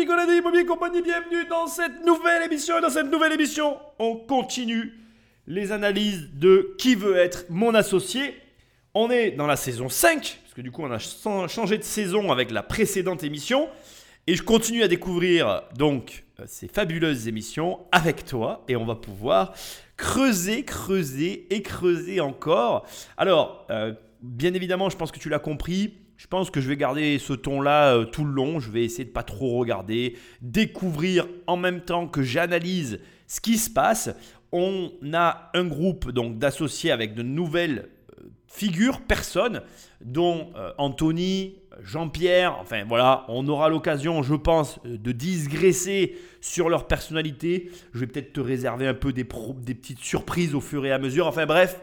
Nicolas 0.00 0.24
de 0.24 0.32
Immobilier 0.32 0.64
Compagnie, 0.64 1.02
bienvenue 1.02 1.44
dans 1.44 1.66
cette 1.66 2.06
nouvelle 2.06 2.42
émission. 2.42 2.78
Et 2.78 2.80
dans 2.80 2.88
cette 2.88 3.12
nouvelle 3.12 3.34
émission, 3.34 3.76
on 3.98 4.16
continue 4.16 4.98
les 5.46 5.72
analyses 5.72 6.30
de 6.32 6.74
qui 6.78 6.94
veut 6.94 7.18
être 7.18 7.44
mon 7.50 7.74
associé. 7.74 8.34
On 8.94 9.10
est 9.10 9.32
dans 9.32 9.46
la 9.46 9.56
saison 9.56 9.90
5, 9.90 10.40
parce 10.42 10.54
que 10.54 10.62
du 10.62 10.70
coup 10.70 10.82
on 10.82 10.90
a 10.90 10.98
changé 11.48 11.76
de 11.76 11.82
saison 11.82 12.32
avec 12.32 12.50
la 12.50 12.62
précédente 12.62 13.24
émission. 13.24 13.68
Et 14.26 14.36
je 14.36 14.42
continue 14.42 14.82
à 14.82 14.88
découvrir 14.88 15.64
donc 15.76 16.24
euh, 16.40 16.44
ces 16.46 16.66
fabuleuses 16.66 17.28
émissions 17.28 17.80
avec 17.92 18.24
toi 18.24 18.64
et 18.68 18.76
on 18.76 18.86
va 18.86 18.94
pouvoir 18.94 19.52
creuser, 19.98 20.64
creuser 20.64 21.46
et 21.50 21.60
creuser 21.60 22.20
encore. 22.20 22.86
Alors, 23.18 23.66
euh, 23.68 23.92
bien 24.22 24.54
évidemment, 24.54 24.88
je 24.88 24.96
pense 24.96 25.12
que 25.12 25.18
tu 25.18 25.28
l'as 25.28 25.38
compris. 25.38 25.92
Je 26.30 26.36
pense 26.36 26.50
que 26.52 26.60
je 26.60 26.68
vais 26.68 26.76
garder 26.76 27.18
ce 27.18 27.32
ton-là 27.32 27.96
euh, 27.96 28.04
tout 28.04 28.24
le 28.24 28.30
long. 28.30 28.60
Je 28.60 28.70
vais 28.70 28.84
essayer 28.84 29.04
de 29.04 29.10
pas 29.10 29.24
trop 29.24 29.58
regarder, 29.58 30.16
découvrir 30.42 31.26
en 31.48 31.56
même 31.56 31.80
temps 31.80 32.06
que 32.06 32.22
j'analyse 32.22 33.00
ce 33.26 33.40
qui 33.40 33.58
se 33.58 33.68
passe. 33.68 34.10
On 34.52 34.92
a 35.12 35.50
un 35.54 35.64
groupe 35.64 36.12
donc 36.12 36.38
d'associés 36.38 36.92
avec 36.92 37.14
de 37.14 37.24
nouvelles 37.24 37.88
figures, 38.46 39.00
personnes, 39.00 39.62
dont 40.00 40.52
Anthony, 40.78 41.56
Jean-Pierre, 41.82 42.58
enfin 42.60 42.84
voilà, 42.86 43.24
on 43.28 43.46
aura 43.48 43.68
l'occasion, 43.68 44.22
je 44.22 44.34
pense, 44.34 44.80
de 44.84 45.12
digresser 45.12 46.16
sur 46.40 46.68
leur 46.68 46.86
personnalité. 46.86 47.70
Je 47.92 48.00
vais 48.00 48.06
peut-être 48.06 48.32
te 48.32 48.40
réserver 48.40 48.86
un 48.86 48.94
peu 48.94 49.12
des, 49.12 49.24
petites 49.24 49.98
surprises 49.98 50.54
au 50.54 50.60
fur 50.60 50.86
et 50.86 50.92
à 50.92 50.98
mesure. 50.98 51.26
Enfin 51.26 51.46
bref, 51.46 51.80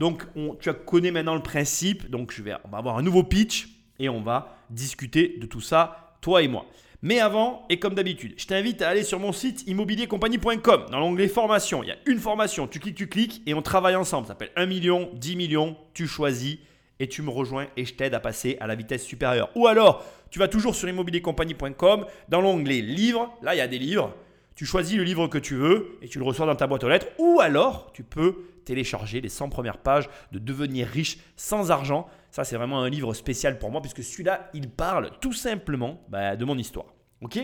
donc 0.00 0.24
tu 0.60 0.72
connais 0.84 1.12
maintenant 1.12 1.34
le 1.36 1.42
principe. 1.42 2.10
Donc 2.10 2.32
je 2.32 2.42
vais, 2.42 2.54
on 2.64 2.70
va 2.70 2.78
avoir 2.78 2.98
un 2.98 3.02
nouveau 3.02 3.22
pitch 3.22 3.73
et 3.98 4.08
on 4.08 4.20
va 4.20 4.56
discuter 4.70 5.36
de 5.40 5.46
tout 5.46 5.60
ça, 5.60 6.14
toi 6.20 6.42
et 6.42 6.48
moi. 6.48 6.66
Mais 7.02 7.20
avant, 7.20 7.66
et 7.68 7.78
comme 7.78 7.94
d'habitude, 7.94 8.32
je 8.38 8.46
t'invite 8.46 8.80
à 8.80 8.88
aller 8.88 9.02
sur 9.02 9.20
mon 9.20 9.32
site 9.32 9.66
immobiliercompagnie.com. 9.66 10.86
Dans 10.90 11.00
l'onglet 11.00 11.28
formation, 11.28 11.82
il 11.82 11.88
y 11.88 11.92
a 11.92 11.96
une 12.06 12.18
formation, 12.18 12.66
tu 12.66 12.80
cliques, 12.80 12.96
tu 12.96 13.08
cliques 13.08 13.42
et 13.46 13.52
on 13.52 13.60
travaille 13.60 13.94
ensemble. 13.94 14.26
Ça 14.26 14.32
s'appelle 14.32 14.52
1 14.56 14.64
million, 14.64 15.10
10 15.12 15.36
millions, 15.36 15.76
tu 15.92 16.06
choisis 16.06 16.56
et 17.00 17.08
tu 17.08 17.20
me 17.20 17.28
rejoins 17.28 17.66
et 17.76 17.84
je 17.84 17.92
t'aide 17.92 18.14
à 18.14 18.20
passer 18.20 18.56
à 18.60 18.66
la 18.66 18.74
vitesse 18.74 19.04
supérieure. 19.04 19.50
Ou 19.54 19.66
alors, 19.66 20.02
tu 20.30 20.38
vas 20.38 20.48
toujours 20.48 20.74
sur 20.74 20.88
immobiliercompagnie.com, 20.88 22.06
dans 22.30 22.40
l'onglet 22.40 22.80
livres, 22.80 23.36
là 23.42 23.54
il 23.54 23.58
y 23.58 23.60
a 23.60 23.68
des 23.68 23.78
livres, 23.78 24.14
tu 24.54 24.64
choisis 24.64 24.96
le 24.96 25.02
livre 25.02 25.26
que 25.26 25.38
tu 25.38 25.56
veux 25.56 25.98
et 26.00 26.08
tu 26.08 26.18
le 26.18 26.24
reçois 26.24 26.46
dans 26.46 26.54
ta 26.54 26.66
boîte 26.66 26.84
aux 26.84 26.88
lettres. 26.88 27.08
Ou 27.18 27.40
alors, 27.40 27.92
tu 27.92 28.04
peux 28.04 28.44
télécharger 28.64 29.20
les 29.20 29.28
100 29.28 29.48
premières 29.48 29.78
pages 29.78 30.08
de 30.32 30.38
Devenir 30.38 30.86
riche 30.86 31.18
sans 31.36 31.70
argent. 31.70 32.08
Ça, 32.34 32.42
c'est 32.42 32.56
vraiment 32.56 32.82
un 32.82 32.90
livre 32.90 33.14
spécial 33.14 33.60
pour 33.60 33.70
moi 33.70 33.80
puisque 33.80 34.02
celui-là, 34.02 34.50
il 34.54 34.68
parle 34.68 35.12
tout 35.20 35.32
simplement 35.32 36.00
bah, 36.08 36.34
de 36.34 36.44
mon 36.44 36.58
histoire. 36.58 36.86
Ok? 37.20 37.38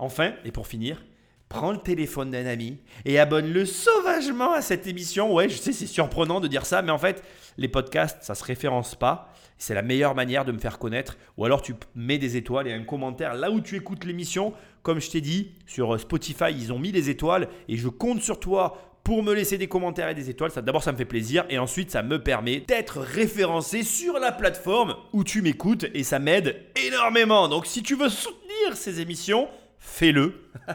Enfin, 0.00 0.32
et 0.44 0.50
pour 0.50 0.66
finir, 0.66 1.00
prends 1.48 1.70
le 1.70 1.78
téléphone 1.78 2.32
d'un 2.32 2.46
ami 2.46 2.80
et 3.04 3.20
abonne-le 3.20 3.64
sauvagement 3.64 4.52
à 4.52 4.62
cette 4.62 4.88
émission. 4.88 5.32
Ouais, 5.32 5.48
je 5.48 5.56
sais, 5.56 5.72
c'est 5.72 5.86
surprenant 5.86 6.40
de 6.40 6.48
dire 6.48 6.66
ça, 6.66 6.82
mais 6.82 6.90
en 6.90 6.98
fait, 6.98 7.22
les 7.56 7.68
podcasts, 7.68 8.24
ça 8.24 8.34
se 8.34 8.42
référence 8.42 8.96
pas. 8.96 9.32
C'est 9.58 9.74
la 9.74 9.82
meilleure 9.82 10.16
manière 10.16 10.44
de 10.44 10.50
me 10.50 10.58
faire 10.58 10.80
connaître. 10.80 11.16
Ou 11.36 11.44
alors 11.44 11.62
tu 11.62 11.74
mets 11.94 12.18
des 12.18 12.36
étoiles 12.36 12.66
et 12.66 12.72
un 12.72 12.82
commentaire 12.82 13.34
là 13.34 13.52
où 13.52 13.60
tu 13.60 13.76
écoutes 13.76 14.04
l'émission. 14.04 14.54
Comme 14.82 15.00
je 15.00 15.08
t'ai 15.08 15.20
dit, 15.20 15.52
sur 15.66 16.00
Spotify, 16.00 16.50
ils 16.50 16.72
ont 16.72 16.80
mis 16.80 16.90
des 16.90 17.10
étoiles 17.10 17.46
et 17.68 17.76
je 17.76 17.86
compte 17.86 18.22
sur 18.22 18.40
toi 18.40 18.89
pour 19.04 19.22
me 19.22 19.34
laisser 19.34 19.58
des 19.58 19.68
commentaires 19.68 20.08
et 20.08 20.14
des 20.14 20.30
étoiles. 20.30 20.50
D'abord, 20.54 20.82
ça 20.82 20.92
me 20.92 20.96
fait 20.96 21.04
plaisir 21.04 21.44
et 21.48 21.58
ensuite, 21.58 21.90
ça 21.90 22.02
me 22.02 22.22
permet 22.22 22.60
d'être 22.60 23.00
référencé 23.00 23.82
sur 23.82 24.18
la 24.18 24.32
plateforme 24.32 24.96
où 25.12 25.24
tu 25.24 25.42
m'écoutes 25.42 25.86
et 25.94 26.04
ça 26.04 26.18
m'aide 26.18 26.64
énormément. 26.86 27.48
Donc, 27.48 27.66
si 27.66 27.82
tu 27.82 27.96
veux 27.96 28.08
soutenir 28.08 28.76
ces 28.76 29.00
émissions, 29.00 29.48
fais-le. 29.78 30.50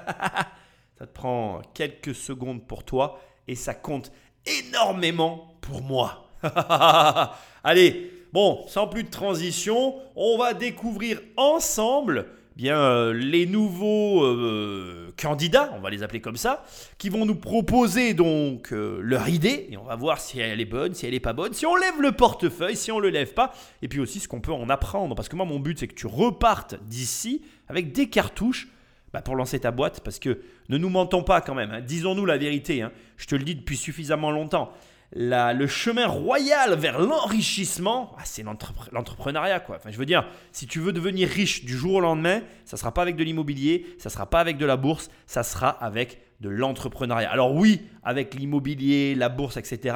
ça 0.98 1.06
te 1.06 1.14
prend 1.14 1.62
quelques 1.74 2.16
secondes 2.16 2.66
pour 2.66 2.84
toi 2.84 3.20
et 3.48 3.56
ça 3.56 3.74
compte 3.74 4.12
énormément 4.46 5.58
pour 5.62 5.82
moi. 5.82 6.30
Allez, 7.64 8.12
bon, 8.34 8.66
sans 8.68 8.88
plus 8.88 9.04
de 9.04 9.10
transition, 9.10 9.96
on 10.16 10.38
va 10.38 10.54
découvrir 10.54 11.20
ensemble 11.38 12.28
bien 12.56 12.80
euh, 12.80 13.14
les 13.14 13.46
nouveaux 13.46 14.24
euh, 14.24 15.12
candidats, 15.22 15.72
on 15.76 15.82
va 15.82 15.90
les 15.90 16.04
appeler 16.04 16.22
comme 16.22 16.38
ça, 16.38 16.64
qui 16.98 17.10
vont 17.10 17.26
nous 17.26 17.36
proposer 17.36 18.14
donc 18.14 18.72
euh, 18.72 19.00
leur 19.02 19.28
idée 19.28 19.68
et 19.70 19.78
on 19.78 19.84
va 19.84 19.96
voir 19.96 20.20
si 20.20 20.40
elle 20.40 20.62
est 20.62 20.66
bonne, 20.66 20.94
si 20.94 21.06
elle 21.06 21.14
n'est 21.14 21.20
pas 21.20 21.34
bonne, 21.34 21.54
si 21.54 21.66
on 21.66 21.76
lève 21.76 22.02
le 22.02 22.14
portefeuille, 22.14 22.78
si 22.78 22.92
on 22.92 23.00
le 23.00 23.10
lève 23.10 23.34
pas, 23.34 23.54
et 23.82 23.88
puis 23.88 24.00
aussi 24.00 24.20
ce 24.20 24.28
qu'on 24.28 24.42
peut 24.42 24.54
en 24.54 24.70
apprendre. 24.70 25.16
Parce 25.16 25.28
que 25.28 25.36
moi, 25.36 25.46
mon 25.46 25.60
but, 25.60 25.80
c'est 25.80 25.88
que 25.88 25.96
tu 25.96 26.08
repartes 26.08 26.76
d'ici 26.88 27.42
avec 27.68 27.92
des 27.92 28.10
cartouches 28.10 28.70
bah, 29.12 29.22
pour 29.22 29.36
lancer 29.36 29.60
ta 29.60 29.72
boîte, 29.72 30.02
parce 30.02 30.20
que 30.20 30.40
ne 30.70 30.78
nous 30.78 30.90
mentons 30.90 31.24
pas 31.24 31.42
quand 31.42 31.56
même, 31.56 31.72
hein. 31.72 31.82
disons-nous 31.82 32.26
la 32.26 32.38
vérité, 32.38 32.82
hein. 32.82 32.92
je 33.18 33.28
te 33.28 33.36
le 33.36 33.44
dis 33.44 33.56
depuis 33.56 33.78
suffisamment 33.78 34.32
longtemps 34.32 34.74
le 35.16 35.68
chemin 35.68 36.08
royal 36.08 36.76
vers 36.76 37.00
l'enrichissement, 37.00 38.14
ah, 38.18 38.22
c'est 38.26 38.44
l'entrepreneuriat. 38.44 39.62
Quoi. 39.62 39.78
Enfin, 39.78 39.90
je 39.92 39.98
veux 39.98 40.06
dire, 40.06 40.28
si 40.52 40.68
tu 40.68 40.80
veux 40.80 40.92
devenir 40.92 41.30
riche 41.30 41.64
du 41.64 41.76
jour 41.76 41.96
au 41.96 42.00
lendemain, 42.02 42.42
ça 42.66 42.76
ne 42.76 42.80
sera 42.80 42.94
pas 42.94 43.02
avec 43.02 43.16
de 43.16 43.24
l'immobilier, 43.24 43.86
ça 43.98 44.10
ne 44.10 44.14
sera 44.14 44.30
pas 44.30 44.42
avec 44.42 44.58
de 44.58 44.66
la 44.66 44.78
bourse, 44.78 45.10
ça 45.26 45.44
sera 45.44 45.70
avec 45.70 46.20
de 46.42 46.50
l'entrepreneuriat. 46.50 47.32
Alors 47.32 47.56
oui, 47.56 47.82
avec 48.04 48.36
l'immobilier, 48.36 49.16
la 49.16 49.30
bourse, 49.30 49.58
etc., 49.58 49.96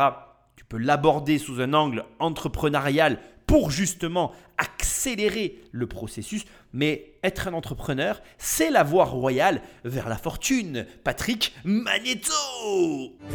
tu 0.55 0.63
peux 0.65 0.77
l'aborder 0.77 1.37
sous 1.37 1.61
un 1.61 1.73
angle 1.73 2.05
entrepreneurial 2.19 3.19
pour 3.49 3.71
justement 3.71 4.31
accélérer 4.59 5.57
le 5.71 5.87
processus. 5.87 6.45
Mais 6.71 7.13
être 7.23 7.47
un 7.47 7.53
entrepreneur, 7.53 8.21
c'est 8.37 8.69
la 8.69 8.83
voie 8.83 9.05
royale 9.05 9.63
vers 9.83 10.07
la 10.07 10.17
fortune. 10.17 10.85
Patrick 11.03 11.55
Magneto 11.63 12.31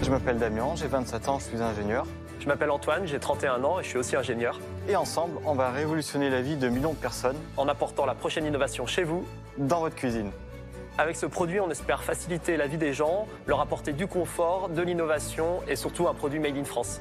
Je 0.00 0.10
m'appelle 0.10 0.38
Damien, 0.38 0.76
j'ai 0.76 0.86
27 0.86 1.28
ans, 1.28 1.40
je 1.40 1.46
suis 1.46 1.60
ingénieur. 1.60 2.06
Je 2.38 2.46
m'appelle 2.46 2.70
Antoine, 2.70 3.08
j'ai 3.08 3.18
31 3.18 3.64
ans 3.64 3.80
et 3.80 3.82
je 3.82 3.88
suis 3.88 3.98
aussi 3.98 4.14
ingénieur. 4.14 4.60
Et 4.88 4.94
ensemble, 4.94 5.40
on 5.44 5.54
va 5.54 5.72
révolutionner 5.72 6.30
la 6.30 6.42
vie 6.42 6.54
de 6.54 6.68
millions 6.68 6.92
de 6.92 6.98
personnes 6.98 7.38
en 7.56 7.66
apportant 7.66 8.06
la 8.06 8.14
prochaine 8.14 8.46
innovation 8.46 8.86
chez 8.86 9.02
vous, 9.02 9.26
dans 9.58 9.80
votre 9.80 9.96
cuisine. 9.96 10.30
Avec 10.96 11.16
ce 11.16 11.26
produit, 11.26 11.58
on 11.58 11.72
espère 11.72 12.04
faciliter 12.04 12.56
la 12.56 12.68
vie 12.68 12.78
des 12.78 12.92
gens, 12.92 13.26
leur 13.48 13.60
apporter 13.60 13.92
du 13.92 14.06
confort, 14.06 14.68
de 14.68 14.80
l'innovation 14.80 15.60
et 15.66 15.74
surtout 15.74 16.06
un 16.06 16.14
produit 16.14 16.38
made 16.38 16.56
in 16.56 16.62
France. 16.62 17.00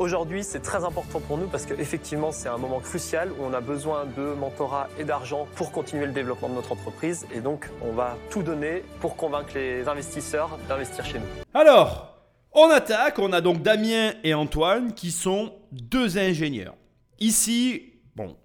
Aujourd'hui, 0.00 0.44
c'est 0.44 0.60
très 0.60 0.82
important 0.82 1.20
pour 1.20 1.36
nous 1.36 1.46
parce 1.46 1.66
qu'effectivement, 1.66 2.32
c'est 2.32 2.48
un 2.48 2.56
moment 2.56 2.80
crucial 2.80 3.30
où 3.32 3.44
on 3.44 3.52
a 3.52 3.60
besoin 3.60 4.06
de 4.06 4.32
mentorat 4.32 4.88
et 4.98 5.04
d'argent 5.04 5.46
pour 5.56 5.72
continuer 5.72 6.06
le 6.06 6.12
développement 6.12 6.48
de 6.48 6.54
notre 6.54 6.72
entreprise. 6.72 7.26
Et 7.34 7.42
donc, 7.42 7.68
on 7.82 7.92
va 7.92 8.16
tout 8.30 8.42
donner 8.42 8.82
pour 9.00 9.14
convaincre 9.14 9.50
les 9.56 9.86
investisseurs 9.88 10.58
d'investir 10.70 11.04
chez 11.04 11.18
nous. 11.18 11.26
Alors, 11.52 12.16
on 12.52 12.70
attaque. 12.70 13.18
On 13.18 13.30
a 13.34 13.42
donc 13.42 13.60
Damien 13.60 14.14
et 14.24 14.32
Antoine 14.32 14.94
qui 14.94 15.10
sont 15.10 15.52
deux 15.70 16.16
ingénieurs. 16.16 16.76
Ici, 17.18 17.92
bon, 18.16 18.38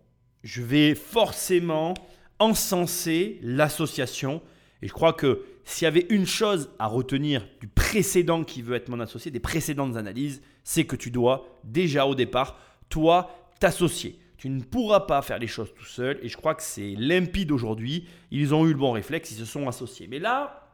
je 0.43 0.61
vais 0.61 0.93
forcément 0.93 1.93
encenser 2.37 3.39
l'association. 3.41 4.41
Et 4.81 4.89
je 4.89 4.93
crois 4.93 5.13
que 5.13 5.45
s'il 5.63 5.85
y 5.85 5.87
avait 5.87 6.05
une 6.09 6.25
chose 6.25 6.69
à 6.79 6.87
retenir 6.87 7.47
du 7.61 7.69
précédent 7.69 8.43
qui 8.43 8.61
veut 8.61 8.75
être 8.75 8.89
mon 8.89 8.99
associé, 8.99 9.31
des 9.31 9.39
précédentes 9.39 9.95
analyses, 9.95 10.41
c'est 10.65 10.85
que 10.85 10.97
tu 10.97 11.11
dois 11.11 11.47
déjà 11.63 12.05
au 12.05 12.15
départ, 12.15 12.59
toi, 12.89 13.29
t'associer. 13.59 14.19
Tu 14.37 14.49
ne 14.49 14.61
pourras 14.61 15.01
pas 15.01 15.21
faire 15.21 15.39
les 15.39 15.47
choses 15.47 15.73
tout 15.73 15.85
seul 15.85 16.19
et 16.21 16.27
je 16.27 16.35
crois 16.35 16.55
que 16.55 16.63
c'est 16.63 16.95
limpide 16.97 17.51
aujourd'hui. 17.51 18.07
Ils 18.31 18.53
ont 18.53 18.65
eu 18.65 18.71
le 18.71 18.77
bon 18.77 18.91
réflexe, 18.91 19.31
ils 19.31 19.37
se 19.37 19.45
sont 19.45 19.67
associés. 19.69 20.07
Mais 20.09 20.19
là, 20.19 20.73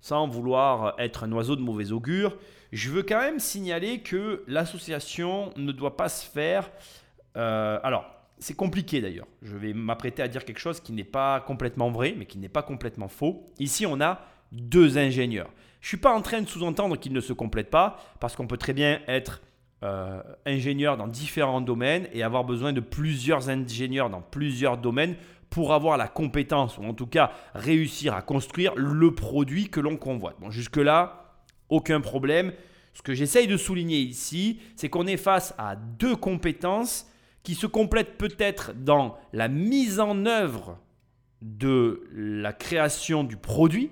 sans 0.00 0.28
vouloir 0.28 0.94
être 0.98 1.24
un 1.24 1.32
oiseau 1.32 1.56
de 1.56 1.62
mauvais 1.62 1.90
augure, 1.90 2.36
je 2.70 2.90
veux 2.90 3.02
quand 3.02 3.20
même 3.20 3.40
signaler 3.40 4.00
que 4.00 4.44
l'association 4.46 5.52
ne 5.56 5.72
doit 5.72 5.96
pas 5.96 6.08
se 6.08 6.24
faire... 6.24 6.70
Euh, 7.36 7.80
alors, 7.82 8.04
c'est 8.38 8.54
compliqué 8.54 9.00
d'ailleurs. 9.00 9.26
Je 9.42 9.56
vais 9.56 9.72
m'apprêter 9.72 10.22
à 10.22 10.28
dire 10.28 10.44
quelque 10.44 10.60
chose 10.60 10.80
qui 10.80 10.92
n'est 10.92 11.04
pas 11.04 11.40
complètement 11.40 11.90
vrai, 11.90 12.14
mais 12.16 12.26
qui 12.26 12.38
n'est 12.38 12.48
pas 12.48 12.62
complètement 12.62 13.08
faux. 13.08 13.46
Ici, 13.58 13.86
on 13.86 14.00
a 14.00 14.20
deux 14.52 14.98
ingénieurs. 14.98 15.50
Je 15.80 15.86
ne 15.86 15.88
suis 15.88 15.96
pas 15.96 16.12
en 16.12 16.20
train 16.20 16.42
de 16.42 16.48
sous-entendre 16.48 16.96
qu'ils 16.96 17.12
ne 17.12 17.20
se 17.20 17.32
complètent 17.32 17.70
pas, 17.70 17.98
parce 18.20 18.36
qu'on 18.36 18.46
peut 18.46 18.58
très 18.58 18.72
bien 18.72 19.00
être 19.06 19.40
euh, 19.82 20.22
ingénieur 20.44 20.98
dans 20.98 21.08
différents 21.08 21.62
domaines 21.62 22.06
et 22.12 22.22
avoir 22.22 22.44
besoin 22.44 22.72
de 22.72 22.80
plusieurs 22.80 23.48
ingénieurs 23.48 24.10
dans 24.10 24.20
plusieurs 24.20 24.76
domaines 24.76 25.16
pour 25.48 25.72
avoir 25.72 25.96
la 25.96 26.06
compétence, 26.06 26.78
ou 26.78 26.84
en 26.84 26.94
tout 26.94 27.06
cas 27.06 27.32
réussir 27.54 28.14
à 28.14 28.22
construire 28.22 28.74
le 28.76 29.14
produit 29.14 29.68
que 29.68 29.80
l'on 29.80 29.96
convoite. 29.96 30.36
Bon, 30.38 30.50
jusque-là, 30.50 31.34
aucun 31.70 32.00
problème. 32.00 32.52
Ce 32.92 33.02
que 33.02 33.14
j'essaye 33.14 33.46
de 33.46 33.56
souligner 33.56 33.98
ici, 34.00 34.60
c'est 34.76 34.90
qu'on 34.90 35.06
est 35.06 35.16
face 35.16 35.54
à 35.56 35.76
deux 35.76 36.14
compétences 36.14 37.10
qui 37.42 37.54
se 37.54 37.66
complètent 37.66 38.18
peut-être 38.18 38.74
dans 38.74 39.16
la 39.32 39.48
mise 39.48 39.98
en 39.98 40.26
œuvre 40.26 40.78
de 41.40 42.06
la 42.12 42.52
création 42.52 43.24
du 43.24 43.36
produit, 43.36 43.90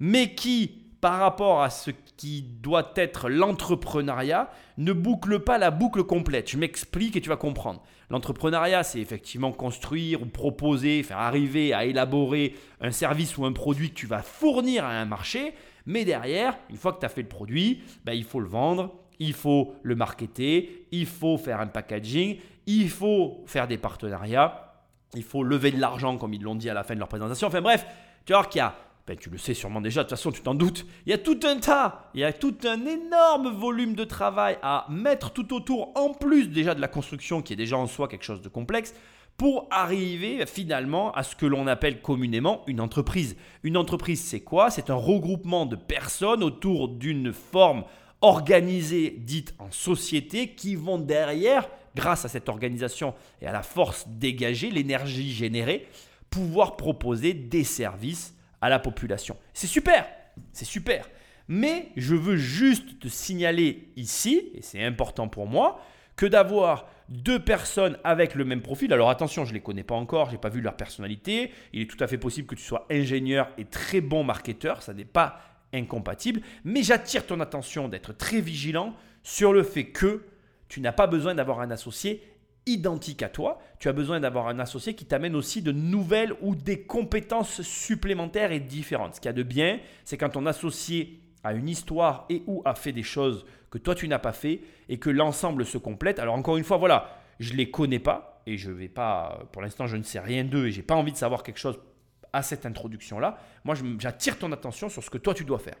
mais 0.00 0.34
qui 0.34 0.85
par 1.06 1.20
rapport 1.20 1.62
à 1.62 1.70
ce 1.70 1.92
qui 2.16 2.42
doit 2.42 2.92
être 2.96 3.28
l'entrepreneuriat, 3.28 4.50
ne 4.76 4.92
boucle 4.92 5.38
pas 5.38 5.56
la 5.56 5.70
boucle 5.70 6.02
complète. 6.02 6.50
Je 6.50 6.56
m'explique 6.56 7.14
et 7.14 7.20
tu 7.20 7.28
vas 7.28 7.36
comprendre. 7.36 7.80
L'entrepreneuriat, 8.10 8.82
c'est 8.82 8.98
effectivement 8.98 9.52
construire 9.52 10.22
ou 10.22 10.26
proposer, 10.26 11.04
faire 11.04 11.18
arriver 11.18 11.72
à 11.72 11.84
élaborer 11.84 12.56
un 12.80 12.90
service 12.90 13.38
ou 13.38 13.44
un 13.44 13.52
produit 13.52 13.90
que 13.90 13.94
tu 13.94 14.08
vas 14.08 14.22
fournir 14.22 14.84
à 14.84 15.00
un 15.00 15.04
marché. 15.04 15.54
Mais 15.86 16.04
derrière, 16.04 16.58
une 16.70 16.76
fois 16.76 16.92
que 16.92 16.98
tu 16.98 17.06
as 17.06 17.08
fait 17.08 17.22
le 17.22 17.28
produit, 17.28 17.82
ben, 18.04 18.12
il 18.12 18.24
faut 18.24 18.40
le 18.40 18.48
vendre, 18.48 18.92
il 19.20 19.32
faut 19.32 19.76
le 19.84 19.94
marketer, 19.94 20.88
il 20.90 21.06
faut 21.06 21.38
faire 21.38 21.60
un 21.60 21.68
packaging, 21.68 22.38
il 22.66 22.90
faut 22.90 23.44
faire 23.46 23.68
des 23.68 23.78
partenariats, 23.78 24.74
il 25.14 25.22
faut 25.22 25.44
lever 25.44 25.70
de 25.70 25.78
l'argent 25.78 26.18
comme 26.18 26.34
ils 26.34 26.42
l'ont 26.42 26.56
dit 26.56 26.68
à 26.68 26.74
la 26.74 26.82
fin 26.82 26.94
de 26.94 26.98
leur 26.98 27.06
présentation. 27.06 27.46
Enfin 27.46 27.60
bref, 27.60 27.86
tu 28.24 28.32
vois 28.32 28.44
qu'il 28.46 28.58
y 28.58 28.62
a 28.62 28.74
ben, 29.06 29.16
tu 29.16 29.30
le 29.30 29.38
sais 29.38 29.54
sûrement 29.54 29.80
déjà, 29.80 30.02
de 30.02 30.08
toute 30.08 30.16
façon 30.16 30.32
tu 30.32 30.42
t'en 30.42 30.54
doutes, 30.54 30.84
il 31.06 31.10
y 31.10 31.12
a 31.12 31.18
tout 31.18 31.38
un 31.44 31.58
tas, 31.58 32.10
il 32.14 32.20
y 32.20 32.24
a 32.24 32.32
tout 32.32 32.56
un 32.64 32.84
énorme 32.86 33.50
volume 33.50 33.94
de 33.94 34.04
travail 34.04 34.58
à 34.62 34.86
mettre 34.90 35.32
tout 35.32 35.54
autour, 35.54 35.92
en 35.94 36.12
plus 36.12 36.48
déjà 36.48 36.74
de 36.74 36.80
la 36.80 36.88
construction 36.88 37.40
qui 37.40 37.52
est 37.52 37.56
déjà 37.56 37.76
en 37.76 37.86
soi 37.86 38.08
quelque 38.08 38.24
chose 38.24 38.42
de 38.42 38.48
complexe, 38.48 38.94
pour 39.36 39.68
arriver 39.70 40.46
finalement 40.46 41.12
à 41.12 41.22
ce 41.22 41.36
que 41.36 41.46
l'on 41.46 41.66
appelle 41.66 42.00
communément 42.00 42.62
une 42.66 42.80
entreprise. 42.80 43.36
Une 43.62 43.76
entreprise, 43.76 44.24
c'est 44.24 44.40
quoi? 44.40 44.70
C'est 44.70 44.88
un 44.88 44.94
regroupement 44.94 45.66
de 45.66 45.76
personnes 45.76 46.42
autour 46.42 46.88
d'une 46.88 47.34
forme 47.34 47.84
organisée 48.22 49.10
dite 49.10 49.54
en 49.58 49.70
société 49.70 50.54
qui 50.54 50.74
vont 50.74 50.98
derrière, 50.98 51.68
grâce 51.94 52.24
à 52.24 52.28
cette 52.28 52.48
organisation 52.48 53.14
et 53.42 53.46
à 53.46 53.52
la 53.52 53.62
force 53.62 54.08
dégagée, 54.08 54.70
l'énergie 54.70 55.30
générée, 55.30 55.86
pouvoir 56.30 56.76
proposer 56.76 57.34
des 57.34 57.64
services 57.64 58.35
à 58.60 58.68
la 58.68 58.78
population. 58.78 59.36
C'est 59.52 59.66
super, 59.66 60.06
c'est 60.52 60.64
super. 60.64 61.08
Mais 61.48 61.90
je 61.96 62.14
veux 62.14 62.36
juste 62.36 62.98
te 62.98 63.08
signaler 63.08 63.90
ici, 63.96 64.50
et 64.54 64.62
c'est 64.62 64.82
important 64.82 65.28
pour 65.28 65.46
moi, 65.46 65.80
que 66.16 66.26
d'avoir 66.26 66.88
deux 67.08 67.38
personnes 67.38 67.98
avec 68.02 68.34
le 68.34 68.44
même 68.44 68.62
profil. 68.62 68.92
Alors 68.92 69.10
attention, 69.10 69.44
je 69.44 69.50
ne 69.50 69.54
les 69.54 69.60
connais 69.60 69.84
pas 69.84 69.94
encore, 69.94 70.26
je 70.26 70.32
n'ai 70.32 70.40
pas 70.40 70.48
vu 70.48 70.60
leur 70.60 70.76
personnalité. 70.76 71.52
Il 71.72 71.82
est 71.82 71.90
tout 71.90 72.02
à 72.02 72.06
fait 72.06 72.18
possible 72.18 72.48
que 72.48 72.54
tu 72.54 72.64
sois 72.64 72.86
ingénieur 72.90 73.48
et 73.58 73.64
très 73.64 74.00
bon 74.00 74.24
marketeur, 74.24 74.82
ça 74.82 74.92
n'est 74.92 75.04
pas 75.04 75.40
incompatible. 75.72 76.40
Mais 76.64 76.82
j'attire 76.82 77.26
ton 77.26 77.38
attention 77.40 77.88
d'être 77.88 78.12
très 78.12 78.40
vigilant 78.40 78.94
sur 79.22 79.52
le 79.52 79.62
fait 79.62 79.86
que 79.86 80.24
tu 80.68 80.80
n'as 80.80 80.92
pas 80.92 81.06
besoin 81.06 81.34
d'avoir 81.34 81.60
un 81.60 81.70
associé 81.70 82.22
identique 82.66 83.22
à 83.22 83.28
toi. 83.28 83.58
Tu 83.78 83.88
as 83.88 83.92
besoin 83.92 84.20
d'avoir 84.20 84.48
un 84.48 84.58
associé 84.58 84.94
qui 84.94 85.06
t'amène 85.06 85.36
aussi 85.36 85.62
de 85.62 85.72
nouvelles 85.72 86.34
ou 86.42 86.54
des 86.54 86.82
compétences 86.82 87.62
supplémentaires 87.62 88.52
et 88.52 88.60
différentes. 88.60 89.14
Ce 89.14 89.20
qu'il 89.20 89.28
y 89.28 89.30
a 89.30 89.32
de 89.32 89.42
bien, 89.42 89.78
c'est 90.04 90.16
quand 90.16 90.30
ton 90.30 90.46
associé 90.46 91.20
a 91.44 91.52
une 91.52 91.68
histoire 91.68 92.26
et 92.28 92.42
ou 92.46 92.62
a 92.64 92.74
fait 92.74 92.92
des 92.92 93.04
choses 93.04 93.46
que 93.70 93.78
toi 93.78 93.94
tu 93.94 94.08
n'as 94.08 94.18
pas 94.18 94.32
fait 94.32 94.60
et 94.88 94.98
que 94.98 95.10
l'ensemble 95.10 95.64
se 95.64 95.78
complète. 95.78 96.18
Alors 96.18 96.34
encore 96.34 96.56
une 96.56 96.64
fois, 96.64 96.76
voilà, 96.76 97.20
je 97.38 97.52
ne 97.52 97.58
les 97.58 97.70
connais 97.70 98.00
pas 98.00 98.42
et 98.46 98.56
je 98.56 98.70
vais 98.70 98.88
pas, 98.88 99.46
pour 99.52 99.62
l'instant 99.62 99.86
je 99.86 99.96
ne 99.96 100.02
sais 100.02 100.18
rien 100.18 100.44
d'eux 100.44 100.66
et 100.66 100.72
j'ai 100.72 100.82
pas 100.82 100.94
envie 100.94 101.12
de 101.12 101.16
savoir 101.16 101.42
quelque 101.42 101.58
chose 101.58 101.78
à 102.32 102.42
cette 102.42 102.66
introduction-là. 102.66 103.38
Moi 103.64 103.76
j'attire 103.98 104.38
ton 104.38 104.50
attention 104.52 104.88
sur 104.88 105.04
ce 105.04 105.10
que 105.10 105.18
toi 105.18 105.34
tu 105.34 105.44
dois 105.44 105.58
faire. 105.58 105.76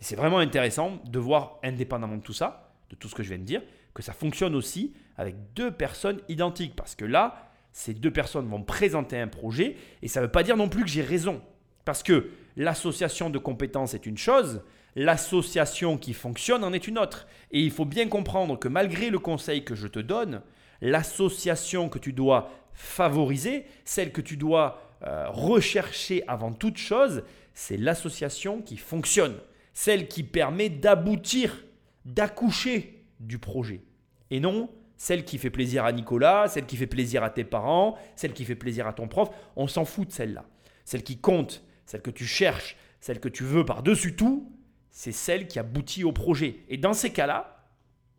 Et 0.00 0.04
c'est 0.04 0.16
vraiment 0.16 0.38
intéressant 0.38 1.00
de 1.04 1.18
voir 1.18 1.58
indépendamment 1.64 2.16
de 2.16 2.22
tout 2.22 2.32
ça, 2.32 2.72
de 2.90 2.96
tout 2.96 3.08
ce 3.08 3.14
que 3.14 3.22
je 3.22 3.30
viens 3.30 3.38
de 3.38 3.44
dire, 3.44 3.62
que 3.94 4.02
ça 4.02 4.12
fonctionne 4.12 4.54
aussi 4.54 4.92
avec 5.16 5.34
deux 5.54 5.70
personnes 5.70 6.20
identiques. 6.28 6.76
Parce 6.76 6.94
que 6.94 7.04
là, 7.04 7.50
ces 7.72 7.94
deux 7.94 8.12
personnes 8.12 8.48
vont 8.48 8.62
présenter 8.62 9.18
un 9.18 9.28
projet 9.28 9.76
et 10.02 10.08
ça 10.08 10.20
ne 10.20 10.26
veut 10.26 10.32
pas 10.32 10.42
dire 10.42 10.56
non 10.56 10.68
plus 10.68 10.82
que 10.82 10.90
j'ai 10.90 11.02
raison. 11.02 11.42
Parce 11.84 12.02
que 12.02 12.30
l'association 12.56 13.30
de 13.30 13.38
compétences 13.38 13.94
est 13.94 14.06
une 14.06 14.18
chose, 14.18 14.62
l'association 14.94 15.96
qui 15.96 16.12
fonctionne 16.12 16.64
en 16.64 16.72
est 16.72 16.88
une 16.88 16.98
autre. 16.98 17.26
Et 17.50 17.60
il 17.60 17.70
faut 17.70 17.84
bien 17.84 18.08
comprendre 18.08 18.58
que 18.58 18.68
malgré 18.68 19.10
le 19.10 19.18
conseil 19.18 19.64
que 19.64 19.74
je 19.74 19.86
te 19.86 19.98
donne, 20.00 20.42
l'association 20.80 21.88
que 21.88 21.98
tu 21.98 22.12
dois 22.12 22.50
favoriser, 22.72 23.64
celle 23.84 24.12
que 24.12 24.20
tu 24.20 24.36
dois 24.36 24.82
euh, 25.06 25.26
rechercher 25.30 26.24
avant 26.28 26.52
toute 26.52 26.76
chose, 26.76 27.22
c'est 27.54 27.76
l'association 27.76 28.60
qui 28.60 28.76
fonctionne, 28.76 29.36
celle 29.72 30.08
qui 30.08 30.22
permet 30.22 30.68
d'aboutir, 30.68 31.64
d'accoucher 32.04 32.97
du 33.20 33.38
projet. 33.38 33.82
Et 34.30 34.40
non 34.40 34.70
celle 34.98 35.24
qui 35.24 35.38
fait 35.38 35.50
plaisir 35.50 35.84
à 35.84 35.92
Nicolas, 35.92 36.48
celle 36.48 36.66
qui 36.66 36.76
fait 36.76 36.88
plaisir 36.88 37.22
à 37.22 37.30
tes 37.30 37.44
parents, 37.44 37.96
celle 38.16 38.32
qui 38.32 38.44
fait 38.44 38.56
plaisir 38.56 38.86
à 38.86 38.92
ton 38.92 39.06
prof, 39.06 39.30
on 39.54 39.68
s'en 39.68 39.84
fout 39.84 40.08
de 40.08 40.12
celle-là. 40.12 40.44
Celle 40.84 41.04
qui 41.04 41.18
compte, 41.18 41.64
celle 41.86 42.02
que 42.02 42.10
tu 42.10 42.26
cherches, 42.26 42.76
celle 43.00 43.20
que 43.20 43.28
tu 43.28 43.44
veux 43.44 43.64
par-dessus 43.64 44.16
tout, 44.16 44.52
c'est 44.90 45.12
celle 45.12 45.46
qui 45.46 45.60
aboutit 45.60 46.02
au 46.02 46.12
projet. 46.12 46.64
Et 46.68 46.78
dans 46.78 46.94
ces 46.94 47.10
cas-là, 47.10 47.64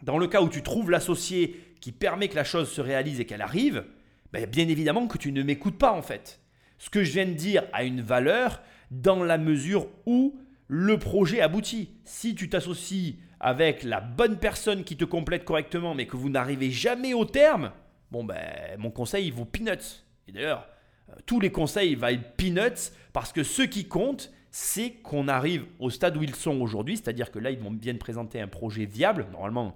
dans 0.04 0.18
le 0.18 0.28
cas 0.28 0.42
où 0.42 0.48
tu 0.48 0.64
trouves 0.64 0.90
l'associé 0.90 1.60
qui 1.82 1.92
permet 1.92 2.30
que 2.30 2.36
la 2.36 2.46
chose 2.46 2.72
se 2.72 2.80
réalise 2.80 3.20
et 3.20 3.26
qu'elle 3.26 3.42
arrive, 3.42 3.84
ben, 4.32 4.46
bien 4.46 4.70
évidemment 4.70 5.08
que 5.08 5.18
tu 5.18 5.34
ne 5.34 5.44
m'écoutes 5.44 5.78
pas 5.78 5.92
en 5.92 6.02
fait. 6.02 6.40
Ce 6.78 6.90
que 6.90 7.04
je 7.04 7.12
viens 7.12 7.26
de 7.26 7.34
dire 7.34 7.64
a 7.74 7.84
une 7.84 8.02
valeur 8.02 8.62
dans 8.90 9.22
la 9.22 9.38
mesure 9.38 9.88
où 10.06 10.40
le 10.68 10.98
projet 10.98 11.42
aboutit. 11.42 11.96
Si 12.06 12.36
tu 12.36 12.48
t'associes 12.48 13.18
avec 13.40 13.84
la 13.84 14.02
bonne 14.02 14.38
personne 14.38 14.84
qui 14.84 14.98
te 14.98 15.06
complète 15.06 15.46
correctement, 15.46 15.96
mais 15.96 16.08
que 16.08 16.18
vous 16.18 16.30
n'arrivez 16.30 16.72
jamais 16.72 17.14
au 17.14 17.26
terme, 17.26 17.72
bon 18.12 18.24
ben 18.24 18.38
mon 18.78 18.92
conseil 18.92 19.28
il 19.28 19.34
vaut 19.34 19.46
peanuts. 19.46 20.04
Et 20.28 20.32
d'ailleurs, 20.32 20.68
euh, 21.10 21.14
tous 21.26 21.40
les 21.40 21.52
conseils 21.52 21.96
valent 21.96 22.22
peanuts 22.38 22.92
parce 23.14 23.32
que 23.32 23.44
ce 23.44 23.62
qui 23.62 23.88
compte, 23.88 24.32
c'est 24.52 24.92
qu'on 24.92 25.28
arrive 25.28 25.66
au 25.80 25.90
stade 25.90 26.18
où 26.18 26.24
ils 26.24 26.36
sont 26.36 26.60
aujourd'hui, 26.60 26.98
c'est-à-dire 26.98 27.32
que 27.32 27.40
là 27.40 27.52
ils 27.52 27.60
vont 27.60 27.72
bien 27.72 27.96
présenter 27.96 28.42
un 28.42 28.48
projet 28.48 28.86
viable. 28.86 29.28
Normalement, 29.32 29.76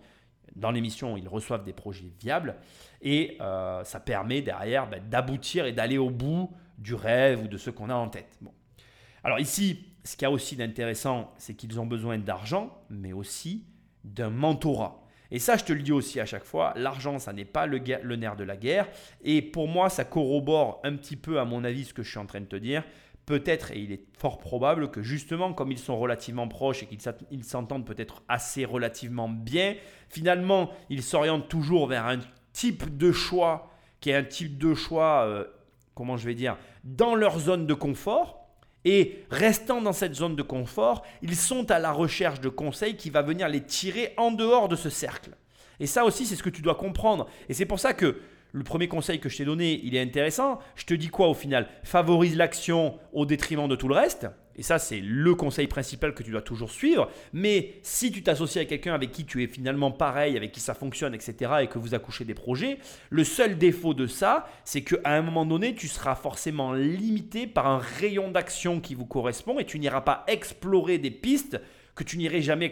dans 0.56 0.72
l'émission, 0.72 1.18
ils 1.18 1.28
reçoivent 1.28 1.64
des 1.64 1.74
projets 1.74 2.12
viables 2.20 2.56
et 3.02 3.38
euh, 3.42 3.84
ça 3.84 4.00
permet 4.00 4.42
derrière 4.42 4.88
ben, 4.88 5.02
d'aboutir 5.10 5.66
et 5.66 5.72
d'aller 5.72 5.98
au 5.98 6.10
bout 6.10 6.52
du 6.78 6.96
rêve 6.96 7.44
ou 7.44 7.48
de 7.48 7.58
ce 7.58 7.70
qu'on 7.70 7.90
a 7.90 7.96
en 7.96 8.10
tête. 8.10 8.38
Bon. 8.42 8.52
Alors 9.24 9.40
ici, 9.40 9.93
ce 10.04 10.16
qu'il 10.16 10.24
y 10.24 10.26
a 10.26 10.32
aussi 10.32 10.56
d'intéressant, 10.56 11.34
c'est 11.38 11.54
qu'ils 11.54 11.80
ont 11.80 11.86
besoin 11.86 12.18
d'argent, 12.18 12.78
mais 12.90 13.14
aussi 13.14 13.66
d'un 14.04 14.30
mentorat. 14.30 15.04
Et 15.32 15.40
ça, 15.40 15.58
je 15.58 15.64
te 15.64 15.74
le 15.74 15.82
dis 15.82 15.92
aussi 15.92 16.20
à 16.20 16.26
chaque 16.26 16.44
fois, 16.44 16.74
l'argent, 16.76 17.18
ça 17.18 17.34
n'est 17.34 17.46
pas 17.46 17.66
le, 17.66 17.80
nerf 17.80 18.36
de 18.36 18.44
la 18.44 18.56
guerre. 18.56 18.88
Et 19.24 19.42
pour 19.42 19.68
moi, 19.68 19.90
ça 19.90 20.04
corrobore 20.04 20.80
un 20.84 20.96
petit 20.96 21.16
peu, 21.16 21.40
à 21.40 21.46
mon 21.46 21.64
avis, 21.64 21.86
ce 21.86 21.94
que 21.94 22.04
je 22.04 22.10
suis 22.10 22.20
en 22.20 22.28
train 22.28 22.42
de 22.42 22.46
te 22.46 22.56
dire. 22.56 22.84
Peut-être, 23.26 23.72
et 23.72 23.80
il 23.80 23.92
est 23.94 24.06
fort 24.18 24.38
probable 24.38 24.92
que 24.92 25.02
justement, 25.02 25.54
comme 25.54 25.72
ils 25.72 25.80
sont 25.80 25.98
relativement 25.98 26.48
proches 26.48 26.84
et 26.84 26.86
qu'ils 26.86 27.44
s'entendent 27.44 27.86
peut-être 27.86 28.22
assez 28.28 28.66
relativement 28.66 29.30
bien, 29.30 29.76
finalement, 30.10 30.70
ils 30.90 31.02
s'orientent 31.02 31.48
toujours 31.48 31.88
vers 31.88 32.06
un 32.06 32.20
type 32.52 32.98
de 32.98 33.12
choix 33.12 33.72
qui 34.02 34.10
est 34.10 34.16
un 34.16 34.24
type 34.24 34.58
de 34.58 34.74
choix, 34.76 35.24
euh, 35.26 35.46
comment 35.96 36.18
je 36.18 36.26
vais 36.26 36.36
dire, 36.36 36.58
dans 36.84 37.16
leur 37.16 37.40
zone 37.40 37.66
de 37.66 37.74
confort 37.74 38.43
et 38.86 39.24
restant 39.30 39.82
dans 39.82 39.94
cette 39.94 40.16
zone 40.16 40.36
de 40.36 40.42
confort, 40.42 41.04
ils 41.22 41.36
sont 41.36 41.72
à 41.72 41.80
la 41.80 41.92
recherche 41.92 42.42
de 42.42 42.50
conseils 42.50 42.96
qui 42.96 43.10
va 43.10 43.22
venir 43.22 43.48
les 43.48 43.62
tirer 43.62 44.14
en 44.18 44.32
dehors 44.32 44.68
de 44.68 44.76
ce 44.76 44.90
cercle. 44.90 45.32
Et 45.80 45.88
ça 45.88 46.06
aussi, 46.06 46.26
c'est 46.26 46.36
ce 46.36 46.44
que 46.44 46.50
tu 46.50 46.62
dois 46.62 46.76
comprendre. 46.76 47.28
Et 47.50 47.54
c'est 47.54 47.66
pour 47.66 47.80
ça 47.80 47.94
que 47.94 48.20
le 48.52 48.64
premier 48.64 48.88
conseil 48.88 49.20
que 49.20 49.30
je 49.30 49.38
t'ai 49.38 49.46
donné, 49.46 49.80
il 49.84 49.96
est 49.96 50.02
intéressant. 50.02 50.60
Je 50.76 50.86
te 50.86 50.94
dis 50.94 51.10
quoi 51.10 51.28
au 51.28 51.34
final? 51.34 51.68
Favorise 51.84 52.36
l'action 52.36 53.00
au 53.12 53.26
détriment 53.26 53.68
de 53.68 53.76
tout 53.76 53.88
le 53.88 53.96
reste. 53.96 54.28
Et 54.58 54.64
ça, 54.64 54.80
c'est 54.80 55.00
le 55.00 55.36
conseil 55.36 55.68
principal 55.68 56.14
que 56.14 56.24
tu 56.24 56.32
dois 56.32 56.42
toujours 56.42 56.72
suivre. 56.72 57.10
Mais 57.34 57.76
si 57.82 58.12
tu 58.12 58.22
t'associes 58.22 58.58
avec 58.58 58.70
quelqu'un 58.70 58.94
avec 58.94 59.12
qui 59.12 59.26
tu 59.26 59.44
es 59.44 59.48
finalement 59.48 59.92
pareil, 59.92 60.38
avec 60.38 60.52
qui 60.52 60.60
ça 60.60 60.74
fonctionne, 60.74 61.16
etc., 61.16 61.52
et 61.62 61.68
que 61.68 61.80
vous 61.80 61.96
accouchez 61.96 62.26
des 62.26 62.34
projets, 62.34 62.78
le 63.10 63.24
seul 63.24 63.58
défaut 63.58 63.94
de 63.94 64.08
ça, 64.08 64.48
c'est 64.64 64.84
qu'à 64.84 65.00
un 65.06 65.22
moment 65.22 65.46
donné, 65.46 65.76
tu 65.76 65.88
seras 65.88 66.16
forcément 66.16 66.74
limité 66.74 67.48
par 67.48 67.68
un 67.68 67.80
rayon 67.80 68.32
d'action 68.32 68.80
qui 68.80 68.96
vous 68.96 69.06
correspond 69.06 69.60
et 69.60 69.66
tu 69.66 69.80
n'iras 69.80 70.02
pas 70.02 70.24
explorer 70.28 70.98
des 70.98 71.12
pistes 71.12 71.60
que 71.96 72.04
tu 72.04 72.18
n'iras 72.18 72.40
jamais, 72.40 72.72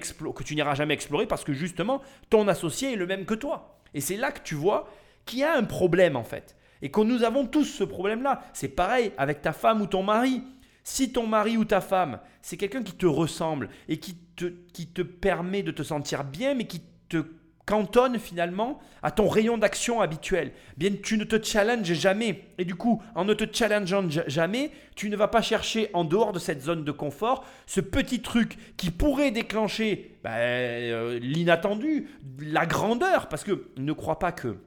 jamais 0.76 0.94
explorer 0.94 1.26
parce 1.26 1.44
que 1.44 1.54
justement, 1.54 2.02
ton 2.30 2.48
associé 2.48 2.94
est 2.94 2.96
le 2.96 3.08
même 3.08 3.26
que 3.26 3.34
toi. 3.34 3.80
Et 3.94 4.02
c'est 4.02 4.18
là 4.18 4.32
que 4.32 4.42
tu 4.44 4.56
vois 4.56 4.90
qu'il 5.26 5.40
y 5.40 5.44
a 5.44 5.56
un 5.56 5.64
problème 5.64 6.16
en 6.16 6.24
fait. 6.24 6.56
Et 6.82 6.90
que 6.90 7.02
nous 7.02 7.24
avons 7.24 7.46
tous 7.46 7.66
ce 7.66 7.84
problème-là. 7.84 8.44
C'est 8.54 8.70
pareil 8.70 9.12
avec 9.18 9.42
ta 9.42 9.54
femme 9.54 9.82
ou 9.82 9.88
ton 9.88 10.02
mari. 10.02 10.42
Si 10.84 11.12
ton 11.12 11.28
mari 11.28 11.58
ou 11.58 11.66
ta 11.66 11.82
femme, 11.82 12.20
c'est 12.42 12.58
quelqu'un 12.58 12.84
qui 12.84 12.94
te 12.94 13.06
ressemble 13.06 13.70
et 13.88 14.00
qui 14.00 14.16
te, 14.36 14.46
qui 14.74 14.88
te 14.88 15.02
permet 15.02 15.64
de 15.64 15.72
te 15.72 15.84
sentir 15.84 16.24
bien, 16.24 16.56
mais 16.56 16.66
qui 16.66 16.82
te 17.10 17.24
cantonne 17.66 18.20
finalement 18.20 18.80
à 19.04 19.12
ton 19.12 19.30
rayon 19.30 19.58
d'action 19.58 20.02
habituel, 20.02 20.52
bien 20.78 20.92
tu 21.02 21.18
ne 21.18 21.24
te 21.24 21.42
challenges 21.42 21.94
jamais. 21.94 22.50
Et 22.58 22.66
du 22.66 22.76
coup, 22.76 23.02
en 23.16 23.24
ne 23.24 23.34
te 23.34 23.46
challengeant 23.50 24.10
jamais, 24.28 24.72
tu 24.96 25.10
ne 25.10 25.16
vas 25.16 25.28
pas 25.28 25.42
chercher 25.42 25.90
en 25.94 26.04
dehors 26.04 26.34
de 26.34 26.40
cette 26.40 26.62
zone 26.62 26.84
de 26.84 26.92
confort 26.92 27.46
ce 27.66 27.80
petit 27.80 28.22
truc 28.22 28.58
qui 28.78 28.92
pourrait 28.92 29.32
déclencher 29.32 30.18
ben, 30.24 30.32
euh, 30.32 31.20
l'inattendu, 31.20 32.10
la 32.40 32.66
grandeur. 32.66 33.30
Parce 33.30 33.44
que 33.44 33.70
ne 33.78 33.94
crois 33.94 34.20
pas 34.20 34.32
que 34.32 34.58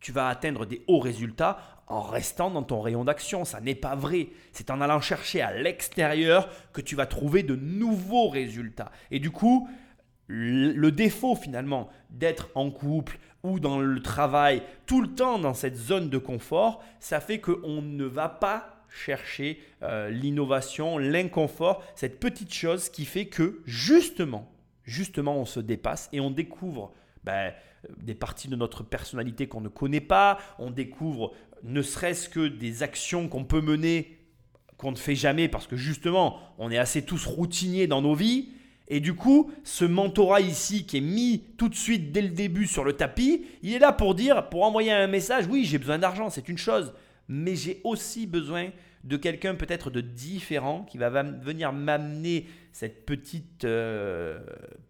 tu 0.00 0.12
vas 0.12 0.28
atteindre 0.28 0.66
des 0.66 0.84
hauts 0.88 1.00
résultats 1.00 1.58
en 1.86 2.02
restant 2.02 2.50
dans 2.50 2.62
ton 2.62 2.80
rayon 2.80 3.04
d'action. 3.04 3.44
Ça 3.44 3.60
n'est 3.60 3.74
pas 3.74 3.94
vrai. 3.94 4.28
C'est 4.52 4.70
en 4.70 4.80
allant 4.80 5.00
chercher 5.00 5.42
à 5.42 5.52
l'extérieur 5.54 6.48
que 6.72 6.80
tu 6.80 6.96
vas 6.96 7.06
trouver 7.06 7.42
de 7.42 7.56
nouveaux 7.56 8.28
résultats. 8.28 8.90
Et 9.10 9.18
du 9.18 9.30
coup, 9.30 9.68
le 10.28 10.90
défaut 10.90 11.36
finalement 11.36 11.88
d'être 12.10 12.48
en 12.54 12.70
couple 12.70 13.18
ou 13.44 13.60
dans 13.60 13.78
le 13.78 14.02
travail 14.02 14.62
tout 14.86 15.00
le 15.00 15.14
temps 15.14 15.38
dans 15.38 15.54
cette 15.54 15.76
zone 15.76 16.10
de 16.10 16.18
confort, 16.18 16.82
ça 16.98 17.20
fait 17.20 17.40
qu'on 17.40 17.82
ne 17.82 18.04
va 18.04 18.28
pas 18.28 18.76
chercher 18.88 19.60
euh, 19.82 20.10
l'innovation, 20.10 20.98
l'inconfort, 20.98 21.82
cette 21.94 22.18
petite 22.18 22.52
chose 22.52 22.88
qui 22.88 23.04
fait 23.04 23.26
que 23.26 23.60
justement, 23.66 24.50
justement, 24.84 25.36
on 25.36 25.44
se 25.44 25.60
dépasse 25.60 26.08
et 26.12 26.20
on 26.20 26.30
découvre 26.30 26.92
ben, 27.24 27.52
des 27.98 28.14
parties 28.14 28.48
de 28.48 28.56
notre 28.56 28.82
personnalité 28.82 29.46
qu'on 29.46 29.60
ne 29.60 29.68
connaît 29.68 30.00
pas, 30.00 30.38
on 30.58 30.70
découvre 30.70 31.32
ne 31.62 31.82
serait-ce 31.82 32.28
que 32.28 32.48
des 32.48 32.82
actions 32.82 33.28
qu'on 33.28 33.44
peut 33.44 33.60
mener 33.60 34.16
qu'on 34.76 34.90
ne 34.90 34.96
fait 34.96 35.14
jamais 35.14 35.48
parce 35.48 35.66
que 35.66 35.76
justement, 35.76 36.38
on 36.58 36.70
est 36.70 36.78
assez 36.78 37.02
tous 37.02 37.24
routiniers 37.24 37.86
dans 37.86 38.02
nos 38.02 38.14
vies. 38.14 38.50
Et 38.88 39.00
du 39.00 39.14
coup, 39.14 39.50
ce 39.64 39.84
mentorat 39.84 40.40
ici 40.40 40.86
qui 40.86 40.98
est 40.98 41.00
mis 41.00 41.42
tout 41.56 41.68
de 41.68 41.74
suite 41.74 42.12
dès 42.12 42.22
le 42.22 42.28
début 42.28 42.66
sur 42.66 42.84
le 42.84 42.92
tapis, 42.92 43.44
il 43.62 43.72
est 43.72 43.78
là 43.78 43.92
pour 43.92 44.14
dire, 44.14 44.48
pour 44.48 44.62
envoyer 44.64 44.92
un 44.92 45.08
message, 45.08 45.46
oui, 45.50 45.64
j'ai 45.64 45.78
besoin 45.78 45.98
d'argent, 45.98 46.30
c'est 46.30 46.48
une 46.48 46.58
chose, 46.58 46.92
mais 47.28 47.56
j'ai 47.56 47.80
aussi 47.82 48.26
besoin 48.26 48.68
de 49.02 49.16
quelqu'un 49.16 49.54
peut-être 49.54 49.90
de 49.90 50.00
différent 50.00 50.84
qui 50.88 50.98
va 50.98 51.10
venir 51.10 51.72
m'amener 51.72 52.46
cette 52.72 53.06
petite 53.06 53.64
euh, 53.64 54.38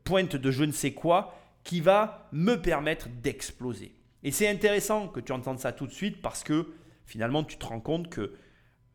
pointe 0.05 0.37
de 0.37 0.51
je 0.51 0.65
ne 0.65 0.73
sais 0.73 0.93
quoi 0.93 1.35
qui 1.67 1.81
va 1.81 2.29
me 2.31 2.55
permettre 2.55 3.09
d'exploser. 3.09 3.93
Et 4.23 4.31
c'est 4.31 4.49
intéressant 4.49 5.09
que 5.09 5.19
tu 5.19 5.33
entendes 5.33 5.59
ça 5.59 5.73
tout 5.73 5.89
de 5.89 5.93
suite 5.93 6.23
parce 6.23 6.45
que 6.45 6.73
finalement 7.07 7.43
tu 7.43 7.57
te 7.57 7.67
rends 7.67 7.81
compte 7.81 8.09
que 8.09 8.35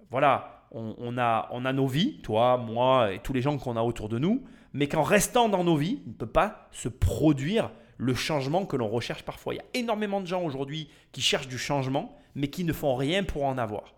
voilà, 0.09 0.67
on, 0.71 1.17
a, 1.17 1.49
on 1.51 1.65
a 1.65 1.73
nos 1.73 1.87
vies, 1.87 2.21
toi, 2.21 2.55
moi 2.55 3.13
et 3.13 3.19
tous 3.19 3.33
les 3.33 3.41
gens 3.41 3.57
qu'on 3.57 3.75
a 3.75 3.81
autour 3.81 4.07
de 4.07 4.19
nous, 4.19 4.43
mais 4.71 4.87
qu'en 4.87 5.03
restant 5.03 5.49
dans 5.49 5.65
nos 5.65 5.75
vies, 5.75 6.01
on 6.05 6.09
ne 6.11 6.15
peut 6.15 6.25
pas 6.25 6.69
se 6.71 6.87
produire 6.87 7.71
le 7.97 8.15
changement 8.15 8.65
que 8.65 8.77
l'on 8.77 8.87
recherche 8.87 9.23
parfois. 9.23 9.53
Il 9.53 9.57
y 9.57 9.59
a 9.59 9.65
énormément 9.73 10.21
de 10.21 10.27
gens 10.27 10.41
aujourd'hui 10.41 10.89
qui 11.11 11.21
cherchent 11.21 11.49
du 11.49 11.57
changement, 11.57 12.17
mais 12.35 12.47
qui 12.47 12.63
ne 12.63 12.71
font 12.71 12.95
rien 12.95 13.23
pour 13.23 13.43
en 13.43 13.57
avoir. 13.57 13.93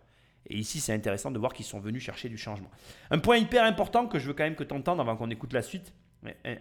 Et 0.47 0.57
ici, 0.57 0.79
c'est 0.79 0.93
intéressant 0.93 1.29
de 1.29 1.37
voir 1.37 1.53
qu'ils 1.53 1.65
sont 1.65 1.79
venus 1.79 2.01
chercher 2.01 2.27
du 2.27 2.39
changement. 2.39 2.71
Un 3.11 3.19
point 3.19 3.37
hyper 3.37 3.63
important 3.65 4.07
que 4.07 4.17
je 4.17 4.27
veux 4.27 4.33
quand 4.33 4.43
même 4.43 4.55
que 4.55 4.63
tu 4.63 4.73
entendes 4.73 4.99
avant 4.99 5.15
qu'on 5.15 5.29
écoute 5.29 5.53
la 5.53 5.61
suite, 5.61 5.93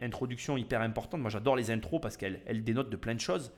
introduction 0.01 0.57
hyper 0.57 0.81
importante, 0.81 1.21
moi 1.21 1.31
j'adore 1.31 1.57
les 1.57 1.71
intros 1.71 2.01
parce 2.01 2.17
qu'elles 2.17 2.65
dénotent 2.65 2.91
de 2.91 2.97
plein 2.97 3.15
de 3.15 3.21
choses. 3.21 3.53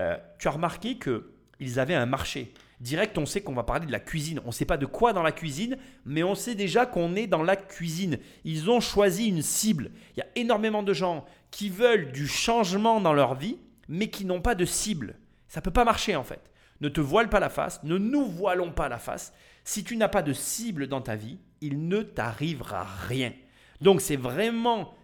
Euh, 0.00 0.16
tu 0.38 0.48
as 0.48 0.52
remarqué 0.52 0.98
qu'ils 0.98 1.78
avaient 1.78 1.94
un 1.94 2.06
marché. 2.06 2.52
Direct, 2.80 3.18
on 3.18 3.26
sait 3.26 3.42
qu'on 3.42 3.52
va 3.52 3.62
parler 3.62 3.86
de 3.86 3.92
la 3.92 4.00
cuisine. 4.00 4.40
On 4.44 4.48
ne 4.48 4.52
sait 4.52 4.64
pas 4.64 4.78
de 4.78 4.86
quoi 4.86 5.12
dans 5.12 5.22
la 5.22 5.32
cuisine, 5.32 5.76
mais 6.06 6.22
on 6.22 6.34
sait 6.34 6.54
déjà 6.54 6.86
qu'on 6.86 7.14
est 7.14 7.26
dans 7.26 7.42
la 7.42 7.56
cuisine. 7.56 8.18
Ils 8.44 8.70
ont 8.70 8.80
choisi 8.80 9.28
une 9.28 9.42
cible. 9.42 9.90
Il 10.16 10.20
y 10.20 10.22
a 10.22 10.28
énormément 10.36 10.82
de 10.82 10.94
gens 10.94 11.26
qui 11.50 11.68
veulent 11.68 12.10
du 12.12 12.26
changement 12.26 13.00
dans 13.00 13.12
leur 13.12 13.34
vie, 13.34 13.58
mais 13.88 14.08
qui 14.08 14.24
n'ont 14.24 14.40
pas 14.40 14.54
de 14.54 14.64
cible. 14.64 15.16
Ça 15.48 15.60
ne 15.60 15.64
peut 15.64 15.70
pas 15.70 15.84
marcher 15.84 16.16
en 16.16 16.24
fait. 16.24 16.50
Ne 16.80 16.88
te 16.88 17.02
voile 17.02 17.28
pas 17.28 17.40
la 17.40 17.50
face, 17.50 17.82
ne 17.82 17.98
nous 17.98 18.24
voilons 18.24 18.72
pas 18.72 18.88
la 18.88 18.98
face. 18.98 19.34
Si 19.64 19.84
tu 19.84 19.98
n'as 19.98 20.08
pas 20.08 20.22
de 20.22 20.32
cible 20.32 20.86
dans 20.86 21.02
ta 21.02 21.16
vie, 21.16 21.38
il 21.60 21.88
ne 21.88 22.00
t'arrivera 22.00 22.84
rien. 23.06 23.34
Donc 23.82 24.00
c'est 24.00 24.16
vraiment 24.16 24.94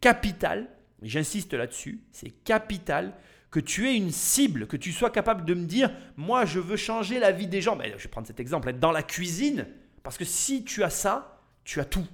capital, 0.00 0.68
j'insiste 1.02 1.54
là-dessus, 1.54 2.02
c'est 2.12 2.30
capital 2.30 3.14
que 3.50 3.60
tu 3.60 3.88
aies 3.88 3.96
une 3.96 4.12
cible, 4.12 4.66
que 4.66 4.76
tu 4.76 4.92
sois 4.92 5.10
capable 5.10 5.44
de 5.44 5.54
me 5.54 5.64
dire, 5.64 5.90
moi 6.16 6.44
je 6.44 6.60
veux 6.60 6.76
changer 6.76 7.18
la 7.18 7.32
vie 7.32 7.48
des 7.48 7.60
gens. 7.60 7.76
Mais 7.76 7.92
je 7.96 8.04
vais 8.04 8.08
prendre 8.08 8.26
cet 8.26 8.40
exemple, 8.40 8.68
être 8.68 8.78
dans 8.78 8.92
la 8.92 9.02
cuisine, 9.02 9.66
parce 10.02 10.16
que 10.16 10.24
si 10.24 10.64
tu 10.64 10.82
as 10.84 10.90
ça, 10.90 11.40
tu 11.64 11.80
as 11.80 11.84
tout. 11.84 12.06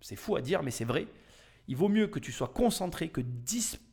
C'est 0.00 0.16
fou 0.16 0.36
à 0.36 0.42
dire, 0.42 0.62
mais 0.62 0.70
c'est 0.70 0.84
vrai. 0.84 1.06
Il 1.68 1.76
vaut 1.76 1.88
mieux 1.88 2.06
que 2.06 2.18
tu 2.18 2.32
sois 2.32 2.48
concentré 2.48 3.08
que, 3.08 3.20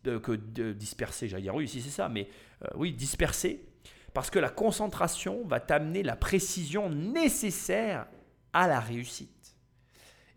euh, 0.08 0.74
dispersé, 0.74 1.28
j'allais 1.28 1.44
dire 1.44 1.56
oui, 1.56 1.68
si 1.68 1.82
c'est 1.82 1.90
ça, 1.90 2.10
mais 2.10 2.28
euh, 2.64 2.68
oui, 2.76 2.94
dispersé, 2.94 3.66
parce 4.14 4.30
que 4.30 4.40
la 4.40 4.50
concentration 4.50 5.46
va 5.46 5.60
t'amener 5.60 6.04
la 6.04 6.16
précision 6.16 6.90
nécessaire 6.90 8.08
à 8.54 8.68
la 8.68 8.80
réussite. 8.80 9.35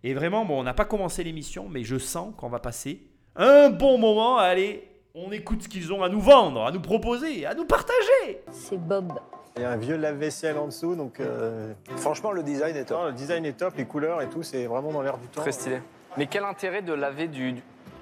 Et 0.05 0.15
vraiment, 0.15 0.45
bon, 0.45 0.61
on 0.61 0.63
n'a 0.63 0.75
pas 0.75 0.85
commencé 0.85 1.25
l'émission, 1.25 1.67
mais 1.69 1.83
je 1.85 1.99
sens 1.99 2.33
qu'on 2.37 2.49
va 2.49 2.59
passer 2.61 3.03
un 3.37 3.71
bon 3.71 3.99
moment. 3.99 4.39
Allez, 4.39 4.89
on 5.15 5.33
écoute 5.33 5.63
ce 5.65 5.69
qu'ils 5.69 5.93
ont 5.93 6.03
à 6.03 6.09
nous 6.09 6.21
vendre, 6.21 6.65
à 6.65 6.71
nous 6.71 6.81
proposer, 6.81 7.47
à 7.47 7.55
nous 7.55 7.65
partager. 7.65 8.43
C'est 8.53 8.79
Bob. 8.79 9.13
Il 9.57 9.63
y 9.63 9.65
a 9.65 9.71
un 9.73 9.77
vieux 9.77 9.97
lave-vaisselle 9.97 10.57
en 10.57 10.67
dessous, 10.67 10.95
donc 10.95 11.19
euh, 11.19 11.73
Franchement, 11.97 12.31
le 12.31 12.45
design 12.45 12.77
est 12.77 12.85
top. 12.85 13.07
le 13.07 13.13
design 13.13 13.45
est 13.45 13.55
top, 13.55 13.75
les 13.77 13.87
couleurs 13.87 14.23
et 14.23 14.29
tout, 14.29 14.45
c'est 14.45 14.67
vraiment 14.67 14.93
dans 14.93 15.03
l'air 15.03 15.19
du 15.19 15.27
temps. 15.27 15.41
Très 15.41 15.51
stylé. 15.51 15.81
Mais 16.17 16.27
quel 16.27 16.45
intérêt 16.45 16.81
de 16.83 16.93
laver 16.93 17.27
du, 17.27 17.57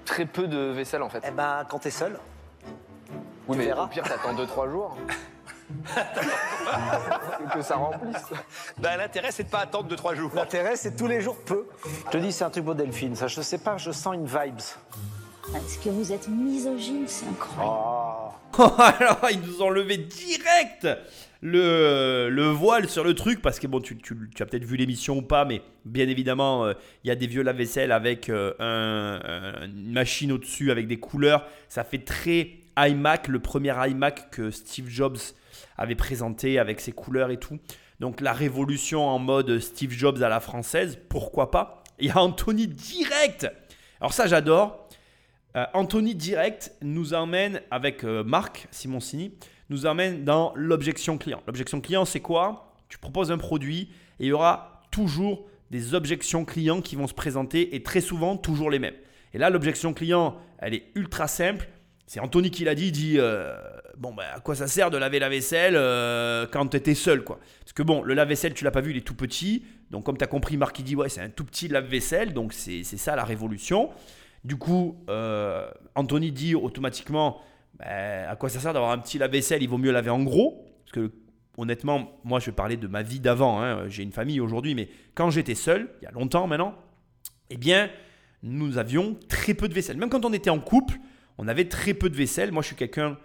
très 0.04 0.26
peu 0.26 0.48
de 0.48 0.58
vaisselle 0.58 1.02
en 1.02 1.08
fait? 1.08 1.22
Eh 1.26 1.30
ben, 1.30 1.64
quand 1.68 1.78
t'es 1.78 1.90
seul, 1.90 2.18
Oui, 3.48 3.56
mais 3.56 3.64
verras. 3.66 3.84
au 3.84 3.88
pire, 3.88 4.02
t'attends 4.04 4.34
2-3 4.34 4.70
jours. 4.70 4.96
que 7.54 7.62
ça 7.62 7.76
remplisse. 7.76 8.24
bah, 8.78 8.96
l'intérêt, 8.96 9.30
c'est 9.32 9.44
de 9.44 9.48
pas 9.48 9.60
attendre 9.60 9.94
2-3 9.94 10.14
jours. 10.16 10.30
L'intérêt, 10.34 10.76
c'est 10.76 10.96
tous 10.96 11.06
les 11.06 11.20
jours 11.20 11.36
peu. 11.44 11.66
Je 12.06 12.10
te 12.10 12.16
dis, 12.18 12.32
c'est 12.32 12.44
un 12.44 12.50
truc 12.50 12.64
beau, 12.64 12.74
Delphine. 12.74 13.14
Ça, 13.16 13.26
je 13.28 13.40
sais 13.40 13.58
pas, 13.58 13.76
je 13.76 13.90
sens 13.90 14.14
une 14.14 14.26
vibes. 14.26 14.58
Est-ce 15.54 15.78
que 15.78 15.90
vous 15.90 16.12
êtes 16.12 16.28
misogyne 16.28 17.04
C'est 17.06 17.26
incroyable. 17.26 17.76
Oh. 18.58 18.72
Alors, 18.78 19.20
ils 19.30 19.40
nous 19.40 19.62
ont 19.62 19.70
levé 19.70 19.96
direct 19.96 20.88
le, 21.42 22.28
le 22.30 22.46
voile 22.48 22.88
sur 22.88 23.04
le 23.04 23.14
truc 23.14 23.42
parce 23.42 23.60
que 23.60 23.66
bon, 23.68 23.80
tu, 23.80 23.96
tu- 23.98 24.30
tu 24.34 24.42
as 24.42 24.46
peut-être 24.46 24.64
vu 24.64 24.76
l'émission 24.76 25.18
ou 25.18 25.22
pas, 25.22 25.44
mais 25.44 25.62
bien 25.84 26.08
évidemment, 26.08 26.64
euh, 26.64 26.72
il 27.04 27.08
y 27.08 27.10
a 27.10 27.14
des 27.14 27.26
vieux 27.28 27.42
lave-vaisselle 27.42 27.92
avec 27.92 28.28
euh, 28.28 28.54
un- 28.58 29.20
un- 29.24 29.66
une 29.66 29.92
machine 29.92 30.32
au-dessus 30.32 30.70
avec 30.72 30.88
des 30.88 30.98
couleurs. 30.98 31.46
Ça 31.68 31.84
fait 31.84 31.98
très 32.04 32.50
iMac, 32.78 33.28
le 33.28 33.38
premier 33.38 33.74
iMac 33.88 34.30
que 34.30 34.50
Steve 34.50 34.88
Jobs 34.88 35.18
avait 35.78 35.94
présenté 35.94 36.58
avec 36.58 36.80
ses 36.80 36.92
couleurs 36.92 37.30
et 37.30 37.38
tout. 37.38 37.58
Donc 38.00 38.20
la 38.20 38.32
révolution 38.32 39.06
en 39.06 39.18
mode 39.18 39.58
Steve 39.58 39.92
Jobs 39.92 40.22
à 40.22 40.28
la 40.28 40.40
française, 40.40 40.98
pourquoi 41.08 41.50
pas? 41.50 41.82
Il 41.98 42.06
y 42.06 42.10
a 42.10 42.18
Anthony 42.18 42.66
direct. 42.66 43.46
Alors 44.00 44.12
ça, 44.12 44.26
j'adore. 44.26 44.86
Euh, 45.56 45.64
Anthony 45.72 46.14
Direct 46.14 46.74
nous 46.82 47.14
emmène 47.14 47.62
avec 47.70 48.04
euh, 48.04 48.22
Marc 48.22 48.68
Simoncini, 48.70 49.32
nous 49.70 49.86
emmène 49.86 50.22
dans 50.24 50.52
l'objection 50.54 51.16
client. 51.16 51.42
L'objection 51.46 51.80
client, 51.80 52.04
c'est 52.04 52.20
quoi? 52.20 52.74
Tu 52.88 52.98
proposes 52.98 53.32
un 53.32 53.38
produit 53.38 53.88
et 54.20 54.24
il 54.24 54.26
y 54.26 54.32
aura 54.32 54.82
toujours 54.90 55.46
des 55.70 55.94
objections 55.94 56.44
clients 56.44 56.82
qui 56.82 56.94
vont 56.94 57.06
se 57.06 57.14
présenter 57.14 57.74
et 57.74 57.82
très 57.82 58.02
souvent 58.02 58.36
toujours 58.36 58.70
les 58.70 58.78
mêmes. 58.78 58.94
Et 59.32 59.38
là, 59.38 59.50
l'objection 59.50 59.94
client, 59.94 60.36
elle 60.58 60.74
est 60.74 60.84
ultra 60.94 61.26
simple. 61.26 61.68
C'est 62.06 62.20
Anthony 62.20 62.50
qui 62.50 62.64
l'a 62.64 62.76
dit, 62.76 62.86
il 62.86 62.92
dit 62.92 63.16
euh, 63.18 63.56
bon 63.98 64.14
bah 64.14 64.24
à 64.34 64.40
quoi 64.40 64.54
ça 64.54 64.68
sert 64.68 64.90
de 64.90 64.96
laver 64.96 65.18
la 65.18 65.28
vaisselle 65.28 65.74
euh, 65.76 66.46
quand 66.50 66.68
tu 66.68 66.76
étais 66.76 66.94
seul 66.94 67.24
quoi? 67.24 67.40
Parce 67.60 67.72
que 67.72 67.82
bon, 67.82 68.02
le 68.02 68.14
lave-vaisselle 68.14 68.54
tu 68.54 68.62
l'as 68.62 68.70
pas 68.70 68.80
vu, 68.80 68.92
il 68.92 68.96
est 68.96 69.00
tout 69.06 69.16
petit. 69.16 69.64
Donc 69.90 70.04
comme 70.04 70.16
tu 70.16 70.22
as 70.22 70.28
compris, 70.28 70.56
Marc 70.56 70.78
il 70.78 70.84
dit 70.84 70.94
ouais 70.94 71.08
c'est 71.08 71.20
un 71.20 71.30
tout 71.30 71.44
petit 71.44 71.66
lave-vaisselle, 71.66 72.32
donc 72.32 72.52
c'est 72.52 72.84
ça 72.84 73.16
la 73.16 73.24
révolution. 73.24 73.90
Du 74.44 74.56
coup, 74.56 75.04
euh, 75.10 75.68
Anthony 75.96 76.30
dit 76.30 76.54
automatiquement 76.54 77.40
bah, 77.78 78.30
à 78.30 78.36
quoi 78.36 78.48
ça 78.50 78.60
sert 78.60 78.72
d'avoir 78.72 78.92
un 78.92 78.98
petit 78.98 79.18
lave-vaisselle? 79.18 79.62
Il 79.62 79.68
vaut 79.68 79.78
mieux 79.78 79.90
laver 79.90 80.10
en 80.10 80.22
gros. 80.22 80.64
Parce 80.84 80.92
que 80.92 81.12
honnêtement, 81.56 82.20
moi 82.22 82.38
je 82.38 82.52
parler 82.52 82.76
de 82.76 82.86
ma 82.86 83.02
vie 83.02 83.18
d'avant. 83.18 83.60
hein. 83.60 83.88
J'ai 83.88 84.04
une 84.04 84.12
famille 84.12 84.40
aujourd'hui, 84.40 84.76
mais 84.76 84.88
quand 85.16 85.30
j'étais 85.30 85.56
seul, 85.56 85.88
il 86.00 86.04
y 86.04 86.06
a 86.06 86.12
longtemps 86.12 86.46
maintenant, 86.46 86.76
eh 87.50 87.56
bien, 87.56 87.90
nous 88.44 88.78
avions 88.78 89.18
très 89.28 89.54
peu 89.54 89.66
de 89.66 89.74
vaisselle. 89.74 89.96
Même 89.96 90.10
quand 90.10 90.24
on 90.24 90.32
était 90.32 90.50
en 90.50 90.60
couple, 90.60 90.98
on 91.38 91.48
avait 91.48 91.66
très 91.66 91.94
peu 91.94 92.08
de 92.10 92.16
vaisselle. 92.16 92.52
Moi, 92.52 92.62
je 92.62 92.68
suis 92.68 92.76
quelqu'un 92.76 93.18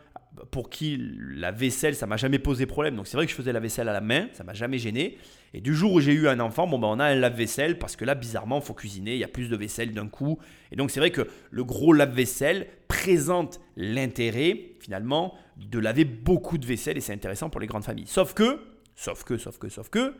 pour 0.50 0.70
qui 0.70 0.98
la 1.36 1.52
vaisselle, 1.52 1.96
ça 1.96 2.08
m'a 2.08 2.18
jamais 2.18 2.40
posé 2.40 2.66
problème. 2.66 2.96
Donc, 2.96 3.08
c'est 3.08 3.18
vrai 3.18 3.26
que 3.26 3.32
je 3.32 3.36
faisais 3.36 3.52
la 3.52 3.60
vaisselle 3.60 3.90
à 3.90 3.94
la 3.94 4.02
main, 4.02 4.28
ça 4.34 4.44
m'a 4.44 4.54
jamais 4.54 4.78
gêné. 4.78 5.18
Et 5.54 5.60
du 5.60 5.76
jour 5.76 5.92
où 5.92 6.00
j'ai 6.00 6.14
eu 6.14 6.28
un 6.30 6.40
enfant, 6.40 6.68
bon, 6.68 6.80
ben, 6.80 6.88
on 6.88 7.00
a 7.00 7.06
un 7.06 7.16
lave-vaisselle 7.16 7.78
parce 7.78 7.98
que 7.98 8.06
là, 8.06 8.16
bizarrement, 8.16 8.60
il 8.60 8.64
faut 8.64 8.74
cuisiner, 8.74 9.14
il 9.14 9.20
y 9.20 9.24
a 9.24 9.28
plus 9.28 9.50
de 9.50 9.58
vaisselle 9.58 9.92
d'un 9.92 10.08
coup. 10.08 10.40
Et 10.72 10.78
donc, 10.78 10.92
c'est 10.92 11.02
vrai 11.02 11.12
que 11.12 11.28
le 11.50 11.64
gros 11.66 11.92
lave-vaisselle 11.92 12.68
présente 12.88 13.60
l'intérêt, 13.76 14.76
finalement, 14.80 15.34
de 15.58 15.80
laver 15.80 16.06
beaucoup 16.06 16.58
de 16.58 16.66
vaisselle 16.66 16.98
et 16.98 17.02
c'est 17.02 17.14
intéressant 17.14 17.50
pour 17.50 17.60
les 17.60 17.68
grandes 17.68 17.84
familles. 17.84 18.08
Sauf 18.08 18.34
que, 18.34 18.60
sauf 18.96 19.24
que, 19.24 19.38
sauf 19.38 19.58
que, 19.58 19.68
sauf 19.68 19.90
que, 19.90 20.16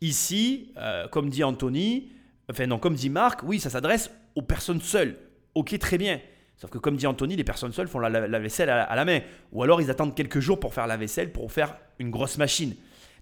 ici, 0.00 0.72
euh, 0.76 1.08
comme 1.08 1.28
dit 1.28 1.42
Anthony, 1.42 2.12
enfin 2.48 2.66
non, 2.66 2.78
comme 2.78 2.94
dit 2.94 3.10
Marc, 3.10 3.42
oui, 3.42 3.58
ça 3.58 3.70
s'adresse 3.70 4.10
aux 4.36 4.42
personnes 4.42 4.80
seules. 4.80 5.16
Ok, 5.54 5.76
très 5.78 5.98
bien. 5.98 6.20
Sauf 6.58 6.70
que 6.70 6.78
comme 6.78 6.96
dit 6.96 7.06
Anthony, 7.06 7.36
les 7.36 7.44
personnes 7.44 7.72
seules 7.72 7.88
font 7.88 8.00
la, 8.00 8.38
vaisselle 8.40 8.68
à, 8.68 8.94
la 8.94 9.04
main. 9.04 9.20
Ou 9.52 9.62
alors 9.62 9.80
ils 9.80 9.90
attendent 9.90 10.14
quelques 10.14 10.40
jours 10.40 10.58
pour 10.58 10.74
faire 10.74 10.88
la 10.88 10.96
vaisselle, 10.96 11.32
pour 11.32 11.52
faire 11.52 11.76
une 12.00 12.10
grosse 12.10 12.36
machine. 12.36 12.74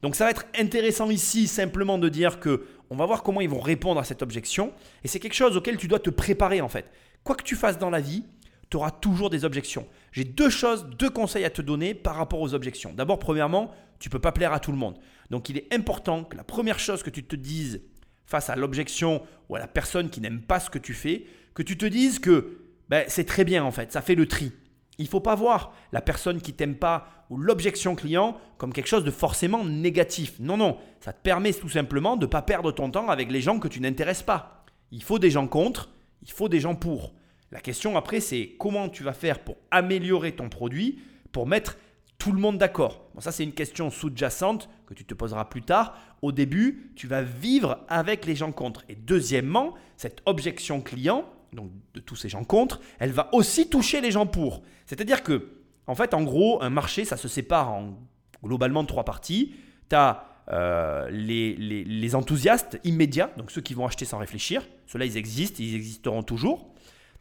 Donc 0.02 0.16
ça 0.16 0.24
va 0.24 0.30
être 0.30 0.46
intéressant 0.58 1.10
ici 1.10 1.46
simplement 1.46 1.98
de 1.98 2.08
dire 2.08 2.40
que 2.40 2.64
on 2.88 2.96
va 2.96 3.04
voir 3.04 3.22
comment 3.22 3.40
ils 3.40 3.48
vont 3.48 3.60
répondre 3.60 4.00
à 4.00 4.04
cette 4.04 4.22
objection. 4.22 4.72
Et 5.04 5.08
c'est 5.08 5.20
quelque 5.20 5.34
chose 5.34 5.56
auquel 5.56 5.76
tu 5.76 5.86
dois 5.86 5.98
te 5.98 6.10
préparer 6.10 6.60
en 6.62 6.68
fait. 6.68 6.90
Quoi 7.24 7.34
que 7.34 7.42
tu 7.42 7.56
fasses 7.56 7.78
dans 7.78 7.90
la 7.90 8.00
vie, 8.00 8.24
tu 8.70 8.78
auras 8.78 8.90
toujours 8.90 9.28
des 9.28 9.44
objections. 9.44 9.86
J'ai 10.12 10.24
deux 10.24 10.50
choses, 10.50 10.86
deux 10.98 11.10
conseils 11.10 11.44
à 11.44 11.50
te 11.50 11.60
donner 11.60 11.94
par 11.94 12.16
rapport 12.16 12.40
aux 12.40 12.54
objections. 12.54 12.92
D'abord, 12.94 13.18
premièrement, 13.18 13.70
tu 13.98 14.08
peux 14.08 14.18
pas 14.18 14.32
plaire 14.32 14.52
à 14.52 14.60
tout 14.60 14.72
le 14.72 14.78
monde. 14.78 14.96
Donc 15.30 15.50
il 15.50 15.58
est 15.58 15.74
important 15.74 16.24
que 16.24 16.36
la 16.36 16.44
première 16.44 16.78
chose 16.78 17.02
que 17.02 17.10
tu 17.10 17.24
te 17.24 17.36
dises 17.36 17.82
face 18.24 18.48
à 18.48 18.56
l'objection 18.56 19.22
ou 19.48 19.56
à 19.56 19.58
la 19.58 19.68
personne 19.68 20.08
qui 20.08 20.20
n'aime 20.20 20.40
pas 20.40 20.58
ce 20.58 20.70
que 20.70 20.78
tu 20.78 20.94
fais, 20.94 21.26
que 21.54 21.62
tu 21.62 21.76
te 21.76 21.86
dises 21.86 22.18
que 22.18 22.65
ben, 22.88 23.04
c'est 23.08 23.24
très 23.24 23.44
bien 23.44 23.64
en 23.64 23.70
fait, 23.70 23.92
ça 23.92 24.02
fait 24.02 24.14
le 24.14 24.26
tri. 24.26 24.52
Il 24.98 25.08
faut 25.08 25.20
pas 25.20 25.34
voir 25.34 25.74
la 25.92 26.00
personne 26.00 26.40
qui 26.40 26.54
t'aime 26.54 26.76
pas 26.76 27.08
ou 27.28 27.36
l'objection 27.36 27.94
client 27.94 28.38
comme 28.56 28.72
quelque 28.72 28.88
chose 28.88 29.04
de 29.04 29.10
forcément 29.10 29.64
négatif. 29.64 30.34
Non, 30.40 30.56
non, 30.56 30.78
ça 31.00 31.12
te 31.12 31.20
permet 31.22 31.52
tout 31.52 31.68
simplement 31.68 32.16
de 32.16 32.24
ne 32.24 32.30
pas 32.30 32.42
perdre 32.42 32.72
ton 32.72 32.90
temps 32.90 33.08
avec 33.08 33.30
les 33.30 33.40
gens 33.40 33.58
que 33.58 33.68
tu 33.68 33.80
n'intéresses 33.80 34.22
pas. 34.22 34.64
Il 34.92 35.02
faut 35.02 35.18
des 35.18 35.30
gens 35.30 35.48
contre, 35.48 35.90
il 36.22 36.30
faut 36.30 36.48
des 36.48 36.60
gens 36.60 36.74
pour. 36.74 37.12
La 37.52 37.60
question 37.60 37.96
après, 37.96 38.20
c'est 38.20 38.54
comment 38.58 38.88
tu 38.88 39.02
vas 39.02 39.12
faire 39.12 39.40
pour 39.40 39.56
améliorer 39.70 40.32
ton 40.32 40.48
produit, 40.48 41.00
pour 41.32 41.46
mettre 41.46 41.76
tout 42.18 42.32
le 42.32 42.40
monde 42.40 42.58
d'accord. 42.58 43.08
Bon, 43.14 43.20
ça, 43.20 43.32
c'est 43.32 43.44
une 43.44 43.52
question 43.52 43.90
sous-jacente 43.90 44.68
que 44.86 44.94
tu 44.94 45.04
te 45.04 45.14
poseras 45.14 45.44
plus 45.44 45.62
tard. 45.62 45.96
Au 46.22 46.32
début, 46.32 46.92
tu 46.96 47.06
vas 47.06 47.22
vivre 47.22 47.84
avec 47.88 48.24
les 48.24 48.34
gens 48.34 48.52
contre. 48.52 48.84
Et 48.88 48.94
deuxièmement, 48.94 49.74
cette 49.96 50.22
objection 50.24 50.80
client, 50.80 51.28
donc 51.52 51.70
de 51.94 52.00
tous 52.00 52.16
ces 52.16 52.28
gens 52.28 52.44
contre, 52.44 52.80
elle 52.98 53.12
va 53.12 53.28
aussi 53.32 53.68
toucher 53.68 54.00
les 54.00 54.10
gens 54.10 54.26
pour. 54.26 54.62
C'est-à-dire 54.86 55.22
que, 55.22 55.50
en 55.86 55.94
fait, 55.94 56.14
en 56.14 56.22
gros, 56.22 56.62
un 56.62 56.70
marché, 56.70 57.04
ça 57.04 57.16
se 57.16 57.28
sépare 57.28 57.72
en 57.72 57.94
globalement 58.42 58.84
trois 58.84 59.04
parties. 59.04 59.54
Tu 59.88 59.96
as 59.96 60.24
euh, 60.52 61.08
les, 61.10 61.54
les, 61.56 62.14
enthousiastes 62.14 62.78
immédiats, 62.84 63.32
donc 63.36 63.50
ceux 63.50 63.60
qui 63.60 63.74
vont 63.74 63.86
acheter 63.86 64.04
sans 64.04 64.18
réfléchir. 64.18 64.62
Ceux-là, 64.86 65.04
ils 65.04 65.16
existent, 65.16 65.56
ils 65.58 65.74
existeront 65.74 66.22
toujours. 66.22 66.72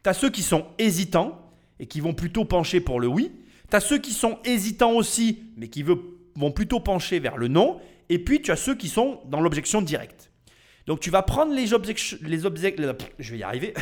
Tu 0.04 0.10
as 0.10 0.14
ceux 0.14 0.30
qui 0.30 0.42
sont 0.42 0.66
hésitants 0.78 1.50
et 1.80 1.86
qui 1.86 2.00
vont 2.00 2.14
plutôt 2.14 2.44
pencher 2.44 2.80
pour 2.80 3.00
le 3.00 3.08
oui. 3.08 3.32
Tu 3.68 3.76
as 3.76 3.80
ceux 3.80 3.98
qui 3.98 4.12
sont 4.12 4.38
hésitants 4.44 4.92
aussi, 4.92 5.42
mais 5.56 5.68
qui 5.68 5.82
vont 5.82 6.52
plutôt 6.52 6.78
pencher 6.78 7.18
vers 7.18 7.36
le 7.36 7.48
non. 7.48 7.80
Et 8.08 8.20
puis, 8.20 8.40
tu 8.40 8.52
as 8.52 8.56
ceux 8.56 8.76
qui 8.76 8.88
sont 8.88 9.20
dans 9.26 9.40
l'objection 9.40 9.82
directe. 9.82 10.25
Donc, 10.86 11.00
tu 11.00 11.10
vas 11.10 11.22
prendre 11.22 11.52
les 11.52 11.72
objections. 11.72 12.16
Les 12.22 12.38
je 12.38 13.32
vais 13.32 13.38
y 13.38 13.42
arriver. 13.42 13.74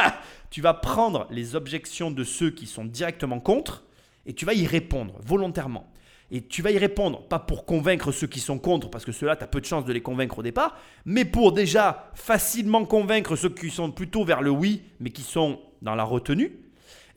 tu 0.50 0.60
vas 0.60 0.74
prendre 0.74 1.26
les 1.30 1.56
objections 1.56 2.10
de 2.10 2.24
ceux 2.24 2.50
qui 2.50 2.66
sont 2.66 2.84
directement 2.84 3.40
contre 3.40 3.84
et 4.26 4.34
tu 4.34 4.44
vas 4.44 4.54
y 4.54 4.66
répondre 4.66 5.14
volontairement. 5.22 5.90
Et 6.32 6.42
tu 6.42 6.62
vas 6.62 6.70
y 6.70 6.78
répondre, 6.78 7.26
pas 7.26 7.40
pour 7.40 7.64
convaincre 7.64 8.12
ceux 8.12 8.28
qui 8.28 8.38
sont 8.38 8.58
contre, 8.58 8.88
parce 8.88 9.04
que 9.04 9.10
ceux-là, 9.10 9.34
tu 9.34 9.42
as 9.42 9.48
peu 9.48 9.60
de 9.60 9.66
chances 9.66 9.84
de 9.84 9.92
les 9.92 10.00
convaincre 10.00 10.38
au 10.38 10.42
départ, 10.44 10.78
mais 11.04 11.24
pour 11.24 11.50
déjà 11.52 12.10
facilement 12.14 12.84
convaincre 12.84 13.34
ceux 13.34 13.48
qui 13.48 13.68
sont 13.68 13.90
plutôt 13.90 14.24
vers 14.24 14.40
le 14.40 14.50
oui, 14.50 14.82
mais 15.00 15.10
qui 15.10 15.22
sont 15.22 15.60
dans 15.82 15.96
la 15.96 16.04
retenue, 16.04 16.52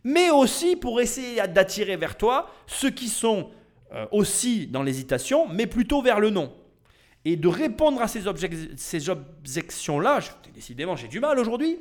mais 0.03 0.31
aussi 0.31 0.75
pour 0.75 0.99
essayer 0.99 1.45
d'attirer 1.47 1.95
vers 1.95 2.17
toi 2.17 2.49
ceux 2.65 2.89
qui 2.89 3.07
sont 3.07 3.51
euh, 3.93 4.07
aussi 4.11 4.65
dans 4.65 4.81
l'hésitation, 4.81 5.47
mais 5.47 5.67
plutôt 5.67 6.01
vers 6.01 6.19
le 6.19 6.31
non. 6.31 6.51
Et 7.25 7.35
de 7.37 7.47
répondre 7.47 8.01
à 8.01 8.07
ces, 8.07 8.27
objections-là, 8.27 10.19
décidément 10.53 10.95
j'ai 10.95 11.07
du 11.07 11.19
mal 11.19 11.39
aujourd'hui, 11.39 11.77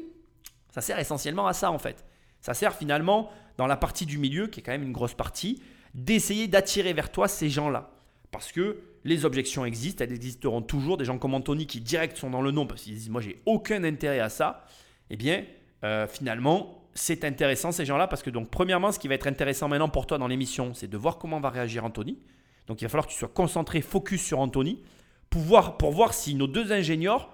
ça 0.71 0.81
sert 0.81 0.99
essentiellement 0.99 1.47
à 1.47 1.53
ça 1.53 1.71
en 1.71 1.79
fait. 1.79 2.05
Ça 2.41 2.55
sert 2.55 2.75
finalement 2.75 3.31
dans 3.57 3.67
la 3.67 3.77
partie 3.77 4.07
du 4.07 4.19
milieu, 4.19 4.47
qui 4.47 4.61
est 4.61 4.63
quand 4.63 4.73
même 4.73 4.83
une 4.83 4.93
grosse 4.93 5.15
partie, 5.15 5.63
d'essayer 5.95 6.47
d'attirer 6.49 6.93
vers 6.93 7.11
toi 7.11 7.29
ces 7.29 7.49
gens-là. 7.51 7.91
Parce 8.31 8.51
que 8.53 8.79
les 9.05 9.25
objections 9.25 9.65
existent, 9.65 10.05
elles 10.05 10.13
existeront 10.13 10.63
toujours. 10.63 10.97
Des 10.97 11.05
gens 11.05 11.19
comme 11.19 11.35
Anthony 11.35 11.67
qui 11.67 11.81
direct 11.81 12.17
sont 12.17 12.31
dans 12.31 12.41
le 12.41 12.51
non 12.51 12.67
parce 12.67 12.83
qu'ils 12.83 12.95
disent 12.95 13.11
moi 13.11 13.21
j'ai 13.21 13.43
aucun 13.47 13.85
intérêt 13.85 14.21
à 14.21 14.29
ça. 14.29 14.65
Eh 15.11 15.17
bien, 15.17 15.45
euh, 15.85 16.07
finalement, 16.07 16.83
c'est 16.95 17.25
intéressant 17.25 17.73
ces 17.73 17.85
gens-là 17.85 18.07
parce 18.07 18.23
que 18.23 18.31
donc 18.31 18.51
premièrement, 18.51 18.93
ce 18.93 18.99
qui 18.99 19.09
va 19.09 19.15
être 19.15 19.27
intéressant 19.27 19.69
maintenant 19.69 19.89
pour 19.89 20.07
toi 20.07 20.19
dans 20.19 20.29
l'émission, 20.29 20.73
c'est 20.75 20.89
de 20.89 20.97
voir 20.97 21.19
comment 21.19 21.41
va 21.41 21.51
réagir 21.51 21.85
Anthony. 21.85 22.19
Donc 22.67 22.81
il 22.81 22.85
va 22.85 22.89
falloir 22.89 23.07
que 23.07 23.13
tu 23.13 23.19
sois 23.19 23.29
concentré, 23.29 23.81
focus 23.81 24.23
sur 24.23 24.39
Anthony, 24.39 24.83
pour 25.33 25.41
voir, 25.41 25.79
pour 25.79 25.91
voir 25.93 26.13
si 26.13 26.35
nos 26.35 26.47
deux 26.47 26.73
ingénieurs 26.73 27.31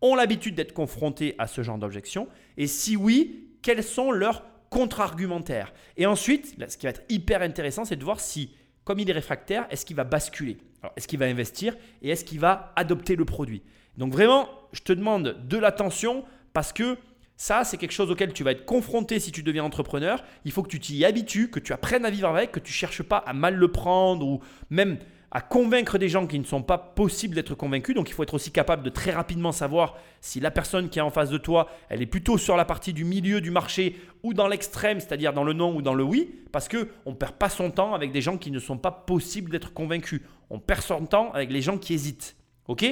ont 0.00 0.14
l'habitude 0.14 0.54
d'être 0.54 0.72
confrontés 0.72 1.34
à 1.38 1.46
ce 1.46 1.62
genre 1.62 1.76
d'objection 1.76 2.26
et 2.56 2.66
si 2.66 2.96
oui, 2.96 3.50
quels 3.60 3.84
sont 3.84 4.10
leurs 4.10 4.42
contre-argumentaires. 4.70 5.74
Et 5.98 6.06
ensuite, 6.06 6.56
ce 6.66 6.76
qui 6.78 6.86
va 6.86 6.90
être 6.90 7.02
hyper 7.10 7.42
intéressant, 7.42 7.84
c'est 7.84 7.96
de 7.96 8.04
voir 8.04 8.20
si, 8.20 8.54
comme 8.84 8.98
il 8.98 9.10
est 9.10 9.12
réfractaire, 9.12 9.66
est-ce 9.70 9.84
qu'il 9.84 9.96
va 9.96 10.04
basculer 10.04 10.56
Est-ce 10.96 11.06
qu'il 11.06 11.18
va 11.18 11.26
investir 11.26 11.76
et 12.00 12.08
est-ce 12.08 12.24
qu'il 12.24 12.40
va 12.40 12.72
adopter 12.74 13.16
le 13.16 13.26
produit 13.26 13.62
Donc 13.98 14.14
vraiment, 14.14 14.48
je 14.72 14.80
te 14.80 14.94
demande 14.94 15.46
de 15.46 15.58
l'attention 15.58 16.24
parce 16.54 16.72
que 16.72 16.96
ça, 17.36 17.64
c'est 17.64 17.76
quelque 17.76 17.92
chose 17.92 18.10
auquel 18.10 18.32
tu 18.32 18.44
vas 18.44 18.52
être 18.52 18.64
confronté 18.64 19.20
si 19.20 19.30
tu 19.30 19.42
deviens 19.42 19.64
entrepreneur. 19.64 20.24
Il 20.46 20.52
faut 20.52 20.62
que 20.62 20.70
tu 20.70 20.80
t'y 20.80 21.04
habitues, 21.04 21.50
que 21.50 21.60
tu 21.60 21.74
apprennes 21.74 22.06
à 22.06 22.10
vivre 22.10 22.28
avec, 22.28 22.52
que 22.52 22.60
tu 22.60 22.70
ne 22.70 22.76
cherches 22.76 23.02
pas 23.02 23.18
à 23.18 23.34
mal 23.34 23.56
le 23.56 23.70
prendre 23.70 24.26
ou 24.26 24.40
même 24.70 24.96
à 25.34 25.40
convaincre 25.40 25.96
des 25.96 26.10
gens 26.10 26.26
qui 26.26 26.38
ne 26.38 26.44
sont 26.44 26.62
pas 26.62 26.76
possibles 26.76 27.34
d'être 27.34 27.54
convaincus. 27.54 27.94
Donc 27.94 28.10
il 28.10 28.12
faut 28.12 28.22
être 28.22 28.34
aussi 28.34 28.52
capable 28.52 28.82
de 28.82 28.90
très 28.90 29.10
rapidement 29.10 29.50
savoir 29.50 29.96
si 30.20 30.40
la 30.40 30.50
personne 30.50 30.90
qui 30.90 30.98
est 30.98 31.02
en 31.02 31.10
face 31.10 31.30
de 31.30 31.38
toi, 31.38 31.68
elle 31.88 32.02
est 32.02 32.06
plutôt 32.06 32.36
sur 32.36 32.54
la 32.54 32.66
partie 32.66 32.92
du 32.92 33.04
milieu 33.04 33.40
du 33.40 33.50
marché 33.50 33.96
ou 34.22 34.34
dans 34.34 34.46
l'extrême, 34.46 35.00
c'est-à-dire 35.00 35.32
dans 35.32 35.42
le 35.42 35.54
non 35.54 35.74
ou 35.74 35.80
dans 35.80 35.94
le 35.94 36.04
oui, 36.04 36.38
parce 36.52 36.68
qu'on 36.68 37.10
ne 37.10 37.14
perd 37.14 37.32
pas 37.32 37.48
son 37.48 37.70
temps 37.70 37.94
avec 37.94 38.12
des 38.12 38.20
gens 38.20 38.36
qui 38.36 38.50
ne 38.50 38.58
sont 38.58 38.76
pas 38.76 38.90
possibles 38.90 39.50
d'être 39.50 39.72
convaincus. 39.72 40.20
On 40.50 40.58
perd 40.58 40.82
son 40.82 41.06
temps 41.06 41.32
avec 41.32 41.50
les 41.50 41.62
gens 41.62 41.78
qui 41.78 41.94
hésitent. 41.94 42.36
OK? 42.68 42.84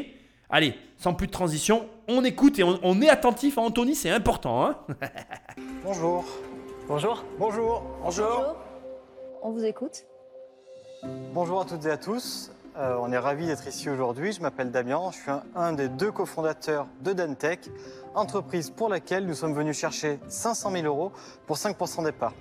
Allez, 0.48 0.74
sans 0.96 1.12
plus 1.12 1.26
de 1.26 1.32
transition, 1.32 1.88
on 2.08 2.24
écoute 2.24 2.58
et 2.58 2.64
on, 2.64 3.02
est 3.02 3.08
attentif 3.08 3.58
à 3.58 3.60
Anthony, 3.60 3.94
c'est 3.94 4.10
important. 4.10 4.66
Hein? 4.66 4.78
Bonjour. 5.84 6.24
Bonjour. 6.88 7.22
Bonjour. 7.38 7.82
Bonjour. 8.02 8.56
On 9.42 9.52
vous 9.52 9.64
écoute. 9.64 10.09
Bonjour 11.02 11.62
à 11.62 11.64
toutes 11.64 11.86
et 11.86 11.90
à 11.90 11.96
tous. 11.96 12.50
Euh, 12.76 12.96
on 13.00 13.10
est 13.10 13.18
ravis 13.18 13.46
d'être 13.46 13.66
ici 13.66 13.88
aujourd'hui. 13.88 14.32
Je 14.32 14.42
m'appelle 14.42 14.70
Damien, 14.70 15.10
je 15.10 15.16
suis 15.16 15.30
un, 15.54 15.72
des 15.72 15.88
deux 15.88 16.12
cofondateurs 16.12 16.88
de 17.00 17.14
Dantech, 17.14 17.70
entreprise 18.14 18.68
pour 18.68 18.90
laquelle 18.90 19.26
nous 19.26 19.34
sommes 19.34 19.54
venus 19.54 19.78
chercher 19.78 20.20
500 20.28 20.72
000 20.72 20.84
euros 20.84 21.12
pour 21.46 21.56
5% 21.56 22.04
des 22.04 22.12
parts. 22.12 22.34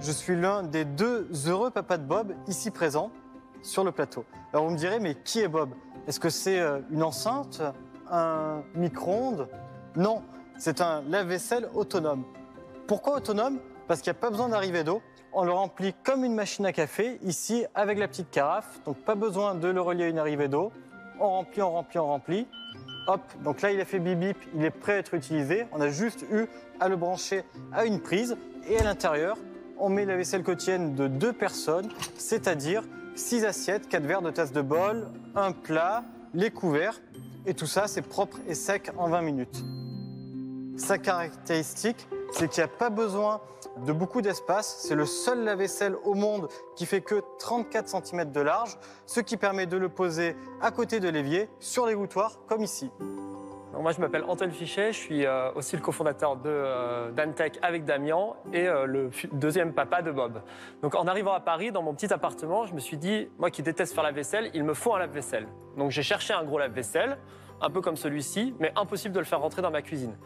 Je 0.00 0.12
suis 0.12 0.36
l'un 0.36 0.62
des 0.62 0.84
deux 0.84 1.28
heureux 1.46 1.70
papas 1.70 1.98
de 1.98 2.04
Bob 2.04 2.32
ici 2.46 2.70
présents 2.70 3.10
sur 3.62 3.82
le 3.82 3.90
plateau. 3.90 4.24
Alors 4.52 4.66
vous 4.66 4.72
me 4.72 4.78
direz, 4.78 5.00
mais 5.00 5.16
qui 5.16 5.40
est 5.40 5.48
Bob? 5.48 5.70
Est-ce 6.06 6.20
que 6.20 6.30
c'est 6.30 6.60
euh, 6.60 6.78
une 6.90 7.02
enceinte 7.02 7.60
Un 8.08 8.62
micro-ondes? 8.74 9.48
Non, 9.96 10.22
c'est 10.58 10.80
un 10.80 11.02
lave-vaisselle 11.08 11.68
autonome. 11.74 12.24
Pourquoi 12.86 13.16
autonome? 13.16 13.58
Parce 13.88 14.00
qu'il 14.00 14.12
n'y 14.12 14.18
a 14.18 14.20
pas 14.20 14.30
besoin 14.30 14.48
d'arrivée 14.48 14.84
d'eau. 14.84 15.02
On 15.32 15.44
le 15.44 15.52
remplit 15.52 15.94
comme 16.02 16.24
une 16.24 16.34
machine 16.34 16.66
à 16.66 16.72
café, 16.72 17.18
ici, 17.22 17.64
avec 17.74 17.98
la 17.98 18.08
petite 18.08 18.30
carafe. 18.30 18.80
Donc 18.84 18.96
pas 18.98 19.14
besoin 19.14 19.54
de 19.54 19.68
le 19.68 19.80
relier 19.80 20.04
à 20.04 20.08
une 20.08 20.18
arrivée 20.18 20.48
d'eau. 20.48 20.72
On 21.20 21.28
remplit, 21.28 21.62
on 21.62 21.70
remplit, 21.70 21.98
on 21.98 22.06
remplit. 22.06 22.46
Hop, 23.06 23.20
donc 23.44 23.62
là 23.62 23.70
il 23.72 23.80
a 23.80 23.84
fait 23.84 23.98
bip 23.98 24.18
bip, 24.18 24.36
il 24.54 24.64
est 24.64 24.70
prêt 24.70 24.94
à 24.94 24.96
être 24.98 25.14
utilisé. 25.14 25.66
On 25.72 25.80
a 25.80 25.88
juste 25.88 26.24
eu 26.32 26.46
à 26.80 26.88
le 26.88 26.96
brancher 26.96 27.44
à 27.72 27.84
une 27.84 28.00
prise. 28.00 28.36
Et 28.68 28.78
à 28.78 28.82
l'intérieur, 28.82 29.36
on 29.78 29.88
met 29.88 30.04
la 30.04 30.16
vaisselle 30.16 30.42
quotidienne 30.42 30.94
de 30.94 31.06
deux 31.06 31.32
personnes, 31.32 31.88
c'est-à-dire 32.18 32.82
6 33.14 33.44
assiettes, 33.44 33.88
4 33.88 34.04
verres 34.04 34.22
de 34.22 34.30
tasse 34.30 34.52
de 34.52 34.62
bol, 34.62 35.08
un 35.34 35.52
plat, 35.52 36.04
les 36.34 36.50
couverts. 36.50 37.00
Et 37.46 37.54
tout 37.54 37.66
ça, 37.66 37.86
c'est 37.86 38.02
propre 38.02 38.38
et 38.48 38.54
sec 38.54 38.90
en 38.96 39.08
20 39.08 39.22
minutes. 39.22 39.64
Sa 40.76 40.98
caractéristique, 40.98 42.06
c'est 42.32 42.48
qu'il 42.48 42.62
n'y 42.62 42.70
a 42.70 42.72
pas 42.72 42.90
besoin 42.90 43.40
de 43.84 43.92
beaucoup 43.92 44.22
d'espace. 44.22 44.78
C'est 44.80 44.94
le 44.94 45.06
seul 45.06 45.44
lave-vaisselle 45.44 45.96
au 46.04 46.14
monde 46.14 46.48
qui 46.76 46.86
fait 46.86 47.00
que 47.00 47.22
34 47.38 47.88
cm 47.88 48.30
de 48.32 48.40
large, 48.40 48.78
ce 49.06 49.20
qui 49.20 49.36
permet 49.36 49.66
de 49.66 49.76
le 49.76 49.88
poser 49.88 50.36
à 50.60 50.70
côté 50.70 51.00
de 51.00 51.08
l'évier, 51.08 51.48
sur 51.58 51.86
l'égouttoir, 51.86 52.38
comme 52.46 52.62
ici 52.62 52.90
moi, 53.80 53.92
je 53.92 54.00
m'appelle 54.00 54.24
Antoine 54.28 54.50
Fichet, 54.50 54.92
je 54.92 54.98
suis 54.98 55.26
euh, 55.26 55.52
aussi 55.54 55.76
le 55.76 55.82
cofondateur 55.82 56.36
de 56.36 56.50
euh, 56.50 57.10
Dantech 57.12 57.58
avec 57.62 57.84
Damien 57.84 58.34
et 58.52 58.66
euh, 58.66 58.84
le 58.84 59.10
deuxième 59.32 59.72
papa 59.72 60.02
de 60.02 60.10
Bob. 60.10 60.42
Donc, 60.82 60.94
en 60.94 61.06
arrivant 61.06 61.32
à 61.32 61.40
Paris, 61.40 61.72
dans 61.72 61.82
mon 61.82 61.94
petit 61.94 62.12
appartement, 62.12 62.66
je 62.66 62.74
me 62.74 62.80
suis 62.80 62.96
dit, 62.96 63.28
moi 63.38 63.50
qui 63.50 63.62
déteste 63.62 63.94
faire 63.94 64.04
la 64.04 64.12
vaisselle, 64.12 64.50
il 64.54 64.64
me 64.64 64.74
faut 64.74 64.94
un 64.94 64.98
lave-vaisselle. 64.98 65.46
Donc, 65.76 65.90
j'ai 65.90 66.02
cherché 66.02 66.34
un 66.34 66.44
gros 66.44 66.58
lave-vaisselle, 66.58 67.18
un 67.60 67.70
peu 67.70 67.80
comme 67.80 67.96
celui-ci, 67.96 68.54
mais 68.58 68.72
impossible 68.76 69.14
de 69.14 69.20
le 69.20 69.24
faire 69.24 69.40
rentrer 69.40 69.62
dans 69.62 69.70
ma 69.70 69.82
cuisine. 69.82 70.16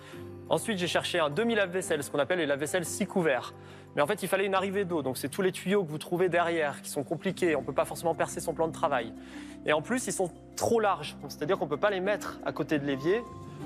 Ensuite, 0.50 0.78
j'ai 0.78 0.87
cherché 0.87 1.18
un 1.18 1.30
demi-lave-vaisselle, 1.30 2.02
ce 2.02 2.11
qu'on 2.11 2.18
appelle 2.18 2.38
les 2.38 2.46
lave-vaisselle 2.46 2.85
six 2.85 3.07
couverts. 3.07 3.54
Mais 3.96 4.02
en 4.02 4.07
fait, 4.07 4.22
il 4.22 4.28
fallait 4.28 4.44
une 4.44 4.54
arrivée 4.54 4.85
d'eau, 4.85 5.02
donc 5.02 5.16
c'est 5.16 5.28
tous 5.28 5.40
les 5.40 5.52
tuyaux 5.52 5.85
que 5.85 5.90
vous 5.90 5.98
trouvez 5.98 6.28
derrière 6.28 6.83
qui 6.83 6.90
sont 6.90 7.04
compliqués, 7.04 7.57
on 7.57 7.61
ne 7.61 7.66
peut 7.66 7.72
pas 7.72 7.85
forcément 7.85 8.14
percer 8.14 8.40
son 8.40 8.52
plan 8.52 8.66
de 8.66 8.72
travail. 8.72 9.14
Et 9.66 9.72
en 9.72 9.83
plus, 9.83 10.07
ils 10.07 10.12
sont 10.12 10.30
trop 10.57 10.80
larges, 10.80 11.16
c'est-à-dire 11.28 11.59
qu'on 11.59 11.64
ne 11.64 11.70
peut 11.70 11.78
pas 11.78 11.90
les 11.90 12.00
mettre 12.00 12.40
à 12.44 12.52
côté 12.52 12.78
de 12.78 12.85
l'évier. 12.85 13.22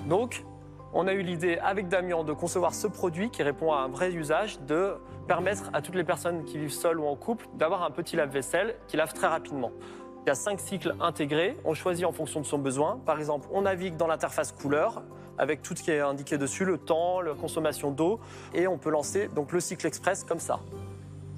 Donc, 0.06 0.44
on 0.92 1.06
a 1.06 1.12
eu 1.12 1.22
l'idée 1.22 1.58
avec 1.58 1.88
Damien 1.88 2.24
de 2.24 2.32
concevoir 2.32 2.74
ce 2.74 2.86
produit 2.86 3.30
qui 3.30 3.42
répond 3.42 3.72
à 3.72 3.78
un 3.78 3.88
vrai 3.88 4.12
usage, 4.12 4.60
de 4.60 4.94
permettre 5.26 5.70
à 5.72 5.82
toutes 5.82 5.96
les 5.96 6.04
personnes 6.04 6.44
qui 6.44 6.58
vivent 6.58 6.72
seules 6.72 7.00
ou 7.00 7.06
en 7.06 7.16
couple 7.16 7.46
d'avoir 7.54 7.82
un 7.82 7.90
petit 7.90 8.16
lave-vaisselle 8.16 8.76
qui 8.86 8.96
lave 8.96 9.12
très 9.12 9.26
rapidement. 9.26 9.72
Il 10.24 10.28
y 10.28 10.30
a 10.30 10.34
cinq 10.34 10.60
cycles 10.60 10.94
intégrés, 11.00 11.56
on 11.64 11.74
choisit 11.74 12.04
en 12.04 12.12
fonction 12.12 12.40
de 12.40 12.46
son 12.46 12.58
besoin. 12.58 13.00
Par 13.04 13.18
exemple, 13.18 13.48
on 13.50 13.62
navigue 13.62 13.96
dans 13.96 14.06
l'interface 14.06 14.52
couleur 14.52 15.02
avec 15.38 15.62
tout 15.62 15.74
ce 15.77 15.83
qui 15.83 15.90
est 15.90 16.01
indiqué 16.01 16.38
dessus, 16.38 16.64
le 16.64 16.79
temps, 16.79 17.20
la 17.20 17.35
consommation 17.35 17.90
d'eau, 17.90 18.20
et 18.55 18.66
on 18.66 18.79
peut 18.79 18.90
lancer 18.90 19.29
donc 19.29 19.53
le 19.53 19.61
cycle 19.61 19.87
express 19.87 20.24
comme 20.24 20.40
ça. 20.40 20.61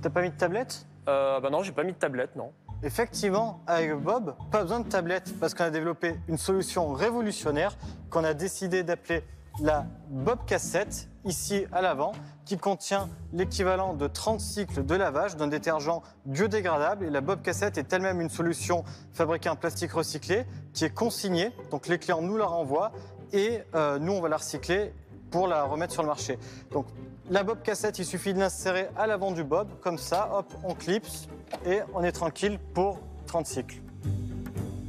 T'as 0.02 0.10
pas 0.10 0.22
mis 0.22 0.30
de 0.30 0.36
tablette? 0.36 0.86
Euh, 1.08 1.40
Bah 1.40 1.50
non, 1.50 1.62
j'ai 1.62 1.72
pas 1.72 1.84
mis 1.84 1.92
de 1.92 1.98
tablette, 1.98 2.36
non. 2.36 2.52
Effectivement, 2.82 3.60
avec 3.66 3.94
Bob, 3.94 4.34
pas 4.50 4.62
besoin 4.62 4.80
de 4.80 4.88
tablette 4.88 5.38
parce 5.38 5.52
qu'on 5.52 5.64
a 5.64 5.70
développé 5.70 6.18
une 6.28 6.38
solution 6.38 6.92
révolutionnaire 6.94 7.76
qu'on 8.08 8.24
a 8.24 8.32
décidé 8.32 8.82
d'appeler 8.82 9.22
la 9.60 9.84
Bob 10.08 10.38
Cassette, 10.46 11.08
ici 11.26 11.66
à 11.72 11.82
l'avant, 11.82 12.12
qui 12.46 12.56
contient 12.56 13.10
l'équivalent 13.34 13.92
de 13.92 14.06
30 14.06 14.40
cycles 14.40 14.84
de 14.84 14.94
lavage 14.94 15.36
d'un 15.36 15.48
détergent 15.48 16.02
biodégradable. 16.24 17.04
Et 17.04 17.10
la 17.10 17.20
Bob 17.20 17.42
Cassette 17.42 17.76
est 17.76 17.92
elle-même 17.92 18.22
une 18.22 18.30
solution 18.30 18.84
fabriquée 19.12 19.50
en 19.50 19.56
plastique 19.56 19.92
recyclé 19.92 20.46
qui 20.72 20.86
est 20.86 20.94
consignée. 20.94 21.52
Donc 21.70 21.88
les 21.88 21.98
clients 21.98 22.22
nous 22.22 22.38
la 22.38 22.46
renvoient 22.46 22.92
et 23.32 23.62
euh, 23.74 23.98
nous, 23.98 24.12
on 24.12 24.20
va 24.20 24.28
la 24.28 24.36
recycler 24.36 24.92
pour 25.30 25.46
la 25.48 25.64
remettre 25.64 25.92
sur 25.92 26.02
le 26.02 26.08
marché. 26.08 26.38
Donc 26.70 26.86
la 27.30 27.44
Bob 27.44 27.62
Cassette, 27.62 27.98
il 27.98 28.04
suffit 28.04 28.34
de 28.34 28.38
l'insérer 28.40 28.88
à 28.96 29.06
l'avant 29.06 29.30
du 29.30 29.44
Bob, 29.44 29.68
comme 29.80 29.98
ça, 29.98 30.28
hop, 30.32 30.52
on 30.64 30.74
clipse 30.74 31.28
et 31.64 31.80
on 31.94 32.02
est 32.02 32.12
tranquille 32.12 32.58
pour 32.74 32.98
30 33.26 33.46
cycles. 33.46 33.76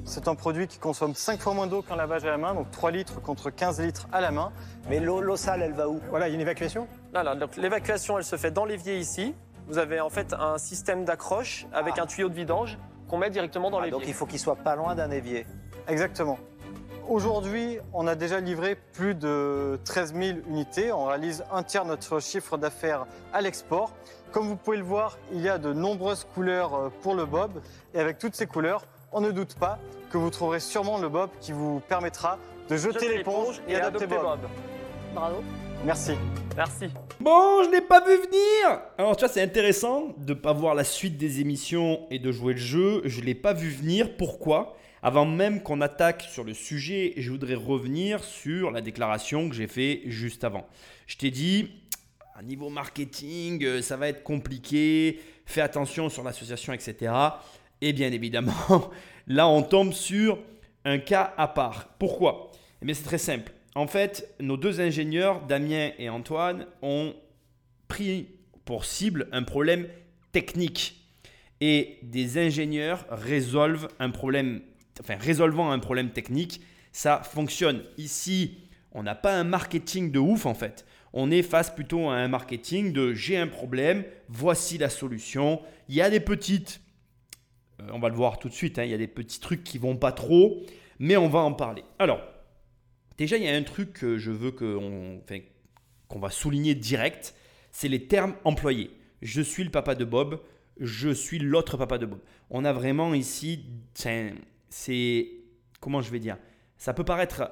C'est 0.03 0.27
un 0.27 0.35
produit 0.35 0.67
qui 0.67 0.79
consomme 0.79 1.13
5 1.13 1.39
fois 1.39 1.53
moins 1.53 1.67
d'eau 1.67 1.83
qu'un 1.83 1.95
lavage 1.95 2.25
à 2.25 2.31
la 2.31 2.37
main, 2.37 2.53
donc 2.53 2.69
3 2.71 2.91
litres 2.91 3.21
contre 3.21 3.49
15 3.49 3.79
litres 3.81 4.07
à 4.11 4.19
la 4.19 4.31
main. 4.31 4.51
Mais 4.89 4.99
l'eau 4.99 5.37
sale, 5.37 5.61
elle 5.61 5.73
va 5.73 5.87
où? 5.87 6.01
Voilà, 6.09 6.27
il 6.27 6.31
y 6.31 6.33
a 6.33 6.35
une 6.35 6.41
évacuation 6.41 6.87
Là, 7.13 7.23
là, 7.23 7.35
donc 7.35 7.55
l'évacuation, 7.55 8.17
elle 8.17 8.23
se 8.23 8.35
fait 8.35 8.51
dans 8.51 8.65
l'évier 8.65 8.97
ici. 8.97 9.35
Vous 9.67 9.77
avez 9.77 10.01
en 10.01 10.09
fait 10.09 10.33
un 10.33 10.57
système 10.57 11.05
d'accroche 11.05 11.65
avec 11.71 11.97
un 11.99 12.07
tuyau 12.07 12.27
de 12.27 12.33
vidange 12.33 12.77
qu'on 13.07 13.17
met 13.19 13.29
directement 13.29 13.69
dans 13.69 13.77
Ah, 13.77 13.85
l'évier. 13.85 13.99
Donc 13.99 14.07
il 14.07 14.13
faut 14.13 14.25
qu'il 14.25 14.39
soit 14.39 14.55
pas 14.55 14.75
loin 14.75 14.95
d'un 14.95 15.11
évier. 15.11 15.45
Exactement. 15.87 16.37
Aujourd'hui, 17.11 17.77
on 17.91 18.07
a 18.07 18.15
déjà 18.15 18.39
livré 18.39 18.77
plus 18.93 19.15
de 19.15 19.77
13 19.83 20.13
000 20.15 20.37
unités. 20.47 20.93
On 20.93 21.07
réalise 21.07 21.43
un 21.51 21.61
tiers 21.61 21.83
de 21.83 21.89
notre 21.89 22.21
chiffre 22.21 22.57
d'affaires 22.57 23.05
à 23.33 23.41
l'export. 23.41 23.91
Comme 24.31 24.47
vous 24.47 24.55
pouvez 24.55 24.77
le 24.77 24.83
voir, 24.83 25.17
il 25.33 25.41
y 25.41 25.49
a 25.49 25.57
de 25.57 25.73
nombreuses 25.73 26.25
couleurs 26.33 26.73
euh, 26.73 26.89
pour 27.01 27.13
le 27.13 27.25
bob. 27.25 27.61
Et 27.93 27.99
avec 27.99 28.17
toutes 28.17 28.33
ces 28.33 28.47
couleurs, 28.47 28.85
on 29.11 29.19
ne 29.19 29.31
doute 29.31 29.55
pas 29.55 29.77
que 30.09 30.17
vous 30.17 30.29
trouverez 30.29 30.61
sûrement 30.61 30.99
le 30.99 31.09
bob 31.09 31.29
qui 31.41 31.51
vous 31.51 31.81
permettra 31.81 32.37
de 32.69 32.77
jeter 32.77 33.09
l'éponge 33.09 33.61
et 33.67 33.75
adapter 33.75 34.05
adopter 34.05 34.23
bob. 34.23 34.39
Bravo. 35.13 35.43
Merci. 35.83 36.13
Merci. 36.55 36.85
Bon, 37.19 37.61
je 37.65 37.71
l'ai 37.71 37.81
pas 37.81 37.99
vu 37.99 38.15
venir. 38.15 38.83
Alors 38.97 39.17
tu 39.17 39.25
vois, 39.25 39.33
c'est 39.33 39.41
intéressant 39.41 40.13
de 40.15 40.33
pas 40.33 40.53
voir 40.53 40.75
la 40.75 40.85
suite 40.85 41.17
des 41.17 41.41
émissions 41.41 42.07
et 42.09 42.19
de 42.19 42.31
jouer 42.31 42.53
le 42.53 42.59
jeu. 42.59 43.01
Je 43.03 43.19
l'ai 43.19 43.35
pas 43.35 43.51
vu 43.51 43.69
venir. 43.69 44.15
Pourquoi? 44.15 44.77
Avant 45.03 45.25
même 45.25 45.63
qu'on 45.63 45.81
attaque 45.81 46.21
sur 46.29 46.43
le 46.43 46.53
sujet, 46.53 47.13
je 47.17 47.31
voudrais 47.31 47.55
revenir 47.55 48.23
sur 48.23 48.71
la 48.71 48.81
déclaration 48.81 49.49
que 49.49 49.55
j'ai 49.55 49.67
fait 49.67 50.01
juste 50.05 50.43
avant. 50.43 50.67
Je 51.07 51.17
t'ai 51.17 51.31
dit, 51.31 51.69
à 52.35 52.43
niveau 52.43 52.69
marketing, 52.69 53.63
euh, 53.63 53.81
ça 53.81 53.97
va 53.97 54.07
être 54.07 54.23
compliqué. 54.23 55.19
Fais 55.45 55.61
attention 55.61 56.09
sur 56.09 56.23
l'association, 56.23 56.73
etc. 56.73 57.13
Et 57.81 57.93
bien 57.93 58.11
évidemment, 58.11 58.91
là, 59.27 59.47
on 59.47 59.63
tombe 59.63 59.93
sur 59.93 60.39
un 60.85 60.99
cas 60.99 61.33
à 61.37 61.47
part. 61.47 61.89
Pourquoi? 61.99 62.51
Eh 62.81 62.85
bien, 62.85 62.93
c'est 62.93 63.03
très 63.03 63.17
simple. 63.17 63.51
En 63.75 63.87
fait, 63.87 64.33
nos 64.39 64.57
deux 64.57 64.81
ingénieurs, 64.81 65.45
Damien 65.45 65.91
et 65.97 66.09
Antoine, 66.09 66.67
ont 66.81 67.13
pris 67.87 68.27
pour 68.65 68.85
cible 68.85 69.27
un 69.31 69.43
problème 69.43 69.87
technique. 70.31 70.97
Et 71.59 71.99
des 72.01 72.37
ingénieurs 72.37 73.05
résolvent 73.09 73.87
un 73.99 74.09
problème, 74.09 74.61
enfin, 74.99 75.15
résolvant 75.19 75.71
un 75.71 75.79
problème 75.79 76.11
technique, 76.11 76.61
ça 76.91 77.21
fonctionne. 77.23 77.83
Ici, 77.97 78.57
on 78.91 79.03
n'a 79.03 79.15
pas 79.15 79.35
un 79.35 79.43
marketing 79.43 80.11
de 80.11 80.19
ouf 80.19 80.45
en 80.45 80.53
fait. 80.53 80.85
On 81.13 81.29
est 81.29 81.43
face 81.43 81.73
plutôt 81.73 82.09
à 82.09 82.15
un 82.15 82.27
marketing 82.27 82.93
de 82.93 83.13
j'ai 83.13 83.37
un 83.37 83.47
problème, 83.47 84.03
voici 84.29 84.77
la 84.77 84.89
solution. 84.89 85.61
Il 85.89 85.95
y 85.95 86.01
a 86.01 86.09
des 86.09 86.19
petites, 86.19 86.81
euh, 87.81 87.87
on 87.93 87.99
va 87.99 88.09
le 88.09 88.15
voir 88.15 88.39
tout 88.39 88.47
de 88.49 88.53
suite, 88.53 88.79
hein, 88.79 88.83
il 88.83 88.91
y 88.91 88.93
a 88.93 88.97
des 88.97 89.07
petits 89.07 89.39
trucs 89.39 89.63
qui 89.63 89.77
vont 89.77 89.97
pas 89.97 90.11
trop, 90.11 90.61
mais 90.99 91.17
on 91.17 91.27
va 91.27 91.39
en 91.39 91.53
parler. 91.53 91.83
Alors, 91.99 92.21
Déjà, 93.21 93.37
il 93.37 93.43
y 93.43 93.47
a 93.47 93.55
un 93.55 93.61
truc 93.61 93.93
que 93.93 94.17
je 94.17 94.31
veux 94.31 94.49
qu'on 94.49 95.19
enfin, 95.23 95.41
qu'on 96.07 96.17
va 96.17 96.31
souligner 96.31 96.73
direct, 96.73 97.35
c'est 97.71 97.87
les 97.87 98.07
termes 98.07 98.33
employés. 98.45 98.89
Je 99.21 99.43
suis 99.43 99.63
le 99.63 99.69
papa 99.69 99.93
de 99.93 100.05
Bob, 100.05 100.41
je 100.79 101.09
suis 101.09 101.37
l'autre 101.37 101.77
papa 101.77 101.99
de 101.99 102.07
Bob. 102.07 102.19
On 102.49 102.65
a 102.65 102.73
vraiment 102.73 103.13
ici, 103.13 103.63
c'est- 104.71 105.29
comment 105.79 106.01
je 106.01 106.09
vais 106.09 106.19
dire, 106.19 106.37
ça 106.77 106.93
peut 106.93 107.03
paraître 107.03 107.51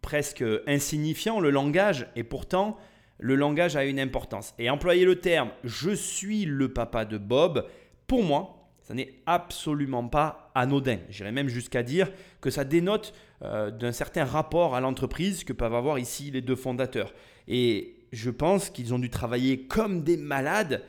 presque 0.00 0.42
insignifiant 0.66 1.40
le 1.40 1.50
langage, 1.50 2.08
et 2.16 2.24
pourtant 2.24 2.78
le 3.18 3.34
langage 3.34 3.76
a 3.76 3.84
une 3.84 4.00
importance. 4.00 4.54
Et 4.58 4.70
employer 4.70 5.04
le 5.04 5.16
terme 5.20 5.50
je 5.62 5.90
suis 5.90 6.46
le 6.46 6.72
papa 6.72 7.04
de 7.04 7.18
Bob, 7.18 7.66
pour 8.06 8.24
moi, 8.24 8.56
ça 8.80 8.94
n'est 8.94 9.12
absolument 9.26 10.08
pas 10.08 10.50
anodin. 10.54 10.98
J'irais 11.10 11.32
même 11.32 11.48
jusqu'à 11.48 11.82
dire 11.82 12.10
que 12.40 12.50
ça 12.50 12.64
dénote 12.64 13.12
euh, 13.42 13.70
d'un 13.70 13.92
certain 13.92 14.24
rapport 14.24 14.74
à 14.74 14.80
l'entreprise 14.80 15.44
que 15.44 15.52
peuvent 15.52 15.74
avoir 15.74 15.98
ici 15.98 16.30
les 16.30 16.40
deux 16.40 16.56
fondateurs. 16.56 17.14
Et 17.46 17.96
je 18.12 18.30
pense 18.30 18.70
qu'ils 18.70 18.92
ont 18.92 18.98
dû 18.98 19.10
travailler 19.10 19.66
comme 19.66 20.02
des 20.02 20.16
malades 20.16 20.82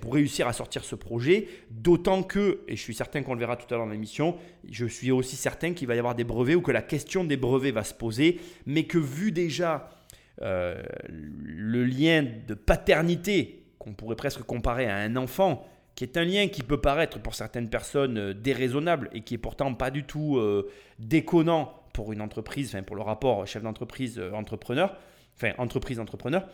pour, 0.00 0.12
réussir, 0.12 0.46
à 0.46 0.52
sortir 0.52 0.84
ce 0.84 0.94
projet, 0.94 1.48
d'autant 1.70 2.22
que, 2.22 2.60
et 2.68 2.76
je 2.76 2.80
suis 2.80 2.94
certain 2.94 3.22
qu'on 3.22 3.34
le 3.34 3.40
verra 3.40 3.56
tout 3.56 3.66
à 3.74 3.76
l'heure 3.76 3.86
dans 3.86 3.92
l'émission, 3.92 4.36
je 4.70 4.86
suis 4.86 5.10
aussi 5.10 5.34
certain 5.34 5.72
qu'il 5.72 5.88
va 5.88 5.96
y 5.96 5.98
avoir 5.98 6.14
des 6.14 6.24
brevets 6.24 6.54
ou 6.54 6.62
que 6.62 6.70
la 6.70 6.82
question 6.82 7.24
des 7.24 7.36
brevets 7.36 7.72
va 7.72 7.82
se 7.82 7.94
poser, 7.94 8.40
mais 8.66 8.84
que 8.84 8.98
vu 8.98 9.32
déjà 9.32 9.90
euh, 10.42 10.80
le 11.08 11.84
lien 11.84 12.24
de 12.46 12.54
paternité 12.54 13.64
qu'on 13.78 13.94
pourrait 13.94 14.16
presque 14.16 14.42
comparer 14.42 14.86
à 14.86 14.96
un 14.96 15.16
enfant, 15.16 15.66
qui 15.96 16.04
est 16.04 16.16
un 16.16 16.24
lien 16.24 16.48
qui 16.48 16.62
peut 16.62 16.80
paraître 16.80 17.18
pour 17.18 17.34
certaines 17.34 17.68
personnes 17.68 18.18
euh, 18.18 18.34
déraisonnable 18.34 19.10
et 19.12 19.22
qui 19.22 19.34
est 19.34 19.38
pourtant 19.38 19.74
pas 19.74 19.90
du 19.90 20.04
tout 20.04 20.36
euh, 20.36 20.70
déconnant 20.98 21.74
pour 21.92 22.12
une 22.12 22.20
entreprise, 22.20 22.76
pour 22.86 22.96
le 22.96 23.02
rapport 23.02 23.46
chef 23.46 23.62
d'entreprise 23.62 24.18
euh, 24.18 24.32
entrepreneur, 24.32 24.96
enfin 25.36 25.52
entreprise 25.58 25.98
entrepreneur. 25.98 26.46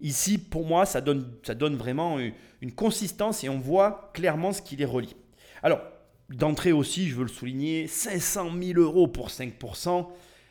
Ici, 0.00 0.38
pour 0.38 0.66
moi, 0.66 0.84
ça 0.86 1.00
donne, 1.00 1.76
vraiment 1.76 2.18
une, 2.18 2.32
une 2.60 2.72
consistance 2.72 3.44
et 3.44 3.48
on 3.48 3.58
voit 3.58 4.10
clairement 4.14 4.52
ce 4.52 4.62
qui 4.62 4.76
les 4.76 4.84
relie. 4.84 5.16
Alors, 5.62 5.80
d'entrée 6.28 6.72
aussi, 6.72 7.08
je 7.08 7.16
veux 7.16 7.22
le 7.22 7.28
souligner, 7.28 7.86
500 7.86 8.50
000 8.60 8.80
euros 8.80 9.08
pour 9.08 9.28
5%, 9.28 10.06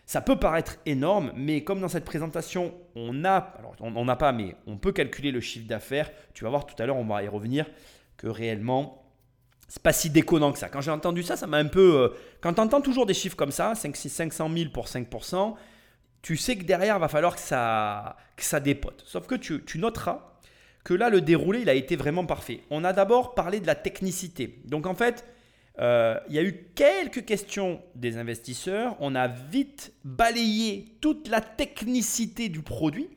ça 0.06 0.22
peut 0.22 0.38
paraître 0.38 0.78
énorme, 0.86 1.32
mais 1.36 1.64
comme 1.64 1.82
dans 1.82 1.88
cette 1.88 2.06
présentation, 2.06 2.74
on 2.96 3.26
a, 3.26 3.38
alors 3.58 3.76
on 3.80 4.06
n'a 4.06 4.16
pas, 4.16 4.32
mais 4.32 4.56
on 4.68 4.78
peut 4.78 4.92
calculer 4.92 5.32
le 5.32 5.42
chiffre 5.42 5.68
d'affaires. 5.68 6.12
Tu 6.34 6.44
vas 6.44 6.52
voir 6.52 6.66
tout 6.68 6.76
à 6.82 6.86
l'heure, 6.86 6.98
on 6.98 7.06
va 7.06 7.24
y 7.24 7.28
revenir, 7.28 7.66
que 8.18 8.28
réellement, 8.28 9.04
c'est 9.68 9.82
pas 9.82 9.94
si 9.94 10.12
déconnant 10.12 10.52
que 10.52 10.60
ça. 10.60 10.70
Quand 10.70 10.82
j'ai 10.82 10.92
entendu 10.92 11.24
ça, 11.24 11.36
ça 11.38 11.48
m'a 11.48 11.58
un 11.58 11.66
peu. 11.66 11.96
euh, 11.98 12.10
quand 12.40 12.54
tu 12.54 12.62
entends 12.62 12.82
toujours 12.82 13.08
des 13.08 13.16
chiffres 13.16 13.36
comme 13.36 13.52
ça, 13.52 13.74
5, 13.74 13.96
6, 13.96 14.10
500 14.10 14.50
000 14.56 14.70
pour 14.70 14.86
5%, 14.86 15.56
tu 16.26 16.38
sais 16.38 16.56
que 16.56 16.64
derrière, 16.64 16.98
va 16.98 17.08
falloir 17.08 17.36
que 17.36 17.42
ça, 17.42 18.18
que 18.36 18.44
ça 18.44 18.60
dépote. 18.60 19.04
Sauf 19.06 19.28
que 19.28 19.36
tu, 19.36 19.64
tu 19.64 19.78
noteras 19.78 20.40
que 20.84 20.96
là, 20.96 21.12
le 21.12 21.22
déroulé, 21.22 21.62
il 21.62 21.70
a 21.70 21.76
été 21.76 21.96
vraiment 21.96 22.26
parfait. 22.26 22.62
On 22.72 22.84
a 22.84 22.94
d'abord 22.94 23.36
parlé 23.36 23.60
de 23.60 23.68
la 23.68 23.76
technicité. 23.76 24.60
Donc 24.66 24.88
en 24.88 24.96
fait, 24.96 25.24
euh, 25.78 26.20
il 26.28 26.34
y 26.34 26.40
a 26.40 26.42
eu 26.42 26.66
quelques 26.74 27.26
questions 27.26 27.80
des 27.94 28.18
investisseurs. 28.18 28.98
On 29.02 29.14
a 29.14 29.28
vite 29.28 29.94
balayé 30.04 30.98
toute 31.00 31.28
la 31.28 31.42
technicité 31.42 32.50
du 32.50 32.64
produit. 32.64 33.08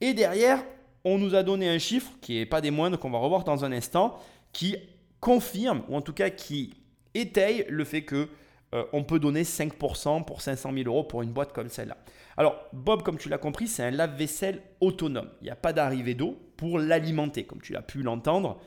Et 0.00 0.14
derrière, 0.14 0.64
on 1.04 1.18
nous 1.18 1.34
a 1.34 1.42
donné 1.42 1.68
un 1.68 1.78
chiffre 1.78 2.10
qui 2.22 2.36
n'est 2.38 2.46
pas 2.46 2.62
des 2.62 2.70
moindres, 2.70 2.98
qu'on 2.98 3.10
va 3.10 3.18
revoir 3.18 3.44
dans 3.44 3.66
un 3.66 3.72
instant, 3.72 4.18
qui 4.54 4.76
confirme, 5.20 5.82
ou 5.90 5.96
en 5.96 6.00
tout 6.00 6.14
cas 6.14 6.30
qui 6.30 6.72
étaye 7.12 7.66
le 7.68 7.84
fait 7.84 8.00
que 8.00 8.30
euh, 8.76 8.84
on 8.92 9.04
peut 9.04 9.18
donner 9.18 9.42
5% 9.42 10.24
pour 10.24 10.42
500 10.42 10.72
000 10.72 10.86
euros 10.86 11.02
pour 11.02 11.22
une 11.22 11.30
boîte 11.30 11.52
comme 11.52 11.70
celle-là. 11.70 11.96
Alors, 12.36 12.68
Bob, 12.74 13.02
comme 13.02 13.16
tu 13.16 13.30
l'as 13.30 13.38
compris, 13.38 13.68
c'est 13.68 13.82
un 13.82 13.90
lave-vaisselle 13.90 14.60
autonome. 14.80 15.30
Il 15.40 15.44
n'y 15.44 15.50
a 15.50 15.56
pas 15.56 15.72
d'arrivée 15.72 16.14
d'eau 16.14 16.38
pour 16.58 16.78
l'alimenter. 16.78 17.44
Comme 17.44 17.62
tu 17.62 17.72
l'as 17.72 17.82
pu 17.82 18.02
l'entendre, 18.02 18.60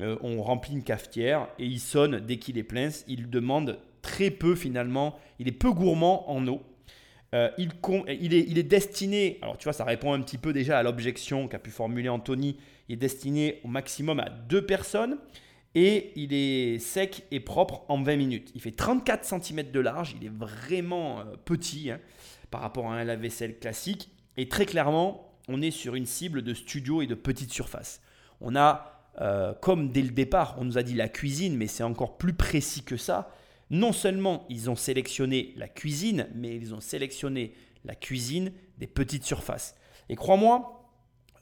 euh, 0.00 0.16
on 0.22 0.42
remplit 0.42 0.72
une 0.72 0.82
cafetière 0.82 1.48
et 1.60 1.66
il 1.66 1.78
sonne 1.78 2.18
dès 2.18 2.38
qu'il 2.38 2.58
est 2.58 2.64
plein. 2.64 2.88
Il 3.06 3.30
demande 3.30 3.78
très 4.02 4.30
peu 4.30 4.56
finalement. 4.56 5.16
Il 5.38 5.46
est 5.46 5.52
peu 5.52 5.70
gourmand 5.70 6.28
en 6.28 6.46
eau. 6.48 6.62
Euh, 7.34 7.48
il, 7.56 7.70
est, 8.34 8.44
il 8.46 8.58
est 8.58 8.62
destiné, 8.62 9.38
alors 9.40 9.56
tu 9.56 9.64
vois, 9.64 9.72
ça 9.72 9.84
répond 9.84 10.12
un 10.12 10.20
petit 10.20 10.36
peu 10.36 10.52
déjà 10.52 10.78
à 10.78 10.82
l'objection 10.82 11.48
qu'a 11.48 11.58
pu 11.58 11.70
formuler 11.70 12.08
Anthony. 12.08 12.58
Il 12.88 12.94
est 12.94 12.96
destiné 12.96 13.60
au 13.64 13.68
maximum 13.68 14.20
à 14.20 14.28
deux 14.28 14.66
personnes 14.66 15.16
et 15.74 16.12
il 16.16 16.34
est 16.34 16.78
sec 16.78 17.24
et 17.30 17.40
propre 17.40 17.84
en 17.88 18.02
20 18.02 18.16
minutes. 18.16 18.52
Il 18.54 18.60
fait 18.60 18.72
34 18.72 19.24
cm 19.24 19.70
de 19.70 19.80
large, 19.80 20.14
il 20.20 20.26
est 20.26 20.32
vraiment 20.32 21.20
euh, 21.20 21.24
petit 21.44 21.90
hein, 21.90 21.98
par 22.50 22.60
rapport 22.60 22.90
à 22.90 22.96
un 22.96 23.04
lave-vaisselle 23.04 23.58
classique. 23.58 24.10
Et 24.36 24.48
très 24.48 24.66
clairement, 24.66 25.34
on 25.48 25.62
est 25.62 25.70
sur 25.70 25.94
une 25.94 26.06
cible 26.06 26.42
de 26.42 26.54
studio 26.54 27.00
et 27.00 27.06
de 27.06 27.14
petite 27.14 27.52
surface. 27.52 28.02
On 28.40 28.54
a, 28.54 29.02
euh, 29.20 29.54
comme 29.54 29.90
dès 29.90 30.02
le 30.02 30.10
départ, 30.10 30.56
on 30.58 30.64
nous 30.64 30.78
a 30.78 30.82
dit 30.82 30.94
la 30.94 31.08
cuisine, 31.08 31.56
mais 31.56 31.66
c'est 31.66 31.82
encore 31.82 32.18
plus 32.18 32.34
précis 32.34 32.82
que 32.82 32.96
ça. 32.96 33.34
Non 33.70 33.92
seulement 33.92 34.44
ils 34.50 34.68
ont 34.68 34.76
sélectionné 34.76 35.54
la 35.56 35.68
cuisine, 35.68 36.28
mais 36.34 36.54
ils 36.54 36.74
ont 36.74 36.80
sélectionné 36.80 37.54
la 37.86 37.94
cuisine 37.94 38.52
des 38.76 38.86
petites 38.86 39.24
surfaces. 39.24 39.74
Et 40.10 40.16
crois-moi, 40.16 40.90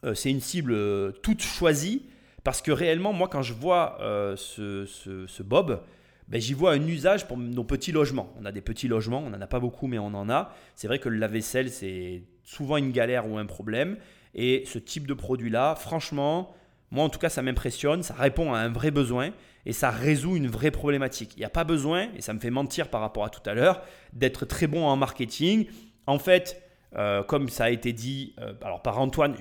euh, 0.05 0.15
c'est 0.15 0.31
une 0.31 0.41
cible 0.41 1.13
toute 1.21 1.43
choisie 1.43 2.07
Parce 2.45 2.63
que 2.63 2.73
réellement, 2.73 3.13
moi, 3.13 3.29
quand 3.29 3.43
je 3.43 3.53
vois 3.53 3.99
euh, 4.01 4.37
ce, 4.37 5.43
Bob, 5.43 5.83
ben, 6.29 6.41
j'y 6.41 6.55
vois 6.55 6.73
un 6.73 6.87
usage 6.87 7.27
pour 7.27 7.37
nos 7.37 7.65
petits 7.65 7.93
logements. 7.93 8.33
On 8.41 8.45
a 8.45 8.53
des 8.53 8.61
petits 8.61 8.89
logements, 8.89 9.23
on 9.25 9.31
n'en 9.31 9.41
a 9.41 9.47
pas 9.47 9.61
beaucoup, 9.61 9.87
mais 9.87 9.99
on 9.99 10.07
en 10.07 10.31
a. 10.31 10.55
C'est 10.75 10.87
vrai 10.87 10.99
que 10.99 11.09
le 11.09 11.17
lave-vaisselle, 11.17 11.71
c'est 11.71 12.23
souvent 12.45 12.77
une 12.77 12.93
galère 12.93 13.29
ou 13.29 13.39
un 13.39 13.47
problème. 13.47 13.97
Et 14.35 14.63
ce 14.67 14.79
type 14.79 15.07
de 15.07 15.15
produit-là, 15.15 15.75
franchement, 15.75 16.55
moi 16.91 17.05
en 17.05 17.09
tout 17.09 17.19
cas, 17.19 17.29
ça 17.29 17.43
m'impressionne, 17.43 18.03
ça 18.03 18.15
répond 18.15 18.53
à 18.53 18.59
un 18.59 18.69
vrai 18.69 18.91
besoin 18.91 19.31
et 19.67 19.73
ça 19.73 19.91
résout 19.91 20.37
une 20.37 20.47
vraie 20.47 20.71
problématique. 20.71 21.33
Il 21.37 21.41
n'y 21.41 21.45
a 21.45 21.51
pas 21.51 21.65
besoin, 21.65 22.09
et 22.17 22.23
ça 22.23 22.33
me 22.33 22.39
fait 22.39 22.51
mentir 22.51 22.89
par 22.89 23.01
rapport 23.01 23.25
à 23.25 23.31
tout 23.31 23.43
à 23.49 23.55
l'heure, 23.55 23.83
d'être 24.13 24.47
très 24.47 24.67
bon 24.67 24.87
en 24.87 24.97
marketing. 24.97 25.67
En 26.07 26.19
fait, 26.19 26.63
euh, 26.97 27.23
comme 27.23 27.49
ça 27.49 27.65
a 27.65 27.71
été 27.71 27.93
dit 27.93 28.35
euh, 28.41 28.53
alors 28.63 28.83
par 28.83 28.99
Antoine, 28.99 29.37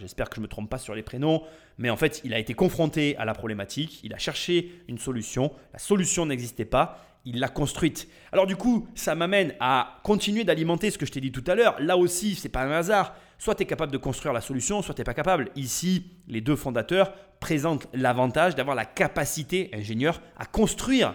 j'espère 0.00 0.28
que 0.28 0.36
je 0.36 0.40
ne 0.40 0.44
me 0.44 0.48
trompe 0.48 0.70
pas 0.70 0.78
sur 0.78 0.94
les 0.94 1.02
prénoms, 1.02 1.42
mais 1.78 1.90
en 1.90 1.96
fait, 1.96 2.20
il 2.24 2.34
a 2.34 2.38
été 2.38 2.54
confronté 2.54 3.16
à 3.16 3.24
la 3.24 3.34
problématique, 3.34 4.00
il 4.04 4.14
a 4.14 4.18
cherché 4.18 4.82
une 4.88 4.98
solution, 4.98 5.52
la 5.72 5.78
solution 5.78 6.26
n'existait 6.26 6.64
pas, 6.64 7.04
il 7.24 7.38
l'a 7.38 7.48
construite. 7.48 8.08
Alors 8.32 8.46
du 8.46 8.56
coup, 8.56 8.88
ça 8.94 9.14
m'amène 9.14 9.54
à 9.60 10.00
continuer 10.02 10.44
d'alimenter 10.44 10.90
ce 10.90 10.98
que 10.98 11.06
je 11.06 11.12
t'ai 11.12 11.20
dit 11.20 11.32
tout 11.32 11.44
à 11.46 11.54
l'heure. 11.54 11.76
Là 11.80 11.96
aussi, 11.96 12.34
c'est 12.34 12.48
pas 12.48 12.62
un 12.62 12.70
hasard. 12.70 13.14
Soit 13.38 13.54
tu 13.54 13.62
es 13.62 13.66
capable 13.66 13.92
de 13.92 13.98
construire 13.98 14.32
la 14.32 14.40
solution, 14.40 14.82
soit 14.82 14.94
tu 14.94 15.00
n'es 15.00 15.04
pas 15.04 15.14
capable. 15.14 15.50
Ici, 15.56 16.06
les 16.28 16.40
deux 16.40 16.56
fondateurs 16.56 17.12
présentent 17.40 17.88
l'avantage 17.94 18.54
d'avoir 18.54 18.76
la 18.76 18.84
capacité, 18.84 19.70
ingénieur, 19.72 20.20
à 20.38 20.44
construire 20.44 21.14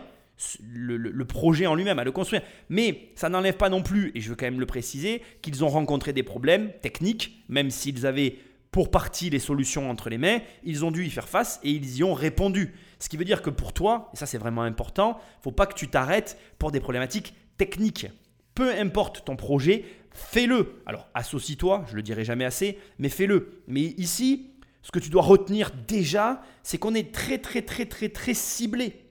le, 0.61 1.25
projet 1.25 1.65
en 1.65 1.75
lui-même, 1.75 1.99
à 1.99 2.03
le 2.03 2.11
construire. 2.11 2.41
Mais 2.69 3.09
ça 3.15 3.29
n'enlève 3.29 3.57
pas 3.57 3.69
non 3.69 3.81
plus, 3.81 4.11
et 4.15 4.21
je 4.21 4.29
veux 4.29 4.35
quand 4.35 4.45
même 4.45 4.59
le 4.59 4.65
préciser, 4.65 5.21
qu'ils 5.41 5.63
ont 5.63 5.69
rencontré 5.69 6.13
des 6.13 6.23
problèmes 6.23 6.71
techniques, 6.81 7.43
même 7.49 7.69
s'ils 7.69 8.05
avaient 8.05 8.37
pour 8.71 8.91
partie 8.91 9.29
les 9.29 9.39
solutions 9.39 9.89
entre 9.89 10.09
les 10.09 10.17
mains, 10.17 10.39
ils 10.63 10.83
ont 10.83 10.91
dû 10.91 11.05
y 11.05 11.09
faire 11.09 11.29
face 11.29 11.61
et 11.63 11.69
ils 11.69 11.97
y 11.97 12.03
ont 12.03 12.13
répondu. 12.13 12.73
Ce 12.99 13.07
qui 13.07 13.15
veut 13.15 13.23
dire 13.23 13.41
que 13.41 13.49
pour 13.49 13.71
toi, 13.71 14.11
et 14.13 14.17
ça 14.17 14.25
c'est 14.25 14.37
vraiment 14.37 14.63
important, 14.63 15.17
faut 15.41 15.53
pas 15.53 15.65
que 15.65 15.75
tu 15.75 15.87
t'arrêtes 15.87 16.37
pour 16.59 16.71
des 16.71 16.81
problématiques 16.81 17.33
techniques. 17.57 18.07
Peu 18.53 18.77
importe 18.77 19.23
ton 19.23 19.37
projet, 19.37 19.85
fais-le. 20.11 20.81
Alors 20.85 21.07
associe-toi, 21.13 21.85
je 21.89 21.95
le 21.95 22.01
dirai 22.01 22.25
jamais 22.25 22.43
assez, 22.43 22.77
mais 22.99 23.07
fais-le. 23.07 23.61
Mais 23.67 23.81
ici, 23.81 24.51
ce 24.81 24.91
que 24.91 24.99
tu 24.99 25.09
dois 25.09 25.23
retenir 25.23 25.71
déjà, 25.87 26.41
c'est 26.61 26.77
qu'on 26.77 26.95
est 26.95 27.13
très 27.13 27.37
très 27.37 27.61
très 27.61 27.85
très 27.85 28.09
très 28.09 28.33
ciblé. 28.33 29.04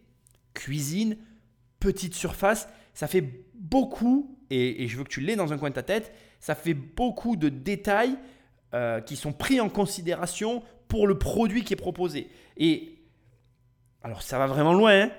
Cuisine, 0.54 1.16
petite 1.80 2.14
surface, 2.14 2.68
ça 2.94 3.06
fait 3.06 3.44
beaucoup, 3.54 4.38
et, 4.50 4.86
je 4.86 4.96
veux 4.96 5.04
que 5.04 5.08
tu 5.08 5.20
l'aies 5.20 5.36
dans 5.36 5.52
un 5.52 5.58
coin 5.58 5.70
de 5.70 5.74
ta 5.74 5.82
tête, 5.82 6.12
ça 6.40 6.54
fait 6.54 6.74
beaucoup 6.74 7.36
de 7.36 7.48
détails 7.48 8.16
euh, 8.72 9.00
qui 9.00 9.16
sont 9.16 9.32
pris 9.32 9.60
en 9.60 9.68
considération 9.68 10.62
pour 10.88 11.06
le 11.06 11.18
produit 11.18 11.64
qui 11.64 11.72
est 11.72 11.76
proposé. 11.76 12.28
Et 12.56 12.98
alors 14.02 14.22
ça 14.22 14.38
va 14.38 14.46
vraiment 14.46 14.74
loin, 14.74 15.04
hein. 15.04 15.10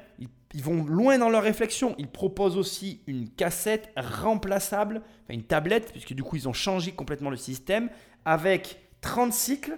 ils, 0.54 0.64
vont 0.64 0.84
loin 0.86 1.18
dans 1.18 1.30
leur 1.30 1.44
réflexion. 1.44 1.96
Ils 1.98 2.08
proposent 2.08 2.58
aussi 2.58 3.02
une 3.08 3.30
cassette 3.30 3.92
remplaçable, 3.98 5.02
une 5.30 5.44
tablette, 5.44 5.92
puisque 5.92 6.14
du 6.14 6.24
coup 6.24 6.36
ils 6.36 6.48
ont 6.48 6.54
changé 6.54 6.92
complètement 6.92 7.30
le 7.30 7.38
système, 7.38 7.90
avec 8.24 8.80
30 9.02 9.34
cycles. 9.34 9.78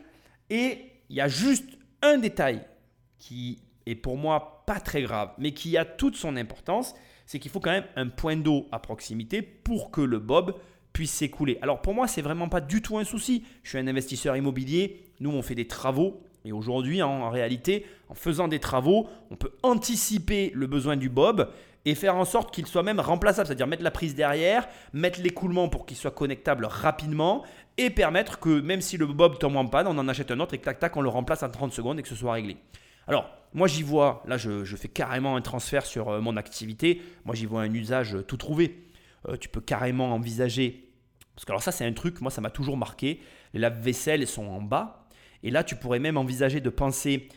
Et 0.49 0.91
il 1.09 1.15
y 1.15 1.21
a 1.21 1.27
juste 1.27 1.69
un 2.01 2.17
détail 2.17 2.65
qui 3.17 3.61
est 3.85 3.95
pour 3.95 4.17
moi 4.17 4.56
pas 4.67 4.79
très 4.79 5.01
grave, 5.01 5.31
mais 5.39 5.53
qui 5.53 5.77
a 5.77 5.85
toute 5.85 6.15
son 6.15 6.35
importance, 6.35 6.93
c'est 7.25 7.39
qu'il 7.39 7.49
faut 7.49 7.61
quand 7.61 7.71
même 7.71 7.87
un 7.95 8.09
point 8.09 8.35
d'eau 8.35 8.67
à 8.71 8.79
proximité 8.79 9.41
pour 9.41 9.89
que 9.89 10.01
le 10.01 10.19
bob 10.19 10.53
puisse 10.93 11.11
s'écouler. 11.11 11.57
Alors 11.61 11.81
pour 11.81 11.95
moi, 11.95 12.07
c'est 12.07 12.21
vraiment 12.21 12.49
pas 12.49 12.61
du 12.61 12.81
tout 12.81 12.97
un 12.97 13.05
souci. 13.05 13.45
Je 13.63 13.69
suis 13.69 13.77
un 13.79 13.87
investisseur 13.87 14.35
immobilier, 14.35 15.05
nous 15.19 15.31
on 15.31 15.41
fait 15.41 15.55
des 15.55 15.67
travaux 15.67 16.21
et 16.43 16.51
aujourd'hui, 16.51 17.01
en 17.01 17.29
réalité, 17.29 17.85
en 18.09 18.13
faisant 18.13 18.47
des 18.47 18.59
travaux, 18.59 19.07
on 19.31 19.35
peut 19.35 19.51
anticiper 19.63 20.51
le 20.53 20.67
besoin 20.67 20.97
du 20.97 21.09
bob 21.09 21.49
et 21.85 21.95
faire 21.95 22.17
en 22.17 22.25
sorte 22.25 22.53
qu'il 22.53 22.67
soit 22.67 22.83
même 22.83 22.99
remplaçable, 22.99 23.47
c'est-à-dire 23.47 23.67
mettre 23.67 23.83
la 23.83 23.91
prise 23.91 24.15
derrière, 24.15 24.67
mettre 24.91 25.21
l'écoulement 25.21 25.69
pour 25.69 25.85
qu'il 25.85 25.95
soit 25.95 26.11
connectable 26.11 26.65
rapidement 26.65 27.43
et 27.77 27.89
permettre 27.89 28.39
que 28.39 28.59
même 28.59 28.81
si 28.81 28.97
le 28.97 29.05
bob 29.05 29.39
tombe 29.39 29.55
en 29.55 29.65
panne, 29.65 29.87
on 29.87 29.97
en 29.97 30.07
achète 30.09 30.31
un 30.31 30.39
autre 30.41 30.53
et 30.53 30.57
tac 30.57 30.79
tac, 30.79 30.97
on 30.97 31.01
le 31.01 31.09
remplace 31.09 31.43
en 31.43 31.49
30 31.49 31.71
secondes 31.71 31.99
et 31.99 32.01
que 32.01 32.09
ce 32.09 32.15
soit 32.15 32.33
réglé. 32.33 32.57
Alors, 33.07 33.29
moi 33.53 33.67
j'y 33.67 33.83
vois, 33.83 34.23
là 34.27 34.37
je, 34.37 34.63
fais 34.75 34.87
carrément 34.87 35.35
un 35.35 35.41
transfert 35.41 35.85
sur 35.85 36.09
euh, 36.09 36.21
mon 36.21 36.37
activité, 36.37 37.01
moi 37.25 37.35
j'y 37.35 37.45
vois 37.45 37.61
un 37.61 37.73
usage 37.73 38.15
euh, 38.15 38.21
tout 38.21 38.37
trouvé. 38.37 38.83
Euh, 39.27 39.37
tu 39.37 39.49
peux 39.49 39.61
carrément 39.61 40.13
envisager, 40.13 40.91
parce 41.33 41.45
que 41.45 41.51
alors 41.51 41.63
ça 41.63 41.71
c'est 41.71 41.85
un 41.85 41.93
truc, 41.93 42.21
moi 42.21 42.29
ça 42.29 42.41
m'a 42.41 42.49
toujours 42.49 42.77
marqué, 42.77 43.21
les 43.53 43.59
lave-vaisselle 43.59 44.27
sont 44.27 44.45
en 44.45 44.61
bas, 44.61 45.07
et 45.43 45.51
là, 45.51 45.63
tu 45.63 45.75
pourrais 45.75 45.99
même 45.99 46.17
envisager 46.17 46.61
de 46.61 46.69
penser 46.69 47.29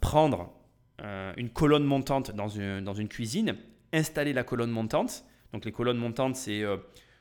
prendre 0.00 0.52
une 1.36 1.50
colonne 1.50 1.84
montante 1.84 2.30
dans 2.30 2.48
une, 2.48 2.80
dans 2.80 2.94
une, 2.94 3.08
cuisine, 3.08 3.56
installer 3.92 4.32
la 4.32 4.42
colonne 4.42 4.70
montante. 4.70 5.22
Donc 5.52 5.66
les 5.66 5.72
colonnes 5.72 5.98
montantes, 5.98 6.36
c'est, 6.36 6.64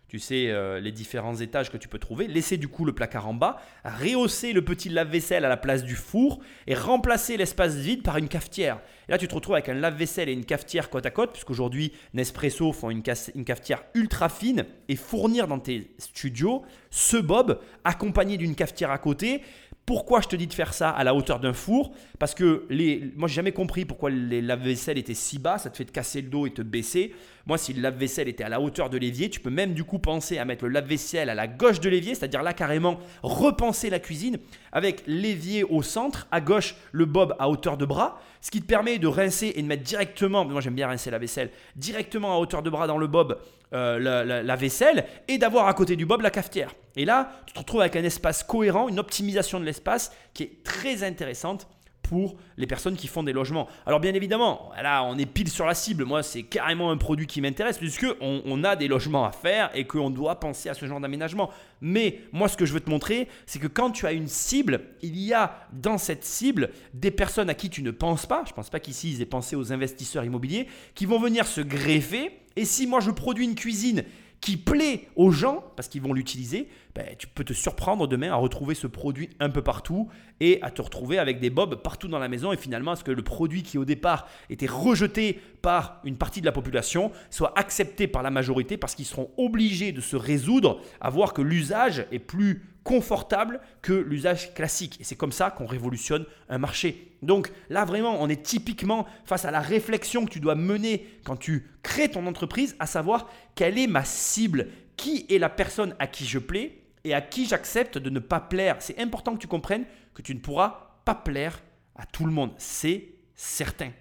tu 0.08 0.20
sais, 0.20 0.54
les 0.80 0.92
différents 0.92 1.36
étages 1.36 1.72
que 1.72 1.78
tu 1.78 1.88
peux 1.88 2.00
trouver. 2.00 2.28
Laisser 2.28 2.58
du 2.58 2.68
coup 2.68 2.86
le 2.86 2.94
placard 2.94 3.28
en 3.28 3.34
bas, 3.34 3.58
rehausser 3.84 4.54
le 4.54 4.64
petit 4.64 4.90
lave-vaisselle 4.90 5.46
à 5.46 5.50
la 5.50 5.58
place 5.58 5.84
du 5.84 5.96
four 5.96 6.40
et 6.68 6.76
remplacer 6.76 7.38
l'espace 7.38 7.76
vide 7.76 8.04
par 8.04 8.18
une 8.18 8.28
cafetière. 8.28 8.80
Et 9.08 9.12
là, 9.12 9.18
tu 9.18 9.28
te 9.28 9.36
retrouves 9.36 9.56
avec 9.56 9.70
un 9.70 9.74
lave-vaisselle 9.74 10.30
et 10.30 10.34
une 10.34 10.46
cafetière 10.46 10.90
côte 10.90 11.06
à 11.06 11.12
côte, 11.12 11.32
puisqu'aujourd'hui, 11.32 11.92
Nespresso 12.14 12.72
font 12.72 12.90
une, 12.90 13.04
une 13.36 13.46
cafetière 13.46 13.84
ultra 13.94 14.30
fine 14.30 14.66
et 14.90 14.96
fournir 14.96 15.48
dans 15.48 15.60
tes 15.60 15.92
studios 15.98 16.64
ce 16.92 17.18
bob 17.18 17.60
accompagné 17.84 18.38
d'une 18.38 18.56
cafetière 18.56 18.92
à 18.92 18.98
côté 18.98 19.42
pourquoi 19.86 20.22
je 20.22 20.28
te 20.28 20.36
dis 20.36 20.48
de 20.48 20.54
faire 20.54 20.74
ça 20.74 20.90
à 20.90 21.04
la 21.04 21.14
hauteur 21.14 21.40
d'un 21.40 21.54
four? 21.54 21.92
Parce 22.20 22.34
que 22.34 22.66
les, 22.70 23.12
moi, 23.16 23.28
j'ai 23.28 23.36
jamais 23.36 23.52
compris 23.52 23.86
pourquoi 23.86 24.10
les 24.10 24.42
lave-vaisselle 24.42 24.98
étaient 24.98 25.14
si 25.14 25.40
bas. 25.40 25.58
Ça 25.58 25.70
te 25.70 25.78
fait 25.78 25.86
te 25.86 25.92
casser 25.92 26.22
le 26.22 26.30
dos 26.30 26.46
et 26.48 26.52
te 26.52 26.62
baisser. 26.62 27.14
Moi, 27.46 27.58
si 27.58 27.74
le 27.74 27.82
lave-vaisselle 27.82 28.28
était 28.28 28.44
à 28.44 28.50
la 28.50 28.60
hauteur 28.60 28.90
de 28.90 28.98
l'évier, 28.98 29.30
tu 29.30 29.40
peux 29.40 29.50
même 29.50 29.74
du 29.74 29.84
coup 29.84 30.00
penser 30.00 30.38
à 30.38 30.46
mettre 30.46 30.66
le 30.66 30.72
lave-vaisselle 30.72 31.30
à 31.30 31.36
la 31.36 31.48
gauche 31.48 31.80
de 31.80 31.90
l'évier, 31.90 32.16
c'est-à-dire 32.16 32.42
là 32.42 32.54
carrément 32.54 33.00
repenser 33.22 33.90
la 33.90 34.00
cuisine 34.00 34.38
avec 34.72 35.04
l'évier 35.06 35.64
au 35.64 35.84
centre, 35.84 36.28
à 36.32 36.42
gauche 36.42 36.76
le 36.92 37.06
bob 37.06 37.36
à 37.38 37.50
hauteur 37.50 37.78
de 37.78 37.86
bras, 37.86 38.20
ce 38.42 38.50
qui 38.50 38.62
te 38.62 38.66
permet 38.66 38.98
de 38.98 39.08
rincer 39.08 39.54
et 39.56 39.62
de 39.62 39.68
mettre 39.68 39.84
directement, 39.84 40.44
moi 40.46 40.62
j'aime 40.62 40.76
bien 40.76 40.88
rincer 40.88 41.12
la 41.12 41.20
vaisselle, 41.20 41.52
directement 41.76 42.34
à 42.34 42.38
hauteur 42.38 42.64
de 42.64 42.70
bras 42.70 42.88
dans 42.88 42.98
le 42.98 43.08
bob 43.08 43.38
euh, 43.74 44.44
la, 44.44 44.56
vaisselle 44.56 45.06
et 45.28 45.38
d'avoir 45.38 45.68
à 45.68 45.74
côté 45.74 45.96
du 45.96 46.06
bob 46.06 46.22
la 46.22 46.30
cafetière. 46.30 46.74
Et 46.96 47.06
là, 47.06 47.32
tu 47.46 47.54
te 47.54 47.60
retrouves 47.60 47.82
avec 47.82 47.96
un 47.96 48.04
espace 48.04 48.44
cohérent, 48.44 48.88
une 48.88 49.00
optimisation 49.00 49.60
de 49.60 49.66
l'espace 49.66 50.12
qui 50.34 50.44
est 50.44 50.64
très 50.64 51.04
intéressante 51.04 51.68
pour 52.08 52.36
les 52.58 52.68
personnes 52.68 52.96
qui 52.96 53.08
font 53.08 53.24
des 53.24 53.34
logements. 53.34 53.68
Alors 53.86 54.00
bien 54.00 54.14
évidemment, 54.14 54.72
là 54.82 55.04
on 55.04 55.18
est 55.18 55.26
pile 55.26 55.50
sur 55.50 55.66
la 55.66 55.74
cible, 55.74 56.06
moi 56.06 56.22
c'est 56.22 56.44
carrément 56.44 56.92
un 56.92 56.98
produit 56.98 57.26
qui 57.26 57.42
m'intéresse 57.42 57.80
puisque 57.80 58.06
on, 58.22 58.64
a 58.64 58.76
des 58.76 58.88
logements 58.88 59.26
à 59.26 59.32
faire 59.32 59.72
et 59.74 59.86
qu'on 59.86 60.12
doit 60.12 60.40
penser 60.40 60.70
à 60.70 60.76
ce 60.76 60.86
genre 60.86 61.00
d'aménagement. 61.00 61.50
Mais 61.82 62.20
moi 62.32 62.48
ce 62.48 62.58
que 62.58 62.66
je 62.66 62.74
veux 62.74 62.80
te 62.80 62.90
montrer, 62.90 63.28
c'est 63.48 63.60
que 63.60 63.68
quand 63.68 63.90
tu 63.90 64.06
as 64.06 64.12
une 64.12 64.28
cible, 64.28 64.82
il 65.02 65.18
y 65.18 65.34
a 65.34 65.68
dans 65.74 65.98
cette 65.98 66.24
cible 66.24 66.70
des 66.94 67.12
personnes 67.12 67.50
à 67.50 67.56
qui 67.56 67.70
tu 67.70 67.82
ne 67.82 67.92
penses 67.92 68.28
pas, 68.28 68.44
je 68.46 68.52
ne 68.52 68.56
pense 68.56 68.70
pas 68.70 68.80
qu'ici 68.80 69.12
ils 69.12 69.22
aient 69.22 69.26
pensé 69.26 69.56
aux 69.56 69.74
investisseurs 69.74 70.24
immobiliers, 70.24 70.68
qui 70.94 71.08
vont 71.08 71.20
venir 71.20 71.48
se 71.48 71.62
greffer 71.62 72.40
et 72.56 72.66
si 72.66 72.86
moi 72.86 73.00
je 73.00 73.12
produis 73.12 73.46
une 73.46 73.56
cuisine 73.56 74.04
qui 74.42 74.58
plaît 74.58 75.08
aux 75.16 75.32
gens, 75.32 75.64
parce 75.76 75.88
qu'ils 75.88 76.04
vont 76.04 76.14
l'utiliser, 76.14 76.70
ben, 76.96 77.06
tu 77.18 77.28
peux 77.28 77.44
te 77.44 77.52
surprendre 77.52 78.08
demain 78.08 78.32
à 78.32 78.36
retrouver 78.36 78.74
ce 78.74 78.88
produit 78.88 79.30
un 79.42 79.50
peu 79.50 79.62
partout 79.62 80.10
et 80.40 80.60
à 80.62 80.72
te 80.72 80.82
retrouver 80.82 81.20
avec 81.20 81.42
des 81.42 81.50
bobs 81.50 81.76
partout 81.76 82.08
dans 82.08 82.20
la 82.20 82.30
maison 82.30 82.54
et 82.54 82.58
finalement 82.58 82.92
à 82.92 82.96
ce 82.96 83.04
que 83.04 83.12
le 83.12 83.22
produit 83.22 83.64
qui 83.64 83.78
au 83.78 83.84
départ 83.84 84.28
était 84.50 84.66
rejeté 84.66 85.42
par 85.62 86.00
une 86.06 86.16
partie 86.16 86.40
de 86.40 86.46
la 86.46 86.54
population 86.54 87.12
soit 87.30 87.52
accepté 87.60 88.08
par 88.08 88.24
la 88.24 88.32
majorité 88.32 88.78
parce 88.78 88.96
qu'ils 88.96 89.06
seront 89.06 89.30
obligés 89.36 89.92
de 89.92 90.00
se 90.00 90.16
résoudre 90.16 90.80
à 91.02 91.10
voir 91.10 91.34
que 91.34 91.42
l'usage 91.42 92.06
est 92.14 92.20
plus 92.20 92.64
confortable 92.86 93.60
que 93.82 93.92
l'usage 93.92 94.54
classique? 94.54 95.02
Et 95.02 95.04
c'est 95.04 95.16
comme 95.16 95.34
ça 95.34 95.52
qu'on 95.52 95.66
révolutionne 95.66 96.26
un 96.48 96.60
marché. 96.60 97.12
Donc 97.22 97.52
là, 97.70 97.84
vraiment, 97.84 98.22
on 98.22 98.30
est 98.30 98.44
typiquement 98.44 99.06
face 99.26 99.44
à 99.44 99.52
la 99.52 99.60
réflexion 99.60 100.24
que 100.24 100.30
tu 100.32 100.40
dois 100.40 100.56
mener 100.56 101.06
quand 101.26 101.36
tu 101.36 101.68
crées 101.84 102.10
ton 102.10 102.26
entreprise, 102.28 102.76
à 102.80 102.86
savoir 102.86 103.30
quelle 103.56 103.78
est 103.78 103.88
ma 103.88 104.06
cible, 104.06 104.68
qui 104.96 105.26
est 105.30 105.40
la 105.40 105.50
personne 105.50 105.96
à 106.00 106.08
qui 106.08 106.26
je 106.26 106.40
plais? 106.40 106.85
Et 107.06 107.14
à 107.14 107.22
qui 107.22 107.46
j'accepte 107.46 107.98
de 107.98 108.10
ne 108.10 108.20
pas 108.20 108.42
plaire. 108.42 108.78
C'est 108.80 109.00
important 109.00 109.34
que 109.34 109.40
tu 109.40 109.48
comprennes 109.48 109.86
que 110.14 110.22
tu 110.22 110.36
ne 110.36 110.40
pourras 110.40 111.00
pas 111.06 111.16
plaire 111.16 111.62
à 111.96 112.06
tout 112.06 112.26
le 112.26 112.32
monde. 112.32 112.52
C'est 112.58 113.14
certain. 113.36 113.92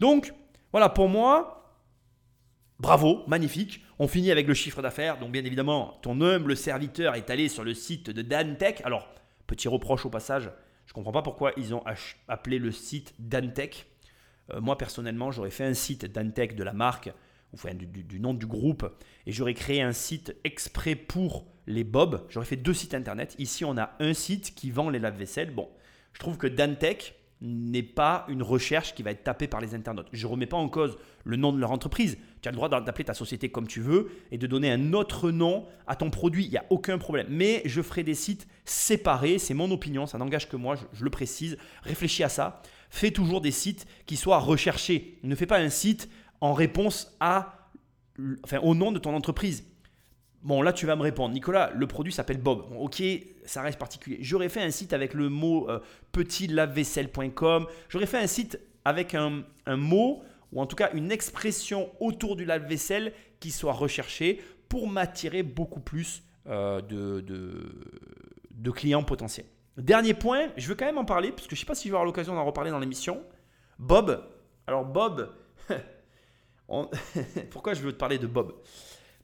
Donc, 0.00 0.32
voilà, 0.72 0.88
pour 0.88 1.08
moi, 1.08 1.62
Bravo, 2.82 3.22
magnifique. 3.28 3.84
On 4.00 4.08
finit 4.08 4.32
avec 4.32 4.48
le 4.48 4.54
chiffre 4.54 4.82
d'affaires. 4.82 5.20
Donc 5.20 5.30
bien 5.30 5.44
évidemment, 5.44 6.00
ton 6.02 6.20
humble 6.20 6.56
serviteur 6.56 7.14
est 7.14 7.30
allé 7.30 7.48
sur 7.48 7.62
le 7.62 7.74
site 7.74 8.10
de 8.10 8.22
Dantech. 8.22 8.80
Alors, 8.84 9.08
petit 9.46 9.68
reproche 9.68 10.04
au 10.04 10.10
passage, 10.10 10.50
je 10.86 10.90
ne 10.90 10.94
comprends 10.94 11.12
pas 11.12 11.22
pourquoi 11.22 11.52
ils 11.56 11.76
ont 11.76 11.84
appelé 12.26 12.58
le 12.58 12.72
site 12.72 13.14
Dantech. 13.20 13.86
Euh, 14.50 14.60
moi 14.60 14.76
personnellement, 14.76 15.30
j'aurais 15.30 15.52
fait 15.52 15.62
un 15.64 15.74
site 15.74 16.06
Dantech 16.06 16.56
de 16.56 16.64
la 16.64 16.72
marque, 16.72 17.12
enfin 17.54 17.72
du, 17.72 17.86
du, 17.86 18.18
nom 18.18 18.34
du 18.34 18.46
groupe, 18.46 18.84
et 19.26 19.32
j'aurais 19.32 19.54
créé 19.54 19.80
un 19.80 19.92
site 19.92 20.34
exprès 20.42 20.96
pour 20.96 21.46
les 21.66 21.84
bobs. 21.84 22.24
J'aurais 22.28 22.46
fait 22.46 22.56
deux 22.56 22.74
sites 22.74 22.94
internet. 22.94 23.34
Ici, 23.38 23.64
on 23.64 23.76
a 23.78 23.92
un 24.00 24.14
site 24.14 24.54
qui 24.54 24.70
vend 24.70 24.90
les 24.90 24.98
lave-vaisselle. 24.98 25.52
Bon, 25.52 25.68
Je 26.12 26.18
trouve 26.18 26.36
que 26.36 26.46
Dantec 26.46 27.14
n'est 27.40 27.82
pas 27.82 28.24
une 28.28 28.42
recherche 28.42 28.94
qui 28.94 29.02
va 29.02 29.10
être 29.10 29.24
tapée 29.24 29.48
par 29.48 29.60
les 29.60 29.74
internautes. 29.74 30.06
Je 30.12 30.26
ne 30.26 30.30
remets 30.30 30.46
pas 30.46 30.56
en 30.56 30.68
cause 30.68 30.96
le 31.24 31.36
nom 31.36 31.52
de 31.52 31.58
leur 31.58 31.72
entreprise. 31.72 32.16
Tu 32.40 32.48
as 32.48 32.52
le 32.52 32.56
droit 32.56 32.68
d'appeler 32.68 33.04
ta 33.04 33.14
société 33.14 33.48
comme 33.48 33.66
tu 33.66 33.80
veux 33.80 34.10
et 34.30 34.38
de 34.38 34.46
donner 34.46 34.70
un 34.70 34.92
autre 34.92 35.30
nom 35.30 35.66
à 35.88 35.96
ton 35.96 36.10
produit. 36.10 36.44
Il 36.44 36.50
n'y 36.50 36.56
a 36.56 36.64
aucun 36.70 36.98
problème. 36.98 37.26
Mais 37.28 37.62
je 37.64 37.82
ferai 37.82 38.04
des 38.04 38.14
sites 38.14 38.46
séparés. 38.64 39.38
C'est 39.38 39.54
mon 39.54 39.70
opinion. 39.72 40.06
Ça 40.06 40.18
n'engage 40.18 40.48
que 40.48 40.56
moi. 40.56 40.76
Je, 40.76 40.84
je, 40.92 41.04
le 41.04 41.10
précise. 41.10 41.56
Réfléchis 41.82 42.22
à 42.22 42.28
ça. 42.28 42.62
Fais 42.90 43.10
toujours 43.10 43.40
des 43.40 43.50
sites 43.50 43.86
qui 44.06 44.16
soient 44.16 44.38
recherchés. 44.38 45.18
Ne 45.24 45.34
fais 45.34 45.46
pas 45.46 45.58
un 45.58 45.70
site 45.70 46.08
en 46.40 46.52
réponse 46.52 47.16
à, 47.18 47.70
enfin, 48.44 48.58
au 48.58 48.74
nom 48.76 48.92
de 48.92 48.98
ton 48.98 49.14
entreprise. 49.14 49.64
Bon, 50.42 50.60
là, 50.60 50.72
tu 50.72 50.86
vas 50.86 50.96
me 50.96 51.02
répondre, 51.02 51.32
Nicolas, 51.32 51.70
le 51.74 51.86
produit 51.86 52.12
s'appelle 52.12 52.38
Bob. 52.38 52.64
ok, 52.76 53.02
ça 53.44 53.62
reste 53.62 53.78
particulier. 53.78 54.18
J'aurais 54.20 54.48
fait 54.48 54.62
un 54.62 54.72
site 54.72 54.92
avec 54.92 55.14
le 55.14 55.28
mot 55.28 55.70
euh, 55.70 55.78
petit 56.10 56.48
lave-vaisselle.com. 56.48 57.66
J'aurais 57.88 58.06
fait 58.06 58.18
un 58.18 58.26
site 58.26 58.58
avec 58.84 59.14
un, 59.14 59.44
mot, 59.68 60.22
ou 60.50 60.60
en 60.60 60.66
tout 60.66 60.74
cas 60.74 60.90
une 60.94 61.12
expression 61.12 61.90
autour 62.00 62.34
du 62.34 62.44
lave-vaisselle 62.44 63.12
qui 63.38 63.52
soit 63.52 63.72
recherchée 63.72 64.42
pour 64.68 64.88
m'attirer 64.88 65.44
beaucoup 65.44 65.80
plus 65.80 66.24
euh, 66.48 66.80
de, 66.80 67.20
de, 67.20 68.70
clients 68.72 69.04
potentiels. 69.04 69.46
Dernier 69.76 70.14
point, 70.14 70.48
je 70.56 70.66
veux 70.66 70.74
quand 70.74 70.86
même 70.86 70.98
en 70.98 71.04
parler, 71.04 71.30
parce 71.30 71.46
que 71.46 71.54
je 71.54 71.60
ne 71.60 71.64
sais 71.64 71.66
pas 71.66 71.76
si 71.76 71.86
je 71.86 71.92
vais 71.92 71.96
avoir 71.96 72.04
l'occasion 72.04 72.34
d'en 72.34 72.44
reparler 72.44 72.72
dans 72.72 72.80
l'émission. 72.80 73.22
Bob. 73.78 74.28
Alors, 74.66 74.84
Bob. 74.84 75.32
Pourquoi 77.50 77.74
je 77.74 77.82
veux 77.82 77.92
te 77.92 77.98
parler 77.98 78.18
de 78.18 78.26
Bob? 78.26 78.54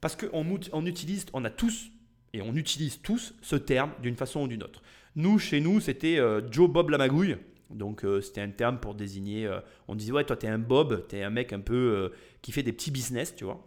Parce 0.01 0.17
qu'on 0.17 0.45
on 0.73 0.87
utilise, 0.87 1.27
on 1.33 1.45
a 1.45 1.51
tous, 1.51 1.91
et 2.33 2.43
on 2.43 2.55
utilise 2.55 3.01
tous 3.03 3.35
ce 3.41 3.57
terme 3.57 3.93
d'une 4.03 4.17
façon 4.17 4.43
ou 4.43 4.49
d'une 4.49 4.63
autre. 4.63 4.83
Nous, 5.17 5.39
chez 5.39 5.61
nous, 5.61 5.81
c'était 5.81 6.19
euh, 6.19 6.41
Joe 6.51 6.71
Bob 6.71 6.91
la 6.91 6.99
magouille. 6.99 7.37
Donc 7.71 8.05
euh, 8.05 8.21
c'était 8.21 8.41
un 8.41 8.51
terme 8.51 8.79
pour 8.79 8.95
désigner, 8.95 9.47
euh, 9.47 9.61
on 9.89 9.95
disait 9.95 10.13
ouais 10.13 10.25
toi 10.25 10.37
t'es 10.37 10.47
un 10.47 10.59
Bob, 10.59 11.07
t'es 11.07 11.23
un 11.23 11.29
mec 11.29 11.53
un 11.53 11.61
peu 11.61 12.11
qui 12.41 12.51
fait 12.51 12.63
des 12.63 12.73
petits 12.73 12.91
business, 12.91 13.35
tu 13.37 13.45
vois. 13.45 13.63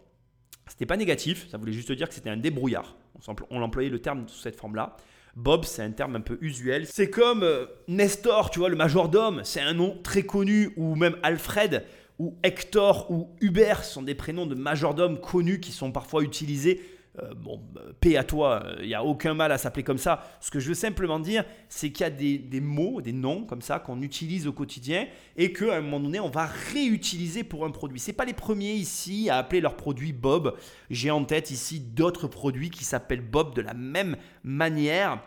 C'était 0.66 0.86
pas 0.86 0.96
négatif, 0.96 1.48
ça 1.50 1.58
voulait 1.58 1.72
juste 1.72 1.92
dire 1.92 2.08
que 2.08 2.14
c'était 2.14 2.30
un 2.30 2.36
débrouillard. 2.36 2.96
On, 3.28 3.34
on 3.50 3.62
employait 3.62 3.90
le 3.90 4.00
terme 4.00 4.26
sous 4.28 4.40
cette 4.40 4.56
forme-là. 4.56 4.96
Bob, 5.36 5.64
c'est 5.64 5.82
un 5.82 5.92
terme 5.92 6.16
un 6.16 6.20
peu 6.20 6.36
usuel. 6.40 6.86
C'est 6.86 7.10
comme 7.10 7.46
Nestor, 7.88 8.50
tu 8.50 8.58
vois, 8.58 8.68
le 8.68 8.76
majordome, 8.76 9.42
c'est 9.44 9.60
un 9.60 9.72
nom 9.72 9.98
très 10.02 10.24
connu, 10.24 10.72
ou 10.76 10.94
même 10.94 11.16
Alfred 11.22 11.84
ou 12.22 12.38
Hector 12.44 13.10
ou 13.10 13.30
Hubert 13.40 13.82
sont 13.82 14.02
des 14.02 14.14
prénoms 14.14 14.46
de 14.46 14.54
majordomes 14.54 15.18
connus 15.18 15.58
qui 15.58 15.72
sont 15.72 15.90
parfois 15.90 16.22
utilisés. 16.22 16.80
Euh, 17.20 17.34
bon, 17.34 17.60
euh, 17.78 17.92
paix 18.00 18.16
à 18.16 18.22
toi, 18.22 18.62
il 18.78 18.84
euh, 18.84 18.86
n'y 18.86 18.94
a 18.94 19.04
aucun 19.04 19.34
mal 19.34 19.50
à 19.50 19.58
s'appeler 19.58 19.82
comme 19.82 19.98
ça. 19.98 20.24
Ce 20.40 20.52
que 20.52 20.60
je 20.60 20.68
veux 20.68 20.74
simplement 20.74 21.18
dire, 21.18 21.44
c'est 21.68 21.90
qu'il 21.90 22.04
y 22.04 22.06
a 22.06 22.10
des, 22.10 22.60
mots, 22.60 23.00
des 23.00 23.12
noms 23.12 23.42
comme 23.42 23.60
ça 23.60 23.80
qu'on 23.80 24.02
utilise 24.02 24.46
au 24.46 24.52
quotidien 24.52 25.08
et 25.36 25.52
qu'à 25.52 25.74
un 25.74 25.80
moment 25.80 25.98
donné, 25.98 26.20
on 26.20 26.30
va 26.30 26.46
réutiliser 26.72 27.42
pour 27.42 27.64
un 27.64 27.70
produit. 27.70 27.98
Ce 27.98 28.12
pas 28.12 28.24
les 28.24 28.34
premiers 28.34 28.74
ici 28.74 29.28
à 29.28 29.38
appeler 29.38 29.60
leur 29.60 29.76
produit 29.76 30.12
Bob. 30.12 30.56
J'ai 30.90 31.10
en 31.10 31.24
tête 31.24 31.50
ici 31.50 31.80
d'autres 31.80 32.28
produits 32.28 32.70
qui 32.70 32.84
s'appellent 32.84 33.20
Bob 33.20 33.52
de 33.52 33.62
la 33.62 33.74
même 33.74 34.16
manière. 34.44 35.20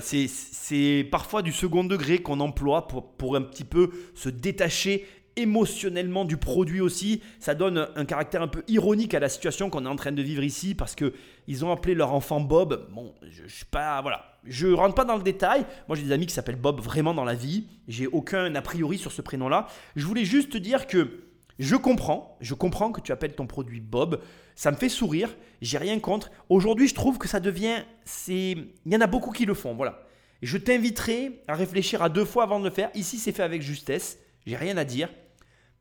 c'est 0.00 1.08
parfois 1.10 1.42
du 1.42 1.50
second 1.50 1.82
degré 1.82 2.18
qu'on 2.18 2.38
emploie 2.38 2.86
pour, 2.86 3.12
pour 3.14 3.34
un 3.34 3.42
petit 3.42 3.64
peu 3.64 3.90
se 4.14 4.28
détacher 4.28 5.04
émotionnellement 5.36 6.24
du 6.24 6.36
produit 6.36 6.80
aussi. 6.80 7.22
Ça 7.40 7.54
donne 7.54 7.88
un 7.94 8.04
caractère 8.04 8.42
un 8.42 8.48
peu 8.48 8.62
ironique 8.68 9.14
à 9.14 9.20
la 9.20 9.28
situation 9.28 9.70
qu'on 9.70 9.84
est 9.86 9.88
en 9.88 9.96
train 9.96 10.12
de 10.12 10.22
vivre 10.22 10.42
ici 10.42 10.74
parce 10.74 10.94
que 10.94 11.14
ils 11.48 11.64
ont 11.64 11.72
appelé 11.72 11.94
leur 11.94 12.12
enfant 12.12 12.40
Bob. 12.40 12.88
Bon, 12.92 13.14
je, 13.22 13.46
je 13.46 13.64
pas 13.64 14.00
voilà, 14.02 14.38
je 14.44 14.68
rentre 14.68 14.94
pas 14.94 15.04
dans 15.04 15.16
le 15.16 15.22
détail. 15.22 15.66
Moi, 15.88 15.96
j'ai 15.96 16.04
des 16.04 16.12
amis 16.12 16.26
qui 16.26 16.34
s'appellent 16.34 16.56
Bob 16.56 16.80
vraiment 16.80 17.14
dans 17.14 17.24
la 17.24 17.34
vie. 17.34 17.66
J'ai 17.88 18.06
aucun 18.06 18.54
a 18.54 18.62
priori 18.62 18.98
sur 18.98 19.12
ce 19.12 19.22
prénom-là. 19.22 19.66
Je 19.96 20.06
voulais 20.06 20.24
juste 20.24 20.50
te 20.50 20.58
dire 20.58 20.86
que 20.86 21.24
je 21.58 21.76
comprends, 21.76 22.36
je 22.40 22.54
comprends 22.54 22.90
que 22.92 23.00
tu 23.00 23.12
appelles 23.12 23.34
ton 23.34 23.46
produit 23.46 23.80
Bob. 23.80 24.20
Ça 24.54 24.70
me 24.70 24.76
fait 24.76 24.88
sourire. 24.88 25.34
J'ai 25.60 25.78
rien 25.78 25.98
contre. 26.00 26.30
Aujourd'hui, 26.48 26.88
je 26.88 26.94
trouve 26.94 27.18
que 27.18 27.28
ça 27.28 27.40
devient, 27.40 27.84
c'est, 28.04 28.56
il 28.86 28.92
y 28.92 28.96
en 28.96 29.00
a 29.00 29.06
beaucoup 29.06 29.32
qui 29.32 29.46
le 29.46 29.54
font. 29.54 29.74
Voilà. 29.74 30.02
Je 30.42 30.58
t'inviterai 30.58 31.42
à 31.46 31.54
réfléchir 31.54 32.02
à 32.02 32.08
deux 32.08 32.24
fois 32.24 32.42
avant 32.42 32.58
de 32.58 32.64
le 32.64 32.70
faire. 32.70 32.90
Ici, 32.94 33.18
c'est 33.18 33.32
fait 33.32 33.44
avec 33.44 33.62
justesse. 33.62 34.18
J'ai 34.44 34.56
rien 34.56 34.76
à 34.76 34.84
dire. 34.84 35.08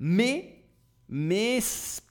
Mais, 0.04 0.64
mais 1.10 1.60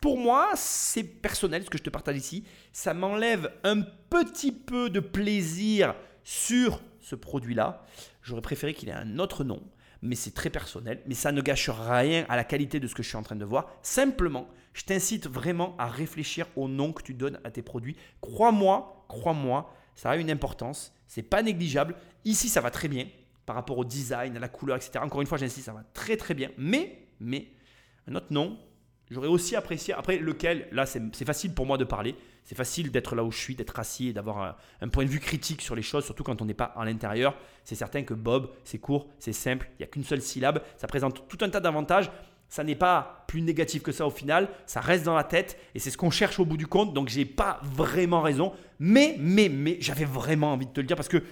pour 0.00 0.16
moi, 0.16 0.53
c'est 0.55 1.03
personnel 1.03 1.64
ce 1.64 1.70
que 1.70 1.76
je 1.76 1.83
te 1.83 1.90
partage 1.90 2.16
ici. 2.16 2.44
Ça 2.72 2.94
m'enlève 2.94 3.53
un 3.64 3.81
petit 4.09 4.53
peu 4.53 4.90
de 4.90 5.00
plaisir 5.00 5.96
sur 6.22 6.81
ce 7.00 7.16
produit-là. 7.16 7.85
J'aurais 8.22 8.42
préféré 8.42 8.74
qu'il 8.74 8.90
ait 8.90 8.92
un 8.92 9.18
autre 9.18 9.42
nom, 9.42 9.61
mais 10.03 10.14
c'est 10.14 10.31
très 10.31 10.50
personnel. 10.50 11.03
Mais 11.09 11.16
ça 11.16 11.33
ne 11.33 11.42
gâche 11.42 11.68
rien 11.68 12.24
à 12.29 12.37
la 12.37 12.44
qualité 12.44 12.79
de 12.79 12.87
ce 12.87 12.94
que 12.94 13.03
je 13.03 13.09
suis 13.09 13.16
en 13.16 13.24
train 13.24 13.35
de 13.35 13.44
voir. 13.44 13.68
Simplement, 13.83 14.46
je 14.72 14.85
t'incite 14.85 15.26
vraiment 15.26 15.74
à 15.76 15.88
réfléchir 15.88 16.46
au 16.55 16.68
nom 16.68 16.92
que 16.92 17.03
tu 17.03 17.12
donnes 17.12 17.40
à 17.42 17.50
tes 17.50 17.62
produits. 17.62 17.96
Crois-moi, 18.20 19.05
crois-moi, 19.09 19.74
ça 19.96 20.11
a 20.11 20.16
une 20.16 20.31
importance. 20.31 20.94
C'est 21.09 21.22
pas 21.22 21.42
négligeable. 21.42 21.96
Ici, 22.24 22.48
ça 22.48 22.61
va 22.61 22.70
très 22.70 22.87
bien 22.87 23.09
par 23.46 23.57
rapport 23.57 23.79
au 23.79 23.85
design, 23.85 24.37
à 24.37 24.38
la 24.38 24.48
couleur, 24.48 24.76
etc. 24.76 25.00
Encore 25.03 25.22
une 25.22 25.26
fois, 25.26 25.38
j'insiste, 25.38 25.66
ça 25.66 25.72
va 25.72 25.83
très 25.92 26.16
très 26.16 26.35
bien. 26.35 26.50
Mais, 26.57 27.09
mais, 27.18 27.48
un 28.08 28.14
autre 28.14 28.26
nom, 28.30 28.58
j'aurais 29.10 29.28
aussi 29.28 29.56
apprécié. 29.56 29.94
Après, 29.94 30.18
lequel, 30.18 30.68
là, 30.72 30.86
c'est 30.86 31.24
facile 31.24 31.54
pour 31.54 31.66
moi 31.66 31.78
de 31.78 31.84
parler. 31.84 32.14
C'est 32.44 32.54
facile 32.54 32.90
d'être 32.90 33.14
là 33.14 33.22
où 33.22 33.30
je 33.30 33.38
suis, 33.38 33.54
d'être 33.54 33.78
assis 33.78 34.08
et 34.08 34.12
d'avoir 34.12 34.56
un, 34.80 34.88
point 34.88 35.04
de 35.04 35.10
vue 35.10 35.20
critique 35.20 35.62
sur 35.62 35.74
les 35.74 35.82
choses, 35.82 36.04
surtout 36.04 36.24
quand 36.24 36.40
on 36.42 36.44
n'est 36.44 36.54
pas 36.54 36.64
à 36.76 36.84
l'intérieur. 36.84 37.36
C'est 37.64 37.74
certain 37.74 38.02
que 38.02 38.14
Bob, 38.14 38.50
c'est 38.64 38.78
court, 38.78 39.08
c'est 39.18 39.32
simple, 39.32 39.70
il 39.74 39.82
n'y 39.82 39.84
a 39.84 39.88
qu'une 39.88 40.04
seule 40.04 40.22
syllabe. 40.22 40.62
Ça 40.76 40.86
présente 40.86 41.28
tout 41.28 41.38
un 41.42 41.48
tas 41.48 41.60
d'avantages. 41.60 42.10
Ça 42.48 42.64
n'est 42.64 42.74
pas 42.74 43.24
plus 43.28 43.42
négatif 43.42 43.82
que 43.82 43.92
ça 43.92 44.04
au 44.04 44.10
final. 44.10 44.48
Ça 44.66 44.80
reste 44.80 45.04
dans 45.04 45.14
la 45.14 45.22
tête 45.22 45.56
et 45.76 45.78
c'est 45.78 45.90
ce 45.90 45.96
qu'on 45.96 46.10
cherche 46.10 46.40
au 46.40 46.44
bout 46.44 46.56
du 46.56 46.66
compte. 46.66 46.92
Donc, 46.92 47.08
j'ai 47.08 47.24
pas 47.24 47.60
vraiment 47.62 48.22
raison. 48.22 48.52
Mais, 48.80 49.14
mais, 49.20 49.48
mais, 49.48 49.76
j'avais 49.80 50.04
vraiment 50.04 50.52
envie 50.52 50.66
de 50.66 50.72
te 50.72 50.80
le 50.80 50.86
dire 50.86 50.96
parce 50.96 51.08
que 51.08 51.22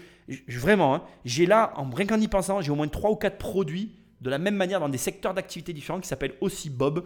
vraiment, 0.48 0.94
hein, 0.94 1.02
j'ai 1.24 1.46
là, 1.46 1.72
en 1.76 1.90
rien 1.90 2.07
qu'en 2.07 2.20
y 2.20 2.28
pensant, 2.28 2.61
j'ai 2.61 2.70
au 2.70 2.76
moins 2.76 2.87
3 2.87 3.11
ou 3.11 3.16
4 3.16 3.37
produits 3.37 3.97
de 4.20 4.31
la 4.31 4.38
même 4.38 4.57
manière 4.57 4.81
dans 4.81 4.88
des 4.88 4.98
secteurs 4.98 5.35
d'activité 5.35 5.72
différents 5.72 6.00
qui 6.00 6.09
s'appellent 6.09 6.37
aussi 6.40 6.70
Bob. 6.70 7.04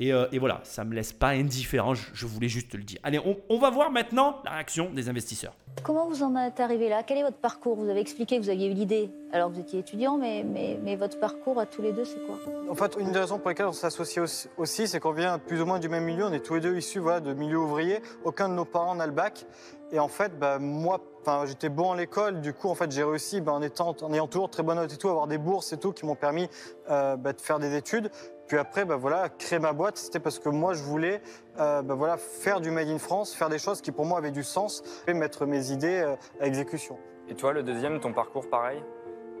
Euh, 0.00 0.26
et, 0.32 0.38
voilà, 0.38 0.60
ça 0.64 0.84
ne 0.84 0.90
me 0.90 0.94
laisse 0.94 1.12
pas 1.12 1.28
indifférent, 1.28 1.94
je, 1.94 2.26
voulais 2.26 2.48
juste 2.48 2.74
le 2.74 2.82
dire. 2.82 2.98
Allez, 3.02 3.20
on, 3.48 3.58
va 3.58 3.70
voir 3.70 3.90
maintenant 3.90 4.40
la 4.44 4.52
réaction 4.52 4.90
des 4.90 5.08
investisseurs. 5.08 5.54
Comment 5.82 6.08
vous 6.08 6.22
en 6.22 6.34
êtes 6.36 6.60
arrivé 6.60 6.88
là? 6.88 7.02
Quel 7.02 7.18
est 7.18 7.22
votre 7.22 7.36
parcours? 7.36 7.76
Vous 7.76 7.88
avez 7.88 8.00
expliqué 8.00 8.38
que 8.38 8.42
vous 8.42 8.48
aviez 8.48 8.68
eu 8.68 8.74
l'idée 8.74 9.10
alors 9.32 9.50
que 9.50 9.54
vous 9.54 9.60
étiez 9.60 9.80
étudiant, 9.80 10.16
mais, 10.18 10.44
mais, 10.44 10.96
votre 10.96 11.18
parcours 11.20 11.60
à 11.60 11.66
tous 11.66 11.82
les 11.82 11.92
deux, 11.92 12.04
c'est 12.04 12.24
quoi? 12.26 12.38
En 12.70 12.74
fait, 12.74 12.96
une 12.98 13.12
des 13.12 13.18
raisons 13.18 13.38
pour 13.38 13.50
lesquelles 13.50 13.66
on 13.66 13.72
s'associe 13.72 14.48
aussi, 14.56 14.88
c'est 14.88 14.98
qu'on 14.98 15.12
vient 15.12 15.38
plus 15.38 15.60
ou 15.60 15.66
moins 15.66 15.78
du 15.78 15.88
même 15.88 16.04
milieu. 16.04 16.24
On 16.24 16.32
est 16.32 16.44
tous 16.44 16.54
les 16.54 16.60
deux 16.60 16.76
issus 16.76 16.98
voilà, 16.98 17.20
de 17.20 17.32
milieux 17.34 17.58
ouvriers. 17.58 18.00
Aucun 18.24 18.48
de 18.48 18.54
nos 18.54 18.64
parents 18.64 18.94
n'a 18.94 19.06
le 19.06 19.12
bac. 19.12 19.46
Et 19.90 19.98
en 19.98 20.08
fait, 20.08 20.38
bah, 20.38 20.58
moi, 20.58 21.00
j'étais 21.46 21.68
bon 21.68 21.92
à 21.92 21.96
l'école, 21.96 22.40
du 22.40 22.52
coup, 22.52 22.68
en 22.68 22.74
fait, 22.74 22.90
j'ai 22.90 23.04
réussi, 23.04 23.40
bah, 23.40 23.52
en, 23.52 23.62
étant, 23.62 23.94
en 24.02 24.12
ayant 24.12 24.26
toujours 24.26 24.50
très 24.50 24.62
bonne 24.62 24.76
note 24.76 24.92
et 24.92 24.96
tout, 24.96 25.08
avoir 25.08 25.26
des 25.26 25.38
bourses 25.38 25.72
et 25.72 25.78
tout, 25.78 25.92
qui 25.92 26.06
m'ont 26.06 26.14
permis 26.14 26.48
euh, 26.90 27.16
bah, 27.16 27.32
de 27.32 27.40
faire 27.40 27.58
des 27.58 27.76
études. 27.76 28.10
Puis 28.46 28.58
après, 28.58 28.84
voilà, 28.84 29.28
créer 29.28 29.58
ma 29.58 29.72
boîte, 29.72 29.96
c'était 29.96 30.20
parce 30.20 30.38
que 30.38 30.48
moi, 30.48 30.74
je 30.74 30.82
voulais 30.82 31.22
euh, 31.58 31.82
voilà, 31.86 32.16
faire 32.16 32.60
du 32.60 32.70
Made 32.70 32.88
in 32.88 32.98
France, 32.98 33.34
faire 33.34 33.48
des 33.48 33.58
choses 33.58 33.80
qui 33.80 33.92
pour 33.92 34.04
moi 34.04 34.18
avaient 34.18 34.30
du 34.30 34.42
sens, 34.42 34.82
et 35.06 35.14
mettre 35.14 35.46
mes 35.46 35.70
idées 35.70 36.02
euh, 36.02 36.16
à 36.40 36.46
exécution. 36.46 36.98
Et 37.28 37.34
toi, 37.34 37.52
le 37.52 37.62
deuxième, 37.62 38.00
ton 38.00 38.12
parcours 38.12 38.48
pareil? 38.48 38.82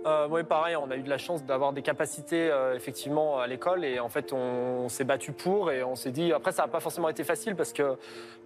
Euh, 0.04 0.26
oui, 0.30 0.42
pareil, 0.42 0.74
on 0.76 0.90
a 0.90 0.96
eu 0.96 1.02
de 1.02 1.08
la 1.08 1.18
chance 1.18 1.44
d'avoir 1.44 1.72
des 1.72 1.82
capacités 1.82 2.50
euh, 2.50 2.74
effectivement 2.74 3.38
à 3.38 3.46
l'école 3.46 3.84
et 3.84 4.00
en 4.00 4.08
fait 4.08 4.32
on, 4.32 4.88
s'est 4.88 5.04
battu 5.04 5.32
pour 5.32 5.70
et 5.70 5.84
on 5.84 5.94
s'est 5.94 6.10
dit 6.10 6.32
après 6.32 6.52
ça 6.52 6.62
n'a 6.62 6.68
pas 6.68 6.80
forcément 6.80 7.08
été 7.08 7.22
facile 7.24 7.54
parce 7.54 7.72
que 7.72 7.96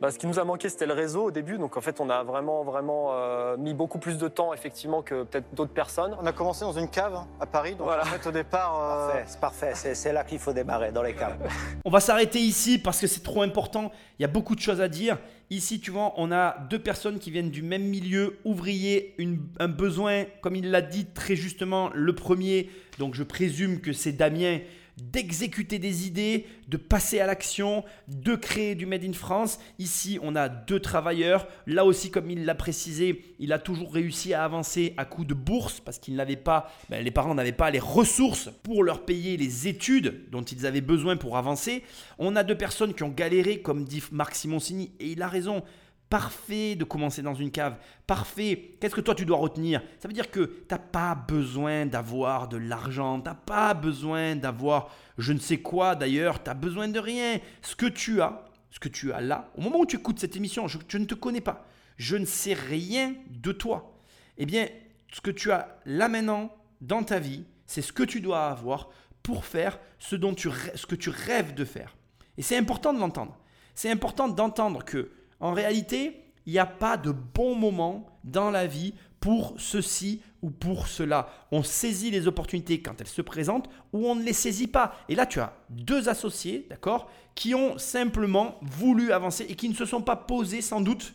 bah, 0.00 0.10
ce 0.10 0.18
qui 0.18 0.26
nous 0.26 0.38
a 0.38 0.44
manqué 0.44 0.68
c'était 0.68 0.86
le 0.86 0.92
réseau 0.92 1.24
au 1.24 1.30
début. 1.30 1.56
Donc 1.56 1.76
en 1.76 1.80
fait 1.80 2.00
on 2.00 2.10
a 2.10 2.22
vraiment 2.22 2.62
vraiment 2.62 3.08
euh, 3.12 3.56
mis 3.56 3.72
beaucoup 3.72 3.98
plus 3.98 4.18
de 4.18 4.28
temps 4.28 4.52
effectivement 4.52 5.02
que 5.02 5.22
peut-être 5.22 5.54
d'autres 5.54 5.72
personnes. 5.72 6.14
On 6.20 6.26
a 6.26 6.32
commencé 6.32 6.64
dans 6.64 6.72
une 6.72 6.88
cave 6.88 7.14
hein, 7.14 7.26
à 7.40 7.46
Paris. 7.46 7.74
Donc 7.74 7.88
en 7.88 8.04
fait 8.04 8.28
au 8.28 8.32
départ 8.32 9.12
c'est 9.26 9.40
parfait, 9.40 9.72
c'est 9.74 10.12
là 10.12 10.24
qu'il 10.24 10.38
faut 10.38 10.52
démarrer 10.52 10.92
dans 10.92 11.02
les 11.02 11.14
caves. 11.14 11.38
on 11.84 11.90
va 11.90 12.00
s'arrêter 12.00 12.38
ici 12.38 12.78
parce 12.78 13.00
que 13.00 13.06
c'est 13.06 13.22
trop 13.22 13.42
important, 13.42 13.90
il 14.18 14.22
y 14.22 14.24
a 14.26 14.28
beaucoup 14.28 14.54
de 14.54 14.60
choses 14.60 14.80
à 14.80 14.88
dire 14.88 15.16
Ici, 15.48 15.78
tu 15.78 15.92
vois, 15.92 16.12
on 16.16 16.32
a 16.32 16.58
deux 16.70 16.78
personnes 16.80 17.20
qui 17.20 17.30
viennent 17.30 17.50
du 17.50 17.62
même 17.62 17.84
milieu, 17.84 18.38
ouvrier, 18.44 19.14
un 19.60 19.68
besoin, 19.68 20.24
comme 20.40 20.56
il 20.56 20.70
l'a 20.72 20.82
dit 20.82 21.06
très 21.06 21.36
justement, 21.36 21.90
le 21.94 22.14
premier, 22.14 22.68
donc 22.98 23.14
je 23.14 23.22
présume 23.22 23.80
que 23.80 23.92
c'est 23.92 24.12
Damien, 24.12 24.58
d'exécuter 24.96 25.78
des 25.78 26.06
idées, 26.06 26.46
de 26.68 26.76
passer 26.76 27.20
à 27.20 27.26
l'action, 27.26 27.84
de 28.08 28.34
créer 28.34 28.74
du 28.74 28.86
Made 28.86 29.04
in 29.04 29.12
France. 29.12 29.58
Ici, 29.78 30.18
on 30.22 30.34
a 30.34 30.48
deux 30.48 30.80
travailleurs. 30.80 31.46
Là 31.66 31.84
aussi, 31.84 32.10
comme 32.10 32.30
il 32.30 32.44
l'a 32.44 32.54
précisé, 32.54 33.22
il 33.38 33.52
a 33.52 33.58
toujours 33.58 33.92
réussi 33.92 34.32
à 34.32 34.44
avancer 34.44 34.94
à 34.96 35.04
coup 35.04 35.24
de 35.24 35.34
bourse 35.34 35.80
parce 35.80 35.98
qu'il 35.98 36.16
n'avait 36.16 36.36
pas, 36.36 36.72
ben, 36.88 37.04
les 37.04 37.10
parents 37.10 37.34
n'avaient 37.34 37.52
pas 37.52 37.70
les 37.70 37.78
ressources 37.78 38.48
pour 38.62 38.82
leur 38.82 39.04
payer 39.04 39.36
les 39.36 39.68
études 39.68 40.30
dont 40.30 40.42
ils 40.42 40.66
avaient 40.66 40.80
besoin 40.80 41.16
pour 41.16 41.36
avancer. 41.36 41.82
On 42.18 42.34
a 42.34 42.42
deux 42.42 42.56
personnes 42.56 42.94
qui 42.94 43.02
ont 43.02 43.10
galéré, 43.10 43.60
comme 43.60 43.84
dit 43.84 44.02
Marc 44.12 44.34
Simoncini, 44.34 44.92
et 44.98 45.08
il 45.12 45.22
a 45.22 45.28
raison 45.28 45.62
Parfait 46.08 46.76
de 46.76 46.84
commencer 46.84 47.20
dans 47.22 47.34
une 47.34 47.50
cave. 47.50 47.78
Parfait. 48.06 48.76
Qu'est-ce 48.80 48.94
que 48.94 49.00
toi 49.00 49.14
tu 49.14 49.24
dois 49.24 49.38
retenir? 49.38 49.82
Ça 49.98 50.06
veut 50.06 50.14
dire 50.14 50.30
que 50.30 50.44
tu 50.44 50.66
n'as 50.70 50.78
pas 50.78 51.14
besoin 51.14 51.84
d'avoir 51.86 52.48
de 52.48 52.56
l'argent. 52.56 53.20
Tu 53.20 53.28
n'as 53.28 53.34
pas 53.34 53.74
besoin 53.74 54.36
d'avoir 54.36 54.90
je 55.18 55.32
ne 55.32 55.38
sais 55.38 55.58
quoi 55.58 55.96
d'ailleurs. 55.96 56.42
Tu 56.42 56.48
n'as 56.48 56.54
besoin 56.54 56.88
de 56.88 57.00
rien. 57.00 57.40
Ce 57.62 57.74
que 57.74 57.86
tu 57.86 58.20
as, 58.20 58.44
ce 58.70 58.78
que 58.78 58.88
tu 58.88 59.12
as 59.12 59.20
là, 59.20 59.50
au 59.56 59.60
moment 59.60 59.80
où 59.80 59.86
tu 59.86 59.96
écoutes 59.96 60.20
cette 60.20 60.36
émission, 60.36 60.68
je, 60.68 60.78
je 60.86 60.98
ne 60.98 61.06
te 61.06 61.14
connais 61.14 61.40
pas. 61.40 61.66
Je 61.96 62.16
ne 62.16 62.24
sais 62.24 62.54
rien 62.54 63.14
de 63.30 63.52
toi. 63.52 63.98
Eh 64.38 64.46
bien, 64.46 64.68
ce 65.12 65.20
que 65.20 65.30
tu 65.30 65.50
as 65.50 65.80
là 65.86 66.08
maintenant 66.08 66.54
dans 66.80 67.02
ta 67.02 67.18
vie, 67.18 67.44
c'est 67.66 67.82
ce 67.82 67.92
que 67.92 68.02
tu 68.02 68.20
dois 68.20 68.46
avoir 68.48 68.90
pour 69.22 69.44
faire 69.44 69.80
ce, 69.98 70.14
dont 70.14 70.34
tu, 70.34 70.50
ce 70.74 70.86
que 70.86 70.94
tu 70.94 71.10
rêves 71.10 71.54
de 71.54 71.64
faire. 71.64 71.96
Et 72.38 72.42
c'est 72.42 72.56
important 72.56 72.92
de 72.92 73.00
l'entendre. 73.00 73.36
C'est 73.74 73.90
important 73.90 74.28
d'entendre 74.28 74.84
que 74.84 75.10
en 75.40 75.52
réalité, 75.52 76.22
il 76.46 76.52
n'y 76.52 76.58
a 76.58 76.66
pas 76.66 76.96
de 76.96 77.10
bon 77.10 77.54
moment 77.54 78.06
dans 78.24 78.50
la 78.50 78.66
vie 78.66 78.94
pour 79.20 79.54
ceci 79.58 80.20
ou 80.42 80.50
pour 80.50 80.86
cela. 80.86 81.28
On 81.50 81.62
saisit 81.62 82.10
les 82.10 82.28
opportunités 82.28 82.80
quand 82.80 83.00
elles 83.00 83.08
se 83.08 83.22
présentent 83.22 83.68
ou 83.92 84.06
on 84.06 84.14
ne 84.14 84.22
les 84.22 84.32
saisit 84.32 84.68
pas. 84.68 84.94
Et 85.08 85.14
là, 85.14 85.26
tu 85.26 85.40
as 85.40 85.54
deux 85.70 86.08
associés, 86.08 86.66
d'accord, 86.70 87.10
qui 87.34 87.54
ont 87.54 87.78
simplement 87.78 88.58
voulu 88.62 89.12
avancer 89.12 89.44
et 89.48 89.56
qui 89.56 89.68
ne 89.68 89.74
se 89.74 89.84
sont 89.84 90.02
pas 90.02 90.16
posés 90.16 90.62
sans 90.62 90.80
doute 90.80 91.14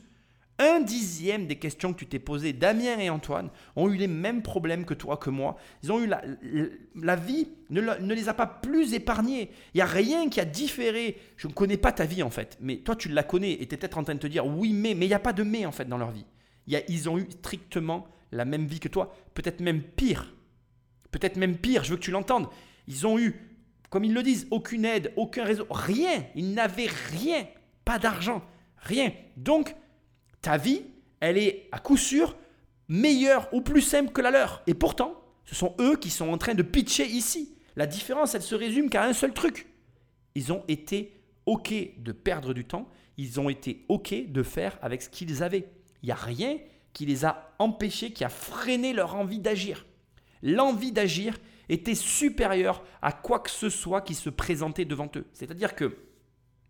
un 0.60 0.80
dixième 0.80 1.48
des 1.48 1.58
questions 1.58 1.92
que 1.92 2.00
tu 2.00 2.06
t'es 2.06 2.20
posées, 2.20 2.54
Damien 2.54 3.00
et 3.00 3.10
Antoine 3.10 3.50
ont 3.76 3.90
eu 3.90 3.96
les 3.96 4.08
mêmes 4.08 4.44
problèmes 4.44 4.86
que 4.86 4.94
toi, 4.94 5.18
que 5.18 5.30
moi. 5.30 5.58
Ils 5.82 5.92
ont 5.92 6.00
eu 6.00 6.08
la, 6.08 7.16
vie 7.16 7.50
ne, 7.70 8.14
les 8.14 8.30
a 8.30 8.34
pas 8.34 8.46
plus 8.46 8.94
épargnés. 8.94 9.50
Il 9.74 9.78
n'y 9.78 9.82
a 9.82 9.86
rien 9.86 10.30
qui 10.30 10.40
a 10.40 10.46
différé. 10.46 11.18
Je 11.38 11.48
ne 11.48 11.54
connais 11.54 11.78
pas 11.78 11.92
ta 11.92 12.06
vie 12.06 12.22
en 12.22 12.30
fait, 12.30 12.58
mais 12.62 12.78
toi 12.78 12.96
tu 12.96 13.10
la 13.10 13.24
connais 13.24 13.54
et 13.54 13.68
tu 13.68 13.74
es 13.74 13.78
peut-être 13.78 13.98
en 13.98 14.04
train 14.04 14.16
de 14.16 14.20
te 14.20 14.28
dire 14.28 14.46
oui, 14.46 14.72
mais, 14.74 14.94
mais 14.94 15.06
il 15.06 15.10
n'y 15.10 15.16
a 15.16 15.20
pas 15.20 15.34
de 15.34 15.44
mais 15.44 15.66
en 15.66 15.72
fait 15.72 15.86
dans 15.86 15.98
leur 15.98 16.12
vie. 16.12 16.26
Y 16.68 16.76
a, 16.76 16.82
ils 16.88 17.10
ont 17.10 17.18
eu 17.18 17.28
strictement 17.30 18.08
la 18.32 18.46
même 18.46 18.66
vie 18.66 18.80
que 18.80 18.88
toi, 18.88 19.16
peut-être 19.34 19.62
même 19.62 19.82
pire. 19.82 20.34
Peut-être 21.12 21.38
même 21.38 21.58
pire, 21.58 21.84
je 21.84 21.92
veux 21.92 21.98
que 21.98 22.04
tu 22.04 22.12
l'entendes. 22.12 22.48
Ils 22.88 23.06
ont 23.06 23.20
eu, 23.20 23.36
comme 23.90 24.06
ils 24.06 24.14
le 24.14 24.24
disent, 24.24 24.48
aucune 24.52 24.86
aide, 24.86 25.12
aucun 25.18 25.44
réseau, 25.44 25.66
rien. 25.70 26.26
Ils 26.36 26.54
n'avaient 26.54 26.90
rien, 27.10 27.46
pas 27.84 28.00
d'argent, 28.00 28.42
rien. 28.78 29.12
Donc, 29.36 29.76
ta 30.42 30.58
vie, 30.58 30.84
elle 31.20 31.38
est 31.38 31.68
à 31.72 31.80
coup 31.80 31.98
sûr 31.98 32.36
meilleure 32.88 33.48
ou 33.54 33.62
plus 33.62 33.82
simple 33.82 34.12
que 34.12 34.22
la 34.22 34.32
leur. 34.32 34.62
Et 34.68 34.74
pourtant, 34.74 35.24
ce 35.46 35.56
sont 35.56 35.76
eux 35.80 35.96
qui 35.96 36.10
sont 36.10 36.30
en 36.30 36.38
train 36.38 36.56
de 36.56 36.64
pitcher 36.64 37.06
ici. 37.06 37.56
La 37.76 37.88
différence, 37.88 38.36
elle 38.36 38.42
se 38.42 38.56
résume 38.56 38.90
qu'à 38.90 39.06
un 39.06 39.14
seul 39.14 39.34
truc. 39.34 39.68
Ils 40.36 40.52
ont 40.52 40.64
été 40.68 41.22
OK 41.46 41.74
de 41.98 42.12
perdre 42.12 42.54
du 42.54 42.66
temps, 42.66 42.90
ils 43.18 43.40
ont 43.40 43.50
été 43.50 43.86
OK 43.88 44.14
de 44.28 44.44
faire 44.44 44.78
avec 44.82 45.02
ce 45.02 45.10
qu'ils 45.10 45.42
avaient. 45.42 45.70
Il 46.04 46.08
n'y 46.08 46.12
a 46.12 46.16
rien 46.16 46.58
qui 46.94 47.06
les 47.06 47.24
a 47.24 47.54
empêchés, 47.60 48.12
qui 48.12 48.24
a 48.24 48.30
freiné 48.30 48.94
leur 48.94 49.16
envie 49.16 49.40
d'agir. 49.40 49.86
L'envie 50.42 50.92
d'agir 50.92 51.38
était 51.70 51.96
supérieure 51.96 52.84
à 53.02 53.12
quoi 53.14 53.40
que 53.40 53.50
ce 53.50 53.70
soit 53.70 54.02
qui 54.02 54.16
se 54.16 54.30
présentait 54.30 54.86
devant 54.86 55.10
eux. 55.16 55.26
C'est-à-dire 55.32 55.76
que 55.76 55.96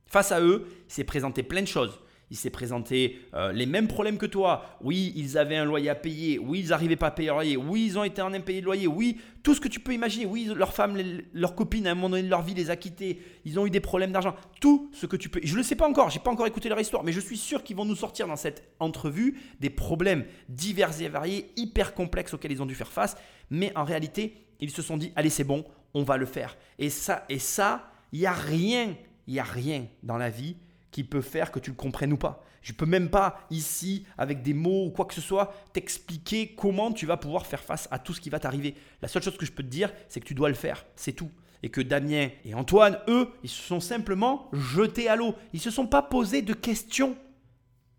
face 0.05 0.31
à 0.31 0.41
eux, 0.41 0.67
c'est 0.87 1.03
présenté 1.03 1.41
plein 1.41 1.61
de 1.61 1.67
choses 1.67 1.99
il 2.31 2.37
s'est 2.37 2.49
présenté 2.49 3.19
euh, 3.33 3.51
les 3.51 3.65
mêmes 3.65 3.89
problèmes 3.89 4.17
que 4.17 4.25
toi. 4.25 4.77
Oui, 4.79 5.11
ils 5.17 5.37
avaient 5.37 5.57
un 5.57 5.65
loyer 5.65 5.89
à 5.89 5.95
payer. 5.95 6.39
Oui, 6.39 6.61
ils 6.61 6.69
n'arrivaient 6.69 6.95
pas 6.95 7.07
à 7.07 7.11
payer 7.11 7.27
leur 7.27 7.35
loyer. 7.35 7.57
Oui, 7.57 7.85
ils 7.85 7.99
ont 7.99 8.05
été 8.05 8.21
en 8.21 8.33
impayé 8.33 8.61
de 8.61 8.65
loyer. 8.65 8.87
Oui, 8.87 9.19
tout 9.43 9.53
ce 9.53 9.59
que 9.59 9.67
tu 9.67 9.81
peux 9.81 9.93
imaginer. 9.93 10.25
Oui, 10.25 10.49
leur 10.55 10.73
femme, 10.73 10.97
leur 11.33 11.55
copine, 11.55 11.87
à 11.87 11.91
un 11.91 11.95
moment 11.95 12.11
donné 12.11 12.23
de 12.23 12.29
leur 12.29 12.41
vie, 12.41 12.53
les 12.53 12.69
a 12.69 12.77
quittés. 12.77 13.21
Ils 13.43 13.59
ont 13.59 13.65
eu 13.67 13.69
des 13.69 13.81
problèmes 13.81 14.13
d'argent. 14.13 14.33
Tout 14.61 14.89
ce 14.93 15.07
que 15.07 15.17
tu 15.17 15.27
peux. 15.27 15.41
Je 15.43 15.51
ne 15.51 15.57
le 15.57 15.63
sais 15.63 15.75
pas 15.75 15.85
encore. 15.85 16.09
J'ai 16.09 16.21
pas 16.21 16.31
encore 16.31 16.47
écouté 16.47 16.69
leur 16.69 16.79
histoire, 16.79 17.03
mais 17.03 17.11
je 17.11 17.19
suis 17.19 17.35
sûr 17.35 17.63
qu'ils 17.63 17.75
vont 17.75 17.83
nous 17.83 17.97
sortir 17.97 18.27
dans 18.27 18.37
cette 18.37 18.63
entrevue 18.79 19.37
des 19.59 19.69
problèmes 19.69 20.23
divers 20.47 21.01
et 21.01 21.09
variés, 21.09 21.51
hyper 21.57 21.93
complexes 21.93 22.33
auxquels 22.33 22.53
ils 22.53 22.63
ont 22.63 22.65
dû 22.65 22.75
faire 22.75 22.93
face. 22.93 23.17
Mais 23.49 23.73
en 23.75 23.83
réalité, 23.83 24.37
ils 24.61 24.71
se 24.71 24.81
sont 24.81 24.95
dit 24.95 25.11
allez, 25.17 25.29
c'est 25.29 25.43
bon, 25.43 25.65
on 25.93 26.03
va 26.03 26.15
le 26.15 26.25
faire. 26.25 26.55
Et 26.79 26.89
ça, 26.89 27.25
et 27.27 27.39
ça, 27.39 27.91
il 28.13 28.21
y 28.21 28.25
a 28.25 28.31
rien, 28.31 28.95
il 29.27 29.33
y 29.33 29.39
a 29.39 29.43
rien 29.43 29.87
dans 30.01 30.17
la 30.17 30.29
vie 30.29 30.55
qui 30.91 31.03
peut 31.03 31.21
faire 31.21 31.51
que 31.51 31.59
tu 31.59 31.71
le 31.71 31.75
comprennes 31.75 32.13
ou 32.13 32.17
pas. 32.17 32.43
Je 32.61 32.73
peux 32.73 32.85
même 32.85 33.09
pas 33.09 33.39
ici, 33.49 34.05
avec 34.17 34.43
des 34.43 34.53
mots 34.53 34.85
ou 34.85 34.91
quoi 34.91 35.05
que 35.05 35.13
ce 35.13 35.21
soit, 35.21 35.53
t'expliquer 35.73 36.53
comment 36.55 36.91
tu 36.91 37.05
vas 37.05 37.17
pouvoir 37.17 37.47
faire 37.47 37.63
face 37.63 37.87
à 37.91 37.97
tout 37.97 38.13
ce 38.13 38.21
qui 38.21 38.29
va 38.29 38.39
t'arriver. 38.39 38.75
La 39.01 39.07
seule 39.07 39.23
chose 39.23 39.37
que 39.37 39.45
je 39.45 39.51
peux 39.51 39.63
te 39.63 39.69
dire, 39.69 39.91
c'est 40.07 40.19
que 40.19 40.25
tu 40.25 40.35
dois 40.35 40.49
le 40.49 40.55
faire. 40.55 40.85
C'est 40.95 41.13
tout. 41.13 41.31
Et 41.63 41.69
que 41.69 41.81
Damien 41.81 42.29
et 42.43 42.53
Antoine, 42.53 42.99
eux, 43.07 43.29
ils 43.43 43.49
se 43.49 43.61
sont 43.61 43.79
simplement 43.79 44.49
jetés 44.51 45.07
à 45.07 45.15
l'eau. 45.15 45.35
Ils 45.53 45.57
ne 45.57 45.61
se 45.61 45.71
sont 45.71 45.87
pas 45.87 46.01
posés 46.01 46.41
de 46.41 46.53
questions. 46.53 47.15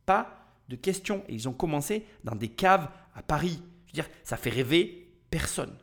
Pas 0.07 0.47
de 0.69 0.77
questions. 0.77 1.25
Et 1.29 1.35
ils 1.35 1.49
ont 1.49 1.53
commencé 1.53 2.05
dans 2.25 2.35
des 2.35 2.49
caves 2.49 2.89
à 3.15 3.23
Paris. 3.23 3.63
Je 3.87 3.93
veux 3.93 4.03
dire, 4.03 4.11
ça 4.23 4.37
fait 4.37 4.51
rêver 4.51 5.13
personne. 5.31 5.75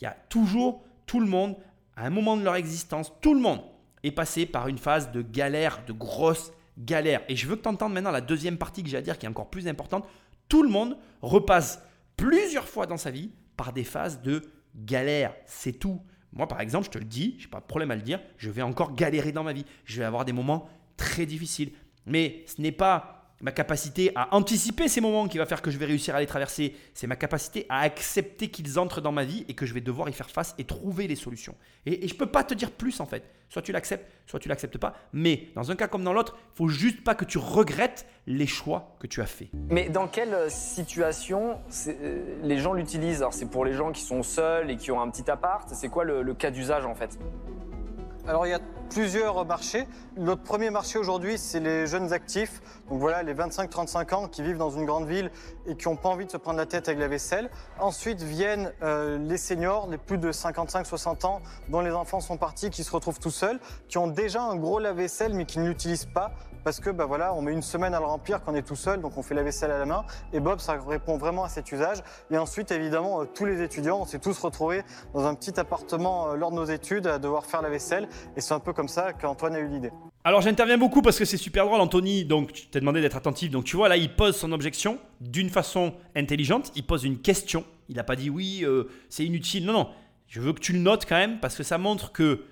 Il 0.00 0.04
y 0.04 0.06
a 0.06 0.16
toujours 0.28 0.84
tout 1.06 1.20
le 1.20 1.26
monde, 1.26 1.56
à 1.96 2.06
un 2.06 2.10
moment 2.10 2.36
de 2.36 2.42
leur 2.42 2.56
existence, 2.56 3.12
tout 3.20 3.34
le 3.34 3.40
monde 3.40 3.62
est 4.02 4.12
passé 4.12 4.46
par 4.46 4.68
une 4.68 4.78
phase 4.78 5.12
de 5.12 5.22
galère, 5.22 5.84
de 5.86 5.92
grosse 5.92 6.52
galère. 6.78 7.22
Et 7.28 7.36
je 7.36 7.46
veux 7.46 7.56
que 7.56 7.62
tu 7.62 7.68
entendes 7.68 7.92
maintenant 7.92 8.10
la 8.10 8.20
deuxième 8.20 8.58
partie 8.58 8.82
que 8.82 8.88
j'ai 8.88 8.96
à 8.96 9.02
dire 9.02 9.18
qui 9.18 9.26
est 9.26 9.28
encore 9.28 9.50
plus 9.50 9.68
importante. 9.68 10.06
Tout 10.48 10.62
le 10.62 10.68
monde 10.68 10.96
repasse 11.20 11.82
plusieurs 12.16 12.68
fois 12.68 12.86
dans 12.86 12.96
sa 12.96 13.10
vie 13.10 13.30
par 13.56 13.72
des 13.72 13.84
phases 13.84 14.22
de 14.22 14.42
galère. 14.74 15.34
C'est 15.46 15.72
tout. 15.72 16.00
Moi, 16.32 16.48
par 16.48 16.60
exemple, 16.60 16.86
je 16.86 16.90
te 16.90 16.98
le 16.98 17.04
dis, 17.04 17.36
je 17.38 17.44
n'ai 17.44 17.50
pas 17.50 17.60
de 17.60 17.66
problème 17.66 17.90
à 17.90 17.96
le 17.96 18.02
dire, 18.02 18.20
je 18.38 18.50
vais 18.50 18.62
encore 18.62 18.94
galérer 18.94 19.32
dans 19.32 19.44
ma 19.44 19.52
vie. 19.52 19.66
Je 19.84 19.98
vais 19.98 20.04
avoir 20.04 20.24
des 20.24 20.32
moments 20.32 20.68
très 20.96 21.26
difficiles. 21.26 21.72
Mais 22.06 22.44
ce 22.46 22.60
n'est 22.60 22.72
pas 22.72 23.21
ma 23.42 23.50
capacité 23.52 24.12
à 24.14 24.34
anticiper 24.34 24.88
ces 24.88 25.00
moments 25.00 25.28
qui 25.28 25.36
va 25.36 25.46
faire 25.46 25.60
que 25.60 25.70
je 25.70 25.76
vais 25.76 25.84
réussir 25.84 26.14
à 26.14 26.20
les 26.20 26.26
traverser. 26.26 26.74
C'est 26.94 27.08
ma 27.08 27.16
capacité 27.16 27.66
à 27.68 27.80
accepter 27.80 28.48
qu'ils 28.48 28.78
entrent 28.78 29.00
dans 29.00 29.12
ma 29.12 29.24
vie 29.24 29.44
et 29.48 29.54
que 29.54 29.66
je 29.66 29.74
vais 29.74 29.80
devoir 29.80 30.08
y 30.08 30.12
faire 30.12 30.30
face 30.30 30.54
et 30.58 30.64
trouver 30.64 31.08
les 31.08 31.16
solutions. 31.16 31.54
Et, 31.84 32.06
je 32.06 32.14
ne 32.14 32.18
peux 32.18 32.26
pas 32.26 32.44
te 32.44 32.54
dire 32.54 32.70
plus 32.70 33.00
en 33.00 33.06
fait. 33.06 33.24
Soit 33.48 33.62
tu 33.62 33.72
l'acceptes, 33.72 34.10
soit 34.26 34.38
tu 34.38 34.48
l'acceptes 34.48 34.78
pas. 34.78 34.94
Mais 35.12 35.48
dans 35.54 35.70
un 35.70 35.76
cas 35.76 35.88
comme 35.88 36.04
dans 36.04 36.12
l'autre, 36.12 36.38
il 36.54 36.56
faut 36.56 36.68
juste 36.68 37.04
pas 37.04 37.14
que 37.14 37.24
tu 37.24 37.36
regrettes 37.36 38.06
les 38.26 38.46
choix 38.46 38.96
que 39.00 39.06
tu 39.06 39.20
as 39.20 39.26
faits. 39.26 39.48
Mais 39.68 39.88
dans 39.88 40.06
quelle 40.06 40.32
euh, 40.32 40.48
situation 40.48 41.58
euh, 41.88 42.38
les 42.42 42.58
gens 42.58 42.72
l'utilisent? 42.72 43.18
Alors 43.18 43.34
c'est 43.34 43.50
pour 43.50 43.64
les 43.64 43.74
gens 43.74 43.90
qui 43.90 44.02
sont 44.02 44.22
seuls 44.22 44.70
et 44.70 44.76
qui 44.76 44.92
ont 44.92 45.00
un 45.00 45.10
petit 45.10 45.28
appart. 45.30 45.68
C'est 45.74 45.88
quoi 45.88 46.04
le 46.04 46.34
cas 46.34 46.50
d'usage 46.50 46.86
en 46.86 46.94
fait? 46.94 47.18
Alors 48.26 48.46
il 48.46 48.50
y 48.50 48.54
a 48.54 48.60
plusieurs 48.90 49.44
marchés. 49.46 49.86
Notre 50.16 50.42
premier 50.42 50.70
marché 50.70 50.98
aujourd'hui, 50.98 51.38
c'est 51.38 51.60
les 51.60 51.86
jeunes 51.86 52.12
actifs. 52.12 52.60
Donc 52.88 53.00
voilà, 53.00 53.22
les 53.22 53.34
25-35 53.34 54.14
ans 54.14 54.28
qui 54.28 54.42
vivent 54.42 54.58
dans 54.58 54.70
une 54.70 54.84
grande 54.84 55.06
ville 55.06 55.30
et 55.66 55.76
qui 55.76 55.88
n'ont 55.88 55.96
pas 55.96 56.08
envie 56.08 56.26
de 56.26 56.30
se 56.30 56.36
prendre 56.36 56.58
la 56.58 56.66
tête 56.66 56.88
avec 56.88 57.00
la 57.00 57.08
vaisselle. 57.08 57.50
Ensuite 57.80 58.22
viennent 58.22 58.72
euh, 58.82 59.18
les 59.18 59.38
seniors, 59.38 59.88
les 59.88 59.98
plus 59.98 60.18
de 60.18 60.30
55-60 60.30 61.26
ans, 61.26 61.40
dont 61.68 61.80
les 61.80 61.92
enfants 61.92 62.20
sont 62.20 62.36
partis, 62.36 62.70
qui 62.70 62.84
se 62.84 62.92
retrouvent 62.92 63.18
tout 63.18 63.30
seuls, 63.30 63.58
qui 63.88 63.98
ont 63.98 64.08
déjà 64.08 64.42
un 64.42 64.56
gros 64.56 64.78
lave-vaisselle 64.78 65.34
mais 65.34 65.44
qui 65.44 65.58
ne 65.58 65.68
l'utilisent 65.68 66.06
pas 66.06 66.32
parce 66.64 66.80
que 66.80 66.90
bah 66.90 67.06
voilà, 67.06 67.34
on 67.34 67.42
met 67.42 67.52
une 67.52 67.62
semaine 67.62 67.94
à 67.94 67.98
le 67.98 68.06
remplir 68.06 68.42
quand 68.42 68.52
on 68.52 68.54
est 68.54 68.66
tout 68.66 68.76
seul, 68.76 69.00
donc 69.00 69.16
on 69.16 69.22
fait 69.22 69.34
la 69.34 69.42
vaisselle 69.42 69.70
à 69.70 69.78
la 69.78 69.86
main. 69.86 70.04
Et 70.32 70.40
Bob, 70.40 70.60
ça 70.60 70.78
répond 70.86 71.16
vraiment 71.16 71.44
à 71.44 71.48
cet 71.48 71.72
usage. 71.72 71.98
Et 72.30 72.38
ensuite, 72.38 72.70
évidemment, 72.70 73.22
euh, 73.22 73.24
tous 73.24 73.44
les 73.44 73.62
étudiants, 73.62 74.00
on 74.00 74.06
s'est 74.06 74.18
tous 74.18 74.38
retrouvés 74.38 74.82
dans 75.14 75.26
un 75.26 75.34
petit 75.34 75.58
appartement 75.58 76.30
euh, 76.30 76.36
lors 76.36 76.50
de 76.50 76.56
nos 76.56 76.64
études 76.64 77.06
à 77.06 77.18
devoir 77.18 77.46
faire 77.46 77.62
la 77.62 77.70
vaisselle. 77.70 78.08
Et 78.36 78.40
c'est 78.40 78.54
un 78.54 78.60
peu 78.60 78.72
comme 78.72 78.88
ça 78.88 79.12
qu'Antoine 79.12 79.54
a 79.54 79.58
eu 79.58 79.68
l'idée. 79.68 79.90
Alors 80.24 80.40
j'interviens 80.40 80.78
beaucoup 80.78 81.02
parce 81.02 81.18
que 81.18 81.24
c'est 81.24 81.36
super 81.36 81.66
drôle, 81.66 81.80
Anthony. 81.80 82.24
Donc 82.24 82.52
tu 82.52 82.66
t'es 82.68 82.80
demandé 82.80 83.00
d'être 83.00 83.16
attentif. 83.16 83.50
Donc 83.50 83.64
tu 83.64 83.76
vois 83.76 83.88
là, 83.88 83.96
il 83.96 84.14
pose 84.14 84.36
son 84.36 84.52
objection 84.52 84.98
d'une 85.20 85.50
façon 85.50 85.94
intelligente. 86.14 86.70
Il 86.76 86.86
pose 86.86 87.04
une 87.04 87.18
question. 87.18 87.64
Il 87.88 87.96
n'a 87.96 88.04
pas 88.04 88.16
dit 88.16 88.30
oui, 88.30 88.60
euh, 88.62 88.84
c'est 89.08 89.24
inutile. 89.24 89.66
Non, 89.66 89.72
non. 89.72 89.88
Je 90.28 90.40
veux 90.40 90.52
que 90.52 90.60
tu 90.60 90.72
le 90.72 90.78
notes 90.78 91.06
quand 91.06 91.16
même 91.16 91.40
parce 91.40 91.56
que 91.56 91.62
ça 91.62 91.76
montre 91.76 92.12
que 92.12 92.44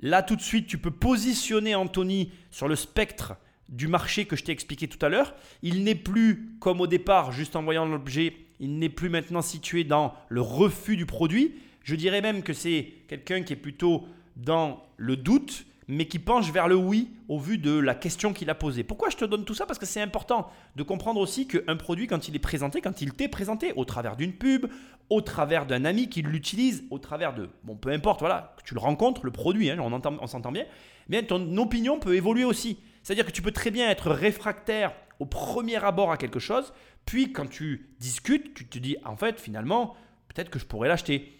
là 0.00 0.22
tout 0.22 0.36
de 0.36 0.40
suite, 0.40 0.66
tu 0.66 0.78
peux 0.78 0.90
positionner 0.90 1.74
Anthony 1.74 2.32
sur 2.50 2.66
le 2.66 2.74
spectre 2.74 3.34
du 3.68 3.86
marché 3.86 4.24
que 4.24 4.36
je 4.36 4.44
t'ai 4.44 4.52
expliqué 4.52 4.88
tout 4.88 5.04
à 5.04 5.08
l'heure. 5.08 5.34
Il 5.62 5.84
n'est 5.84 5.94
plus 5.94 6.50
comme 6.60 6.80
au 6.80 6.86
départ, 6.86 7.32
juste 7.32 7.56
en 7.56 7.62
voyant 7.62 7.86
l'objet, 7.86 8.34
il 8.60 8.78
n'est 8.78 8.88
plus 8.88 9.08
maintenant 9.08 9.42
situé 9.42 9.84
dans 9.84 10.14
le 10.28 10.40
refus 10.40 10.96
du 10.96 11.06
produit. 11.06 11.54
Je 11.82 11.94
dirais 11.94 12.20
même 12.20 12.42
que 12.42 12.52
c'est 12.52 12.92
quelqu'un 13.08 13.42
qui 13.42 13.52
est 13.52 13.56
plutôt 13.56 14.06
dans 14.36 14.82
le 14.96 15.16
doute, 15.16 15.64
mais 15.86 16.06
qui 16.06 16.18
penche 16.18 16.50
vers 16.50 16.68
le 16.68 16.76
oui 16.76 17.08
au 17.28 17.38
vu 17.38 17.56
de 17.56 17.78
la 17.78 17.94
question 17.94 18.34
qu'il 18.34 18.50
a 18.50 18.54
posée. 18.54 18.84
Pourquoi 18.84 19.08
je 19.08 19.16
te 19.16 19.24
donne 19.24 19.44
tout 19.44 19.54
ça? 19.54 19.64
Parce 19.64 19.78
que 19.78 19.86
c'est 19.86 20.02
important 20.02 20.50
de 20.76 20.82
comprendre 20.82 21.18
aussi 21.20 21.48
qu'un 21.48 21.76
produit, 21.76 22.06
quand 22.06 22.28
il 22.28 22.36
est 22.36 22.40
présenté, 22.40 22.82
quand 22.82 23.00
il 23.00 23.14
t'est 23.14 23.28
présenté, 23.28 23.72
au 23.74 23.86
travers 23.86 24.16
d'une 24.16 24.34
pub, 24.34 24.66
au 25.08 25.22
travers 25.22 25.64
d'un 25.64 25.86
ami 25.86 26.10
qui 26.10 26.20
l'utilise, 26.20 26.84
au 26.90 26.98
travers 26.98 27.32
de, 27.32 27.48
bon, 27.64 27.74
peu 27.74 27.90
importe, 27.90 28.20
voilà, 28.20 28.54
que 28.58 28.62
tu 28.64 28.74
le 28.74 28.80
rencontres, 28.80 29.24
le 29.24 29.30
produit, 29.30 29.70
hein, 29.70 29.78
on, 29.80 30.18
on 30.20 30.26
s'entend 30.26 30.52
bien, 30.52 30.64
bien, 31.08 31.22
ton 31.22 31.56
opinion 31.56 31.98
peut 31.98 32.14
évoluer 32.16 32.44
aussi. 32.44 32.78
C'est-à-dire 33.08 33.24
que 33.24 33.32
tu 33.32 33.40
peux 33.40 33.52
très 33.52 33.70
bien 33.70 33.88
être 33.88 34.10
réfractaire 34.10 34.92
au 35.18 35.24
premier 35.24 35.82
abord 35.82 36.12
à 36.12 36.18
quelque 36.18 36.38
chose, 36.38 36.74
puis 37.06 37.32
quand 37.32 37.48
tu 37.48 37.88
discutes, 38.00 38.52
tu 38.52 38.66
te 38.66 38.78
dis 38.78 38.98
en 39.02 39.16
fait 39.16 39.40
finalement 39.40 39.96
peut-être 40.28 40.50
que 40.50 40.58
je 40.58 40.66
pourrais 40.66 40.88
l'acheter. 40.88 41.32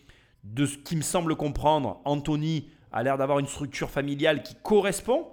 De 0.45 0.65
ce 0.65 0.79
qui 0.79 0.97
me 0.97 1.03
semble 1.03 1.37
comprendre, 1.37 2.01
Anthony 2.07 2.71
a 2.91 3.03
l'air 3.03 3.19
d'avoir 3.19 3.39
une 3.39 3.47
structure 3.47 3.91
familiale 3.91 4.43
qui 4.43 4.55
correspond 4.63 5.27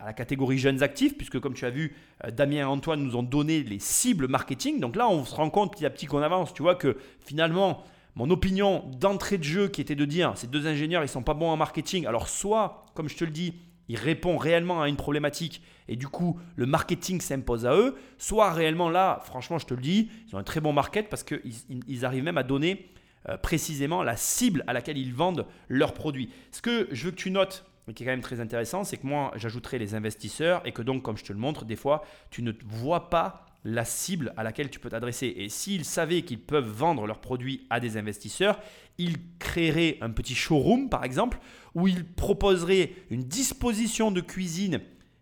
à 0.00 0.06
la 0.06 0.12
catégorie 0.12 0.58
jeunes 0.58 0.82
actifs, 0.82 1.16
puisque 1.16 1.38
comme 1.38 1.54
tu 1.54 1.64
as 1.66 1.70
vu, 1.70 1.94
euh, 2.24 2.32
Damien 2.32 2.56
et 2.56 2.64
Antoine 2.64 3.04
nous 3.04 3.14
ont 3.14 3.22
donné 3.22 3.62
les 3.62 3.78
cibles 3.78 4.26
marketing. 4.26 4.80
Donc 4.80 4.96
là, 4.96 5.08
on 5.08 5.24
se 5.24 5.36
rend 5.36 5.50
compte 5.50 5.74
petit 5.74 5.86
à 5.86 5.90
petit 5.90 6.06
qu'on 6.06 6.20
avance. 6.20 6.52
Tu 6.52 6.62
vois 6.62 6.74
que 6.74 6.96
finalement, 7.20 7.84
mon 8.16 8.28
opinion 8.30 8.82
d'entrée 8.98 9.38
de 9.38 9.44
jeu 9.44 9.68
qui 9.68 9.82
était 9.82 9.94
de 9.94 10.04
dire 10.04 10.32
ces 10.34 10.48
deux 10.48 10.66
ingénieurs, 10.66 11.04
ils 11.04 11.08
sont 11.08 11.22
pas 11.22 11.34
bons 11.34 11.50
en 11.50 11.56
marketing. 11.56 12.06
Alors 12.06 12.28
soit, 12.28 12.86
comme 12.94 13.08
je 13.08 13.16
te 13.16 13.24
le 13.24 13.30
dis, 13.30 13.54
ils 13.88 13.96
répondent 13.96 14.40
réellement 14.40 14.82
à 14.82 14.88
une 14.88 14.96
problématique 14.96 15.62
et 15.88 15.96
du 15.96 16.08
coup 16.08 16.38
le 16.56 16.66
marketing 16.66 17.20
s'impose 17.20 17.66
à 17.66 17.74
eux, 17.74 17.96
soit 18.18 18.52
réellement 18.52 18.90
là, 18.90 19.20
franchement 19.24 19.58
je 19.58 19.66
te 19.66 19.74
le 19.74 19.80
dis, 19.80 20.10
ils 20.28 20.36
ont 20.36 20.38
un 20.38 20.44
très 20.44 20.60
bon 20.60 20.72
market 20.72 21.08
parce 21.08 21.22
qu'ils 21.22 21.52
ils 21.86 22.04
arrivent 22.04 22.24
même 22.24 22.38
à 22.38 22.42
donner 22.42 22.90
euh, 23.28 23.36
précisément 23.36 24.02
la 24.02 24.16
cible 24.16 24.62
à 24.66 24.72
laquelle 24.72 24.98
ils 24.98 25.14
vendent 25.14 25.46
leurs 25.68 25.94
produits. 25.94 26.30
Ce 26.52 26.62
que 26.62 26.88
je 26.92 27.06
veux 27.06 27.10
que 27.10 27.16
tu 27.16 27.30
notes, 27.30 27.64
mais 27.86 27.94
qui 27.94 28.02
est 28.02 28.06
quand 28.06 28.12
même 28.12 28.20
très 28.20 28.40
intéressant, 28.40 28.84
c'est 28.84 28.96
que 28.96 29.06
moi 29.06 29.32
j'ajouterai 29.36 29.78
les 29.78 29.94
investisseurs 29.94 30.62
et 30.64 30.72
que 30.72 30.82
donc 30.82 31.02
comme 31.02 31.16
je 31.16 31.24
te 31.24 31.32
le 31.32 31.38
montre, 31.38 31.64
des 31.64 31.76
fois 31.76 32.04
tu 32.30 32.42
ne 32.42 32.52
vois 32.64 33.10
pas 33.10 33.46
la 33.64 33.84
cible 33.84 34.32
à 34.36 34.44
laquelle 34.44 34.70
tu 34.70 34.78
peux 34.78 34.90
t'adresser. 34.90 35.26
Et 35.36 35.48
s'ils 35.48 35.84
savaient 35.84 36.22
qu'ils 36.22 36.40
peuvent 36.40 36.68
vendre 36.68 37.04
leurs 37.06 37.20
produits 37.20 37.66
à 37.68 37.80
des 37.80 37.96
investisseurs, 37.96 38.60
ils 38.96 39.16
créeraient 39.40 39.98
un 40.00 40.10
petit 40.10 40.36
showroom 40.36 40.88
par 40.88 41.02
exemple, 41.02 41.38
où 41.74 41.88
ils 41.88 42.04
proposeraient 42.04 42.92
une 43.10 43.24
disposition 43.24 44.12
de 44.12 44.20
cuisine 44.20 44.80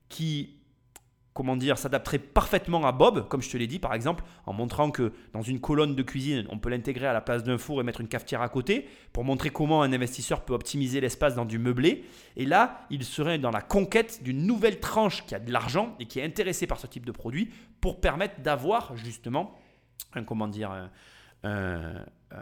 qui 0.09 0.57
comment 1.35 1.57
dire, 1.57 1.77
s'adapterait 1.77 2.21
parfaitement 2.21 2.87
à 2.87 2.93
Bob, 2.93 3.29
comme 3.29 3.43
je 3.43 3.51
te 3.51 3.57
l'ai 3.57 3.67
dit 3.67 3.81
par 3.81 3.93
exemple, 3.93 4.23
en 4.47 4.53
montrant 4.53 4.93
que 4.93 5.13
dans 5.33 5.43
une 5.43 5.61
colonne 5.61 5.97
de 5.97 6.03
cuisine, 6.03 6.47
on 6.49 6.59
peut 6.59 6.71
l'intégrer 6.71 7.09
à 7.09 7.13
la 7.13 7.21
place 7.21 7.43
d'un 7.43 7.59
four 7.59 7.81
et 7.81 7.85
mettre 7.85 8.01
une 8.01 8.09
cafetière 8.09 8.41
à 8.41 8.49
côté, 8.49 8.89
pour 9.13 9.25
montrer 9.25 9.51
comment 9.51 9.83
un 9.83 9.93
investisseur 9.93 10.45
peut 10.45 10.55
optimiser 10.55 11.01
l'espace 11.01 11.35
dans 11.35 11.45
du 11.45 11.59
meublé. 11.59 12.05
Et 12.37 12.47
là, 12.47 12.87
il 12.89 13.05
serait 13.05 13.39
dans 13.39 13.51
la 13.51 13.63
conquête 13.63 14.23
d'une 14.23 14.47
nouvelle 14.47 14.79
tranche 14.79 15.27
qui 15.27 15.35
a 15.35 15.41
de 15.41 15.53
l'argent 15.53 15.97
et 15.99 16.07
qui 16.07 16.21
est 16.21 16.25
intéressée 16.25 16.69
par 16.69 16.79
ce 16.79 16.87
type 16.87 17.05
de 17.05 17.13
produit, 17.13 17.51
pour 17.81 18.01
permettre 18.01 18.41
d'avoir 18.41 18.97
justement 18.97 19.59
un, 20.15 20.23
comment 20.23 20.47
dire, 20.47 20.71
euh, 21.45 22.39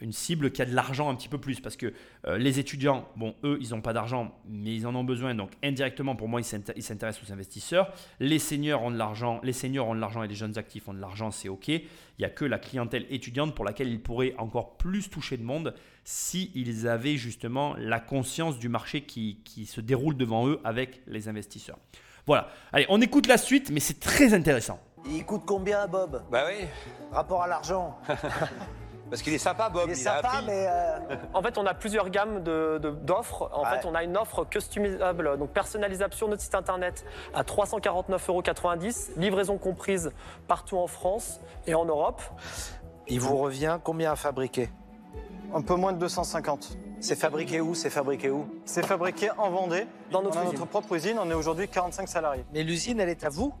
une 0.00 0.12
cible 0.12 0.50
qui 0.50 0.60
a 0.60 0.66
de 0.66 0.74
l'argent 0.74 1.08
un 1.08 1.14
petit 1.14 1.28
peu 1.28 1.38
plus. 1.38 1.60
Parce 1.60 1.76
que 1.76 1.92
euh, 2.26 2.36
les 2.36 2.58
étudiants, 2.58 3.08
bon, 3.16 3.34
eux, 3.44 3.58
ils 3.60 3.70
n'ont 3.70 3.80
pas 3.80 3.92
d'argent, 3.92 4.34
mais 4.48 4.74
ils 4.74 4.86
en 4.86 4.94
ont 4.94 5.04
besoin. 5.04 5.34
Donc, 5.34 5.52
indirectement, 5.62 6.16
pour 6.16 6.28
moi, 6.28 6.40
ils 6.40 6.44
s'intéressent 6.44 7.22
aux 7.28 7.32
investisseurs. 7.32 7.92
Les 8.18 8.38
seniors 8.38 8.82
ont 8.82 8.90
de 8.90 8.96
l'argent, 8.96 9.40
les 9.42 9.52
seniors 9.52 9.88
ont 9.88 9.94
de 9.94 10.00
l'argent 10.00 10.22
et 10.22 10.28
les 10.28 10.34
jeunes 10.34 10.58
actifs 10.58 10.88
ont 10.88 10.94
de 10.94 11.00
l'argent, 11.00 11.30
c'est 11.30 11.48
OK. 11.48 11.68
Il 11.68 11.84
n'y 12.18 12.24
a 12.24 12.30
que 12.30 12.44
la 12.44 12.58
clientèle 12.58 13.06
étudiante 13.08 13.54
pour 13.54 13.64
laquelle 13.64 13.88
ils 13.88 14.02
pourraient 14.02 14.34
encore 14.36 14.76
plus 14.76 15.08
toucher 15.08 15.38
de 15.38 15.42
monde 15.42 15.74
s'ils 16.04 16.86
avaient 16.86 17.16
justement 17.16 17.74
la 17.78 18.00
conscience 18.00 18.58
du 18.58 18.68
marché 18.68 19.02
qui 19.02 19.66
se 19.66 19.80
déroule 19.80 20.16
devant 20.16 20.48
eux 20.48 20.60
avec 20.64 21.00
les 21.06 21.28
investisseurs. 21.28 21.78
Voilà. 22.26 22.48
Allez, 22.72 22.86
on 22.88 23.00
écoute 23.00 23.26
la 23.26 23.38
suite, 23.38 23.70
mais 23.70 23.80
c'est 23.80 23.98
très 23.98 24.34
intéressant. 24.34 24.80
Il 25.06 25.24
coûte 25.24 25.42
combien, 25.46 25.86
Bob 25.86 26.22
Bah 26.30 26.44
oui. 26.48 26.66
Rapport 27.12 27.42
à 27.42 27.46
l'argent 27.46 27.96
Parce 29.10 29.22
qu'il 29.22 29.34
est 29.34 29.38
sympa, 29.38 29.68
Bob. 29.70 29.84
Il 29.86 29.92
est 29.92 29.94
sympa, 29.96 30.40
mais. 30.46 30.66
Euh, 30.68 30.98
En 31.34 31.42
fait, 31.42 31.58
on 31.58 31.66
a 31.66 31.74
plusieurs 31.74 32.10
gammes 32.10 32.44
de- 32.44 32.78
de- 32.80 32.90
d'offres. 32.90 33.50
En 33.52 33.64
Ouais. 33.64 33.70
fait, 33.80 33.84
on 33.86 33.94
a 33.96 34.04
une 34.04 34.16
offre 34.16 34.44
customisable, 34.44 35.36
donc 35.36 35.50
personnalisable 35.50 36.14
sur 36.14 36.28
notre 36.28 36.42
site 36.42 36.54
internet 36.54 37.04
à 37.34 37.42
349,90 37.42 39.10
euros, 39.10 39.20
livraison 39.20 39.58
comprise 39.58 40.12
partout 40.46 40.78
en 40.78 40.86
France 40.86 41.40
et 41.66 41.74
en 41.74 41.84
Europe. 41.84 42.22
il 43.08 43.18
vous 43.18 43.36
revient 43.38 43.78
combien 43.82 44.12
à 44.12 44.16
fabriquer? 44.16 44.70
Un 45.52 45.62
peu 45.62 45.74
moins 45.74 45.92
de 45.92 45.98
250. 45.98 46.78
C'est 47.00 47.16
fabriqué 47.16 47.60
où? 47.60 47.74
C'est 47.74 47.90
fabriqué 47.90 48.30
où? 48.30 48.46
C'est 48.64 48.86
fabriqué 48.86 49.30
en 49.36 49.50
Vendée. 49.50 49.88
Dans 50.12 50.22
notre 50.22 50.36
on 50.36 50.40
a 50.40 50.44
usine. 50.44 50.54
notre 50.54 50.66
propre 50.70 50.94
usine. 50.94 51.18
On 51.18 51.28
est 51.28 51.34
aujourd'hui 51.34 51.66
45 51.66 52.08
salariés. 52.08 52.44
Mais 52.52 52.62
l'usine, 52.62 53.00
elle 53.00 53.08
est 53.08 53.24
à 53.24 53.28
vous? 53.30 53.52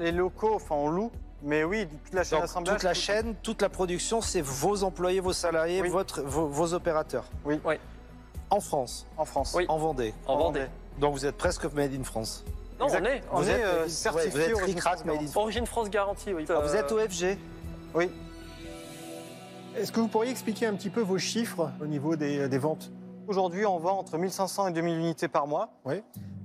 Les 0.00 0.12
locaux, 0.12 0.54
enfin, 0.54 0.74
on 0.74 0.88
loue. 0.88 1.10
Mais 1.42 1.62
oui, 1.64 1.86
toute 1.86 2.14
la 2.14 2.22
chaîne 2.24 2.38
Donc, 2.38 2.42
d'assemblage. 2.42 2.74
toute 2.76 2.82
la 2.84 2.92
tout- 2.94 3.00
chaîne, 3.00 3.34
toute 3.42 3.62
la 3.62 3.68
production, 3.68 4.20
c'est 4.20 4.40
vos 4.42 4.82
employés, 4.82 5.20
vos 5.20 5.32
salariés, 5.32 5.80
Oui. 5.80 5.88
votre, 5.88 6.20
vos, 6.22 6.46
vos 6.48 6.74
opérateurs. 6.74 7.24
Oui. 7.44 7.60
Oui. 7.64 7.76
En 8.50 8.60
France, 8.60 9.06
En 9.16 9.24
France. 9.24 9.52
Oui. 9.56 9.64
en 9.68 9.78
Vendée. 9.78 10.12
En 10.26 10.36
Vendée. 10.36 10.66
Donc 10.98 11.12
vous 11.14 11.24
êtes 11.24 11.36
presque 11.36 11.64
made 11.72 11.94
in 11.94 12.02
France. 12.04 12.44
Non, 12.78 12.86
Exact. 12.86 13.00
on 13.02 13.06
est. 13.06 13.22
On 13.32 13.40
Vous 13.42 13.48
est 13.48 13.52
êtes 13.52 13.64
euh, 13.64 13.88
certifié 13.88 14.26
ouais, 14.26 14.30
vous 14.30 14.40
êtes 14.40 14.54
Origine 14.54 14.74
Ricrac 14.74 14.92
France 14.94 15.04
made 15.04 15.08
in 15.08 15.16
Garantie. 15.16 15.32
France. 15.32 15.42
Origine 15.44 15.66
France 15.66 15.90
garantie, 15.90 16.34
oui. 16.34 16.44
Ah, 16.48 16.60
vous 16.60 16.74
Euh, 16.74 16.78
êtes 16.78 16.92
OFG 16.92 17.38
Oui. 17.94 18.10
Est-ce 19.76 19.92
que 19.92 20.00
vous 20.00 20.08
pourriez 20.08 20.30
expliquer 20.30 20.66
un 20.66 20.74
petit 20.74 20.90
peu 20.90 21.00
vos 21.00 21.18
chiffres 21.18 21.70
au 21.80 21.86
niveau 21.86 22.16
des, 22.16 22.48
des 22.48 22.58
ventes? 22.58 22.90
Aujourd'hui, 23.28 23.64
on 23.66 23.78
vend 23.78 23.98
entre 23.98 24.18
1500 24.18 24.68
et 24.68 24.72
2000 24.72 24.96
unités 24.98 25.28
par 25.28 25.46
mois. 25.46 25.70
Oui. 25.84 26.02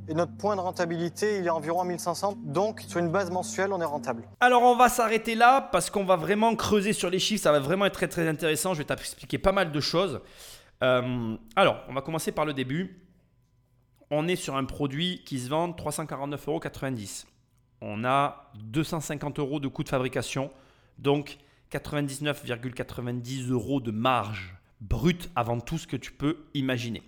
Et 0.07 0.13
notre 0.13 0.35
point 0.37 0.55
de 0.55 0.61
rentabilité, 0.61 1.39
il 1.39 1.45
est 1.45 1.49
environ 1.49 1.81
à 1.81 1.85
1500. 1.85 2.37
Donc, 2.43 2.81
sur 2.87 2.99
une 2.99 3.09
base 3.09 3.31
mensuelle, 3.31 3.73
on 3.73 3.81
est 3.81 3.85
rentable. 3.85 4.27
Alors 4.39 4.61
on 4.61 4.75
va 4.75 4.89
s'arrêter 4.89 5.35
là 5.35 5.61
parce 5.61 5.89
qu'on 5.89 6.05
va 6.05 6.15
vraiment 6.15 6.55
creuser 6.55 6.93
sur 6.93 7.09
les 7.09 7.19
chiffres, 7.19 7.43
ça 7.43 7.51
va 7.51 7.59
vraiment 7.59 7.85
être 7.85 7.93
très 7.93 8.07
très 8.07 8.27
intéressant, 8.27 8.73
je 8.73 8.79
vais 8.79 8.85
t'expliquer 8.85 9.37
pas 9.37 9.51
mal 9.51 9.71
de 9.71 9.79
choses. 9.79 10.21
Euh, 10.83 11.35
alors, 11.55 11.77
on 11.89 11.93
va 11.93 12.01
commencer 12.01 12.31
par 12.31 12.45
le 12.45 12.53
début. 12.53 13.01
On 14.11 14.27
est 14.27 14.35
sur 14.35 14.55
un 14.55 14.65
produit 14.65 15.23
qui 15.25 15.39
se 15.39 15.49
vend 15.49 15.69
349,90 15.71 16.45
euros. 16.47 16.61
On 17.81 18.05
a 18.05 18.51
250 18.55 19.39
euros 19.39 19.59
de 19.59 19.67
coût 19.67 19.83
de 19.83 19.89
fabrication, 19.89 20.51
donc 20.99 21.37
99,90 21.71 23.49
euros 23.51 23.81
de 23.81 23.91
marge 23.91 24.55
brute 24.81 25.29
avant 25.35 25.59
tout 25.59 25.77
ce 25.77 25.87
que 25.87 25.97
tu 25.97 26.11
peux 26.11 26.45
imaginer. 26.53 27.01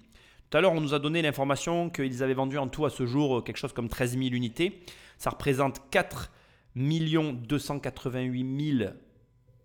Tout 0.49 0.57
à 0.57 0.61
l'heure, 0.61 0.71
on 0.71 0.79
nous 0.79 0.93
a 0.93 0.99
donné 0.99 1.21
l'information 1.21 1.89
qu'ils 1.89 2.23
avaient 2.23 2.33
vendu 2.33 2.57
en 2.57 2.69
tout 2.69 2.85
à 2.85 2.89
ce 2.89 3.05
jour 3.05 3.39
euh, 3.39 3.41
quelque 3.41 3.57
chose 3.57 3.73
comme 3.73 3.89
13 3.89 4.17
000 4.17 4.33
unités. 4.33 4.81
Ça 5.17 5.31
représente 5.31 5.89
4 5.89 6.31
288 6.75 8.77
000 8.79 8.91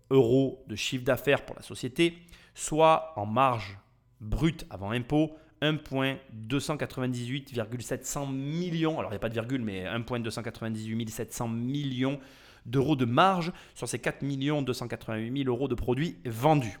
euros 0.09 0.65
de 0.67 0.75
chiffre 0.75 1.05
d'affaires 1.05 1.45
pour 1.45 1.55
la 1.55 1.61
société, 1.61 2.17
soit 2.53 3.13
en 3.15 3.25
marge 3.25 3.79
brute 4.19 4.65
avant 4.69 4.91
impôt 4.91 5.31
1,298,700 5.61 8.29
millions, 8.29 8.99
alors 8.99 9.11
il 9.11 9.13
n'y 9.13 9.17
a 9.17 9.19
pas 9.19 9.29
de 9.29 9.33
virgule, 9.33 9.61
mais 9.61 9.85
1,298 9.85 11.09
700 11.09 11.47
millions 11.47 12.19
d'euros 12.65 12.97
de 12.97 13.05
marge 13.05 13.53
sur 13.73 13.87
ces 13.87 13.99
4 13.99 14.25
288 14.63 15.43
000 15.43 15.49
euros 15.49 15.69
de 15.69 15.75
produits 15.75 16.17
vendus. 16.25 16.77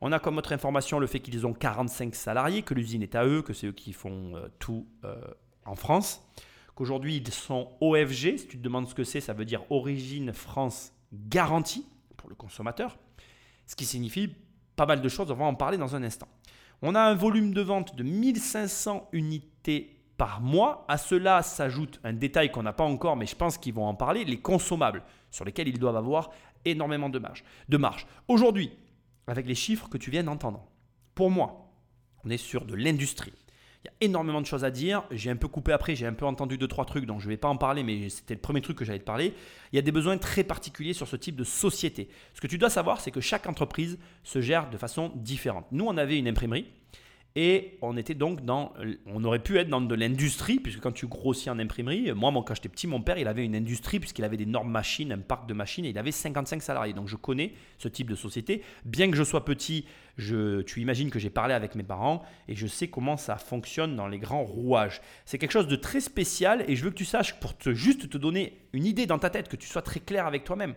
On 0.00 0.12
a 0.12 0.18
comme 0.18 0.38
autre 0.38 0.52
information 0.52 0.98
le 0.98 1.06
fait 1.06 1.20
qu'ils 1.20 1.46
ont 1.46 1.52
45 1.52 2.14
salariés, 2.14 2.62
que 2.62 2.74
l'usine 2.74 3.02
est 3.02 3.14
à 3.14 3.24
eux, 3.26 3.42
que 3.42 3.52
c'est 3.52 3.66
eux 3.66 3.72
qui 3.72 3.92
font 3.92 4.36
euh, 4.36 4.48
tout 4.58 4.86
euh, 5.04 5.16
en 5.64 5.74
France, 5.74 6.24
qu'aujourd'hui 6.74 7.16
ils 7.16 7.32
sont 7.32 7.70
OFG, 7.80 8.38
si 8.38 8.46
tu 8.48 8.58
te 8.58 8.62
demandes 8.62 8.88
ce 8.88 8.94
que 8.94 9.04
c'est, 9.04 9.20
ça 9.20 9.32
veut 9.32 9.44
dire 9.44 9.62
Origine 9.70 10.32
France 10.32 10.92
Garantie 11.12 11.86
pour 12.16 12.28
le 12.28 12.34
consommateur, 12.34 12.96
ce 13.66 13.74
qui 13.74 13.84
signifie 13.84 14.34
pas 14.76 14.86
mal 14.86 15.00
de 15.00 15.08
choses, 15.08 15.30
on 15.30 15.34
va 15.34 15.44
en 15.44 15.54
parler 15.54 15.78
dans 15.78 15.96
un 15.96 16.02
instant. 16.02 16.28
On 16.82 16.94
a 16.94 17.00
un 17.00 17.14
volume 17.14 17.52
de 17.52 17.60
vente 17.60 17.96
de 17.96 18.04
1500 18.04 19.08
unités 19.12 19.98
par 20.16 20.40
mois. 20.40 20.84
À 20.88 20.96
cela 20.96 21.42
s'ajoute 21.42 21.98
un 22.04 22.12
détail 22.12 22.52
qu'on 22.52 22.62
n'a 22.62 22.72
pas 22.72 22.84
encore, 22.84 23.16
mais 23.16 23.26
je 23.26 23.34
pense 23.34 23.58
qu'ils 23.58 23.74
vont 23.74 23.86
en 23.86 23.94
parler, 23.94 24.24
les 24.24 24.40
consommables, 24.40 25.02
sur 25.30 25.44
lesquels 25.44 25.66
ils 25.66 25.78
doivent 25.78 25.96
avoir 25.96 26.30
énormément 26.64 27.08
de 27.08 27.18
marge. 27.18 27.42
De 27.68 27.76
marge. 27.76 28.06
Aujourd'hui, 28.28 28.70
avec 29.30 29.46
les 29.46 29.54
chiffres 29.54 29.88
que 29.88 29.98
tu 29.98 30.10
viens 30.10 30.24
d'entendre, 30.24 30.66
pour 31.14 31.30
moi, 31.30 31.70
on 32.24 32.30
est 32.30 32.36
sur 32.36 32.64
de 32.64 32.74
l'industrie. 32.74 33.32
Il 33.84 33.86
y 33.86 33.90
a 33.90 34.08
énormément 34.08 34.40
de 34.40 34.46
choses 34.46 34.64
à 34.64 34.70
dire. 34.70 35.04
J'ai 35.12 35.30
un 35.30 35.36
peu 35.36 35.46
coupé 35.46 35.72
après, 35.72 35.94
j'ai 35.94 36.06
un 36.06 36.12
peu 36.12 36.26
entendu 36.26 36.58
deux, 36.58 36.66
trois 36.66 36.84
trucs, 36.84 37.06
donc 37.06 37.20
je 37.20 37.26
ne 37.26 37.30
vais 37.30 37.36
pas 37.36 37.48
en 37.48 37.56
parler, 37.56 37.84
mais 37.84 38.08
c'était 38.08 38.34
le 38.34 38.40
premier 38.40 38.60
truc 38.60 38.76
que 38.76 38.84
j'allais 38.84 38.98
te 38.98 39.04
parler. 39.04 39.34
Il 39.72 39.76
y 39.76 39.78
a 39.78 39.82
des 39.82 39.92
besoins 39.92 40.18
très 40.18 40.42
particuliers 40.42 40.94
sur 40.94 41.06
ce 41.06 41.14
type 41.14 41.36
de 41.36 41.44
société. 41.44 42.08
Ce 42.34 42.40
que 42.40 42.48
tu 42.48 42.58
dois 42.58 42.70
savoir, 42.70 43.00
c'est 43.00 43.12
que 43.12 43.20
chaque 43.20 43.46
entreprise 43.46 43.98
se 44.24 44.40
gère 44.40 44.68
de 44.68 44.76
façon 44.76 45.12
différente. 45.14 45.66
Nous, 45.70 45.84
on 45.84 45.96
avait 45.96 46.18
une 46.18 46.26
imprimerie. 46.26 46.66
Et 47.36 47.78
on 47.82 47.96
était 47.96 48.14
donc 48.14 48.44
dans, 48.44 48.72
on 49.06 49.22
aurait 49.22 49.38
pu 49.38 49.58
être 49.58 49.68
dans 49.68 49.80
de 49.80 49.94
l'industrie, 49.94 50.58
puisque 50.58 50.80
quand 50.80 50.92
tu 50.92 51.06
grossis 51.06 51.50
en 51.50 51.58
imprimerie, 51.58 52.10
moi, 52.12 52.32
quand 52.44 52.54
j'étais 52.54 52.68
petit, 52.68 52.86
mon 52.86 53.00
père, 53.00 53.18
il 53.18 53.28
avait 53.28 53.44
une 53.44 53.54
industrie, 53.54 54.00
puisqu'il 54.00 54.24
avait 54.24 54.36
d'énormes 54.36 54.70
machines, 54.70 55.12
un 55.12 55.18
parc 55.18 55.46
de 55.46 55.54
machines, 55.54 55.84
et 55.84 55.90
il 55.90 55.98
avait 55.98 56.10
55 56.10 56.62
salariés. 56.62 56.94
Donc 56.94 57.06
je 57.06 57.16
connais 57.16 57.52
ce 57.78 57.86
type 57.86 58.10
de 58.10 58.16
société. 58.16 58.62
Bien 58.84 59.10
que 59.10 59.16
je 59.16 59.22
sois 59.22 59.44
petit, 59.44 59.84
je, 60.16 60.62
tu 60.62 60.80
imagines 60.80 61.10
que 61.10 61.18
j'ai 61.18 61.30
parlé 61.30 61.54
avec 61.54 61.74
mes 61.74 61.84
parents, 61.84 62.22
et 62.48 62.56
je 62.56 62.66
sais 62.66 62.88
comment 62.88 63.16
ça 63.16 63.36
fonctionne 63.36 63.94
dans 63.94 64.08
les 64.08 64.18
grands 64.18 64.44
rouages. 64.44 65.00
C'est 65.24 65.38
quelque 65.38 65.52
chose 65.52 65.68
de 65.68 65.76
très 65.76 66.00
spécial, 66.00 66.64
et 66.66 66.74
je 66.74 66.82
veux 66.82 66.90
que 66.90 66.96
tu 66.96 67.04
saches, 67.04 67.38
pour 67.38 67.56
te, 67.56 67.72
juste 67.72 68.08
te 68.08 68.18
donner 68.18 68.58
une 68.72 68.86
idée 68.86 69.06
dans 69.06 69.18
ta 69.18 69.30
tête, 69.30 69.48
que 69.48 69.56
tu 69.56 69.68
sois 69.68 69.82
très 69.82 70.00
clair 70.00 70.26
avec 70.26 70.42
toi-même. 70.44 70.74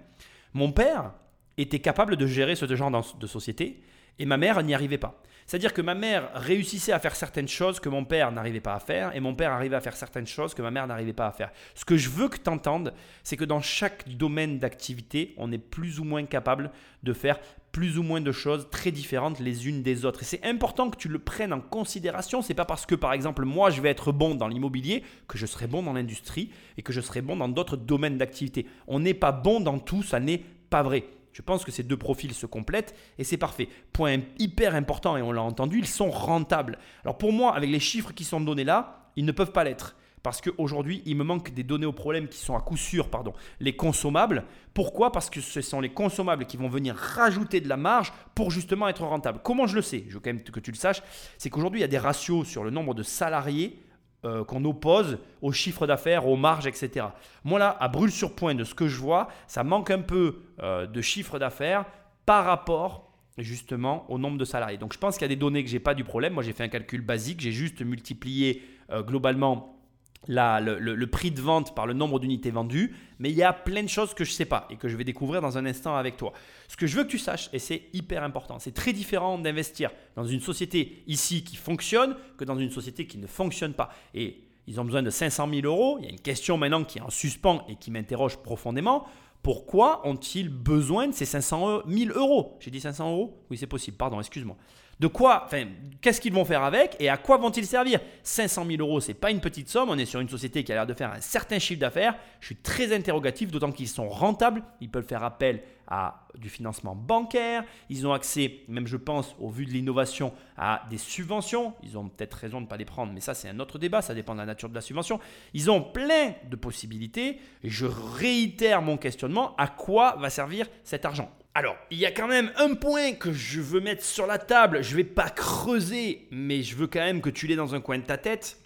Mon 0.54 0.72
père 0.72 1.14
était 1.58 1.80
capable 1.80 2.18
de 2.18 2.28
gérer 2.28 2.56
ce 2.56 2.76
genre 2.76 2.92
de 3.20 3.28
société, 3.28 3.82
et 4.22 4.26
ma 4.26 4.38
mère 4.38 4.62
n'y 4.62 4.76
arrivait 4.76 5.00
pas. 5.00 5.20
C'est-à-dire 5.48 5.74
que 5.74 5.82
ma 5.82 5.96
mère 5.96 6.30
réussissait 6.36 6.92
à 6.92 7.00
faire 7.00 7.16
certaines 7.16 7.48
choses 7.48 7.80
que 7.80 7.90
mon 7.90 8.06
père 8.06 8.32
n'arrivait 8.32 8.62
pas 8.62 8.76
à 8.76 8.80
faire, 8.80 9.16
et 9.16 9.20
mon 9.20 9.34
père 9.34 9.52
arrivait 9.52 9.76
à 9.76 9.82
faire 9.82 9.96
certaines 9.96 10.28
choses 10.28 10.54
que 10.54 10.62
ma 10.62 10.70
mère 10.70 10.86
n'arrivait 10.86 11.12
pas 11.12 11.26
à 11.26 11.32
faire. 11.32 11.50
Ce 11.74 11.84
que 11.84 11.98
je 11.98 12.08
veux 12.08 12.30
que 12.30 12.38
tu 12.38 12.50
entendes, 12.50 12.94
c'est 13.24 13.36
que 13.36 13.44
dans 13.44 13.62
chaque 13.62 14.08
domaine 14.16 14.60
d'activité, 14.60 15.34
on 15.38 15.52
est 15.52 15.58
plus 15.58 16.00
ou 16.00 16.04
moins 16.04 16.24
capable 16.26 16.70
de 17.02 17.14
faire 17.14 17.40
plus 17.72 17.98
ou 17.98 18.04
moins 18.04 18.22
de 18.22 18.32
choses 18.32 18.68
très 18.70 18.92
différentes 18.92 19.40
les 19.40 19.68
unes 19.68 19.82
des 19.82 20.06
autres. 20.06 20.22
Et 20.22 20.26
c'est 20.26 20.46
important 20.46 20.92
que 20.92 20.98
tu 20.98 21.08
le 21.08 21.20
prennes 21.20 21.54
en 21.54 21.62
considération. 21.62 22.44
C'est 22.44 22.54
pas 22.54 22.66
parce 22.66 22.86
que, 22.86 22.96
par 22.96 23.14
exemple, 23.14 23.44
moi, 23.44 23.72
je 23.72 23.82
vais 23.82 23.90
être 23.90 24.12
bon 24.12 24.36
dans 24.36 24.48
l'immobilier 24.48 25.04
que 25.28 25.38
je 25.38 25.48
serai 25.48 25.66
bon 25.66 25.82
dans 25.82 25.94
l'industrie 25.94 26.52
et 26.78 26.84
que 26.84 26.94
je 26.94 27.02
serai 27.02 27.22
bon 27.22 27.38
dans 27.38 27.50
d'autres 27.50 27.78
domaines 27.78 28.18
d'activité. 28.20 28.68
On 28.88 29.00
n'est 29.00 29.16
pas 29.16 29.32
bon 29.32 29.62
dans 29.62 29.80
tout, 29.80 30.04
ça 30.04 30.20
n'est 30.20 30.44
pas 30.70 30.84
vrai. 30.84 31.06
Je 31.34 31.42
pense 31.42 31.64
que 31.64 31.72
ces 31.72 31.84
deux 31.84 31.98
profils 31.98 32.34
se 32.34 32.46
complètent 32.46 32.96
et 33.18 33.24
c'est 33.24 33.38
parfait. 33.38 33.70
Point 33.94 34.20
hyper 34.40 34.76
important, 34.76 35.18
et 35.18 35.22
on 35.22 35.32
l'a 35.32 35.42
entendu, 35.42 35.80
ils 35.80 35.88
sont 35.88 36.12
rentables. 36.12 36.78
Alors 37.04 37.18
pour 37.18 37.32
moi, 37.34 37.56
avec 37.56 37.70
les 37.70 37.80
chiffres 37.80 38.14
qui 38.14 38.24
sont 38.24 38.42
donnés 38.42 38.64
là, 38.64 39.10
ils 39.16 39.26
ne 39.26 39.32
peuvent 39.32 39.52
pas 39.52 39.64
l'être. 39.64 39.96
Parce 40.24 40.40
qu'aujourd'hui, 40.40 41.02
il 41.06 41.16
me 41.16 41.24
manque 41.24 41.52
des 41.52 41.64
données 41.64 41.88
au 41.88 41.94
problème 41.94 42.28
qui 42.28 42.38
sont 42.38 42.56
à 42.56 42.62
coup 42.62 42.78
sûr 42.78 43.10
pardon, 43.10 43.34
les 43.60 43.76
consommables. 43.76 44.46
Pourquoi? 44.74 45.12
Parce 45.12 45.32
que 45.32 45.42
ce 45.42 45.62
sont 45.62 45.82
les 45.82 45.92
consommables 45.92 46.46
qui 46.46 46.58
vont 46.58 46.70
venir 46.70 46.96
rajouter 46.96 47.60
de 47.60 47.68
la 47.68 47.78
marge 47.78 48.14
pour 48.36 48.52
justement 48.52 48.88
être 48.88 49.04
rentables. 49.04 49.40
Comment 49.44 49.66
je 49.66 49.76
le 49.76 49.82
sais? 49.82 50.06
Je 50.08 50.14
veux 50.14 50.20
quand 50.20 50.30
même 50.30 50.44
que 50.44 50.60
tu 50.60 50.72
le 50.72 50.78
saches. 50.78 51.02
C'est 51.40 51.50
qu'aujourd'hui, 51.50 51.80
il 51.80 51.82
y 51.82 51.86
a 51.86 51.88
des 51.88 51.98
ratios 51.98 52.48
sur 52.48 52.64
le 52.64 52.70
nombre 52.70 52.94
de 52.94 53.04
salariés 53.04 53.82
euh, 54.24 54.44
qu'on 54.44 54.64
oppose 54.66 55.18
au 55.42 55.52
chiffre 55.52 55.88
d'affaires, 55.88 56.28
aux 56.28 56.38
marges, 56.38 56.68
etc. 56.68 57.08
Moi 57.44 57.58
là, 57.58 57.76
à 57.80 57.88
brûle 57.88 58.12
sur 58.12 58.36
point 58.36 58.54
de 58.54 58.64
ce 58.64 58.76
que 58.76 58.88
je 58.88 58.98
vois, 58.98 59.30
ça 59.48 59.64
manque 59.64 59.90
un 59.90 60.02
peu 60.02 60.44
euh, 60.62 60.86
de 60.86 61.02
chiffre 61.02 61.40
d'affaires 61.40 61.86
par 62.28 62.46
rapport 62.46 63.12
justement 63.40 64.06
au 64.10 64.20
nombre 64.20 64.38
de 64.38 64.46
salariés. 64.46 64.78
Donc 64.78 64.94
je 64.94 65.00
pense 65.00 65.16
qu'il 65.16 65.24
y 65.24 65.26
a 65.26 65.30
des 65.30 65.36
données 65.36 65.64
que 65.64 65.70
j'ai 65.72 65.80
pas 65.80 65.96
du 65.96 66.04
problème. 66.04 66.34
Moi 66.34 66.44
j'ai 66.44 66.54
fait 66.54 66.64
un 66.64 66.68
calcul 66.68 67.02
basique, 67.02 67.42
j'ai 67.42 67.52
juste 67.52 67.82
multiplié 67.82 68.62
euh, 68.92 69.02
globalement 69.02 69.81
le, 70.28 71.06
prix 71.06 71.32
de 71.32 71.42
vente 71.42 71.76
par 71.76 71.88
le 71.88 71.94
nombre 71.94 72.20
d'unités 72.20 72.52
vendues, 72.52 72.96
mais 73.20 73.30
il 73.30 73.36
y 73.36 73.44
a 73.44 73.54
plein 73.54 73.84
de 73.84 73.90
choses 73.90 74.14
que 74.14 74.24
je 74.24 74.32
ne 74.32 74.36
sais 74.36 74.46
pas 74.46 74.68
et 74.70 74.78
que 74.78 74.88
je 74.88 74.96
vais 74.96 75.04
découvrir 75.04 75.42
dans 75.42 75.58
un 75.58 75.66
instant 75.66 75.96
avec 75.96 76.18
toi. 76.18 76.34
Ce 76.68 76.78
que 76.78 76.88
je 76.88 76.98
veux 76.98 77.04
que 77.04 77.10
tu 77.10 77.18
saches, 77.18 77.50
et 77.54 77.60
c'est 77.60 77.84
hyper 77.94 78.24
important, 78.24 78.60
c'est 78.60 78.74
très 78.74 78.94
différent 78.94 79.38
d'investir 79.38 79.92
dans 80.16 80.26
une 80.26 80.40
société 80.40 81.04
ici 81.08 81.44
qui 81.44 81.56
fonctionne 81.56 82.16
que 82.38 82.46
dans 82.46 82.58
une 82.58 82.72
société 82.72 83.08
qui 83.08 83.18
ne 83.18 83.28
fonctionne 83.28 83.74
pas. 83.74 83.90
Et 84.14 84.44
ils 84.68 84.80
ont 84.80 84.86
besoin 84.86 85.04
de 85.04 85.10
500 85.10 85.50
000 85.50 85.66
euros. 85.66 85.98
Il 86.00 86.06
y 86.06 86.08
a 86.08 86.12
une 86.12 86.20
question 86.20 86.58
maintenant 86.58 86.84
qui 86.84 87.00
est 87.00 87.02
en 87.02 87.10
suspens 87.10 87.66
et 87.68 87.76
qui 87.76 87.92
m'interroge 87.92 88.38
profondément. 88.38 89.06
Pourquoi 89.42 90.08
ont-ils 90.08 90.50
besoin 90.50 91.08
de 91.08 91.14
ces 91.14 91.26
500 91.26 91.82
000 91.88 92.12
euros? 92.18 92.58
J'ai 92.60 92.70
dit 92.70 92.80
500 92.80 93.12
euros? 93.12 93.44
Oui, 93.50 93.58
c'est 93.58 93.66
possible, 93.66 93.98
pardon, 93.98 94.20
excuse-moi. 94.20 94.56
De 95.02 95.08
quoi, 95.08 95.42
enfin, 95.46 95.66
qu'est-ce 96.00 96.22
qu'ils 96.22 96.32
vont 96.32 96.46
faire 96.46 96.62
avec 96.62 96.96
et 97.00 97.10
à 97.10 97.18
quoi 97.18 97.38
vont-ils 97.38 97.66
servir? 97.66 98.00
500 98.22 98.68
000 98.68 98.82
euros, 98.82 99.00
c'est 99.00 99.16
pas 99.16 99.32
une 99.32 99.40
petite 99.40 99.68
somme. 99.68 99.90
On 99.90 99.98
est 99.98 100.06
sur 100.06 100.20
une 100.20 100.30
société 100.30 100.64
qui 100.64 100.72
a 100.72 100.76
l'air 100.76 100.86
de 100.86 100.94
faire 100.94 101.12
un 101.12 101.22
certain 101.22 101.58
chiffre 101.58 101.80
d'affaires. 101.80 102.14
Je 102.40 102.46
suis 102.46 102.58
très 102.58 102.96
interrogatif, 102.96 103.50
d'autant 103.50 103.72
qu'ils 103.72 103.88
sont 103.88 104.08
rentables. 104.08 104.62
Ils 104.80 104.92
peuvent 104.92 105.08
faire 105.08 105.24
appel 105.24 105.64
à 105.88 106.28
du 106.38 106.50
financement 106.50 106.96
bancaire. 106.96 107.64
Ils 107.90 108.06
ont 108.06 108.14
accès, 108.14 108.60
même 108.68 108.86
je 108.86 108.96
pense, 108.96 109.36
au 109.40 109.50
vu 109.50 109.66
de 109.66 109.72
l'innovation, 109.72 110.34
à 110.56 110.84
des 110.92 111.00
subventions. 111.00 111.74
Ils 111.82 111.98
ont 111.98 112.08
peut-être 112.08 112.36
raison 112.36 112.60
de 112.60 112.66
ne 112.66 112.70
pas 112.70 112.78
les 112.78 112.86
prendre, 112.86 113.12
mais 113.12 113.22
ça 113.22 113.34
c'est 113.34 113.50
un 113.50 113.60
autre 113.60 113.80
débat. 113.80 114.04
Ça 114.04 114.14
dépend 114.14 114.34
de 114.34 114.40
la 114.40 114.46
nature 114.46 114.70
de 114.70 114.76
la 114.76 114.82
subvention. 114.82 115.20
Ils 115.56 115.72
ont 115.72 115.82
plein 115.82 116.36
de 116.48 116.56
possibilités. 116.56 117.40
Je 117.64 117.88
réitère 117.88 118.84
mon 118.84 118.98
questionnement 118.98 119.56
à 119.58 119.66
quoi 119.68 120.16
va 120.20 120.30
servir 120.30 120.68
cet 120.84 121.06
argent? 121.06 121.32
Alors, 121.54 121.76
il 121.90 121.98
y 121.98 122.06
a 122.06 122.12
quand 122.12 122.28
même 122.28 122.52
un 122.56 122.76
point 122.76 123.12
que 123.12 123.34
je 123.34 123.60
veux 123.60 123.82
mettre 123.82 124.06
sur 124.06 124.26
la 124.26 124.38
table. 124.38 124.84
Je 124.84 124.96
vais 124.96 125.04
pas 125.04 125.30
creuser, 125.30 126.28
mais 126.32 126.64
je 126.64 126.78
veux 126.78 126.88
quand 126.88 127.02
même 127.02 127.22
que 127.22 127.30
tu 127.30 127.46
l'aies 127.46 127.58
dans 127.58 127.76
un 127.76 127.82
coin 127.82 127.98
de 127.98 128.06
ta 128.06 128.18
tête. 128.18 128.58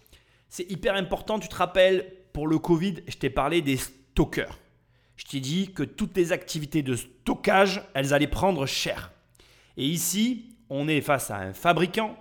C'est 0.50 0.70
hyper 0.70 0.94
important. 0.94 1.40
Tu 1.40 1.48
te 1.48 1.56
rappelles, 1.56 2.14
pour 2.32 2.48
le 2.48 2.60
Covid, 2.60 2.98
je 3.08 3.18
t'ai 3.18 3.32
parlé 3.32 3.64
des 3.64 3.78
stockers. 3.78 4.60
Je 5.16 5.26
t'ai 5.26 5.40
dit 5.40 5.74
que 5.74 5.82
toutes 5.82 6.16
les 6.16 6.32
activités 6.32 6.84
de 6.84 6.96
stockage, 6.96 7.82
elles 7.96 8.14
allaient 8.14 8.28
prendre 8.28 8.68
cher. 8.68 9.12
Et 9.78 9.86
ici, 9.86 10.56
on 10.70 10.88
est 10.88 11.02
face 11.02 11.32
à 11.32 11.38
un 11.38 11.54
fabricant 11.54 12.16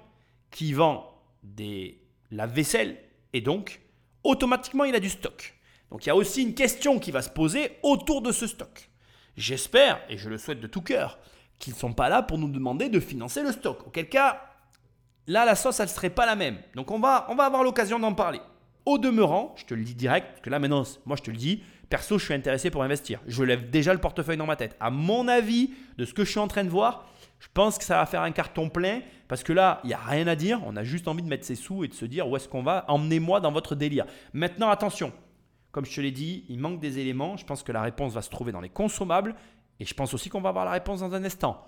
qui 0.51 0.73
vend 0.73 1.23
des 1.43 2.01
lave-vaisselle 2.31 2.97
et 3.33 3.41
donc 3.41 3.81
automatiquement 4.23 4.85
il 4.85 4.95
a 4.95 5.01
du 5.01 5.11
stock. 5.11 5.55
Donc 5.91 6.07
il 6.07 6.09
y 6.09 6.11
a 6.11 6.17
aussi 6.17 6.43
une 6.43 6.55
question 6.55 6.99
qui 6.99 7.11
va 7.11 7.23
se 7.23 7.29
poser 7.29 7.73
autour 7.83 8.23
de 8.23 8.33
ce 8.33 8.47
stock. 8.47 8.89
J'espère, 9.37 10.01
et 10.09 10.17
je 10.17 10.29
le 10.29 10.39
souhaite 10.39 10.61
de 10.61 10.67
tout 10.67 10.83
cœur, 10.83 11.19
qu'ils 11.59 11.75
ne 11.75 11.79
sont 11.79 11.93
pas 11.93 12.09
là 12.09 12.23
pour 12.23 12.39
nous 12.39 12.49
demander 12.49 12.89
de 12.89 13.01
financer 13.01 13.43
le 13.43 13.53
stock. 13.53 13.87
Auquel 13.87 14.09
cas, 14.09 14.41
là, 15.27 15.45
la 15.45 15.55
sauce, 15.55 15.81
elle 15.81 15.87
ne 15.87 15.91
serait 15.91 16.11
pas 16.11 16.27
la 16.27 16.37
même. 16.37 16.59
Donc 16.75 16.91
on 16.91 16.99
va, 16.99 17.27
on 17.29 17.35
va 17.35 17.45
avoir 17.45 17.63
l'occasion 17.63 17.99
d'en 17.99 18.15
parler. 18.15 18.41
Au 18.87 18.99
demeurant, 18.99 19.55
je 19.57 19.65
te 19.65 19.75
le 19.75 19.83
dis 19.83 19.95
direct, 19.95 20.29
parce 20.29 20.41
que 20.41 20.51
là 20.51 20.59
maintenant, 20.59 20.85
moi 21.07 21.17
je 21.17 21.23
te 21.23 21.31
le 21.31 21.37
dis, 21.37 21.63
perso, 21.89 22.19
je 22.19 22.25
suis 22.27 22.35
intéressé 22.35 22.71
pour 22.71 22.83
investir. 22.83 23.21
Je 23.27 23.43
lève 23.43 23.71
déjà 23.71 23.93
le 23.93 24.01
portefeuille 24.01 24.37
dans 24.37 24.47
ma 24.47 24.57
tête. 24.57 24.77
À 24.79 24.91
mon 24.91 25.27
avis, 25.27 25.71
de 25.97 26.05
ce 26.05 26.13
que 26.13 26.25
je 26.25 26.31
suis 26.31 26.41
en 26.41 26.49
train 26.49 26.65
de 26.65 26.69
voir, 26.69 27.09
je 27.41 27.49
pense 27.53 27.79
que 27.79 27.85
ça 27.85 27.97
va 27.97 28.07
faire 28.07 28.23
un 28.23 28.31
carton 28.31 28.69
plein, 28.69 29.01
parce 29.27 29.43
que 29.43 29.53
là, 29.53 29.81
il 29.85 29.89
n'y 29.89 29.95
a 29.95 29.99
rien 29.99 30.27
à 30.27 30.37
dire. 30.37 30.61
On 30.67 30.77
a 30.77 30.85
juste 30.85 31.09
envie 31.09 31.23
de 31.23 31.29
mettre 31.29 31.47
ses 31.47 31.55
sous 31.55 31.85
et 31.85 31.89
de 31.89 31.95
se 31.95 32.05
dire 32.05 32.29
où 32.29 32.37
est-ce 32.37 32.49
qu'on 32.49 32.63
va. 32.63 32.85
Emmenez-moi 32.89 33.41
dans 33.41 33.53
votre 33.53 33.75
délire. 33.75 34.05
Maintenant, 34.33 34.69
attention, 34.69 35.13
comme 35.75 35.85
je 35.85 35.97
te 35.97 36.01
l'ai 36.01 36.13
dit, 36.13 36.45
il 36.49 36.61
manque 36.61 36.79
des 36.79 37.01
éléments. 37.01 37.37
Je 37.37 37.45
pense 37.45 37.65
que 37.65 37.73
la 37.73 37.83
réponse 37.83 38.13
va 38.13 38.23
se 38.23 38.31
trouver 38.31 38.53
dans 38.53 38.61
les 38.61 38.69
consommables. 38.69 39.35
Et 39.81 39.85
je 39.85 39.93
pense 39.93 40.15
aussi 40.15 40.29
qu'on 40.29 40.41
va 40.41 40.51
avoir 40.51 40.65
la 40.65 40.71
réponse 40.71 41.01
dans 41.01 41.13
un 41.13 41.25
instant. 41.25 41.67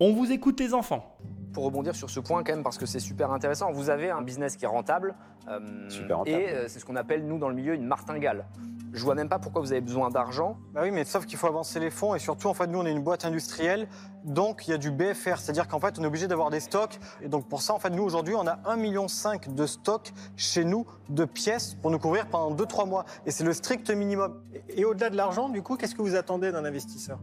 On 0.00 0.12
vous 0.12 0.30
écoute 0.30 0.60
les 0.60 0.74
enfants. 0.74 1.16
Pour 1.52 1.64
rebondir 1.64 1.96
sur 1.96 2.08
ce 2.08 2.20
point 2.20 2.44
quand 2.44 2.52
même, 2.52 2.62
parce 2.62 2.78
que 2.78 2.86
c'est 2.86 3.00
super 3.00 3.32
intéressant, 3.32 3.72
vous 3.72 3.90
avez 3.90 4.10
un 4.10 4.22
business 4.22 4.56
qui 4.56 4.64
est 4.64 4.68
rentable. 4.68 5.16
Euh, 5.48 5.58
super 5.88 6.18
rentable. 6.18 6.40
Et 6.40 6.48
euh, 6.50 6.68
c'est 6.68 6.78
ce 6.78 6.84
qu'on 6.84 6.94
appelle, 6.94 7.26
nous, 7.26 7.38
dans 7.38 7.48
le 7.48 7.56
milieu, 7.56 7.74
une 7.74 7.84
martingale. 7.84 8.46
Je 8.92 9.02
vois 9.02 9.16
même 9.16 9.28
pas 9.28 9.40
pourquoi 9.40 9.60
vous 9.60 9.72
avez 9.72 9.80
besoin 9.80 10.08
d'argent. 10.08 10.56
Bah 10.72 10.82
oui, 10.84 10.92
mais 10.92 11.04
sauf 11.04 11.26
qu'il 11.26 11.36
faut 11.36 11.48
avancer 11.48 11.80
les 11.80 11.90
fonds 11.90 12.14
et 12.14 12.20
surtout, 12.20 12.46
en 12.46 12.54
fait, 12.54 12.68
nous, 12.68 12.78
on 12.78 12.86
est 12.86 12.92
une 12.92 13.02
boîte 13.02 13.24
industrielle, 13.24 13.88
donc 14.24 14.68
il 14.68 14.70
y 14.70 14.74
a 14.74 14.78
du 14.78 14.92
BFR, 14.92 15.38
c'est-à-dire 15.38 15.66
qu'en 15.66 15.80
fait, 15.80 15.98
on 15.98 16.04
est 16.04 16.06
obligé 16.06 16.28
d'avoir 16.28 16.50
des 16.50 16.60
stocks. 16.60 17.00
Et 17.20 17.28
donc 17.28 17.48
pour 17.48 17.60
ça, 17.60 17.74
en 17.74 17.80
fait, 17.80 17.90
nous, 17.90 18.04
aujourd'hui, 18.04 18.36
on 18.36 18.46
a 18.46 18.54
1,5 18.66 18.76
million 18.76 19.06
de 19.48 19.66
stocks 19.66 20.12
chez 20.36 20.64
nous 20.64 20.86
de 21.08 21.24
pièces 21.24 21.74
pour 21.74 21.90
nous 21.90 21.98
couvrir 21.98 22.28
pendant 22.28 22.54
2-3 22.54 22.88
mois. 22.88 23.04
Et 23.26 23.32
c'est 23.32 23.44
le 23.44 23.52
strict 23.52 23.90
minimum. 23.90 24.40
Et 24.68 24.84
au-delà 24.84 25.10
de 25.10 25.16
l'argent, 25.16 25.48
du 25.48 25.60
coup, 25.60 25.76
qu'est-ce 25.76 25.96
que 25.96 26.02
vous 26.02 26.14
attendez 26.14 26.52
d'un 26.52 26.64
investisseur? 26.64 27.18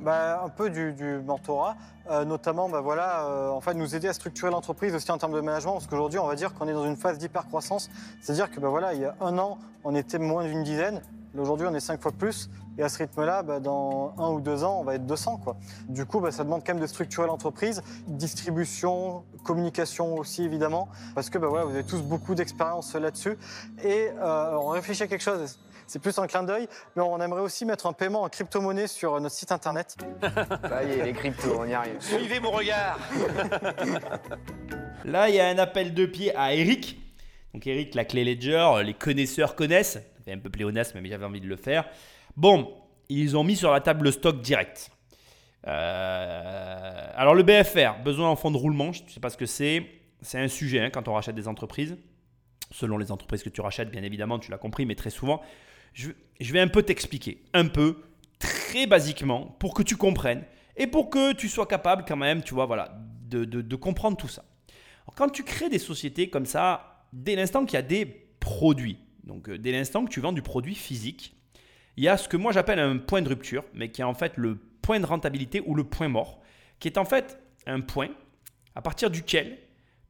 Bah, 0.00 0.42
un 0.42 0.48
peu 0.48 0.70
du, 0.70 1.20
mentorat, 1.24 1.76
euh, 2.10 2.24
notamment 2.24 2.68
bah, 2.68 2.80
voilà, 2.80 3.26
euh, 3.26 3.50
en 3.50 3.60
fait, 3.60 3.74
nous 3.74 3.94
aider 3.94 4.08
à 4.08 4.12
structurer 4.12 4.50
l'entreprise 4.50 4.94
aussi 4.94 5.10
en 5.10 5.18
termes 5.18 5.34
de 5.34 5.40
management, 5.40 5.74
parce 5.74 5.86
qu'aujourd'hui, 5.86 6.18
on 6.18 6.26
va 6.26 6.36
dire 6.36 6.54
qu'on 6.54 6.68
est 6.68 6.72
dans 6.72 6.86
une 6.86 6.96
phase 6.96 7.18
d'hypercroissance. 7.18 7.90
C'est-à-dire 8.20 8.50
que 8.50 8.60
bah, 8.60 8.68
voilà, 8.68 8.94
il 8.94 9.00
y 9.00 9.04
a 9.04 9.14
un 9.20 9.38
an, 9.38 9.58
on 9.84 9.94
était 9.94 10.18
moins 10.18 10.44
d'une 10.44 10.62
dizaine. 10.62 11.02
Aujourd'hui, 11.38 11.66
on 11.70 11.74
est 11.74 11.80
cinq 11.80 12.00
fois 12.00 12.12
plus. 12.12 12.50
Et 12.78 12.82
à 12.82 12.88
ce 12.88 12.98
rythme-là, 12.98 13.42
dans 13.60 14.14
un 14.18 14.30
ou 14.30 14.40
deux 14.40 14.64
ans, 14.64 14.78
on 14.80 14.84
va 14.84 14.94
être 14.94 15.06
200. 15.06 15.40
Quoi. 15.44 15.56
Du 15.88 16.06
coup, 16.06 16.28
ça 16.30 16.44
demande 16.44 16.62
quand 16.64 16.72
même 16.72 16.82
de 16.82 16.86
structurer 16.86 17.26
l'entreprise, 17.26 17.82
distribution, 18.06 19.22
communication 19.44 20.14
aussi, 20.16 20.44
évidemment, 20.44 20.88
parce 21.14 21.30
que 21.30 21.38
voilà, 21.38 21.64
vous 21.64 21.74
avez 21.74 21.84
tous 21.84 22.02
beaucoup 22.02 22.34
d'expérience 22.34 22.94
là-dessus. 22.94 23.36
Et 23.84 24.08
euh, 24.18 24.56
on 24.56 24.68
réfléchit 24.68 25.02
à 25.02 25.06
quelque 25.06 25.22
chose 25.22 25.58
c'est 25.90 25.98
plus 25.98 26.16
un 26.18 26.28
clin 26.28 26.44
d'œil, 26.44 26.68
mais 26.94 27.02
on 27.02 27.20
aimerait 27.20 27.40
aussi 27.40 27.64
mettre 27.64 27.86
un 27.86 27.92
paiement 27.92 28.22
en 28.22 28.28
crypto-monnaie 28.28 28.86
sur 28.86 29.20
notre 29.20 29.34
site 29.34 29.50
internet. 29.50 29.96
Ça 30.62 30.84
y 30.84 30.92
est, 30.92 31.04
les 31.04 31.12
cryptos, 31.12 31.56
on 31.58 31.66
y 31.66 31.74
arrive. 31.74 31.96
Suivez 31.98 32.38
mon 32.38 32.52
regard 32.52 32.96
Là, 35.04 35.28
il 35.28 35.34
y 35.34 35.40
a 35.40 35.48
un 35.48 35.58
appel 35.58 35.92
de 35.92 36.06
pied 36.06 36.34
à 36.36 36.54
Eric. 36.54 37.00
Donc 37.52 37.66
Eric, 37.66 37.96
la 37.96 38.04
clé 38.04 38.22
Ledger, 38.22 38.84
les 38.84 38.94
connaisseurs 38.94 39.56
connaissent. 39.56 39.98
Fait 40.24 40.32
un 40.32 40.38
peu 40.38 40.48
pléonasme, 40.48 41.00
mais 41.00 41.08
j'avais 41.08 41.24
envie 41.24 41.40
de 41.40 41.48
le 41.48 41.56
faire. 41.56 41.88
Bon, 42.36 42.72
ils 43.08 43.36
ont 43.36 43.42
mis 43.42 43.56
sur 43.56 43.72
la 43.72 43.80
table 43.80 44.04
le 44.04 44.12
stock 44.12 44.40
direct. 44.40 44.92
Euh, 45.66 47.06
alors 47.16 47.34
le 47.34 47.42
BFR, 47.42 48.00
besoin 48.04 48.28
en 48.28 48.36
fonds 48.36 48.52
de 48.52 48.56
roulement, 48.56 48.92
je 48.92 49.02
ne 49.02 49.08
sais 49.08 49.20
pas 49.20 49.30
ce 49.30 49.36
que 49.36 49.46
c'est. 49.46 49.84
C'est 50.22 50.38
un 50.38 50.48
sujet 50.48 50.78
hein, 50.78 50.90
quand 50.90 51.08
on 51.08 51.14
rachète 51.14 51.34
des 51.34 51.48
entreprises. 51.48 51.96
Selon 52.70 52.96
les 52.96 53.10
entreprises 53.10 53.42
que 53.42 53.48
tu 53.48 53.60
rachètes, 53.60 53.90
bien 53.90 54.04
évidemment, 54.04 54.38
tu 54.38 54.52
l'as 54.52 54.58
compris, 54.58 54.86
mais 54.86 54.94
très 54.94 55.10
souvent, 55.10 55.42
je, 55.92 56.12
vais 56.40 56.60
un 56.60 56.68
peu 56.68 56.82
t'expliquer, 56.82 57.42
un 57.52 57.66
peu, 57.66 58.02
très 58.38 58.86
basiquement, 58.86 59.56
pour 59.58 59.74
que 59.74 59.82
tu 59.82 59.96
comprennes 59.96 60.44
et 60.76 60.86
pour 60.86 61.10
que 61.10 61.32
tu 61.32 61.48
sois 61.48 61.66
capable 61.66 62.04
quand 62.06 62.16
même, 62.16 62.42
tu 62.42 62.54
vois, 62.54 62.66
voilà, 62.66 62.98
de, 63.28 63.76
comprendre 63.76 64.16
tout 64.16 64.28
ça. 64.28 64.44
quand 65.16 65.28
tu 65.28 65.44
crées 65.44 65.68
des 65.68 65.78
sociétés 65.78 66.30
comme 66.30 66.46
ça, 66.46 67.06
dès 67.12 67.36
l'instant 67.36 67.64
qu'il 67.64 67.74
y 67.74 67.78
a 67.78 67.82
des 67.82 68.06
produits, 68.40 68.98
donc 69.24 69.48
euh, 69.48 69.58
dès 69.58 69.72
l'instant 69.72 70.04
que 70.04 70.10
tu 70.10 70.20
vends 70.20 70.32
du 70.32 70.42
produit 70.42 70.74
physique, 70.74 71.36
il 71.96 72.04
y 72.04 72.08
a 72.08 72.16
ce 72.16 72.28
que 72.28 72.36
moi 72.36 72.52
j'appelle 72.52 72.78
un 72.78 72.96
point 72.98 73.20
de 73.20 73.28
rupture, 73.28 73.64
mais 73.74 73.90
qui 73.90 74.00
est 74.00 74.04
en 74.04 74.14
fait 74.14 74.32
le 74.36 74.58
point 74.80 75.00
de 75.00 75.06
rentabilité 75.06 75.62
ou 75.66 75.74
le 75.74 75.84
point 75.84 76.08
mort, 76.08 76.40
qui 76.78 76.88
est 76.88 76.98
en 76.98 77.04
fait 77.04 77.38
un 77.66 77.80
point 77.80 78.08
à 78.74 78.82
partir 78.82 79.10
duquel 79.10 79.58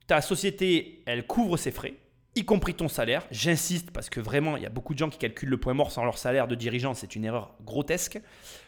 ta 0.07 0.20
société, 0.20 1.03
elle 1.07 1.26
couvre 1.26 1.57
ses 1.57 1.70
frais, 1.70 1.95
y 2.37 2.45
compris 2.45 2.74
ton 2.74 2.89
salaire. 2.89 3.26
J'insiste 3.31 3.91
parce 3.91 4.09
que 4.09 4.20
vraiment, 4.20 4.57
il 4.57 4.62
y 4.62 4.66
a 4.66 4.70
beaucoup 4.70 4.95
de 4.95 4.99
gens 4.99 5.11
qui 5.11 5.18
calculent 5.18 5.49
le 5.49 5.59
point 5.59 5.74
mort 5.74 5.91
sans 5.91 6.05
leur 6.05 6.18
salaire 6.18 6.49
de 6.49 6.55
dirigeant. 6.55 6.95
C'est 6.95 7.16
une 7.16 7.24
erreur 7.24 7.55
grotesque. 7.62 8.20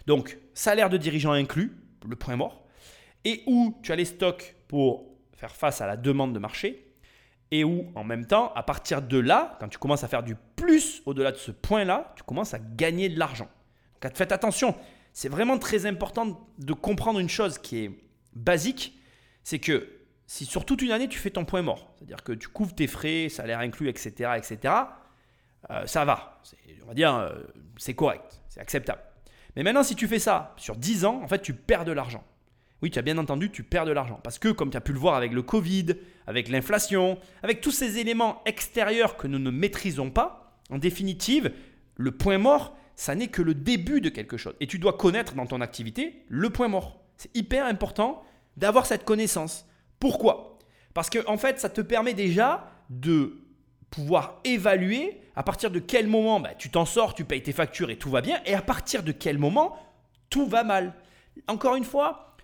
Donc, 0.06 0.38
salaire 0.54 0.90
de 0.90 0.96
dirigeant 0.96 1.32
inclus, 1.32 1.76
le 2.08 2.16
point 2.16 2.36
mort. 2.36 2.66
Et 3.24 3.42
où 3.46 3.78
tu 3.82 3.92
as 3.92 3.96
les 3.96 4.04
stocks 4.04 4.56
pour 4.68 5.06
faire 5.32 5.54
face 5.54 5.80
à 5.80 5.86
la 5.86 5.96
demande 5.96 6.32
de 6.32 6.38
marché. 6.38 6.88
Et 7.50 7.64
où, 7.64 7.86
en 7.94 8.04
même 8.04 8.26
temps, 8.26 8.52
à 8.54 8.62
partir 8.62 9.02
de 9.02 9.18
là, 9.18 9.56
quand 9.60 9.68
tu 9.68 9.78
commences 9.78 10.04
à 10.04 10.08
faire 10.08 10.22
du 10.22 10.36
plus 10.56 11.02
au-delà 11.06 11.32
de 11.32 11.36
ce 11.36 11.50
point-là, 11.50 12.14
tu 12.16 12.22
commences 12.22 12.54
à 12.54 12.58
gagner 12.58 13.08
de 13.08 13.18
l'argent. 13.18 13.48
Donc, 14.00 14.16
faites 14.16 14.32
attention. 14.32 14.74
c'est 15.12 15.28
vraiment 15.28 15.58
très 15.58 15.86
important 15.86 16.48
de 16.58 16.72
comprendre 16.72 17.18
une 17.18 17.28
chose 17.28 17.58
qui 17.58 17.84
est 17.84 17.90
basique, 18.34 18.98
c'est 19.44 19.58
que 19.58 19.88
si 20.26 20.44
sur 20.44 20.64
toute 20.64 20.82
une 20.82 20.92
année 20.92 21.08
tu 21.08 21.18
fais 21.18 21.30
ton 21.30 21.44
point 21.44 21.62
mort, 21.62 21.92
c'est-à-dire 21.96 22.22
que 22.22 22.32
tu 22.32 22.48
couvres 22.48 22.74
tes 22.74 22.86
frais, 22.86 23.28
salaire 23.28 23.60
inclus, 23.60 23.88
etc., 23.88 24.32
etc., 24.36 24.74
euh, 25.70 25.86
ça 25.86 26.04
va. 26.04 26.40
On 26.84 26.88
va 26.88 26.94
dire, 26.94 27.14
euh, 27.14 27.30
c'est 27.76 27.94
correct, 27.94 28.40
c'est 28.48 28.60
acceptable. 28.60 29.00
Mais 29.56 29.62
maintenant, 29.62 29.82
si 29.82 29.94
tu 29.94 30.08
fais 30.08 30.18
ça 30.18 30.54
sur 30.56 30.76
10 30.76 31.04
ans, 31.04 31.20
en 31.22 31.28
fait, 31.28 31.42
tu 31.42 31.54
perds 31.54 31.84
de 31.84 31.92
l'argent. 31.92 32.24
Oui, 32.80 32.90
tu 32.90 32.98
as 32.98 33.02
bien 33.02 33.18
entendu, 33.18 33.50
tu 33.50 33.62
perds 33.62 33.86
de 33.86 33.92
l'argent. 33.92 34.18
Parce 34.24 34.38
que, 34.38 34.48
comme 34.48 34.70
tu 34.70 34.76
as 34.76 34.80
pu 34.80 34.92
le 34.92 34.98
voir 34.98 35.14
avec 35.14 35.32
le 35.32 35.42
Covid, 35.42 35.94
avec 36.26 36.48
l'inflation, 36.48 37.18
avec 37.42 37.60
tous 37.60 37.70
ces 37.70 37.98
éléments 37.98 38.42
extérieurs 38.44 39.16
que 39.16 39.28
nous 39.28 39.38
ne 39.38 39.50
maîtrisons 39.50 40.10
pas, 40.10 40.58
en 40.68 40.78
définitive, 40.78 41.52
le 41.96 42.10
point 42.10 42.38
mort, 42.38 42.76
ça 42.96 43.14
n'est 43.14 43.28
que 43.28 43.42
le 43.42 43.54
début 43.54 44.00
de 44.00 44.08
quelque 44.08 44.36
chose. 44.36 44.54
Et 44.60 44.66
tu 44.66 44.78
dois 44.78 44.94
connaître 44.94 45.34
dans 45.34 45.46
ton 45.46 45.60
activité 45.60 46.24
le 46.28 46.50
point 46.50 46.68
mort. 46.68 47.00
C'est 47.16 47.34
hyper 47.36 47.66
important 47.66 48.24
d'avoir 48.56 48.86
cette 48.86 49.04
connaissance. 49.04 49.66
Pourquoi? 50.02 50.58
Parce 50.94 51.08
que 51.08 51.24
en 51.28 51.36
fait, 51.36 51.60
ça 51.60 51.68
te 51.68 51.80
permet 51.80 52.12
déjà 52.12 52.66
de 52.90 53.36
pouvoir 53.88 54.40
évaluer 54.42 55.20
à 55.36 55.44
partir 55.44 55.70
de 55.70 55.78
quel 55.78 56.08
moment 56.08 56.40
bah, 56.40 56.56
tu 56.58 56.70
t'en 56.70 56.84
sors, 56.84 57.14
tu 57.14 57.24
payes 57.24 57.44
tes 57.44 57.52
factures 57.52 57.88
et 57.88 57.96
tout 57.96 58.10
va 58.10 58.20
bien, 58.20 58.40
et 58.44 58.52
à 58.54 58.62
partir 58.62 59.04
de 59.04 59.12
quel 59.12 59.38
moment 59.38 59.76
tout 60.28 60.48
va 60.48 60.64
mal. 60.64 60.92
Encore 61.46 61.76
une 61.76 61.84
fois, 61.84 62.34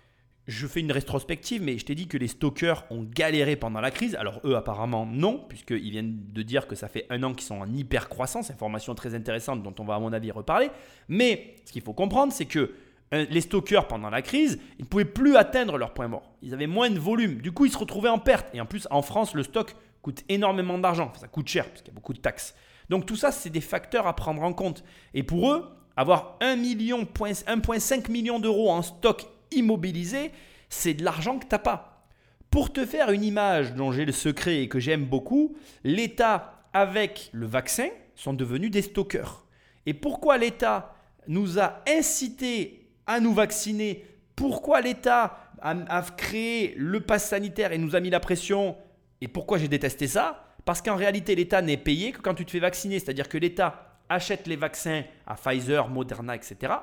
je 0.47 0.67
fais 0.67 0.79
une 0.79 0.93
rétrospective, 0.93 1.61
mais 1.61 1.77
je 1.77 1.83
t'ai 1.83 1.95
dit 1.95 2.07
que 2.07 2.17
les 2.17 2.29
stockers 2.29 2.85
ont 2.91 3.03
galéré 3.03 3.57
pendant 3.57 3.81
la 3.81 3.91
crise. 3.91 4.15
Alors 4.15 4.39
eux, 4.45 4.55
apparemment, 4.55 5.05
non, 5.05 5.45
puisqu'ils 5.49 5.91
viennent 5.91 6.31
de 6.31 6.41
dire 6.43 6.65
que 6.65 6.75
ça 6.75 6.87
fait 6.87 7.07
un 7.09 7.21
an 7.23 7.33
qu'ils 7.33 7.45
sont 7.45 7.59
en 7.59 7.69
hyper 7.73 8.07
croissance. 8.07 8.51
Information 8.51 8.95
très 8.95 9.15
intéressante 9.15 9.63
dont 9.63 9.75
on 9.79 9.83
va, 9.83 9.95
à 9.95 9.99
mon 9.99 10.13
avis, 10.13 10.31
reparler. 10.31 10.69
Mais 11.09 11.57
ce 11.65 11.73
qu'il 11.73 11.81
faut 11.81 11.91
comprendre, 11.91 12.31
c'est 12.31 12.45
que 12.45 12.71
les 13.11 13.41
stockers, 13.41 13.87
pendant 13.87 14.09
la 14.09 14.21
crise, 14.21 14.59
ils 14.77 14.83
ne 14.83 14.87
pouvaient 14.87 15.05
plus 15.05 15.35
atteindre 15.35 15.77
leur 15.77 15.93
point 15.93 16.07
mort. 16.07 16.31
Ils 16.41 16.53
avaient 16.53 16.67
moins 16.67 16.89
de 16.89 16.99
volume. 16.99 17.41
Du 17.41 17.51
coup, 17.51 17.65
ils 17.65 17.71
se 17.71 17.77
retrouvaient 17.77 18.09
en 18.09 18.19
perte. 18.19 18.47
Et 18.53 18.61
en 18.61 18.65
plus, 18.65 18.87
en 18.91 19.01
France, 19.01 19.33
le 19.33 19.43
stock 19.43 19.75
coûte 20.01 20.23
énormément 20.29 20.77
d'argent. 20.77 21.11
ça 21.19 21.27
coûte 21.27 21.47
cher, 21.47 21.67
parce 21.67 21.81
qu'il 21.81 21.91
y 21.91 21.91
a 21.91 21.95
beaucoup 21.95 22.13
de 22.13 22.19
taxes. 22.19 22.55
Donc 22.89 23.05
tout 23.05 23.15
ça, 23.15 23.31
c'est 23.31 23.49
des 23.49 23.61
facteurs 23.61 24.07
à 24.07 24.15
prendre 24.15 24.41
en 24.43 24.53
compte. 24.53 24.83
Et 25.13 25.23
pour 25.23 25.51
eux, 25.51 25.69
avoir 25.95 26.37
1,5 26.41 28.11
million 28.11 28.39
d'euros 28.39 28.71
en 28.71 28.81
stock 28.81 29.25
immobilisé, 29.51 30.31
c'est 30.69 30.93
de 30.93 31.03
l'argent 31.03 31.39
que 31.39 31.45
tu 31.45 31.51
n'as 31.51 31.59
pas. 31.59 32.05
Pour 32.49 32.71
te 32.73 32.85
faire 32.85 33.11
une 33.11 33.23
image 33.23 33.73
dont 33.75 33.91
j'ai 33.91 34.05
le 34.05 34.11
secret 34.11 34.63
et 34.63 34.69
que 34.69 34.79
j'aime 34.79 35.05
beaucoup, 35.05 35.55
l'État 35.83 36.63
avec 36.73 37.29
le 37.31 37.45
vaccin 37.45 37.89
sont 38.15 38.33
devenus 38.33 38.71
des 38.71 38.81
stockers. 38.81 39.45
Et 39.85 39.93
pourquoi 39.93 40.37
l'État 40.37 40.95
nous 41.27 41.59
a 41.59 41.83
incité 41.87 42.78
à 43.09 43.19
nous 43.19 43.33
vacciner 43.33 44.05
Pourquoi 44.35 44.81
l'État 44.81 45.51
a, 45.61 46.01
créé 46.15 46.75
le 46.77 47.01
pass 47.01 47.27
sanitaire 47.27 47.73
et 47.73 47.77
nous 47.79 47.95
a 47.95 47.99
mis 47.99 48.11
la 48.11 48.19
pression 48.19 48.77
Et 49.19 49.27
pourquoi 49.27 49.57
j'ai 49.57 49.67
détesté 49.67 50.07
ça? 50.07 50.45
Parce 50.63 50.81
qu'en 50.81 50.95
réalité, 50.95 51.35
l'État 51.35 51.61
n'est 51.63 51.77
payé 51.77 52.11
que 52.11 52.21
quand 52.21 52.35
tu 52.35 52.45
te 52.45 52.51
fais 52.51 52.59
vacciner. 52.59 52.99
C'est-à-dire 52.99 53.27
que 53.27 53.39
l'État 53.39 53.97
achète 54.09 54.45
les 54.45 54.55
vaccins 54.55 55.03
à 55.25 55.35
Pfizer, 55.35 55.89
Moderna, 55.89 56.35
etc. 56.35 56.73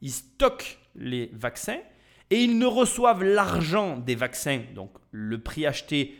Il 0.00 0.10
stocke 0.10 0.78
les 0.94 1.30
vaccins 1.34 1.80
et 2.30 2.42
ils 2.42 2.58
ne 2.58 2.66
reçoivent 2.66 3.22
l'argent 3.22 3.98
des 3.98 4.14
vaccins, 4.14 4.62
donc 4.74 4.90
le 5.10 5.38
prix 5.42 5.66
acheté 5.66 6.18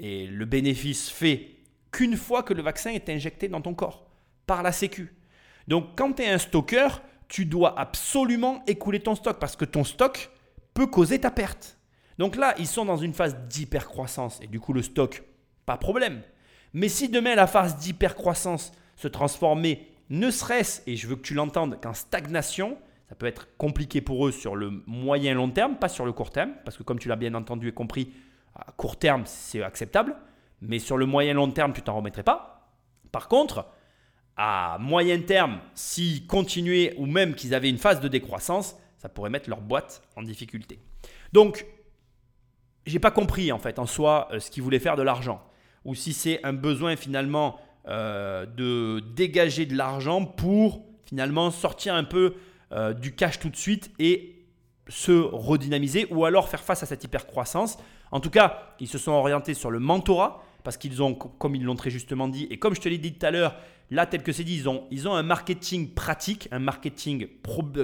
et 0.00 0.26
le 0.26 0.44
bénéfice 0.44 1.08
fait 1.08 1.56
qu'une 1.92 2.16
fois 2.16 2.42
que 2.42 2.54
le 2.54 2.62
vaccin 2.62 2.90
est 2.90 3.08
injecté 3.08 3.48
dans 3.48 3.60
ton 3.60 3.74
corps 3.74 4.10
par 4.46 4.62
la 4.62 4.72
Sécu. 4.72 5.14
Donc 5.68 5.96
quand 5.96 6.14
tu 6.14 6.22
es 6.22 6.28
un 6.28 6.38
stocker, 6.38 6.88
tu 7.30 7.46
dois 7.46 7.78
absolument 7.78 8.62
écouler 8.66 9.00
ton 9.00 9.14
stock 9.14 9.38
parce 9.38 9.56
que 9.56 9.64
ton 9.64 9.84
stock 9.84 10.30
peut 10.74 10.88
causer 10.88 11.20
ta 11.20 11.30
perte. 11.30 11.78
Donc 12.18 12.36
là, 12.36 12.54
ils 12.58 12.66
sont 12.66 12.84
dans 12.84 12.96
une 12.96 13.14
phase 13.14 13.36
d'hypercroissance 13.48 14.40
et 14.42 14.48
du 14.48 14.60
coup 14.60 14.72
le 14.72 14.82
stock, 14.82 15.22
pas 15.64 15.78
problème. 15.78 16.22
Mais 16.74 16.88
si 16.88 17.08
demain 17.08 17.36
la 17.36 17.46
phase 17.46 17.76
d'hypercroissance 17.76 18.72
se 18.96 19.08
transformait, 19.08 19.86
ne 20.10 20.28
serait-ce, 20.30 20.82
et 20.88 20.96
je 20.96 21.06
veux 21.06 21.14
que 21.14 21.22
tu 21.22 21.34
l'entendes, 21.34 21.80
qu'en 21.80 21.94
stagnation, 21.94 22.76
ça 23.08 23.14
peut 23.14 23.26
être 23.26 23.56
compliqué 23.56 24.00
pour 24.00 24.26
eux 24.26 24.32
sur 24.32 24.56
le 24.56 24.82
moyen 24.86 25.34
long 25.34 25.50
terme, 25.50 25.76
pas 25.76 25.88
sur 25.88 26.04
le 26.04 26.12
court 26.12 26.30
terme, 26.30 26.52
parce 26.64 26.76
que 26.76 26.82
comme 26.82 26.98
tu 26.98 27.08
l'as 27.08 27.16
bien 27.16 27.34
entendu 27.34 27.68
et 27.68 27.72
compris, 27.72 28.12
à 28.56 28.72
court 28.72 28.98
terme, 28.98 29.22
c'est 29.24 29.62
acceptable, 29.62 30.16
mais 30.60 30.80
sur 30.80 30.96
le 30.96 31.06
moyen 31.06 31.34
long 31.34 31.50
terme, 31.50 31.72
tu 31.72 31.80
t'en 31.80 31.96
remettrais 31.96 32.24
pas. 32.24 32.72
Par 33.12 33.28
contre, 33.28 33.66
à 34.42 34.78
moyen 34.78 35.20
terme, 35.20 35.60
s'ils 35.74 36.26
continuaient 36.26 36.94
ou 36.96 37.04
même 37.04 37.34
qu'ils 37.34 37.54
avaient 37.54 37.68
une 37.68 37.76
phase 37.76 38.00
de 38.00 38.08
décroissance, 38.08 38.74
ça 38.96 39.10
pourrait 39.10 39.28
mettre 39.28 39.50
leur 39.50 39.60
boîte 39.60 40.02
en 40.16 40.22
difficulté. 40.22 40.78
Donc, 41.34 41.66
j'ai 42.86 42.98
pas 42.98 43.10
compris 43.10 43.52
en 43.52 43.58
fait 43.58 43.78
en 43.78 43.84
soi 43.84 44.28
euh, 44.32 44.40
ce 44.40 44.50
qu'ils 44.50 44.62
voulaient 44.62 44.78
faire 44.78 44.96
de 44.96 45.02
l'argent, 45.02 45.44
ou 45.84 45.94
si 45.94 46.14
c'est 46.14 46.42
un 46.42 46.54
besoin 46.54 46.96
finalement 46.96 47.60
euh, 47.86 48.46
de 48.46 49.00
dégager 49.14 49.66
de 49.66 49.76
l'argent 49.76 50.24
pour 50.24 50.86
finalement 51.04 51.50
sortir 51.50 51.94
un 51.94 52.04
peu 52.04 52.36
euh, 52.72 52.94
du 52.94 53.14
cash 53.14 53.40
tout 53.40 53.50
de 53.50 53.56
suite 53.56 53.90
et 53.98 54.46
se 54.88 55.12
redynamiser 55.12 56.06
ou 56.10 56.24
alors 56.24 56.48
faire 56.48 56.62
face 56.62 56.82
à 56.82 56.86
cette 56.86 57.04
hypercroissance. 57.04 57.76
En 58.10 58.20
tout 58.20 58.30
cas, 58.30 58.74
ils 58.80 58.88
se 58.88 58.96
sont 58.96 59.12
orientés 59.12 59.52
sur 59.52 59.70
le 59.70 59.80
mentorat 59.80 60.42
parce 60.64 60.78
qu'ils 60.78 61.02
ont, 61.02 61.14
comme 61.14 61.54
ils 61.54 61.62
l'ont 61.62 61.76
très 61.76 61.90
justement 61.90 62.26
dit, 62.26 62.46
et 62.50 62.58
comme 62.58 62.74
je 62.74 62.80
te 62.80 62.88
l'ai 62.88 62.98
dit 62.98 63.12
tout 63.12 63.26
à 63.26 63.30
l'heure, 63.30 63.54
là, 63.90 64.06
tel 64.06 64.22
que 64.22 64.32
c'est 64.32 64.44
dit, 64.44 64.54
ils 64.54 64.68
ont, 64.68 64.84
ils 64.90 65.08
ont 65.08 65.14
un 65.14 65.22
marketing 65.22 65.90
pratique, 65.90 66.48
un 66.52 66.58
marketing 66.58 67.26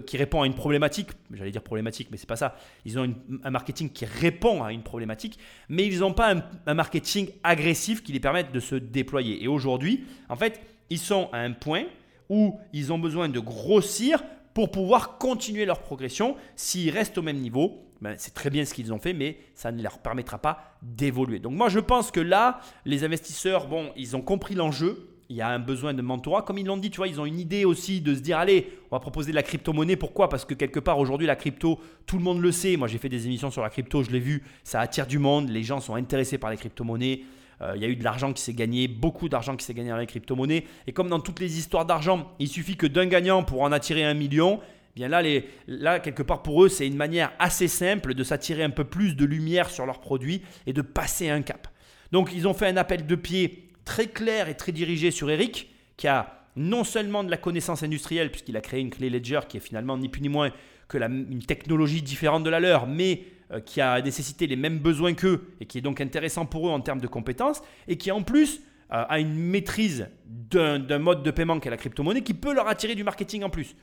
qui 0.06 0.16
répond 0.16 0.42
à 0.42 0.46
une 0.46 0.54
problématique. 0.54 1.08
J'allais 1.32 1.50
dire 1.50 1.62
problématique, 1.62 2.08
mais 2.10 2.16
c'est 2.16 2.28
pas 2.28 2.36
ça. 2.36 2.56
Ils 2.84 2.98
ont 2.98 3.12
un 3.42 3.50
marketing 3.50 3.90
qui 3.90 4.04
répond 4.04 4.62
à 4.62 4.72
une 4.72 4.82
problématique, 4.82 5.38
mais 5.68 5.86
ils 5.86 6.00
n'ont 6.00 6.12
pas 6.12 6.34
un, 6.66 6.74
marketing 6.74 7.30
agressif 7.42 8.02
qui 8.02 8.12
les 8.12 8.20
permette 8.20 8.52
de 8.52 8.60
se 8.60 8.76
déployer. 8.76 9.42
Et 9.42 9.48
aujourd'hui, 9.48 10.04
en 10.28 10.36
fait, 10.36 10.60
ils 10.90 10.98
sont 10.98 11.28
à 11.32 11.38
un 11.38 11.52
point 11.52 11.84
où 12.28 12.58
ils 12.72 12.92
ont 12.92 12.98
besoin 12.98 13.28
de 13.28 13.40
grossir 13.40 14.22
pour 14.54 14.70
pouvoir 14.70 15.18
continuer 15.18 15.64
leur 15.64 15.80
progression. 15.80 16.36
S'ils 16.54 16.90
restent 16.90 17.18
au 17.18 17.22
même 17.22 17.38
niveau, 17.38 17.82
ben, 18.00 18.14
c'est 18.18 18.34
très 18.34 18.50
bien 18.50 18.64
ce 18.64 18.74
qu'ils 18.74 18.92
ont 18.92 18.98
fait, 18.98 19.12
mais 19.12 19.38
ça 19.54 19.72
ne 19.72 19.82
leur 19.82 19.98
permettra 19.98 20.38
pas 20.38 20.76
d'évoluer. 20.82 21.38
Donc 21.38 21.54
moi, 21.54 21.68
je 21.68 21.80
pense 21.80 22.10
que 22.10 22.20
là, 22.20 22.60
les 22.84 23.04
investisseurs, 23.04 23.68
bon, 23.68 23.90
ils 23.96 24.16
ont 24.16 24.22
compris 24.22 24.54
l'enjeu. 24.54 25.15
Il 25.28 25.36
y 25.36 25.40
a 25.40 25.48
un 25.48 25.58
besoin 25.58 25.92
de 25.92 26.02
mentorat. 26.02 26.42
Comme 26.42 26.58
ils 26.58 26.66
l'ont 26.66 26.76
dit, 26.76 26.90
tu 26.90 26.98
vois, 26.98 27.08
ils 27.08 27.20
ont 27.20 27.26
une 27.26 27.40
idée 27.40 27.64
aussi 27.64 28.00
de 28.00 28.14
se 28.14 28.20
dire, 28.20 28.38
allez, 28.38 28.68
on 28.90 28.96
va 28.96 29.00
proposer 29.00 29.32
de 29.32 29.36
la 29.36 29.42
crypto-monnaie. 29.42 29.96
Pourquoi? 29.96 30.28
Parce 30.28 30.44
que 30.44 30.54
quelque 30.54 30.78
part, 30.78 30.98
aujourd'hui, 30.98 31.26
la 31.26 31.36
crypto, 31.36 31.80
tout 32.06 32.16
le 32.16 32.22
monde 32.22 32.40
le 32.40 32.52
sait. 32.52 32.76
Moi, 32.76 32.86
j'ai 32.86 32.98
fait 32.98 33.08
des 33.08 33.26
émissions 33.26 33.50
sur 33.50 33.62
la 33.62 33.70
crypto, 33.70 34.02
je 34.04 34.10
l'ai 34.10 34.20
vu. 34.20 34.44
Ça 34.62 34.80
attire 34.80 35.06
du 35.06 35.18
monde. 35.18 35.48
Les 35.48 35.64
gens 35.64 35.80
sont 35.80 35.94
intéressés 35.96 36.38
par 36.38 36.50
les 36.50 36.56
crypto-monnaies. 36.56 37.22
Euh, 37.62 37.72
il 37.74 37.82
y 37.82 37.84
a 37.84 37.88
eu 37.88 37.96
de 37.96 38.04
l'argent 38.04 38.32
qui 38.32 38.42
s'est 38.42 38.54
gagné, 38.54 38.86
beaucoup 38.86 39.28
d'argent 39.28 39.56
qui 39.56 39.64
s'est 39.64 39.74
gagné 39.74 39.90
dans 39.90 39.96
les 39.96 40.06
crypto-monnaies. 40.06 40.64
Et 40.86 40.92
comme 40.92 41.08
dans 41.08 41.20
toutes 41.20 41.40
les 41.40 41.58
histoires 41.58 41.86
d'argent, 41.86 42.32
il 42.38 42.48
suffit 42.48 42.76
que 42.76 42.86
d'un 42.86 43.06
gagnant 43.06 43.42
pour 43.42 43.62
en 43.62 43.72
attirer 43.72 44.04
un 44.04 44.14
million, 44.14 44.60
eh 44.62 45.00
bien 45.00 45.08
là, 45.08 45.22
là, 45.66 46.00
quelque 46.00 46.22
part 46.22 46.42
pour 46.42 46.64
eux, 46.64 46.68
c'est 46.68 46.86
une 46.86 46.96
manière 46.96 47.32
assez 47.38 47.68
simple 47.68 48.14
de 48.14 48.24
s'attirer 48.24 48.62
un 48.62 48.70
peu 48.70 48.84
plus 48.84 49.16
de 49.16 49.24
lumière 49.24 49.70
sur 49.70 49.86
leurs 49.86 50.00
produits 50.00 50.42
et 50.66 50.72
de 50.72 50.82
passer 50.82 51.30
un 51.30 51.42
cap. 51.42 51.68
Donc 52.12 52.30
ils 52.34 52.46
ont 52.46 52.54
fait 52.54 52.68
un 52.68 52.76
appel 52.76 53.06
de 53.06 53.14
pied 53.14 53.65
très 53.86 54.08
clair 54.08 54.50
et 54.50 54.54
très 54.54 54.72
dirigé 54.72 55.10
sur 55.10 55.30
Eric, 55.30 55.70
qui 55.96 56.08
a 56.08 56.44
non 56.56 56.84
seulement 56.84 57.24
de 57.24 57.30
la 57.30 57.38
connaissance 57.38 57.82
industrielle, 57.82 58.30
puisqu'il 58.30 58.56
a 58.58 58.60
créé 58.60 58.80
une 58.80 58.90
clé 58.90 59.08
Ledger 59.08 59.40
qui 59.48 59.56
est 59.56 59.60
finalement 59.60 59.96
ni 59.96 60.10
plus 60.10 60.20
ni 60.20 60.28
moins 60.28 60.50
que 60.88 60.98
une 60.98 61.42
technologie 61.42 62.02
différente 62.02 62.44
de 62.44 62.50
la 62.50 62.60
leur, 62.60 62.86
mais 62.86 63.24
euh, 63.52 63.60
qui 63.60 63.80
a 63.80 64.00
nécessité 64.02 64.46
les 64.46 64.56
mêmes 64.56 64.78
besoins 64.78 65.14
qu'eux 65.14 65.54
et 65.60 65.66
qui 65.66 65.78
est 65.78 65.80
donc 65.82 66.00
intéressant 66.00 66.46
pour 66.46 66.68
eux 66.68 66.70
en 66.70 66.80
termes 66.80 67.00
de 67.00 67.06
compétences 67.06 67.62
et 67.88 67.96
qui 67.96 68.10
en 68.10 68.22
plus 68.22 68.60
euh, 68.92 69.04
a 69.08 69.18
une 69.18 69.34
maîtrise 69.34 70.08
d'un 70.26 70.98
mode 70.98 71.22
de 71.22 71.30
paiement 71.30 71.58
qu'est 71.58 71.70
la 71.70 71.76
crypto-monnaie 71.76 72.22
qui 72.22 72.34
peut 72.34 72.54
leur 72.54 72.68
attirer 72.68 72.94
du 72.94 73.04
marketing 73.04 73.42
en 73.42 73.50
plus. 73.50 73.74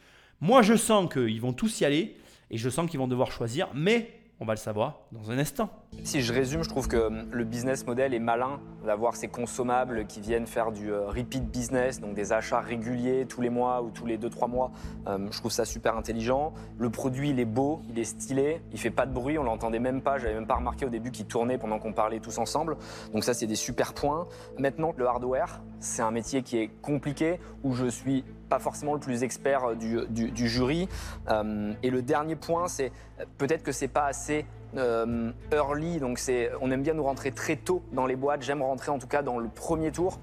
Moi, 0.41 0.61
je 0.61 0.75
sens 0.75 1.11
qu'ils 1.11 1.41
vont 1.41 1.53
tous 1.53 1.81
y 1.81 1.85
aller 1.85 2.17
et 2.51 2.57
je 2.57 2.69
sens 2.69 2.89
qu'ils 2.89 2.99
vont 2.99 3.07
devoir 3.07 3.31
choisir, 3.31 3.69
mais 3.73 4.19
on 4.39 4.45
va 4.45 4.53
le 4.53 4.59
savoir 4.59 5.01
dans 5.11 5.31
un 5.31 5.37
instant. 5.37 5.82
Si 6.03 6.21
je 6.21 6.33
résume, 6.33 6.63
je 6.63 6.69
trouve 6.69 6.87
que 6.87 7.09
le 7.31 7.43
business 7.45 7.87
model 7.87 8.13
est 8.13 8.19
malin 8.19 8.59
d'avoir 8.85 9.15
ces 9.15 9.29
consommables 9.29 10.05
qui 10.05 10.19
viennent 10.19 10.47
faire 10.47 10.73
du 10.73 10.91
euh, 10.91 11.07
repeat 11.07 11.45
business, 11.45 12.01
donc 12.01 12.13
des 12.13 12.33
achats 12.33 12.59
réguliers 12.59 13.25
tous 13.25 13.39
les 13.39 13.49
mois 13.49 13.81
ou 13.81 13.89
tous 13.89 14.05
les 14.05 14.17
2-3 14.17 14.49
mois. 14.49 14.71
Euh, 15.07 15.27
je 15.31 15.37
trouve 15.39 15.51
ça 15.51 15.63
super 15.63 15.95
intelligent. 15.95 16.53
Le 16.77 16.89
produit, 16.89 17.29
il 17.29 17.39
est 17.39 17.45
beau, 17.45 17.81
il 17.89 17.97
est 17.99 18.03
stylé, 18.03 18.61
il 18.73 18.79
fait 18.79 18.89
pas 18.89 19.05
de 19.05 19.13
bruit, 19.13 19.37
on 19.37 19.43
l'entendait 19.43 19.79
même 19.79 20.01
pas. 20.01 20.17
J'avais 20.17 20.33
même 20.33 20.47
pas 20.47 20.55
remarqué 20.55 20.85
au 20.85 20.89
début 20.89 21.11
qu'il 21.11 21.25
tournait 21.25 21.57
pendant 21.57 21.79
qu'on 21.79 21.93
parlait 21.93 22.19
tous 22.19 22.37
ensemble. 22.37 22.75
Donc 23.13 23.23
ça, 23.23 23.33
c'est 23.33 23.47
des 23.47 23.55
super 23.55 23.93
points. 23.93 24.27
Maintenant, 24.59 24.93
le 24.97 25.07
hardware, 25.07 25.61
c'est 25.79 26.01
un 26.01 26.11
métier 26.11 26.43
qui 26.43 26.57
est 26.57 26.69
compliqué 26.81 27.39
où 27.63 27.73
je 27.73 27.85
suis 27.85 28.25
pas 28.49 28.59
forcément 28.59 28.93
le 28.93 28.99
plus 28.99 29.23
expert 29.23 29.75
du, 29.75 30.47
jury. 30.47 30.89
Euh, 31.29 31.73
et 31.81 31.89
le 31.89 32.01
dernier 32.01 32.35
point, 32.35 32.67
c'est 32.67 32.91
peut-être 33.37 33.63
que 33.63 33.71
c'est 33.71 33.87
pas 33.87 34.05
assez 34.05 34.45
euh, 34.77 35.31
early, 35.51 35.99
donc 35.99 36.19
c'est, 36.19 36.51
on 36.61 36.71
aime 36.71 36.83
bien 36.83 36.93
nous 36.93 37.03
rentrer 37.03 37.31
très 37.31 37.55
tôt 37.55 37.83
dans 37.91 38.05
les 38.05 38.15
boîtes. 38.15 38.43
J'aime 38.43 38.61
rentrer 38.61 38.91
en 38.91 38.99
tout 38.99 39.07
cas 39.07 39.21
dans 39.21 39.39
le 39.39 39.49
premier 39.49 39.91
tour. 39.91 40.19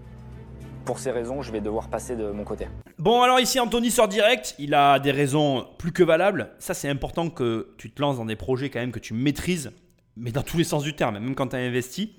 pour 0.84 0.98
ces 0.98 1.10
raisons, 1.10 1.42
je 1.42 1.52
vais 1.52 1.60
devoir 1.60 1.88
passer 1.88 2.16
de 2.16 2.30
mon 2.30 2.44
côté. 2.44 2.66
Bon, 2.98 3.22
alors 3.22 3.38
ici, 3.38 3.60
Anthony 3.60 3.90
sort 3.90 4.08
direct. 4.08 4.54
Il 4.58 4.74
a 4.74 4.98
des 4.98 5.12
raisons 5.12 5.66
plus 5.78 5.92
que 5.92 6.02
valables. 6.02 6.50
Ça, 6.58 6.74
c'est 6.74 6.88
important 6.88 7.30
que 7.30 7.74
tu 7.78 7.90
te 7.90 8.00
lances 8.02 8.16
dans 8.16 8.24
des 8.24 8.36
projets 8.36 8.70
quand 8.70 8.80
même 8.80 8.92
que 8.92 8.98
tu 8.98 9.14
maîtrises, 9.14 9.72
mais 10.16 10.32
dans 10.32 10.42
tous 10.42 10.58
les 10.58 10.64
sens 10.64 10.82
du 10.82 10.94
terme, 10.94 11.18
même 11.18 11.34
quand 11.34 11.48
tu 11.48 11.56
as 11.56 11.60
investi. 11.60 12.16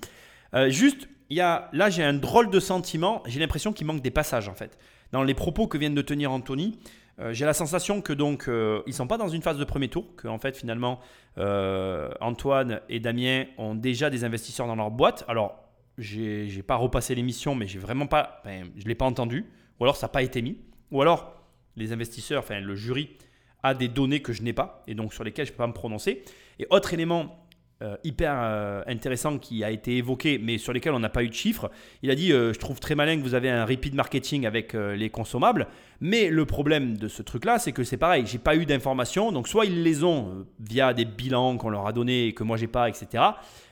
Euh, 0.54 0.70
juste, 0.70 1.08
y 1.30 1.40
a, 1.40 1.68
là, 1.72 1.90
j'ai 1.90 2.02
un 2.02 2.14
drôle 2.14 2.50
de 2.50 2.60
sentiment. 2.60 3.22
J'ai 3.26 3.40
l'impression 3.40 3.72
qu'il 3.72 3.86
manque 3.86 4.00
des 4.00 4.10
passages, 4.10 4.48
en 4.48 4.54
fait. 4.54 4.78
Dans 5.12 5.22
les 5.22 5.34
propos 5.34 5.66
que 5.66 5.76
vient 5.76 5.90
de 5.90 6.02
tenir 6.02 6.32
Anthony, 6.32 6.78
euh, 7.18 7.32
j'ai 7.32 7.44
la 7.44 7.52
sensation 7.52 8.00
que 8.00 8.12
donc 8.12 8.48
euh, 8.48 8.82
ils 8.86 8.94
sont 8.94 9.06
pas 9.06 9.18
dans 9.18 9.28
une 9.28 9.42
phase 9.42 9.58
de 9.58 9.64
premier 9.64 9.88
tour, 9.88 10.14
que 10.16 10.28
en 10.28 10.38
fait 10.38 10.56
finalement 10.56 11.00
Antoine 11.36 12.80
et 12.88 13.00
Damien 13.00 13.44
ont 13.58 13.74
déjà 13.74 14.10
des 14.10 14.24
investisseurs 14.24 14.66
dans 14.66 14.76
leur 14.76 14.90
boîte. 14.90 15.24
Alors 15.28 15.58
j'ai 15.98 16.62
pas 16.62 16.76
repassé 16.76 17.14
l'émission, 17.14 17.54
mais 17.54 17.66
j'ai 17.66 17.78
vraiment 17.78 18.06
pas, 18.06 18.42
je 18.76 18.84
l'ai 18.86 18.94
pas 18.94 19.06
entendu, 19.06 19.46
ou 19.78 19.84
alors 19.84 19.96
ça 19.96 20.06
n'a 20.06 20.12
pas 20.12 20.22
été 20.22 20.42
mis, 20.42 20.58
ou 20.90 21.00
alors 21.00 21.34
les 21.76 21.92
investisseurs, 21.92 22.40
enfin 22.40 22.60
le 22.60 22.74
jury 22.74 23.10
a 23.62 23.74
des 23.74 23.88
données 23.88 24.20
que 24.20 24.32
je 24.32 24.42
n'ai 24.42 24.52
pas 24.52 24.82
et 24.86 24.94
donc 24.94 25.14
sur 25.14 25.24
lesquelles 25.24 25.46
je 25.46 25.52
peux 25.52 25.58
pas 25.58 25.66
me 25.66 25.72
prononcer. 25.72 26.24
Et 26.58 26.66
autre 26.70 26.92
élément 26.94 27.41
euh, 27.82 27.96
hyper 28.04 28.32
euh, 28.36 28.82
intéressant 28.86 29.38
qui 29.38 29.64
a 29.64 29.70
été 29.70 29.96
évoqué, 29.96 30.38
mais 30.38 30.56
sur 30.56 30.72
lesquels 30.72 30.92
on 30.92 31.00
n'a 31.00 31.08
pas 31.08 31.24
eu 31.24 31.28
de 31.28 31.34
chiffres. 31.34 31.68
Il 32.02 32.12
a 32.12 32.14
dit 32.14 32.32
euh, 32.32 32.52
Je 32.52 32.58
trouve 32.60 32.78
très 32.78 32.94
malin 32.94 33.16
que 33.16 33.22
vous 33.22 33.34
avez 33.34 33.50
un 33.50 33.64
repeat 33.64 33.94
marketing 33.94 34.46
avec 34.46 34.74
les 34.74 35.10
consommables, 35.10 35.66
mais 36.00 36.30
le 36.30 36.46
problème 36.46 36.96
de 36.96 37.08
ce 37.08 37.22
truc-là, 37.22 37.58
c'est 37.58 37.72
que 37.72 37.82
c'est 37.82 37.96
pareil, 37.96 38.24
j'ai 38.26 38.38
pas 38.38 38.54
eu 38.54 38.66
d'informations. 38.66 39.32
Donc, 39.32 39.48
soit 39.48 39.66
ils 39.66 39.82
les 39.82 40.04
ont 40.04 40.46
via 40.60 40.94
des 40.94 41.04
bilans 41.04 41.56
qu'on 41.56 41.70
leur 41.70 41.86
a 41.86 41.92
donnés 41.92 42.26
et 42.28 42.34
que 42.34 42.44
moi 42.44 42.56
j'ai 42.56 42.68
pas, 42.68 42.88
etc. 42.88 43.24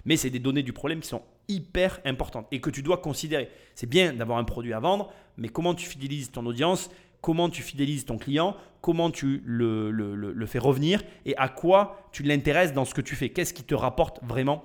Mais 0.04 0.16
c'est 0.16 0.30
des 0.30 0.40
données 0.40 0.64
du 0.64 0.72
problème 0.72 1.00
qui 1.00 1.08
sont 1.08 1.22
hyper 1.48 2.00
importantes 2.04 2.46
et 2.50 2.60
que 2.60 2.70
tu 2.70 2.82
dois 2.82 2.96
considérer. 2.98 3.48
C'est 3.74 3.88
bien 3.88 4.12
d'avoir 4.12 4.38
un 4.38 4.44
produit 4.44 4.72
à 4.72 4.80
vendre, 4.80 5.12
mais 5.36 5.48
comment 5.48 5.74
tu 5.74 5.86
fidélises 5.86 6.32
ton 6.32 6.44
audience 6.46 6.90
comment 7.20 7.48
tu 7.48 7.62
fidélises 7.62 8.04
ton 8.04 8.18
client, 8.18 8.56
comment 8.80 9.10
tu 9.10 9.42
le, 9.44 10.46
fais 10.46 10.58
revenir 10.58 11.02
et 11.26 11.36
à 11.36 11.48
quoi 11.48 12.08
tu 12.12 12.22
l'intéresses 12.22 12.72
dans 12.72 12.84
ce 12.84 12.94
que 12.94 13.00
tu 13.00 13.16
fais. 13.16 13.30
Qu'est-ce 13.30 13.54
qui 13.54 13.64
te 13.64 13.74
rapporte 13.74 14.20
vraiment 14.22 14.64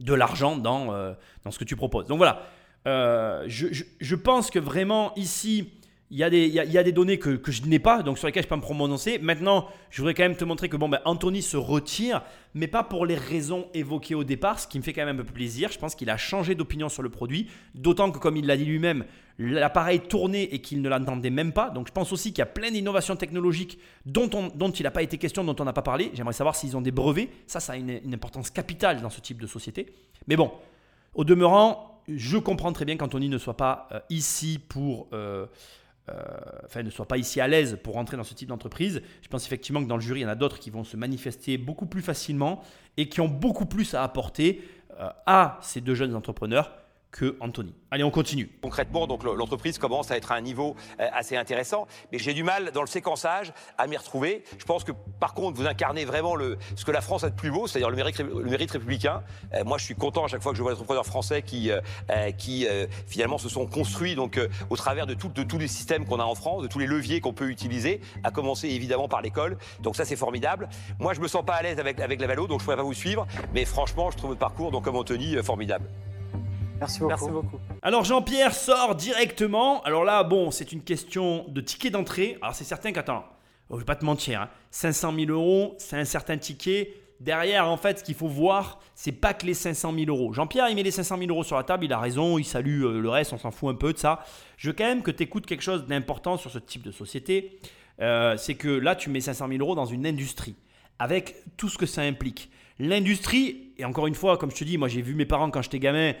de 0.00 0.14
l'argent 0.14 0.56
dans, 0.56 0.92
euh, 0.92 1.12
dans 1.44 1.50
ce 1.50 1.58
que 1.58 1.64
tu 1.64 1.76
proposes. 1.76 2.06
Donc 2.06 2.18
voilà, 2.18 2.42
euh, 2.86 3.44
je, 3.46 4.14
pense 4.14 4.50
que 4.50 4.58
vraiment 4.58 5.12
ici, 5.16 5.72
il 6.10 6.18
y, 6.18 6.22
a 6.22 6.30
des, 6.30 6.46
il, 6.46 6.54
y 6.54 6.78
a, 6.78 6.82
des 6.82 6.92
données 6.92 7.18
que, 7.18 7.38
je 7.46 7.62
n'ai 7.64 7.78
pas, 7.78 8.02
donc 8.02 8.16
sur 8.16 8.26
lesquelles 8.26 8.44
je 8.44 8.48
peux 8.48 8.56
me 8.56 8.60
prononcer. 8.60 9.18
Maintenant, 9.18 9.66
je 9.90 10.00
voudrais 10.00 10.14
quand 10.14 10.22
même 10.22 10.36
te 10.36 10.44
montrer 10.44 10.68
que 10.68 10.76
bon, 10.76 10.88
ben, 10.88 11.00
Anthony 11.04 11.42
se 11.42 11.56
retire, 11.56 12.22
mais 12.54 12.66
pas 12.66 12.82
pour 12.82 13.04
les 13.04 13.16
raisons 13.16 13.66
évoquées 13.74 14.14
au 14.14 14.24
départ, 14.24 14.58
ce 14.58 14.66
qui 14.66 14.78
me 14.78 14.82
fait 14.82 14.92
quand 14.92 15.04
même 15.04 15.20
un 15.20 15.22
peu 15.22 15.32
plaisir. 15.32 15.70
Je 15.70 15.78
pense 15.78 15.94
qu'il 15.94 16.08
a 16.08 16.16
changé 16.16 16.54
d'opinion 16.54 16.88
sur 16.88 17.02
le 17.02 17.10
produit, 17.10 17.50
d'autant 17.74 18.10
que, 18.10 18.18
comme 18.18 18.36
il 18.36 18.46
l'a 18.46 18.56
dit 18.56 18.64
lui-même, 18.64 19.04
l'appareil 19.38 20.00
tournait 20.00 20.44
et 20.44 20.60
qu'il 20.60 20.82
ne 20.82 20.88
l'entendait 20.88 21.30
même 21.30 21.52
pas. 21.52 21.70
Donc 21.70 21.86
je 21.86 21.92
pense 21.92 22.12
aussi 22.12 22.32
qu'il 22.32 22.40
y 22.40 22.42
a 22.42 22.46
plein 22.46 22.70
d'innovations 22.70 23.16
technologiques 23.16 23.78
dont, 24.04 24.28
on, 24.34 24.48
dont 24.48 24.70
il 24.70 24.82
n'a 24.82 24.90
pas 24.90 25.02
été 25.02 25.16
question, 25.16 25.44
dont 25.44 25.56
on 25.58 25.64
n'a 25.64 25.72
pas 25.72 25.82
parlé. 25.82 26.10
J'aimerais 26.14 26.32
savoir 26.32 26.56
s'ils 26.56 26.76
ont 26.76 26.80
des 26.80 26.90
brevets. 26.90 27.30
Ça, 27.46 27.60
ça 27.60 27.74
a 27.74 27.76
une, 27.76 28.00
importance 28.12 28.50
capitale 28.50 29.00
dans 29.00 29.10
ce 29.10 29.20
type 29.20 29.40
de 29.40 29.46
société. 29.46 29.86
Mais 30.26 30.36
bon, 30.36 30.50
au 31.14 31.24
demeurant, 31.24 32.02
je 32.08 32.36
comprends 32.36 32.72
très 32.72 32.84
bien 32.84 32.96
qu'Anthony 32.96 33.28
ne 33.28 33.38
soit 33.38 33.56
pas 33.56 33.88
euh, 33.92 34.00
ici 34.10 34.58
pour... 34.68 35.08
Euh, 35.12 35.46
euh, 36.08 36.22
enfin, 36.64 36.82
ne 36.82 36.90
soit 36.90 37.06
pas 37.06 37.18
ici 37.18 37.38
à 37.38 37.46
l'aise 37.46 37.78
pour 37.82 37.94
rentrer 37.94 38.16
dans 38.16 38.24
ce 38.24 38.32
type 38.32 38.48
d'entreprise. 38.48 39.02
Je 39.20 39.28
pense 39.28 39.44
effectivement 39.44 39.82
que 39.82 39.88
dans 39.88 39.96
le 39.96 40.00
jury, 40.00 40.20
il 40.20 40.22
y 40.22 40.26
en 40.26 40.30
a 40.30 40.34
d'autres 40.34 40.58
qui 40.58 40.70
vont 40.70 40.82
se 40.82 40.96
manifester 40.96 41.58
beaucoup 41.58 41.84
plus 41.84 42.00
facilement 42.00 42.62
et 42.96 43.10
qui 43.10 43.20
ont 43.20 43.28
beaucoup 43.28 43.66
plus 43.66 43.92
à 43.92 44.02
apporter 44.02 44.62
à 45.26 45.58
ces 45.60 45.82
deux 45.82 45.94
jeunes 45.94 46.14
entrepreneurs 46.16 46.72
que 47.10 47.36
Anthony. 47.40 47.74
Allez, 47.90 48.04
on 48.04 48.10
continue. 48.10 48.50
Concrètement, 48.60 49.06
donc 49.06 49.24
l'entreprise 49.24 49.78
commence 49.78 50.10
à 50.10 50.16
être 50.16 50.30
à 50.30 50.34
un 50.34 50.42
niveau 50.42 50.76
euh, 51.00 51.08
assez 51.12 51.36
intéressant, 51.36 51.86
mais 52.12 52.18
j'ai 52.18 52.34
du 52.34 52.42
mal 52.42 52.70
dans 52.72 52.82
le 52.82 52.86
séquençage 52.86 53.52
à 53.78 53.86
m'y 53.86 53.96
retrouver. 53.96 54.44
Je 54.58 54.64
pense 54.64 54.84
que 54.84 54.92
par 55.18 55.32
contre, 55.32 55.56
vous 55.56 55.66
incarnez 55.66 56.04
vraiment 56.04 56.34
ce 56.76 56.84
que 56.84 56.90
la 56.90 57.00
France 57.00 57.24
a 57.24 57.30
de 57.30 57.34
plus 57.34 57.50
beau, 57.50 57.66
c'est-à-dire 57.66 57.88
le 57.88 57.96
mérite, 57.96 58.70
républicain. 58.70 59.22
Euh, 59.54 59.64
moi, 59.64 59.78
je 59.78 59.84
suis 59.84 59.94
content 59.94 60.24
à 60.24 60.28
chaque 60.28 60.42
fois 60.42 60.52
que 60.52 60.58
je 60.58 60.62
vois 60.62 60.72
des 60.72 60.76
entrepreneurs 60.76 61.06
français 61.06 61.42
qui, 61.42 61.70
euh, 61.70 61.80
qui 62.32 62.66
finalement 63.06 63.38
se 63.38 63.48
sont 63.48 63.66
construits 63.66 64.14
donc 64.14 64.38
au 64.68 64.76
travers 64.76 65.06
de, 65.06 65.14
tous 65.14 65.58
les 65.58 65.68
systèmes 65.68 66.04
qu'on 66.04 66.20
a 66.20 66.24
en 66.24 66.34
France, 66.34 66.62
de 66.62 66.68
tous 66.68 66.78
les 66.78 66.86
leviers 66.86 67.20
qu'on 67.20 67.32
peut 67.32 67.48
utiliser, 67.48 68.00
à 68.22 68.30
commencer 68.30 68.68
évidemment 68.68 69.08
par 69.08 69.22
l'école. 69.22 69.56
Donc 69.80 69.96
ça, 69.96 70.04
c'est 70.04 70.16
formidable. 70.16 70.68
Moi, 70.98 71.14
je 71.14 71.20
me 71.20 71.28
sens 71.28 71.44
pas 71.44 71.54
à 71.54 71.62
l'aise 71.62 71.78
avec, 71.78 72.00
avec 72.00 72.20
la 72.20 72.26
Valo, 72.26 72.46
donc 72.46 72.60
je 72.60 72.64
pourrais 72.64 72.76
pas 72.76 72.82
vous 72.82 72.94
suivre, 72.94 73.26
mais 73.54 73.64
franchement, 73.64 74.10
je 74.10 74.16
trouve 74.16 74.30
votre 74.30 74.40
parcours, 74.40 74.70
donc 74.70 74.84
comme 74.84 74.96
Anthony, 74.96 75.36
formidable. 75.42 75.88
Merci 76.80 77.00
beaucoup. 77.00 77.58
Alors 77.82 78.04
Jean-Pierre 78.04 78.54
sort 78.54 78.94
directement. 78.94 79.82
Alors 79.82 80.04
là, 80.04 80.22
bon, 80.22 80.50
c'est 80.50 80.72
une 80.72 80.82
question 80.82 81.44
de 81.48 81.60
ticket 81.60 81.90
d'entrée. 81.90 82.38
Alors 82.40 82.54
c'est 82.54 82.64
certain 82.64 82.92
qu'attends, 82.92 83.24
oh, 83.68 83.74
je 83.74 83.80
vais 83.80 83.84
pas 83.84 83.96
te 83.96 84.04
mentir, 84.04 84.48
500 84.70 85.08
hein. 85.08 85.16
000 85.26 85.30
euros, 85.30 85.74
c'est 85.78 85.96
un 85.96 86.04
certain 86.04 86.38
ticket. 86.38 86.94
Derrière, 87.20 87.68
en 87.68 87.76
fait, 87.76 87.98
ce 87.98 88.04
qu'il 88.04 88.14
faut 88.14 88.28
voir, 88.28 88.78
c'est 88.94 89.10
pas 89.10 89.34
que 89.34 89.44
les 89.44 89.54
500 89.54 89.92
000 89.92 90.06
euros. 90.08 90.32
Jean-Pierre, 90.32 90.68
il 90.68 90.76
met 90.76 90.84
les 90.84 90.92
500 90.92 91.18
000 91.18 91.30
euros 91.30 91.42
sur 91.42 91.56
la 91.56 91.64
table, 91.64 91.84
il 91.84 91.92
a 91.92 91.98
raison, 91.98 92.38
il 92.38 92.44
salue 92.44 92.84
euh, 92.84 93.00
le 93.00 93.08
reste, 93.08 93.32
on 93.32 93.38
s'en 93.38 93.50
fout 93.50 93.74
un 93.74 93.74
peu 93.74 93.92
de 93.92 93.98
ça. 93.98 94.20
Je 94.56 94.68
veux 94.68 94.72
quand 94.72 94.84
même 94.84 95.02
que 95.02 95.10
tu 95.10 95.24
écoutes 95.24 95.44
quelque 95.44 95.62
chose 95.62 95.86
d'important 95.86 96.36
sur 96.36 96.52
ce 96.52 96.60
type 96.60 96.82
de 96.82 96.92
société. 96.92 97.58
Euh, 98.00 98.36
c'est 98.36 98.54
que 98.54 98.68
là, 98.68 98.94
tu 98.94 99.10
mets 99.10 99.20
500 99.20 99.48
000 99.48 99.60
euros 99.60 99.74
dans 99.74 99.86
une 99.86 100.06
industrie, 100.06 100.54
avec 101.00 101.34
tout 101.56 101.68
ce 101.68 101.76
que 101.76 101.86
ça 101.86 102.02
implique. 102.02 102.50
L'industrie, 102.78 103.72
et 103.76 103.84
encore 103.84 104.06
une 104.06 104.14
fois, 104.14 104.38
comme 104.38 104.52
je 104.52 104.56
te 104.56 104.64
dis, 104.64 104.78
moi 104.78 104.86
j'ai 104.86 105.02
vu 105.02 105.16
mes 105.16 105.26
parents 105.26 105.50
quand 105.50 105.62
j'étais 105.62 105.80
gamin 105.80 106.12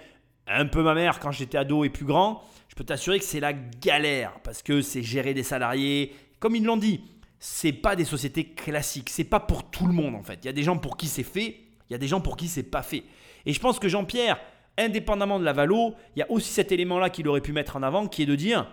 un 0.48 0.66
peu 0.66 0.82
ma 0.82 0.94
mère 0.94 1.20
quand 1.20 1.30
j'étais 1.30 1.58
ado 1.58 1.84
et 1.84 1.90
plus 1.90 2.04
grand, 2.04 2.42
je 2.68 2.74
peux 2.74 2.84
t'assurer 2.84 3.18
que 3.18 3.24
c'est 3.24 3.40
la 3.40 3.52
galère 3.52 4.32
parce 4.42 4.62
que 4.62 4.80
c'est 4.80 5.02
gérer 5.02 5.34
des 5.34 5.42
salariés. 5.42 6.14
Comme 6.38 6.56
ils 6.56 6.64
l'ont 6.64 6.76
dit, 6.76 7.02
c'est 7.38 7.72
pas 7.72 7.96
des 7.96 8.04
sociétés 8.04 8.44
classiques, 8.44 9.10
c'est 9.10 9.24
pas 9.24 9.40
pour 9.40 9.70
tout 9.70 9.86
le 9.86 9.92
monde 9.92 10.14
en 10.14 10.22
fait. 10.22 10.40
Il 10.42 10.46
y 10.46 10.50
a 10.50 10.52
des 10.52 10.62
gens 10.62 10.78
pour 10.78 10.96
qui 10.96 11.06
c'est 11.06 11.22
fait, 11.22 11.60
il 11.88 11.92
y 11.92 11.94
a 11.94 11.98
des 11.98 12.08
gens 12.08 12.20
pour 12.20 12.36
qui 12.36 12.48
c'est 12.48 12.62
pas 12.62 12.82
fait. 12.82 13.04
Et 13.46 13.52
je 13.52 13.60
pense 13.60 13.78
que 13.78 13.88
Jean-Pierre, 13.88 14.38
indépendamment 14.76 15.38
de 15.38 15.44
la 15.44 15.52
valo, 15.52 15.94
il 16.16 16.20
y 16.20 16.22
a 16.22 16.30
aussi 16.30 16.52
cet 16.52 16.72
élément-là 16.72 17.10
qu'il 17.10 17.28
aurait 17.28 17.40
pu 17.40 17.52
mettre 17.52 17.76
en 17.76 17.82
avant 17.82 18.06
qui 18.06 18.22
est 18.22 18.26
de 18.26 18.34
dire 18.34 18.70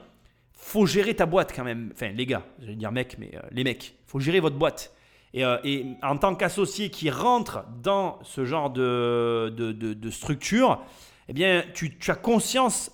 faut 0.53 0.85
gérer 0.85 1.15
ta 1.15 1.25
boîte 1.25 1.53
quand 1.55 1.63
même. 1.63 1.91
Enfin, 1.93 2.09
les 2.09 2.25
gars, 2.25 2.43
je 2.61 2.67
vais 2.67 2.75
dire 2.75 2.91
mec, 2.91 3.17
mais 3.19 3.31
euh, 3.35 3.41
les 3.51 3.63
mecs, 3.63 3.95
faut 4.07 4.19
gérer 4.19 4.39
votre 4.39 4.55
boîte. 4.55 4.93
Et, 5.33 5.43
euh, 5.43 5.57
en 6.01 6.17
tant 6.17 6.33
qu'associé 6.33 6.89
qui 6.89 7.09
rentre 7.09 7.65
dans 7.83 8.19
ce 8.23 8.45
genre 8.45 8.69
de 8.69 10.09
structure, 10.09 10.81
eh 11.27 11.33
bien, 11.33 11.63
tu, 11.73 11.97
as 12.07 12.15
conscience, 12.15 12.91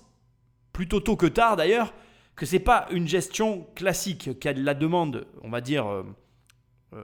plutôt 0.74 1.00
tôt 1.00 1.16
que 1.16 1.26
tard 1.26 1.56
d'ailleurs, 1.56 1.94
que 2.36 2.46
ce 2.46 2.54
n'est 2.54 2.62
pas 2.62 2.88
une 2.92 3.08
gestion 3.08 3.68
classique, 3.76 4.40
qui 4.40 4.48
a 4.48 4.54
de 4.54 4.64
la 4.64 4.74
demande, 4.74 5.28
on 5.44 5.50
va 5.50 5.62
dire, 5.62 5.88
euh, 5.88 6.04
euh, 6.94 7.04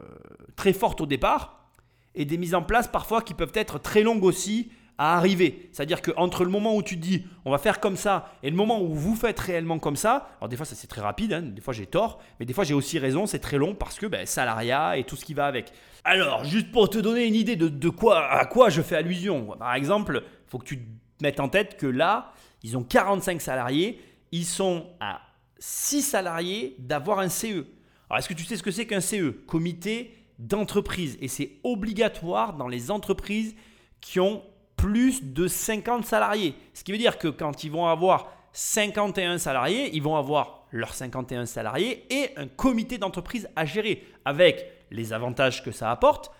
très 0.55 0.73
forte 0.73 1.01
au 1.01 1.05
départ, 1.05 1.69
et 2.15 2.25
des 2.25 2.37
mises 2.37 2.55
en 2.55 2.63
place 2.63 2.87
parfois 2.87 3.21
qui 3.21 3.33
peuvent 3.33 3.51
être 3.53 3.79
très 3.79 4.03
longues 4.03 4.23
aussi 4.23 4.71
à 4.97 5.15
arriver. 5.15 5.69
C'est-à-dire 5.71 6.01
qu'entre 6.01 6.43
le 6.43 6.49
moment 6.49 6.75
où 6.75 6.81
tu 6.81 6.95
te 6.95 7.01
dis 7.01 7.25
on 7.45 7.51
va 7.51 7.59
faire 7.59 7.79
comme 7.79 7.95
ça 7.95 8.31
et 8.41 8.49
le 8.49 8.55
moment 8.55 8.81
où 8.81 8.95
vous 8.95 9.15
faites 9.15 9.39
réellement 9.39 9.77
comme 9.77 9.95
ça, 9.95 10.29
alors 10.39 10.49
des 10.49 10.57
fois 10.57 10.65
ça 10.65 10.75
c'est 10.75 10.87
très 10.87 11.01
rapide, 11.01 11.33
hein, 11.33 11.41
des 11.43 11.61
fois 11.61 11.73
j'ai 11.73 11.85
tort, 11.85 12.19
mais 12.39 12.45
des 12.45 12.53
fois 12.53 12.63
j'ai 12.63 12.73
aussi 12.73 12.97
raison, 12.97 13.27
c'est 13.27 13.39
très 13.39 13.57
long 13.57 13.75
parce 13.75 13.99
que 13.99 14.07
ben, 14.07 14.25
salariat 14.25 14.97
et 14.97 15.03
tout 15.03 15.15
ce 15.15 15.23
qui 15.23 15.35
va 15.35 15.45
avec. 15.45 15.71
Alors, 16.03 16.43
juste 16.45 16.71
pour 16.71 16.89
te 16.89 16.97
donner 16.97 17.25
une 17.25 17.35
idée 17.35 17.55
de, 17.55 17.67
de 17.67 17.89
quoi, 17.89 18.27
à 18.31 18.45
quoi 18.45 18.69
je 18.69 18.81
fais 18.81 18.95
allusion, 18.95 19.55
par 19.59 19.75
exemple, 19.75 20.23
il 20.25 20.49
faut 20.49 20.57
que 20.57 20.65
tu 20.65 20.79
mettre 21.21 21.41
en 21.43 21.49
tête 21.49 21.77
que 21.77 21.87
là, 21.87 22.33
ils 22.63 22.77
ont 22.77 22.83
45 22.83 23.41
salariés, 23.41 24.01
ils 24.31 24.45
sont 24.45 24.87
à 24.99 25.21
6 25.59 26.01
salariés 26.01 26.75
d'avoir 26.79 27.19
un 27.19 27.29
CE. 27.29 27.65
Alors, 28.09 28.19
est-ce 28.19 28.29
que 28.29 28.33
tu 28.33 28.43
sais 28.43 28.55
ce 28.55 28.63
que 28.63 28.71
c'est 28.71 28.85
qu'un 28.85 29.01
CE 29.01 29.31
Comité 29.47 30.17
d'entreprise. 30.39 31.17
Et 31.21 31.27
c'est 31.27 31.53
obligatoire 31.63 32.53
dans 32.53 32.67
les 32.67 32.91
entreprises 32.91 33.55
qui 34.01 34.19
ont 34.19 34.43
plus 34.75 35.23
de 35.23 35.47
50 35.47 36.05
salariés. 36.05 36.55
Ce 36.73 36.83
qui 36.83 36.91
veut 36.91 36.97
dire 36.97 37.17
que 37.17 37.27
quand 37.27 37.63
ils 37.63 37.71
vont 37.71 37.87
avoir 37.87 38.31
51 38.53 39.37
salariés, 39.37 39.89
ils 39.93 40.03
vont 40.03 40.15
avoir 40.15 40.65
leurs 40.71 40.93
51 40.93 41.45
salariés 41.45 42.05
et 42.09 42.37
un 42.37 42.47
comité 42.47 42.97
d'entreprise 42.97 43.49
à 43.55 43.65
gérer 43.65 44.05
avec 44.25 44.71
les 44.91 45.13
avantages 45.13 45.63
que 45.63 45.71
ça 45.71 45.91
apporte 45.91 46.31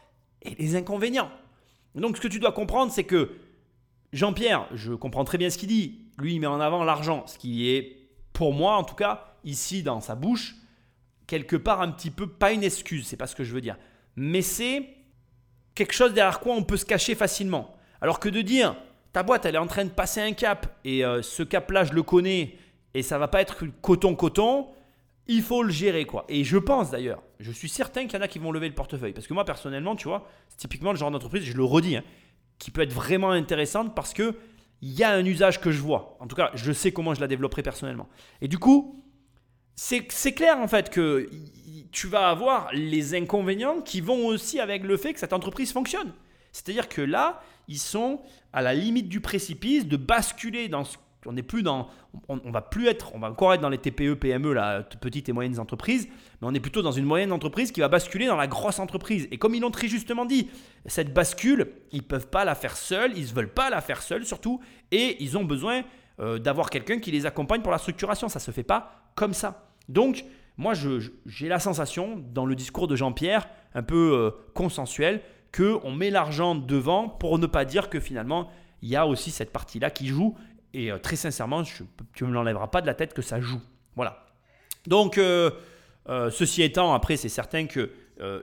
et 0.42 0.56
les 0.56 0.76
inconvénients. 0.76 1.32
Donc 1.96 2.18
ce 2.18 2.22
que 2.22 2.28
tu 2.28 2.40
dois 2.40 2.52
comprendre, 2.52 2.92
c'est 2.92 3.04
que 3.04 3.32
Jean-Pierre, 4.14 4.68
je 4.74 4.94
comprends 4.94 5.26
très 5.26 5.38
bien 5.38 5.50
ce 5.50 5.58
qu'il 5.58 5.70
dit. 5.70 6.00
Lui, 6.18 6.36
il 6.36 6.40
met 6.40 6.48
en 6.48 6.60
avant 6.60 6.84
l'argent, 6.84 7.26
ce 7.28 7.38
qui 7.38 7.70
est, 7.70 8.10
pour 8.34 8.54
moi 8.54 8.76
en 8.78 8.84
tout 8.84 8.96
cas, 8.96 9.36
ici 9.44 9.84
dans 9.84 10.02
sa 10.02 10.16
bouche, 10.16 10.56
quelque 11.28 11.56
part 11.56 11.82
un 11.82 11.92
petit 11.92 12.10
peu, 12.10 12.28
pas 12.28 12.54
une 12.54 12.64
excuse, 12.64 13.06
c'est 13.06 13.18
pas 13.18 13.28
ce 13.28 13.36
que 13.36 13.44
je 13.44 13.54
veux 13.54 13.62
dire, 13.62 13.78
mais 14.16 14.42
c'est 14.42 14.88
quelque 15.76 15.94
chose 15.94 16.14
derrière 16.14 16.40
quoi 16.40 16.56
on 16.56 16.64
peut 16.64 16.78
se 16.78 16.86
cacher 16.86 17.16
facilement. 17.16 17.76
Alors 18.02 18.20
que 18.20 18.30
de 18.30 18.42
dire, 18.42 18.76
ta 19.14 19.24
boîte, 19.24 19.46
elle 19.46 19.56
est 19.56 19.60
en 19.60 19.68
train 19.68 19.86
de 19.86 19.90
passer 19.90 20.22
un 20.22 20.34
cap, 20.34 20.80
et 20.84 21.06
euh, 21.06 21.22
ce 21.22 21.44
cap-là, 21.44 21.84
je 21.84 21.94
le 21.94 22.04
connais, 22.04 22.58
et 22.94 23.04
ça 23.04 23.18
va 23.18 23.28
pas 23.28 23.42
être 23.42 23.66
coton-coton, 23.82 24.68
il 25.28 25.42
faut 25.42 25.62
le 25.62 25.72
gérer 25.72 26.06
quoi. 26.06 26.26
Et 26.30 26.44
je 26.44 26.58
pense 26.58 26.92
d'ailleurs, 26.92 27.22
je 27.40 27.52
suis 27.52 27.70
certain 27.70 28.06
qu'il 28.06 28.14
y 28.14 28.18
en 28.18 28.24
a 28.24 28.28
qui 28.28 28.40
vont 28.40 28.52
lever 28.52 28.70
le 28.70 28.76
portefeuille. 28.76 29.14
Parce 29.14 29.28
que 29.28 29.34
moi 29.34 29.46
personnellement, 29.46 29.96
tu 29.96 30.08
vois, 30.08 30.28
c'est 30.48 30.58
typiquement 30.58 30.92
le 30.92 30.98
genre 30.98 31.12
d'entreprise, 31.12 31.44
je 31.44 31.56
le 31.56 31.64
redis, 31.64 31.98
hein, 31.98 32.04
qui 32.60 32.72
peut 32.72 32.82
être 32.82 32.94
vraiment 32.94 33.32
intéressante 33.32 33.96
parce 33.96 34.14
que 34.14 34.36
il 34.82 34.92
y 34.92 35.04
a 35.04 35.12
un 35.12 35.26
usage 35.26 35.60
que 35.60 35.72
je 35.72 35.82
vois. 35.82 36.18
En 36.20 36.28
tout 36.28 36.36
cas, 36.36 36.52
je 36.54 36.72
sais 36.72 36.92
comment 36.92 37.16
je 37.16 37.22
la 37.22 37.28
développerai 37.28 37.64
personnellement. 37.64 38.08
Et 38.42 38.48
du 38.48 38.60
coup, 38.60 39.04
c'est 39.76 40.06
clair 40.34 40.60
en 40.60 40.68
fait 40.68 40.90
que 40.90 41.30
tu 41.92 42.08
vas 42.08 42.30
avoir 42.30 42.70
les 42.74 43.16
inconvénients 43.16 43.82
qui 43.82 44.02
vont 44.02 44.28
aussi 44.28 44.60
avec 44.60 44.84
le 44.84 44.98
fait 44.98 45.14
que 45.14 45.20
cette 45.20 45.34
entreprise 45.34 45.72
fonctionne. 45.72 46.14
C'est-à-dire 46.52 46.90
que 46.90 47.02
là, 47.02 47.42
ils 47.68 47.80
sont 47.80 48.22
à 48.54 48.62
la 48.62 48.74
limite 48.74 49.10
du 49.10 49.20
précipice 49.20 49.88
de 49.88 49.98
basculer 49.98 50.68
dans 50.70 50.84
ce 50.84 50.98
on 51.26 52.52
va 52.52 52.62
plus 52.62 52.88
être 52.88 53.12
on 53.16 53.20
va 53.20 53.30
encore 53.32 53.54
être 53.54 53.62
dans 53.62 53.70
les 53.70 53.78
TPE 53.78 54.14
PME 54.14 54.54
là 54.54 54.84
t- 54.84 54.98
petites 54.98 55.28
et 55.30 55.34
moyennes 55.34 55.60
entreprises 55.60 56.08
mais 56.42 56.48
on 56.48 56.54
est 56.54 56.60
plutôt 56.60 56.82
dans 56.82 56.92
une 56.92 57.06
moyenne 57.06 57.32
entreprise 57.32 57.72
qui 57.72 57.80
va 57.82 57.90
basculer 57.90 58.28
dans 58.28 58.36
la 58.38 58.48
grosse 58.48 58.80
entreprise. 58.80 59.28
Et 59.32 59.38
comme 59.38 59.56
ils 59.56 59.60
l'ont 59.62 59.72
très 59.72 59.88
justement 59.88 60.26
dit 60.26 60.50
cette 60.86 61.14
bascule 61.14 61.72
ils 61.92 62.04
peuvent 62.04 62.28
pas 62.30 62.46
la 62.46 62.56
faire 62.56 62.78
seuls 62.78 63.12
ils 63.18 63.28
ne 63.28 63.34
veulent 63.34 63.54
pas 63.54 63.70
la 63.70 63.82
faire 63.82 64.02
seuls 64.02 64.26
surtout 64.26 64.62
et 64.92 65.22
ils 65.22 65.38
ont 65.38 65.44
besoin 65.44 65.84
euh, 66.20 66.40
d'avoir 66.40 66.70
quelqu'un 66.70 67.00
qui 67.00 67.12
les 67.12 67.26
accompagne 67.26 67.62
pour 67.62 67.72
la 67.72 67.78
structuration. 67.78 68.30
Ça 68.30 68.40
se 68.40 68.50
fait 68.52 68.64
pas 68.64 69.12
comme 69.16 69.34
ça. 69.34 69.70
Donc 69.90 70.24
moi 70.56 70.74
j'ai 70.74 71.48
la 71.48 71.60
sensation 71.60 72.24
dans 72.34 72.46
le 72.46 72.56
discours 72.56 72.88
de 72.88 72.96
Jean-Pierre 72.96 73.48
un 73.74 73.84
peu 73.84 74.14
euh, 74.14 74.32
consensuel 74.54 75.22
que 75.52 75.78
on 75.84 75.92
met 75.92 76.10
l'argent 76.10 76.56
devant 76.56 77.10
pour 77.10 77.38
ne 77.38 77.48
pas 77.48 77.66
dire 77.66 77.90
que 77.90 78.00
finalement 78.00 78.50
il 78.82 78.90
y 78.90 78.96
a 78.96 79.08
aussi 79.08 79.32
cette 79.32 79.52
partie 79.52 79.80
là 79.80 79.90
qui 79.90 80.08
joue 80.08 80.36
et 80.78 80.92
euh, 80.92 81.00
très 81.00 81.16
sincèrement, 81.16 81.64
tu 81.64 82.24
ne 82.24 82.30
me 82.30 82.34
l'enlèveras 82.34 82.68
pas 82.68 82.82
de 82.82 82.88
la 82.88 82.94
tête 82.94 83.14
que 83.16 83.24
ça 83.24 83.42
joue. 83.42 83.60
Voilà. 83.96 84.28
Donc, 84.86 85.18
euh, 85.18 85.50
euh, 86.08 86.30
ceci 86.30 86.62
étant, 86.62 86.94
après, 86.94 87.18
c'est 87.18 87.30
certain 87.30 87.66
que 87.66 87.92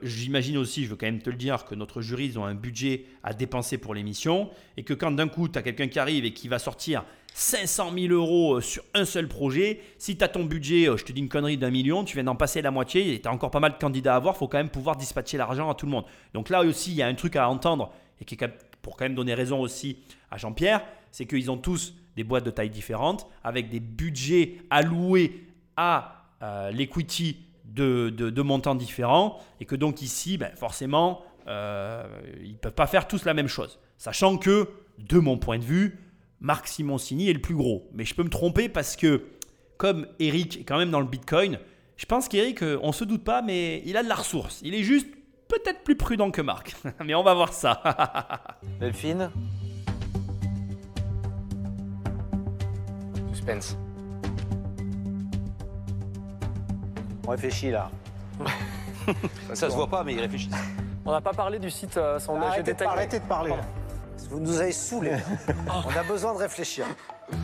j'imagine 0.03 0.55
aussi, 0.55 0.85
je 0.85 0.91
veux 0.91 0.95
quand 0.95 1.05
même 1.05 1.21
te 1.21 1.29
le 1.29 1.35
dire, 1.35 1.65
que 1.65 1.75
notre 1.75 1.99
jury, 1.99 2.27
ils 2.27 2.39
ont 2.39 2.45
un 2.45 2.55
budget 2.55 3.07
à 3.23 3.33
dépenser 3.33 3.77
pour 3.77 3.93
l'émission 3.93 4.49
et 4.77 4.83
que 4.83 4.93
quand 4.93 5.11
d'un 5.11 5.27
coup, 5.27 5.49
tu 5.49 5.59
as 5.59 5.63
quelqu'un 5.63 5.89
qui 5.89 5.99
arrive 5.99 6.23
et 6.23 6.31
qui 6.31 6.47
va 6.47 6.59
sortir 6.59 7.03
500 7.33 7.91
000 7.93 8.13
euros 8.13 8.61
sur 8.61 8.85
un 8.93 9.03
seul 9.03 9.27
projet, 9.27 9.81
si 9.97 10.15
tu 10.15 10.23
as 10.23 10.29
ton 10.29 10.45
budget, 10.45 10.85
je 10.95 11.03
te 11.03 11.11
dis 11.11 11.19
une 11.19 11.27
connerie 11.27 11.57
d'un 11.57 11.71
million, 11.71 12.05
tu 12.05 12.13
viens 12.13 12.23
d'en 12.23 12.37
passer 12.37 12.61
la 12.61 12.71
moitié 12.71 13.13
et 13.13 13.19
tu 13.19 13.27
as 13.27 13.33
encore 13.33 13.51
pas 13.51 13.59
mal 13.59 13.73
de 13.73 13.77
candidats 13.77 14.13
à 14.13 14.15
avoir, 14.15 14.35
il 14.35 14.37
faut 14.37 14.47
quand 14.47 14.59
même 14.59 14.69
pouvoir 14.69 14.95
dispatcher 14.95 15.35
l'argent 15.35 15.69
à 15.69 15.75
tout 15.75 15.87
le 15.87 15.91
monde. 15.91 16.05
Donc 16.33 16.47
là 16.47 16.61
aussi, 16.61 16.91
il 16.91 16.95
y 16.95 17.01
a 17.01 17.07
un 17.07 17.15
truc 17.15 17.35
à 17.35 17.49
entendre 17.49 17.91
et 18.21 18.23
qui 18.23 18.35
est 18.35 18.49
pour 18.81 18.95
quand 18.95 19.03
même 19.03 19.15
donner 19.15 19.33
raison 19.33 19.59
aussi 19.59 19.97
à 20.31 20.37
Jean-Pierre, 20.37 20.85
c'est 21.11 21.25
qu'ils 21.25 21.51
ont 21.51 21.57
tous 21.57 21.95
des 22.15 22.23
boîtes 22.23 22.45
de 22.45 22.51
taille 22.51 22.69
différentes, 22.69 23.27
avec 23.43 23.69
des 23.69 23.79
budgets 23.79 24.57
alloués 24.69 25.45
à 25.77 26.29
euh, 26.41 26.71
l'equity 26.71 27.37
de, 27.65 28.41
montants 28.41 28.75
différents, 28.75 29.39
et 29.59 29.65
que 29.65 29.75
donc 29.75 30.01
ici, 30.01 30.37
ben, 30.37 30.51
forcément, 30.55 31.23
euh, 31.47 32.05
ils 32.43 32.53
ne 32.53 32.57
peuvent 32.57 32.73
pas 32.73 32.87
faire 32.87 33.07
tous 33.07 33.25
la 33.25 33.33
même 33.33 33.47
chose. 33.47 33.79
Sachant 33.97 34.37
que, 34.37 34.69
de 34.97 35.19
mon 35.19 35.37
point 35.37 35.59
de 35.59 35.63
vue, 35.63 35.99
Marc 36.39 36.67
Simoncini 36.67 37.29
est 37.29 37.33
le 37.33 37.41
plus 37.41 37.55
gros. 37.55 37.89
Mais 37.93 38.05
je 38.05 38.15
peux 38.15 38.23
me 38.23 38.29
tromper 38.29 38.69
parce 38.69 38.95
que, 38.95 39.23
comme 39.77 40.07
Eric 40.19 40.61
est 40.61 40.63
quand 40.63 40.77
même 40.77 40.91
dans 40.91 41.01
le 41.01 41.07
Bitcoin, 41.07 41.59
je 41.97 42.05
pense 42.05 42.27
qu'Eric, 42.27 42.61
euh, 42.61 42.79
on 42.81 42.91
se 42.91 43.03
doute 43.03 43.23
pas, 43.23 43.41
mais 43.41 43.81
il 43.85 43.97
a 43.97 44.03
de 44.03 44.09
la 44.09 44.15
ressource. 44.15 44.61
Il 44.63 44.75
est 44.75 44.83
juste 44.83 45.07
peut-être 45.47 45.83
plus 45.83 45.95
prudent 45.95 46.31
que 46.31 46.41
Marc. 46.41 46.75
mais 47.05 47.15
on 47.15 47.23
va 47.23 47.33
voir 47.33 47.53
ça. 47.53 47.81
Delphine? 48.79 49.29
Suspense. 53.45 53.77
On 57.27 57.31
réfléchit 57.31 57.71
là. 57.71 57.91
Ça 59.53 59.69
se 59.69 59.75
voit 59.75 59.87
pas, 59.87 60.03
mais 60.03 60.13
il 60.13 60.19
réfléchit. 60.19 60.49
On 61.05 61.11
n'a 61.11 61.21
pas 61.21 61.33
parlé 61.33 61.59
du 61.59 61.69
site 61.69 61.95
euh, 61.97 62.17
sondage 62.17 62.53
Arrêtez 62.53 62.73
de, 62.73 62.83
arrêtez 62.83 63.19
de 63.19 63.25
parler. 63.25 63.53
Vous 64.31 64.39
nous 64.39 64.59
avez 64.59 64.71
saoulés. 64.71 65.17
On 65.85 65.95
a 65.95 66.03
besoin 66.03 66.33
de 66.33 66.39
réfléchir. 66.39 66.85
Tu 67.29 67.35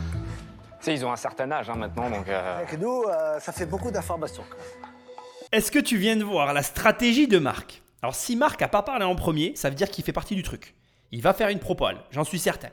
sais, 0.80 0.94
ils 0.94 1.04
ont 1.06 1.12
un 1.12 1.16
certain 1.16 1.50
âge 1.52 1.70
hein, 1.70 1.76
maintenant, 1.76 2.10
donc. 2.10 2.28
euh, 2.28 2.58
Avec 2.58 2.80
nous, 2.80 3.04
euh, 3.04 3.38
ça 3.38 3.52
fait 3.52 3.66
beaucoup 3.66 3.92
d'informations. 3.92 4.42
Est-ce 5.52 5.70
que 5.70 5.78
tu 5.78 5.96
viens 5.98 6.16
de 6.16 6.24
voir 6.24 6.52
la 6.52 6.64
stratégie 6.64 7.28
de 7.28 7.38
Marc? 7.38 7.82
Alors 8.02 8.16
si 8.16 8.34
Marc 8.34 8.60
n'a 8.60 8.68
pas 8.68 8.82
parlé 8.82 9.04
en 9.04 9.14
premier, 9.14 9.54
ça 9.54 9.68
veut 9.68 9.76
dire 9.76 9.88
qu'il 9.88 10.04
fait 10.04 10.12
partie 10.12 10.34
du 10.34 10.42
truc. 10.42 10.74
Il 11.12 11.22
va 11.22 11.32
faire 11.32 11.48
une 11.50 11.60
propale, 11.60 11.98
j'en 12.10 12.24
suis 12.24 12.40
certain. 12.40 12.70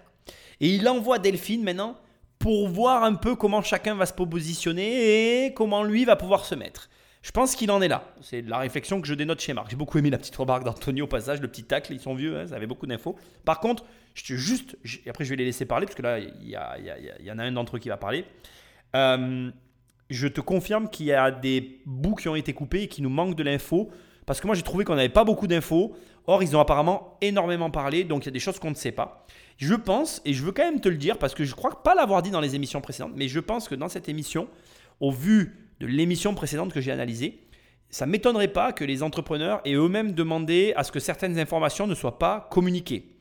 Et 0.60 0.70
il 0.70 0.90
envoie 0.90 1.20
Delphine 1.20 1.64
maintenant 1.64 1.96
pour 2.40 2.70
voir 2.70 3.04
un 3.04 3.16
peu 3.16 3.36
comment 3.36 3.62
chacun 3.62 3.96
va 3.96 4.06
se 4.06 4.14
positionner 4.14 5.46
et 5.46 5.54
comment 5.54 5.84
lui 5.84 6.06
va 6.06 6.16
pouvoir 6.16 6.46
se 6.46 6.56
mettre. 6.56 6.90
Je 7.22 7.32
pense 7.32 7.54
qu'il 7.56 7.70
en 7.70 7.82
est 7.82 7.90
là. 7.90 8.06
C'est 8.22 8.42
la 8.42 8.60
réflexion 8.60 9.02
que 9.02 9.08
je 9.08 9.14
dénote 9.14 9.42
chez 9.42 9.54
Marc. 9.54 9.70
J'ai 9.70 9.76
beaucoup 9.76 9.98
aimé 9.98 10.10
la 10.10 10.18
petite 10.18 10.38
remarque 10.38 10.64
d'Antonio 10.64 11.04
au 11.04 11.08
passage, 11.08 11.42
le 11.42 11.50
petit 11.50 11.64
tacle. 11.64 11.92
Ils 11.94 12.00
sont 12.00 12.16
vieux, 12.16 12.40
hein, 12.40 12.48
ça 12.48 12.56
avait 12.56 12.66
beaucoup 12.66 12.88
d'infos. 12.88 13.18
Par 13.44 13.60
contre, 13.60 13.84
je 14.16 14.24
te 14.24 14.34
juste, 14.34 14.78
je- 14.84 15.00
après 15.10 15.26
je 15.26 15.32
vais 15.32 15.36
les 15.36 15.44
laisser 15.46 15.66
parler 15.66 15.86
parce 15.86 15.96
que 15.98 16.02
là, 16.02 16.18
il 16.18 16.30
y, 16.48 16.56
il 17.20 17.26
y 17.26 17.32
en 17.32 17.38
a 17.40 17.44
un 17.44 17.52
d'entre 17.52 17.76
eux 17.76 17.80
qui 17.80 17.90
va 17.90 17.98
parler. 17.98 18.24
Euh, 18.96 19.52
je 20.10 20.28
te 20.28 20.40
confirme 20.40 20.90
qu'il 20.90 21.08
y 21.08 21.12
a 21.14 21.30
des 21.30 21.82
bouts 21.86 22.16
qui 22.16 22.30
ont 22.30 22.36
été 22.36 22.54
coupés 22.54 22.84
et 22.84 22.88
qui 22.88 23.02
nous 23.02 23.10
manquent 23.10 23.36
de 23.36 23.44
l'info. 23.44 23.90
Parce 24.26 24.40
que 24.40 24.48
moi, 24.48 24.56
j'ai 24.56 24.62
trouvé 24.64 24.86
qu'on 24.86 24.96
n'avait 24.96 25.10
pas 25.10 25.24
beaucoup 25.26 25.48
d'infos. 25.48 25.96
Or, 26.26 26.42
ils 26.42 26.56
ont 26.56 26.60
apparemment 26.60 27.18
énormément 27.22 27.70
parlé. 27.72 28.04
Donc, 28.06 28.24
il 28.24 28.28
y 28.28 28.30
a 28.30 28.32
des 28.32 28.40
choses 28.40 28.60
qu'on 28.60 28.70
ne 28.70 28.76
sait 28.76 28.92
pas. 28.92 29.26
Je 29.60 29.76
pense, 29.76 30.22
et 30.24 30.34
je 30.34 30.42
veux 30.42 30.54
quand 30.54 30.64
même 30.64 30.80
te 30.80 30.88
le 30.88 30.96
dire, 30.96 31.18
parce 31.18 31.36
que 31.36 31.44
je 31.44 31.54
crois 31.54 31.84
pas 31.84 31.94
l'avoir 31.94 32.22
dit 32.22 32.32
dans 32.32 32.40
les 32.40 32.56
émissions 32.56 32.80
précédentes, 32.80 33.12
mais 33.18 33.28
je 33.28 33.42
pense 33.42 33.68
que 33.68 33.76
dans 33.76 33.90
cette 33.90 34.08
émission, 34.08 34.48
au 35.02 35.12
vu 35.12 35.70
de 35.82 35.86
l'émission 35.86 36.34
précédente 36.34 36.72
que 36.72 36.80
j'ai 36.80 36.94
analysée, 36.94 37.44
ça 37.90 38.06
ne 38.06 38.12
m'étonnerait 38.12 38.48
pas 38.48 38.72
que 38.72 38.86
les 38.86 39.04
entrepreneurs 39.04 39.60
aient 39.66 39.74
eux-mêmes 39.74 40.14
demandé 40.14 40.72
à 40.78 40.86
ce 40.86 40.94
que 40.94 41.02
certaines 41.02 41.38
informations 41.38 41.88
ne 41.88 41.96
soient 41.96 42.20
pas 42.20 42.48
communiquées. 42.50 43.18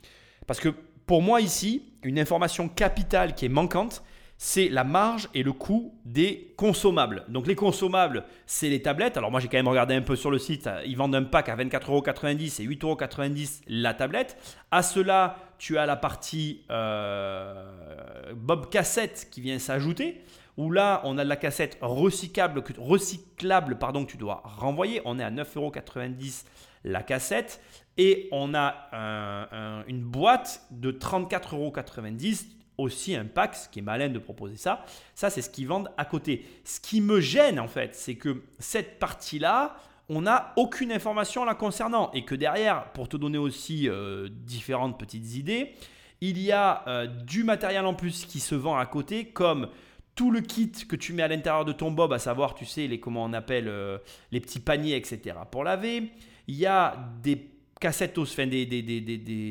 Parce 0.47 0.61
que 0.61 0.69
pour 1.07 1.23
moi 1.23 1.41
ici, 1.41 1.83
une 2.05 2.21
information 2.21 2.69
capitale 2.69 3.35
qui 3.35 3.47
est 3.47 3.49
manquante, 3.49 4.05
c'est 4.37 4.69
la 4.69 4.85
marge 4.85 5.29
et 5.35 5.43
le 5.43 5.53
coût 5.53 5.93
des 6.05 6.55
consommables. 6.57 7.25
Donc 7.29 7.49
les 7.49 7.57
consommables, 7.57 8.25
c'est 8.47 8.69
les 8.69 8.81
tablettes. 8.81 9.17
Alors 9.17 9.33
moi 9.33 9.41
j'ai 9.41 9.49
quand 9.49 9.57
même 9.57 9.67
regardé 9.67 9.97
un 9.97 10.03
peu 10.03 10.15
sur 10.15 10.31
le 10.31 10.39
site, 10.39 10.71
ils 10.87 10.97
vendent 10.97 11.17
un 11.17 11.25
pack 11.25 11.49
à 11.49 11.57
24,90€ 11.57 12.63
et 12.63 12.67
8,90€ 12.69 13.63
la 13.67 13.95
tablette. 13.95 14.37
À 14.71 14.83
cela, 14.83 15.37
tu 15.59 15.77
as 15.79 15.87
la 15.87 15.97
partie 15.97 16.63
euh, 16.71 18.33
Bob 18.35 18.71
Cassette 18.71 19.29
qui 19.31 19.41
vient 19.41 19.59
s'ajouter, 19.59 20.23
où 20.57 20.71
là 20.71 21.01
on 21.05 21.19
a 21.19 21.25
de 21.25 21.29
la 21.29 21.37
cassette 21.37 21.79
recyclable, 21.81 22.63
recyclable 22.79 23.79
pardon, 23.79 24.05
que 24.05 24.11
tu 24.13 24.17
dois 24.17 24.43
renvoyer. 24.45 25.03
On 25.05 25.19
est 25.19 25.25
à 25.25 25.31
9,90€ 25.31 26.45
la 26.85 27.03
cassette. 27.03 27.61
Et 28.01 28.29
on 28.31 28.55
a 28.55 28.89
un- 28.93 29.49
un- 29.51 29.85
une 29.89 30.03
boîte 30.03 30.63
de 30.71 30.93
34,90€ 30.93 32.47
aussi 32.77 33.17
un 33.17 33.25
pack, 33.25 33.57
ce 33.57 33.69
qui 33.69 33.81
est 33.81 33.83
malin 33.83 34.09
de 34.09 34.21
proposer 34.21 34.57
ça. 34.57 34.85
Ça, 35.17 35.31
c'est 35.31 35.43
ce 35.43 35.51
qu'ils 35.51 35.67
vendent 35.67 35.91
à 35.97 36.05
côté. 36.05 36.47
Ce 36.65 36.79
qui 36.79 37.01
me 37.01 37.19
gêne, 37.21 37.59
en 37.59 37.67
fait, 37.67 37.97
c'est 37.97 38.15
que 38.15 38.45
cette 38.61 39.01
partie-là, 39.01 39.77
on 40.09 40.23
n'a 40.23 40.53
aucune 40.57 40.93
information 40.93 41.45
la 41.45 41.55
concernant. 41.55 42.11
Et 42.13 42.25
que 42.25 42.35
derrière, 42.35 42.93
pour 42.93 43.09
te 43.09 43.17
donner 43.17 43.39
aussi 43.39 43.89
euh, 43.89 44.29
différentes 44.31 44.99
petites 44.99 45.37
idées, 45.37 45.75
il 46.21 46.41
y 46.41 46.53
a 46.53 46.83
euh, 46.87 47.07
du 47.07 47.45
matériel 47.45 47.85
en 47.85 47.95
plus 47.95 48.25
qui 48.25 48.41
se 48.41 48.55
vend 48.55 48.77
à 48.77 48.87
côté, 48.87 49.27
comme 49.27 49.69
tout 50.15 50.31
le 50.31 50.41
kit 50.41 50.73
que 50.73 50.97
tu 50.97 51.13
mets 51.13 51.23
à 51.23 51.29
l'intérieur 51.29 51.65
de 51.65 51.73
ton 51.73 51.93
bob, 51.93 52.13
à 52.13 52.19
savoir, 52.19 52.55
tu 52.55 52.65
sais, 52.65 52.87
les, 52.89 52.99
comment 52.99 53.25
on 53.25 53.33
appelle, 53.33 53.69
euh, 53.69 53.99
les 54.33 54.41
petits 54.41 54.61
paniers, 54.61 54.97
etc. 54.97 55.37
pour 55.51 55.63
laver. 55.63 56.11
Il 56.49 56.57
y 56.57 56.67
a 56.67 56.97
des 57.23 57.51
cassettes, 57.81 58.19
enfin, 58.19 58.47
des, 58.47 58.67
des, 58.67 58.83
des, 58.83 59.01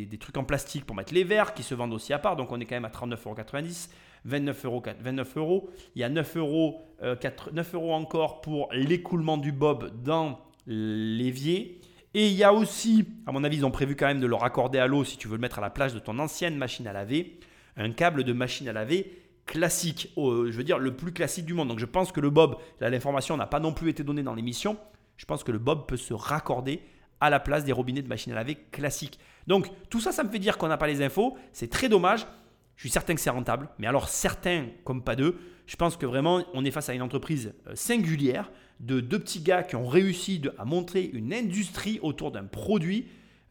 des, 0.05 0.17
trucs 0.17 0.35
en 0.35 0.43
plastique 0.43 0.85
pour 0.85 0.95
mettre 0.95 1.13
les 1.13 1.23
verres 1.23 1.53
qui 1.53 1.63
se 1.63 1.73
vendent 1.73 1.93
aussi 1.93 2.11
à 2.11 2.19
part. 2.19 2.35
Donc 2.35 2.51
on 2.51 2.59
est 2.59 2.65
quand 2.65 2.75
même 2.75 2.83
à 2.83 2.89
39,90€, 2.89 3.89
29 4.25 4.65
euros, 4.65 4.83
29 4.99 5.37
euros. 5.37 5.69
Il 5.95 6.01
y 6.01 6.03
a 6.03 6.09
9 6.09 6.35
euros, 6.35 6.81
euh, 7.01 7.15
4 7.15 7.51
9 7.53 7.73
euros 7.75 7.93
encore 7.93 8.41
pour 8.41 8.67
l'écoulement 8.73 9.37
du 9.37 9.53
bob 9.53 10.03
dans 10.03 10.37
l'évier. 10.67 11.81
Et 12.13 12.27
il 12.27 12.33
y 12.33 12.43
a 12.43 12.53
aussi, 12.53 13.05
à 13.25 13.31
mon 13.31 13.43
avis, 13.43 13.57
ils 13.57 13.65
ont 13.65 13.71
prévu 13.71 13.95
quand 13.95 14.07
même 14.07 14.19
de 14.19 14.27
le 14.27 14.35
raccorder 14.35 14.79
à 14.79 14.87
l'eau 14.87 15.03
si 15.03 15.17
tu 15.17 15.27
veux 15.27 15.35
le 15.35 15.41
mettre 15.41 15.59
à 15.59 15.61
la 15.61 15.69
place 15.69 15.93
de 15.93 15.99
ton 15.99 16.19
ancienne 16.19 16.55
machine 16.55 16.87
à 16.87 16.93
laver, 16.93 17.39
un 17.75 17.91
câble 17.91 18.23
de 18.23 18.33
machine 18.33 18.67
à 18.67 18.73
laver 18.73 19.11
classique, 19.45 20.11
je 20.15 20.51
veux 20.51 20.63
dire 20.63 20.77
le 20.77 20.95
plus 20.95 21.13
classique 21.13 21.45
du 21.45 21.53
monde. 21.53 21.69
Donc 21.69 21.79
je 21.79 21.85
pense 21.85 22.11
que 22.11 22.19
le 22.19 22.29
bob, 22.29 22.57
là 22.79 22.89
l'information 22.89 23.37
n'a 23.37 23.47
pas 23.47 23.59
non 23.59 23.73
plus 23.73 23.89
été 23.89 24.03
donnée 24.03 24.23
dans 24.23 24.35
l'émission, 24.35 24.77
je 25.15 25.25
pense 25.25 25.43
que 25.43 25.51
le 25.51 25.57
bob 25.57 25.87
peut 25.87 25.97
se 25.97 26.13
raccorder 26.13 26.81
à 27.19 27.31
la 27.31 27.39
place 27.39 27.63
des 27.63 27.71
robinets 27.71 28.03
de 28.03 28.07
machine 28.07 28.31
à 28.33 28.35
laver 28.35 28.55
classiques. 28.71 29.19
Donc 29.47 29.71
tout 29.89 29.99
ça, 29.99 30.11
ça 30.11 30.23
me 30.23 30.29
fait 30.29 30.39
dire 30.39 30.57
qu'on 30.57 30.67
n'a 30.67 30.77
pas 30.77 30.87
les 30.87 31.01
infos. 31.01 31.35
C'est 31.51 31.69
très 31.69 31.89
dommage. 31.89 32.27
Je 32.75 32.81
suis 32.81 32.91
certain 32.91 33.15
que 33.15 33.21
c'est 33.21 33.31
rentable, 33.31 33.69
mais 33.79 33.87
alors 33.87 34.07
certains 34.07 34.67
comme 34.83 35.03
pas 35.03 35.15
deux. 35.15 35.39
Je 35.65 35.75
pense 35.75 35.97
que 35.97 36.05
vraiment 36.05 36.43
on 36.53 36.63
est 36.63 36.71
face 36.71 36.89
à 36.89 36.93
une 36.93 37.01
entreprise 37.01 37.53
euh, 37.67 37.71
singulière 37.73 38.51
de 38.79 38.99
deux 38.99 39.19
petits 39.19 39.41
gars 39.41 39.63
qui 39.63 39.75
ont 39.75 39.87
réussi 39.87 40.41
à 40.57 40.65
montrer 40.65 41.03
une 41.13 41.33
industrie 41.33 41.99
autour 42.01 42.31
d'un 42.31 42.45
produit 42.45 43.07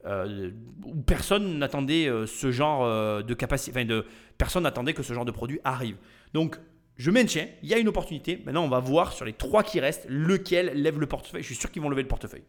euh, 0.06 0.50
où 0.84 0.94
personne 0.94 1.58
n'attendait 1.58 2.06
euh, 2.06 2.26
ce 2.26 2.52
genre 2.52 2.84
euh, 2.84 3.22
de 3.22 3.34
capacité, 3.34 3.72
enfin 3.72 3.84
de 3.84 4.06
personne 4.38 4.62
n'attendait 4.62 4.94
que 4.94 5.02
ce 5.02 5.12
genre 5.12 5.24
de 5.24 5.32
produit 5.32 5.58
arrive. 5.64 5.96
Donc 6.32 6.60
je 6.96 7.10
maintiens, 7.10 7.48
il 7.64 7.68
y 7.68 7.74
a 7.74 7.78
une 7.78 7.88
opportunité. 7.88 8.40
Maintenant, 8.46 8.62
on 8.62 8.68
va 8.68 8.78
voir 8.78 9.12
sur 9.12 9.24
les 9.24 9.32
trois 9.32 9.64
qui 9.64 9.80
restent, 9.80 10.06
lequel 10.08 10.80
lève 10.80 11.00
le 11.00 11.06
portefeuille. 11.06 11.42
Je 11.42 11.46
suis 11.46 11.56
sûr 11.56 11.72
qu'ils 11.72 11.82
vont 11.82 11.88
lever 11.88 12.02
le 12.02 12.08
portefeuille. 12.08 12.44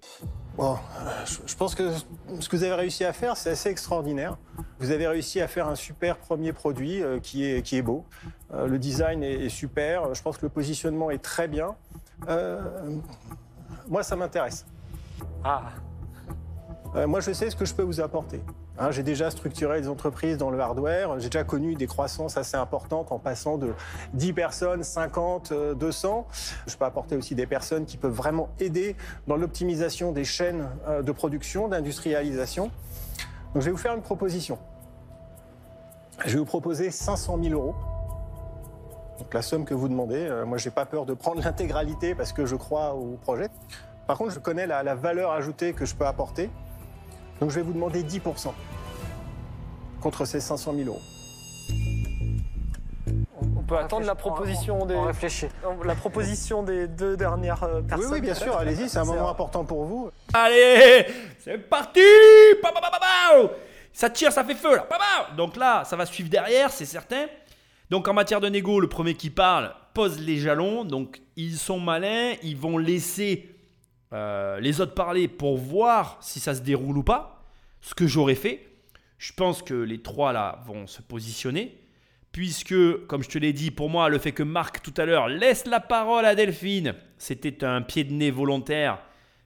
Bon, 0.55 0.77
je, 1.25 1.55
pense 1.55 1.73
que 1.73 1.91
ce 2.39 2.47
que 2.47 2.55
vous 2.55 2.63
avez 2.63 2.75
réussi 2.75 3.03
à 3.03 3.11
faire, 3.11 3.35
c'est 3.35 3.49
assez 3.49 3.69
extraordinaire. 3.69 4.37
Vous 4.79 4.91
avez 4.91 5.07
réussi 5.07 5.41
à 5.41 5.47
faire 5.47 5.67
un 5.67 5.75
super 5.75 6.17
premier 6.17 6.53
produit 6.53 7.01
qui, 7.23 7.43
est, 7.43 7.61
qui 7.61 7.75
est 7.75 7.81
beau. 7.81 8.05
Le 8.53 8.77
design 8.77 9.21
est 9.21 9.49
super. 9.49 10.13
Je 10.13 10.21
pense 10.21 10.37
que 10.37 10.45
le 10.45 10.49
positionnement 10.49 11.11
est 11.11 11.21
très 11.21 11.49
bien. 11.49 11.75
Euh, 12.27 12.61
moi, 13.87 14.03
ça 14.03 14.15
m'intéresse. 14.15 14.65
Ah, 15.43 15.63
Euh, 16.95 17.05
moi, 17.05 17.19
je 17.19 17.33
sais 17.33 17.49
ce 17.49 17.55
que 17.55 17.65
je 17.65 17.73
peux 17.73 17.83
vous 17.83 17.99
apporter. 17.99 18.41
Hein, 18.79 18.91
j'ai 18.91 19.03
déjà 19.03 19.29
structuré 19.29 19.81
des 19.81 19.87
entreprises 19.89 20.37
dans 20.37 20.49
le 20.49 20.59
hardware. 20.59 21.19
J'ai 21.19 21.29
déjà 21.29 21.43
connu 21.43 21.75
des 21.75 21.85
croissances 21.85 22.37
assez 22.37 22.55
importantes 22.55 23.11
en 23.11 23.19
passant 23.19 23.57
de 23.57 23.73
10 24.13 24.33
personnes, 24.33 24.83
50, 24.83 25.51
euh, 25.51 25.73
200. 25.73 26.25
Je 26.65 26.77
peux 26.77 26.85
apporter 26.85 27.15
aussi 27.17 27.35
des 27.35 27.45
personnes 27.45 27.85
qui 27.85 27.97
peuvent 27.97 28.13
vraiment 28.13 28.49
aider 28.59 28.95
dans 29.27 29.35
l'optimisation 29.35 30.11
des 30.11 30.23
chaînes 30.23 30.69
euh, 30.87 31.01
de 31.01 31.11
production, 31.11 31.67
d'industrialisation. 31.67 32.71
Donc, 33.53 33.61
je 33.61 33.65
vais 33.65 33.71
vous 33.71 33.77
faire 33.77 33.93
une 33.93 34.01
proposition. 34.01 34.57
Je 36.25 36.33
vais 36.33 36.39
vous 36.39 36.45
proposer 36.45 36.89
500 36.89 37.37
000 37.43 37.53
euros. 37.53 37.75
Donc, 39.19 39.33
la 39.33 39.41
somme 39.41 39.65
que 39.65 39.73
vous 39.73 39.87
demandez. 39.87 40.27
Euh, 40.27 40.45
moi, 40.45 40.57
j'ai 40.57 40.69
pas 40.69 40.85
peur 40.85 41.05
de 41.05 41.13
prendre 41.13 41.41
l'intégralité 41.43 42.15
parce 42.15 42.33
que 42.33 42.45
je 42.45 42.55
crois 42.55 42.93
au 42.93 43.17
projet. 43.21 43.49
Par 44.05 44.17
contre, 44.17 44.31
je 44.31 44.39
connais 44.39 44.67
la, 44.67 44.83
la 44.83 44.95
valeur 44.95 45.31
ajoutée 45.31 45.73
que 45.73 45.85
je 45.85 45.95
peux 45.95 46.05
apporter. 46.05 46.49
Donc 47.39 47.49
je 47.51 47.55
vais 47.55 47.61
vous 47.61 47.73
demander 47.73 48.03
10% 48.03 48.51
contre 50.01 50.25
ces 50.25 50.39
500 50.39 50.73
000 50.75 50.87
euros. 50.89 51.01
on 53.55 53.61
peut 53.61 53.77
attendre 53.77 54.05
la 54.05 54.15
proposition 54.15 54.85
des. 54.85 54.95
On. 54.95 55.83
La 55.83 55.95
proposition 55.95 56.63
des 56.63 56.87
deux 56.87 57.17
dernières 57.17 57.63
euh, 57.63 57.81
Oui, 57.81 57.87
personnes. 57.87 58.13
oui, 58.13 58.21
bien 58.21 58.33
sûr, 58.33 58.57
allez-y, 58.57 58.89
c'est 58.89 58.97
un 58.97 59.05
moment 59.05 59.29
important 59.29 59.65
pour 59.65 59.83
vous. 59.83 60.09
Allez, 60.33 61.05
c'est 61.43 61.57
parti 61.57 62.01
Pa, 62.61 62.71
pa, 62.71 62.81
pa, 62.81 62.89
pa, 62.89 62.99
pa 62.99 63.49
Ça 63.93 64.09
tire, 64.09 64.31
ça 64.31 64.43
fait 64.43 64.55
feu 64.55 64.75
là. 64.75 64.87
Pa 64.89 64.97
Donc 65.35 65.57
là, 65.57 65.83
ça 65.83 65.95
va 65.95 66.05
suivre 66.05 66.29
derrière, 66.29 66.71
c'est 66.71 66.85
certain. 66.85 67.25
Donc 67.89 68.07
en 68.07 68.13
matière 68.13 68.41
de 68.41 68.49
négo, 68.49 68.79
le 68.79 68.89
premier 68.89 69.13
qui 69.13 69.29
parle 69.29 69.73
pose 69.93 70.19
les 70.19 70.37
jalons. 70.37 70.83
Donc 70.83 71.21
ils 71.35 71.57
sont 71.57 71.79
malins, 71.79 72.33
ils 72.43 72.57
vont 72.57 72.77
laisser 72.77 73.55
euh, 74.13 74.59
les 74.59 74.81
autres 74.81 74.93
parler 74.93 75.27
pour 75.27 75.57
voir 75.57 76.17
si 76.21 76.39
ça 76.39 76.55
se 76.55 76.61
déroule 76.61 76.97
ou 76.97 77.03
pas. 77.03 77.45
Ce 77.81 77.93
que 77.93 78.07
j'aurais 78.07 78.35
fait. 78.35 78.67
Je 79.17 79.33
pense 79.33 79.63
que 79.63 79.73
les 79.73 80.01
trois 80.01 80.33
là 80.33 80.63
vont 80.65 80.87
se 80.87 81.01
positionner. 81.01 81.81
Puisque, 82.31 82.75
comme 83.07 83.23
je 83.23 83.29
te 83.29 83.39
l'ai 83.39 83.51
dit, 83.51 83.71
pour 83.71 83.89
moi, 83.89 84.09
le 84.09 84.19
fait 84.19 84.31
que 84.31 84.43
Marc 84.43 84.83
tout 84.83 84.93
à 84.97 85.05
l'heure 85.05 85.27
laisse 85.27 85.65
la 85.65 85.79
parole 85.79 86.23
à 86.25 86.35
Delphine, 86.35 86.93
c'était 87.17 87.63
un 87.63 87.81
pied 87.81 88.03
de 88.03 88.13
nez 88.13 88.29
volontaire. 88.29 88.99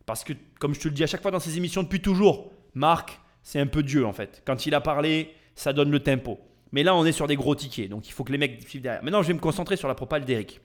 Parce 0.06 0.26
que, 0.26 0.34
comme 0.60 0.74
je 0.74 0.82
te 0.82 0.88
le 0.90 0.94
dis 0.94 1.04
à 1.04 1.08
chaque 1.08 1.22
fois 1.22 1.32
dans 1.32 1.40
ces 1.40 1.58
émissions 1.58 1.84
depuis 1.84 2.02
toujours, 2.02 2.52
Marc, 2.74 3.22
c'est 3.44 3.60
un 3.60 3.68
peu 3.68 3.84
Dieu 3.84 4.06
en 4.06 4.12
fait. 4.12 4.42
Quand 4.46 4.66
il 4.66 4.76
a 4.76 4.82
parlé, 4.82 5.34
ça 5.56 5.72
donne 5.74 5.92
le 5.92 6.02
tempo. 6.02 6.40
Mais 6.72 6.84
là, 6.84 6.96
on 6.96 7.06
est 7.06 7.12
sur 7.12 7.28
des 7.28 7.36
gros 7.36 7.56
tickets, 7.56 7.90
donc 7.90 8.08
il 8.08 8.12
faut 8.12 8.24
que 8.24 8.32
les 8.32 8.38
mecs 8.38 8.62
suivent 8.68 8.82
derrière. 8.82 9.04
Maintenant, 9.04 9.22
je 9.22 9.28
vais 9.28 9.34
me 9.34 9.40
concentrer 9.40 9.76
sur 9.76 9.88
la 9.88 9.96
propale 9.96 10.26
d'Eric. 10.26 10.62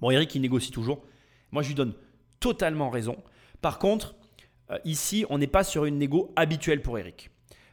Bon, 0.00 0.10
Eric, 0.10 0.34
il 0.34 0.42
négocie 0.42 0.70
toujours. 0.70 1.04
Moi, 1.50 1.62
je 1.62 1.68
lui 1.68 1.74
donne 1.74 1.94
totalement 2.40 2.90
raison. 2.90 3.16
Par 3.60 3.78
contre, 3.78 4.14
euh, 4.70 4.78
ici, 4.84 5.24
on 5.30 5.38
n'est 5.38 5.46
pas 5.46 5.64
sur 5.64 5.84
une 5.84 5.98
négo 5.98 6.32
habituelle 6.36 6.82
pour 6.82 6.98
Eric. 6.98 7.30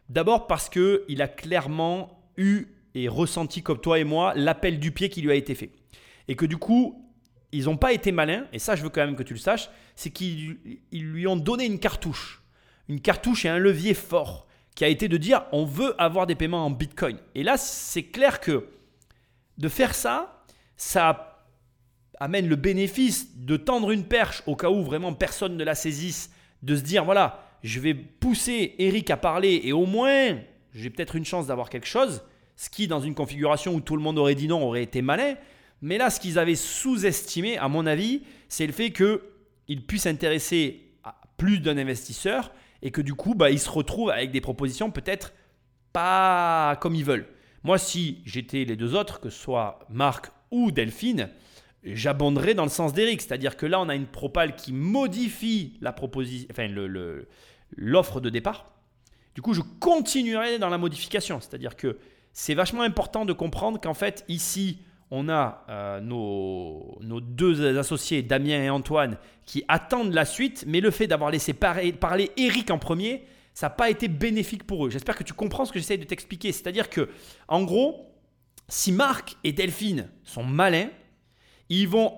D'abord 0.10 0.48
parce 0.48 0.70
qu'il 0.70 1.22
a 1.22 1.28
clairement 1.28 2.32
eu 2.38 2.68
et 2.96 3.08
ressenti, 3.08 3.62
comme 3.62 3.80
toi 3.80 4.00
et 4.00 4.04
moi, 4.04 4.34
l'appel 4.36 4.80
du 4.80 4.92
pied 4.92 5.10
qui 5.10 5.22
lui 5.22 5.32
a 5.32 5.36
été 5.36 5.56
fait. 5.56 5.72
Et 6.28 6.36
que 6.36 6.46
du 6.46 6.58
coup, 6.58 7.10
ils 7.52 7.66
n'ont 7.66 7.78
pas 7.78 7.94
été 7.94 8.12
malins, 8.12 8.46
et 8.54 8.60
ça 8.60 8.76
je 8.76 8.84
veux 8.84 8.90
quand 8.90 9.06
même 9.06 9.16
que 9.16 9.24
tu 9.24 9.34
le 9.34 9.40
saches, 9.40 9.70
c'est 9.96 10.10
qu'ils 10.10 10.58
ils 10.92 11.06
lui 11.06 11.28
ont 11.28 11.36
donné 11.36 11.66
une 11.66 11.80
cartouche. 11.80 12.42
Une 12.88 13.02
cartouche 13.02 13.46
et 13.46 13.50
un 13.50 13.58
levier 13.58 13.94
fort, 13.94 14.48
qui 14.76 14.84
a 14.84 14.88
été 14.88 15.08
de 15.08 15.18
dire 15.18 15.44
on 15.52 15.66
veut 15.66 15.94
avoir 16.02 16.28
des 16.28 16.36
paiements 16.36 16.66
en 16.66 16.72
Bitcoin. 16.72 17.18
Et 17.36 17.44
là, 17.44 17.58
c'est 17.58 18.04
clair 18.04 18.40
que 18.40 18.68
de 19.58 19.70
faire 19.70 19.94
ça, 19.94 20.44
ça 20.78 21.46
amène 22.20 22.48
le 22.48 22.56
bénéfice 22.56 23.38
de 23.38 23.58
tendre 23.58 23.92
une 23.92 24.06
perche 24.06 24.44
au 24.46 24.56
cas 24.56 24.70
où 24.70 24.84
vraiment 24.84 25.14
personne 25.14 25.58
ne 25.58 25.64
la 25.64 25.76
saisisse, 25.76 26.32
de 26.62 26.76
se 26.76 26.82
dire 26.82 27.04
voilà, 27.04 27.48
je 27.64 27.80
vais 27.80 27.94
pousser 27.94 28.76
Eric 28.78 29.10
à 29.10 29.18
parler 29.18 29.62
et 29.64 29.74
au 29.74 29.86
moins 29.86 30.38
j'ai 30.74 30.90
peut-être 30.90 31.16
une 31.16 31.26
chance 31.26 31.48
d'avoir 31.48 31.70
quelque 31.70 31.88
chose, 31.88 32.24
ce 32.56 32.70
qui 32.70 32.88
dans 32.88 33.02
une 33.02 33.16
configuration 33.16 33.74
où 33.74 33.82
tout 33.82 33.96
le 33.96 34.02
monde 34.02 34.18
aurait 34.18 34.36
dit 34.36 34.48
non 34.48 34.64
aurait 34.64 34.84
été 34.84 35.02
malin. 35.02 35.36
Mais 35.82 35.98
là, 35.98 36.12
ce 36.12 36.20
qu'ils 36.20 36.38
avaient 36.38 36.56
sous-estimé, 36.56 37.58
à 37.58 37.68
mon 37.68 37.88
avis, 37.88 38.22
c'est 38.48 38.68
le 38.68 38.74
fait 38.74 38.92
qu'ils 38.92 39.86
puissent 39.88 40.06
intéresser 40.06 40.92
à 41.04 41.16
plus 41.38 41.60
d'un 41.60 41.78
investisseur 41.78 42.52
et 42.82 42.92
que 42.92 43.02
du 43.02 43.14
coup, 43.14 43.36
bah, 43.36 43.52
ils 43.52 43.60
se 43.60 43.70
retrouvent 43.70 44.10
avec 44.10 44.32
des 44.32 44.42
propositions 44.42 44.92
peut-être 44.92 45.34
pas 45.94 46.78
comme 46.82 46.96
ils 46.96 47.06
veulent. 47.06 47.28
Moi, 47.64 47.78
si 47.78 48.22
j'étais 48.26 48.64
les 48.64 48.76
deux 48.76 48.96
autres, 48.96 49.20
que 49.20 49.30
ce 49.30 49.40
soit 49.40 49.80
Marc 49.90 50.32
ou 50.50 50.72
Delphine, 50.72 51.30
j'abonderais 51.84 52.54
dans 52.54 52.64
le 52.64 52.70
sens 52.70 52.94
d'Eric. 52.94 53.22
C'est-à-dire 53.22 53.56
que 53.56 53.66
là, 53.66 53.80
on 53.80 53.90
a 53.90 53.96
une 53.96 54.08
propale 54.08 54.56
qui 54.56 54.74
modifie 54.74 55.78
la 55.82 55.94
proposition, 55.94 56.48
enfin, 56.52 56.68
l'offre 57.76 58.20
de 58.20 58.30
départ. 58.30 58.72
Du 59.36 59.42
coup, 59.42 59.54
je 59.54 59.62
continuerai 59.80 60.60
dans 60.60 60.70
la 60.70 60.78
modification. 60.78 61.40
C'est-à-dire 61.40 61.76
que 61.76 62.00
c'est 62.34 62.54
vachement 62.54 62.82
important 62.82 63.26
de 63.26 63.34
comprendre 63.34 63.80
qu'en 63.80 63.94
fait, 63.94 64.26
ici, 64.28 64.80
on 65.12 65.28
a 65.28 65.66
euh, 65.70 66.00
nos, 66.00 67.00
deux 67.22 67.78
associés, 67.78 68.24
Damien 68.24 68.64
et 68.64 68.70
Antoine, 68.70 69.18
qui 69.46 69.64
attendent 69.68 70.14
la 70.14 70.26
suite, 70.26 70.64
mais 70.68 70.80
le 70.80 70.90
fait 70.90 71.08
d'avoir 71.08 71.30
laissé 71.30 71.54
parler, 71.54 71.92
parler 71.92 72.32
Eric 72.38 72.72
en 72.72 72.80
premier, 72.80 73.26
ça 73.54 73.66
n'a 73.68 73.72
pas 73.72 73.90
été 73.90 74.08
bénéfique 74.08 74.64
pour 74.66 74.86
eux. 74.86 74.90
J'espère 74.90 75.18
que 75.18 75.24
tu 75.24 75.34
comprends 75.34 75.66
ce 75.66 75.74
que 75.74 75.80
j'essaie 75.80 75.98
de 75.98 76.06
t'expliquer. 76.06 76.54
C'est-à-dire 76.54 76.90
que, 76.90 77.10
en 77.50 77.64
gros, 77.64 78.10
si 78.70 78.94
Marc 78.94 79.36
et 79.44 79.52
Delphine 79.52 80.08
sont 80.24 80.46
malins, 80.46 80.90
ils 81.68 81.90
vont 81.90 82.14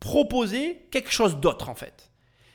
proposer 0.00 0.86
quelque 0.90 1.10
chose 1.10 1.36
d'autre 1.36 1.68
en 1.68 1.74
fait. 1.74 2.10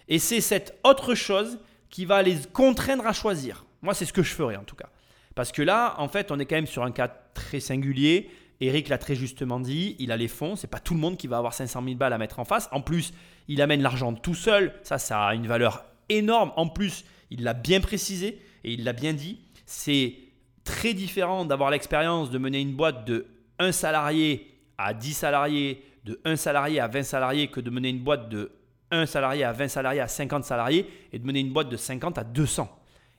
Et 0.08 0.18
c'est 0.18 0.41
cette 0.41 0.80
autre 0.84 1.14
chose 1.14 1.60
qui 1.89 2.06
va 2.06 2.24
les 2.24 2.38
contraindre 2.52 3.06
à 3.06 3.14
choisir. 3.14 3.66
Moi, 3.84 3.94
c'est 3.94 4.06
ce 4.06 4.14
que 4.14 4.24
je 4.24 4.34
ferais 4.34 4.56
en 4.56 4.64
tout 4.64 4.76
cas. 4.76 4.89
Parce 5.36 5.52
que 5.52 5.62
là, 5.62 5.96
en 6.00 6.08
fait, 6.08 6.32
on 6.32 6.39
est 6.39 6.46
quand 6.46 6.56
même 6.56 6.68
sur 6.68 6.84
un 6.84 6.91
cas 6.91 7.08
très 7.08 7.60
singulier. 7.60 8.30
Eric 8.62 8.89
l'a 8.89 8.97
très 8.97 9.16
justement 9.16 9.60
dit, 9.60 9.95
il 9.99 10.12
a 10.12 10.18
les 10.18 10.28
fonds, 10.28 10.56
c'est 10.56 10.68
pas 10.68 10.80
tout 10.80 10.93
le 10.93 10.99
monde 10.99 11.18
qui 11.18 11.28
va 11.28 11.38
avoir 11.38 11.54
500 11.54 11.84
000 11.84 11.95
balles 11.95 12.14
à 12.14 12.18
mettre 12.18 12.39
en 12.39 12.45
face. 12.45 12.70
En 12.72 12.82
plus, 12.82 13.14
il 13.47 13.62
amène 13.62 13.82
l'argent 13.82 14.14
tout 14.14 14.36
seul, 14.36 14.74
ça, 14.84 14.97
ça 14.97 15.26
a 15.26 15.36
une 15.36 15.47
valeur 15.47 15.86
énorme. 16.10 16.51
En 16.56 16.68
plus, 16.68 17.06
il 17.30 17.43
l'a 17.43 17.54
bien 17.54 17.82
précisé 17.82 18.39
et 18.64 18.74
il 18.74 18.84
l'a 18.84 18.93
bien 18.93 19.14
dit. 19.14 19.39
C'est 19.66 20.16
très 20.64 20.93
différent 20.93 21.45
d'avoir 21.45 21.72
l'expérience 21.72 22.30
de 22.30 22.38
mener 22.38 22.62
une 22.62 22.74
boîte 22.74 23.06
de 23.06 23.26
1 23.60 23.72
salarié 23.72 24.51
à 24.78 24.93
10 24.93 25.14
salariés, 25.14 25.84
de 26.06 26.20
1 26.26 26.36
salarié 26.36 26.80
à 26.80 26.88
20 26.88 27.04
salariés, 27.04 27.47
que 27.47 27.60
de 27.60 27.70
mener 27.70 27.89
une 27.89 28.04
boîte 28.04 28.30
de 28.30 28.51
1 28.91 29.06
salarié 29.06 29.43
à 29.43 29.51
20 29.51 29.68
salariés 29.68 30.01
à 30.01 30.08
50 30.08 30.43
salariés 30.43 30.88
et 31.12 31.20
de 31.20 31.26
mener 31.26 31.39
une 31.39 31.51
boîte 31.51 31.70
de 31.70 31.78
50 31.78 32.18
à 32.18 32.24
200. 32.24 32.70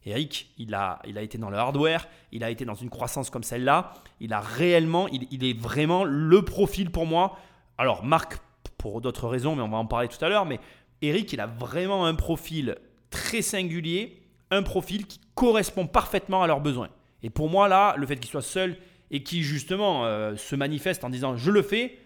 Eric, 0.07 0.53
il 0.59 0.75
a, 0.75 1.01
il 1.07 1.17
a 1.17 1.23
été 1.23 1.39
dans 1.39 1.51
le 1.51 1.57
hardware, 1.57 2.07
il 2.31 2.45
a 2.45 2.51
été 2.51 2.65
dans 2.65 2.75
une 2.75 2.91
croissance 2.91 3.31
comme 3.31 3.43
celle-là, 3.43 3.95
il 4.21 4.33
a 4.33 4.41
réellement, 4.41 5.09
il, 5.09 5.45
est 5.45 5.59
vraiment 5.59 6.05
le 6.05 6.43
profil 6.43 6.91
pour 6.91 7.07
moi. 7.07 7.39
Alors 7.79 8.05
Marc, 8.05 8.39
pour 8.77 9.01
d'autres 9.01 9.29
raisons, 9.29 9.57
mais 9.57 9.63
on 9.63 9.69
va 9.69 9.79
en 9.79 9.87
parler 9.87 10.09
tout 10.09 10.23
à 10.23 10.29
l'heure, 10.29 10.45
mais 10.45 10.61
Eric, 11.01 11.33
il 11.33 11.41
a 11.41 11.47
vraiment 11.47 12.05
un 12.07 12.15
profil 12.15 12.77
très 13.11 13.41
singulier, 13.41 14.23
un 14.51 14.63
profil 14.63 15.07
qui 15.07 15.21
correspond 15.35 15.87
parfaitement 15.87 16.43
à 16.43 16.47
leurs 16.47 16.61
besoins. 16.61 16.91
Et 17.23 17.31
pour 17.31 17.49
moi, 17.49 17.69
là, 17.69 17.95
le 17.97 18.07
fait 18.07 18.17
qu'il 18.17 18.31
soit 18.31 18.43
seul 18.43 18.77
et 19.11 19.23
qui 19.23 19.43
justement 19.43 20.05
euh, 20.05 20.37
se 20.37 20.55
manifeste 20.55 21.05
en 21.05 21.11
disant 21.11 21.37
je 21.37 21.51
le 21.51 21.63
fais, 21.63 21.99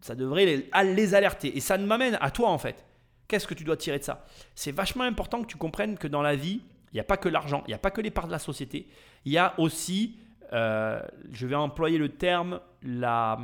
ça 0.00 0.14
devrait 0.14 0.68
les 0.84 1.14
alerter. 1.14 1.56
Et 1.56 1.60
ça 1.60 1.76
m'amène 1.76 2.18
à 2.20 2.30
toi 2.30 2.50
en 2.50 2.58
fait. 2.58 2.84
Qu'est-ce 3.26 3.46
que 3.46 3.54
tu 3.54 3.64
dois 3.64 3.76
tirer 3.76 3.98
de 3.98 4.04
ça? 4.04 4.26
C'est 4.54 4.72
vachement 4.72 5.04
important 5.04 5.42
que 5.42 5.46
tu 5.46 5.56
comprennes 5.56 5.98
que 5.98 6.06
dans 6.06 6.22
la 6.22 6.36
vie, 6.36 6.60
il 6.92 6.96
n'y 6.96 7.00
a 7.00 7.04
pas 7.04 7.16
que 7.16 7.28
l'argent, 7.28 7.62
il 7.66 7.70
n'y 7.70 7.74
a 7.74 7.78
pas 7.78 7.90
que 7.90 8.00
les 8.00 8.10
parts 8.10 8.26
de 8.26 8.32
la 8.32 8.38
société, 8.38 8.86
il 9.24 9.32
y 9.32 9.38
a 9.38 9.54
aussi, 9.58 10.16
euh, 10.52 11.00
je 11.32 11.46
vais 11.46 11.54
employer 11.54 11.98
le 11.98 12.10
terme, 12.10 12.60
la, 12.82 13.38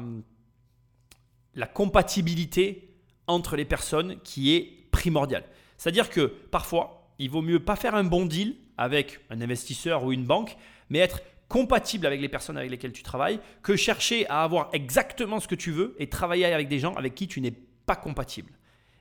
la 1.54 1.66
compatibilité 1.66 2.94
entre 3.26 3.56
les 3.56 3.64
personnes 3.64 4.20
qui 4.22 4.54
est 4.54 4.90
primordiale. 4.90 5.44
C'est-à-dire 5.76 6.10
que 6.10 6.26
parfois, 6.26 7.08
il 7.18 7.30
vaut 7.30 7.42
mieux 7.42 7.60
pas 7.60 7.76
faire 7.76 7.94
un 7.94 8.04
bon 8.04 8.26
deal 8.26 8.56
avec 8.76 9.20
un 9.30 9.40
investisseur 9.40 10.04
ou 10.04 10.12
une 10.12 10.24
banque, 10.24 10.56
mais 10.90 10.98
être 10.98 11.20
compatible 11.48 12.06
avec 12.06 12.20
les 12.20 12.28
personnes 12.28 12.58
avec 12.58 12.70
lesquelles 12.70 12.92
tu 12.92 13.02
travailles, 13.02 13.40
que 13.62 13.76
chercher 13.76 14.28
à 14.28 14.42
avoir 14.42 14.68
exactement 14.72 15.40
ce 15.40 15.48
que 15.48 15.54
tu 15.54 15.70
veux 15.70 15.96
et 15.98 16.08
travailler 16.08 16.44
avec 16.44 16.68
des 16.68 16.78
gens 16.78 16.94
avec 16.94 17.14
qui 17.14 17.26
tu 17.26 17.40
n'es 17.40 17.54
pas 17.86 17.96
compatible. 17.96 18.52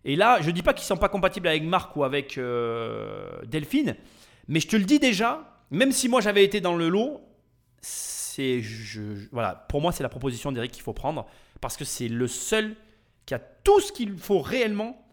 Et 0.06 0.16
là, 0.16 0.40
je 0.42 0.48
ne 0.48 0.52
dis 0.52 0.62
pas 0.62 0.74
qu'ils 0.74 0.84
ne 0.84 0.88
sont 0.88 0.98
pas 0.98 1.10
compatibles 1.10 1.50
avec 1.50 1.64
Marc 1.64 1.96
ou 1.98 2.04
avec 2.06 2.38
euh, 2.38 3.30
Delphine, 3.46 3.98
mais 4.48 4.60
je 4.60 4.68
te 4.68 4.76
le 4.76 4.84
dis 4.84 5.00
déjà, 5.00 5.64
même 5.72 5.92
si 5.92 6.08
moi 6.08 6.22
j'avais 6.22 6.44
été 6.44 6.62
dans 6.62 6.76
le 6.76 6.90
lot, 6.90 7.22
c'est 7.82 8.62
voilà, 9.32 9.56
pour 9.70 9.82
moi 9.82 9.92
c'est 9.92 10.04
la 10.04 10.10
proposition 10.10 10.52
d'Eric 10.52 10.72
qu'il 10.72 10.84
faut 10.84 10.94
prendre 10.94 11.26
parce 11.60 11.76
que 11.76 11.86
c'est 11.86 12.08
le 12.08 12.28
seul 12.28 12.76
qui 13.26 13.34
a 13.34 13.40
tout 13.40 13.82
ce 13.82 13.92
qu'il 13.92 14.18
faut 14.18 14.40
réellement 14.40 15.04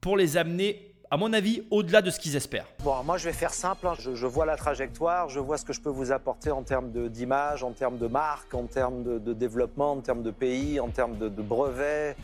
pour 0.00 0.16
les 0.16 0.36
amener, 0.36 0.94
à 1.10 1.16
mon 1.16 1.32
avis, 1.32 1.62
au-delà 1.70 2.02
de 2.02 2.10
ce 2.10 2.20
qu'ils 2.20 2.36
espèrent. 2.36 2.66
Bon, 2.82 3.02
moi 3.04 3.16
je 3.16 3.24
vais 3.24 3.32
faire 3.32 3.54
simple, 3.54 3.86
hein. 3.86 3.94
je, 3.98 4.26
vois 4.26 4.44
la 4.44 4.56
trajectoire, 4.56 5.28
je 5.28 5.40
vois 5.40 5.56
ce 5.56 5.64
que 5.64 5.72
je 5.72 5.80
peux 5.80 5.90
vous 5.90 6.12
apporter 6.12 6.50
en 6.50 6.62
termes 6.62 6.90
d'image, 7.08 7.62
en 7.62 7.72
termes 7.72 7.98
de 7.98 8.06
marque, 8.06 8.52
en 8.52 8.66
termes 8.66 9.20
de, 9.20 9.32
développement, 9.32 9.92
en 9.92 10.00
termes 10.00 10.22
de 10.22 10.30
pays, 10.30 10.80
en 10.80 10.88
termes 10.88 11.16
de 11.16 11.28
brevets. 11.28 12.16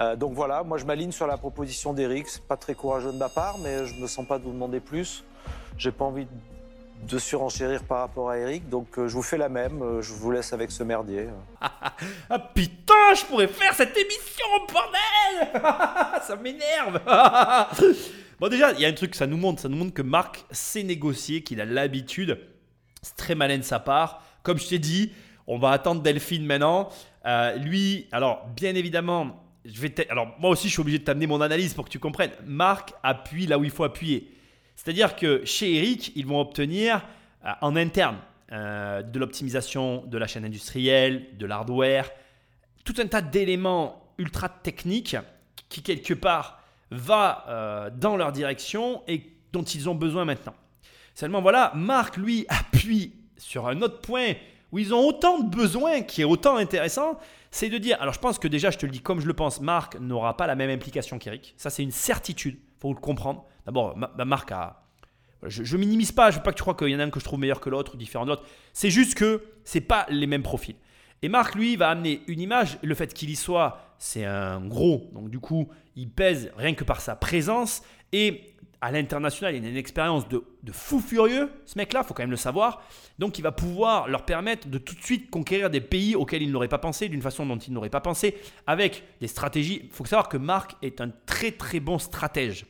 Euh, 0.00 0.14
donc 0.14 0.32
voilà, 0.34 0.62
moi 0.62 0.78
je 0.78 0.84
m'aligne 0.84 1.10
sur 1.10 1.26
la 1.26 1.36
proposition 1.36 1.92
d'Eric, 1.92 2.28
c'est 2.28 2.42
pas 2.42 2.56
très 2.56 2.74
courageux 2.74 3.12
de 3.12 3.18
ma 3.18 3.28
part, 3.28 3.58
mais 3.58 3.84
je 3.86 3.94
me 3.94 4.06
sens 4.06 4.26
pas 4.26 4.38
de 4.38 4.44
vous 4.44 4.52
demander 4.52 4.80
plus. 4.80 5.24
J'ai 5.76 5.90
pas 5.90 6.04
envie 6.04 6.26
de 7.02 7.18
surenchérir 7.18 7.82
par 7.84 7.98
rapport 7.98 8.30
à 8.30 8.38
Eric, 8.38 8.68
donc 8.68 8.98
euh, 8.98 9.08
je 9.08 9.14
vous 9.14 9.22
fais 9.22 9.38
la 9.38 9.48
même, 9.48 9.82
euh, 9.82 10.02
je 10.02 10.12
vous 10.12 10.30
laisse 10.30 10.52
avec 10.52 10.70
ce 10.70 10.82
merdier. 10.82 11.28
Ah 12.30 12.38
putain, 12.38 13.14
je 13.16 13.24
pourrais 13.24 13.48
faire 13.48 13.74
cette 13.74 13.96
émission, 13.96 14.46
bordel 14.72 15.62
Ça 16.22 16.36
m'énerve 16.36 17.00
Bon 18.38 18.48
déjà, 18.48 18.72
il 18.72 18.80
y 18.80 18.84
a 18.84 18.88
un 18.88 18.92
truc, 18.92 19.14
ça 19.16 19.26
nous 19.26 19.36
montre, 19.36 19.62
ça 19.62 19.68
nous 19.68 19.76
montre 19.76 19.94
que 19.94 20.02
Marc 20.02 20.44
sait 20.52 20.84
négocier, 20.84 21.42
qu'il 21.42 21.60
a 21.60 21.64
l'habitude. 21.64 22.38
C'est 23.02 23.16
très 23.16 23.34
malin 23.34 23.58
de 23.58 23.62
sa 23.62 23.80
part. 23.80 24.22
Comme 24.44 24.58
je 24.58 24.68
t'ai 24.68 24.78
dit, 24.78 25.12
on 25.48 25.58
va 25.58 25.70
attendre 25.70 26.02
Delphine 26.02 26.46
maintenant. 26.46 26.88
Lui, 27.56 28.06
alors 28.12 28.46
bien 28.54 28.76
évidemment, 28.76 29.47
je 29.68 29.80
vais 29.80 30.10
alors 30.10 30.34
moi 30.38 30.50
aussi 30.50 30.68
je 30.68 30.72
suis 30.72 30.80
obligé 30.80 30.98
de 30.98 31.04
t'amener 31.04 31.26
mon 31.26 31.40
analyse 31.40 31.74
pour 31.74 31.84
que 31.84 31.90
tu 31.90 31.98
comprennes. 31.98 32.32
Marc 32.44 32.94
appuie 33.02 33.46
là 33.46 33.58
où 33.58 33.64
il 33.64 33.70
faut 33.70 33.84
appuyer. 33.84 34.32
C'est-à-dire 34.76 35.16
que 35.16 35.44
chez 35.44 35.74
Eric, 35.74 36.12
ils 36.14 36.26
vont 36.26 36.40
obtenir 36.40 37.04
euh, 37.44 37.50
en 37.60 37.76
interne 37.76 38.18
euh, 38.52 39.02
de 39.02 39.18
l'optimisation 39.18 40.04
de 40.06 40.18
la 40.18 40.26
chaîne 40.26 40.44
industrielle, 40.44 41.36
de 41.36 41.46
l'hardware, 41.46 42.10
tout 42.84 42.94
un 42.98 43.06
tas 43.06 43.20
d'éléments 43.20 44.14
ultra 44.18 44.48
techniques 44.48 45.16
qui 45.68 45.82
quelque 45.82 46.14
part 46.14 46.62
va 46.90 47.44
euh, 47.48 47.90
dans 47.90 48.16
leur 48.16 48.32
direction 48.32 49.02
et 49.06 49.22
dont 49.52 49.64
ils 49.64 49.88
ont 49.88 49.94
besoin 49.94 50.24
maintenant. 50.24 50.54
Seulement 51.14 51.42
voilà, 51.42 51.72
Marc 51.74 52.16
lui 52.16 52.46
appuie 52.48 53.12
sur 53.36 53.68
un 53.68 53.82
autre 53.82 54.00
point 54.00 54.34
où 54.72 54.78
ils 54.78 54.94
ont 54.94 55.06
autant 55.06 55.40
de 55.40 55.54
besoins 55.54 56.02
qui 56.02 56.22
est 56.22 56.24
autant 56.24 56.56
intéressant, 56.56 57.18
c'est 57.50 57.68
de 57.70 57.78
dire, 57.78 57.96
alors 58.00 58.14
je 58.14 58.18
pense 58.20 58.38
que 58.38 58.48
déjà 58.48 58.70
je 58.70 58.78
te 58.78 58.86
le 58.86 58.92
dis 58.92 59.00
comme 59.00 59.20
je 59.20 59.26
le 59.26 59.34
pense, 59.34 59.60
Marc 59.60 59.98
n'aura 60.00 60.36
pas 60.36 60.46
la 60.46 60.54
même 60.54 60.70
implication 60.70 61.18
qu'Eric, 61.18 61.54
ça 61.56 61.70
c'est 61.70 61.82
une 61.82 61.90
certitude, 61.90 62.58
faut 62.78 62.92
le 62.92 63.00
comprendre. 63.00 63.44
D'abord, 63.66 63.96
Ma- 63.96 64.12
Ma- 64.16 64.24
Marc 64.24 64.52
a, 64.52 64.82
je, 65.44 65.62
je 65.64 65.76
minimise 65.76 66.12
pas, 66.12 66.30
je 66.30 66.36
veux 66.38 66.42
pas 66.42 66.52
que 66.52 66.56
tu 66.56 66.62
crois 66.62 66.74
qu'il 66.74 66.88
y 66.88 66.96
en 66.96 67.00
a 67.00 67.04
un 67.04 67.10
que 67.10 67.20
je 67.20 67.24
trouve 67.24 67.38
meilleur 67.38 67.60
que 67.60 67.70
l'autre 67.70 67.94
ou 67.94 67.98
différent 67.98 68.24
de 68.24 68.30
l'autre. 68.30 68.44
C'est 68.72 68.90
juste 68.90 69.14
que 69.14 69.42
c'est 69.64 69.80
pas 69.80 70.06
les 70.10 70.26
mêmes 70.26 70.42
profils. 70.42 70.76
Et 71.22 71.28
Marc, 71.28 71.54
lui, 71.56 71.74
va 71.76 71.90
amener 71.90 72.22
une 72.28 72.40
image. 72.40 72.78
Le 72.82 72.94
fait 72.94 73.12
qu'il 73.12 73.28
y 73.30 73.34
soit, 73.36 73.80
c'est 73.98 74.24
un 74.24 74.60
gros. 74.60 75.10
Donc, 75.12 75.30
du 75.30 75.40
coup, 75.40 75.68
il 75.96 76.08
pèse 76.10 76.52
rien 76.56 76.74
que 76.74 76.84
par 76.84 77.00
sa 77.00 77.16
présence. 77.16 77.82
Et 78.12 78.54
à 78.80 78.92
l'international, 78.92 79.56
il 79.56 79.64
a 79.64 79.68
une 79.68 79.76
expérience 79.76 80.28
de, 80.28 80.44
de 80.62 80.72
fou 80.72 81.00
furieux, 81.00 81.50
ce 81.66 81.76
mec-là, 81.78 82.04
faut 82.04 82.14
quand 82.14 82.22
même 82.22 82.30
le 82.30 82.36
savoir. 82.36 82.82
Donc, 83.18 83.38
il 83.38 83.42
va 83.42 83.50
pouvoir 83.50 84.06
leur 84.08 84.24
permettre 84.24 84.68
de 84.68 84.78
tout 84.78 84.94
de 84.94 85.02
suite 85.02 85.30
conquérir 85.30 85.68
des 85.68 85.80
pays 85.80 86.14
auxquels 86.14 86.42
ils 86.42 86.52
n'auraient 86.52 86.68
pas 86.68 86.78
pensé, 86.78 87.08
d'une 87.08 87.22
façon 87.22 87.44
dont 87.44 87.58
ils 87.58 87.72
n'auraient 87.72 87.90
pas 87.90 88.00
pensé, 88.00 88.36
avec 88.68 89.02
des 89.20 89.26
stratégies. 89.26 89.80
Il 89.84 89.90
faut 89.90 90.04
savoir 90.04 90.28
que 90.28 90.36
Marc 90.36 90.76
est 90.82 91.00
un 91.00 91.10
très 91.26 91.50
très 91.50 91.80
bon 91.80 91.98
stratège. 91.98 92.66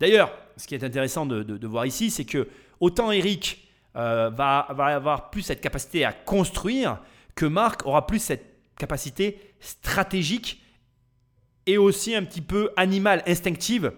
D'ailleurs, 0.00 0.32
ce 0.56 0.66
qui 0.66 0.74
est 0.74 0.82
intéressant 0.82 1.24
de, 1.24 1.42
de- 1.44 1.66
voir 1.68 1.86
ici, 1.86 2.10
c'est 2.10 2.24
que 2.24 2.48
autant 2.80 3.12
Eric 3.12 3.68
euh, 3.94 4.30
va, 4.30 4.66
va 4.70 4.86
avoir 4.86 5.30
plus 5.30 5.42
cette 5.42 5.60
capacité 5.60 6.04
à 6.04 6.12
construire, 6.12 6.98
que 7.36 7.46
Marc 7.46 7.86
aura 7.86 8.06
plus 8.06 8.18
cette 8.18 8.44
capacité 8.76 9.38
stratégique 9.60 10.60
et 11.66 11.78
aussi 11.78 12.14
un 12.14 12.24
petit 12.24 12.40
peu 12.42 12.70
animale, 12.76 13.22
instinctive, 13.26 13.92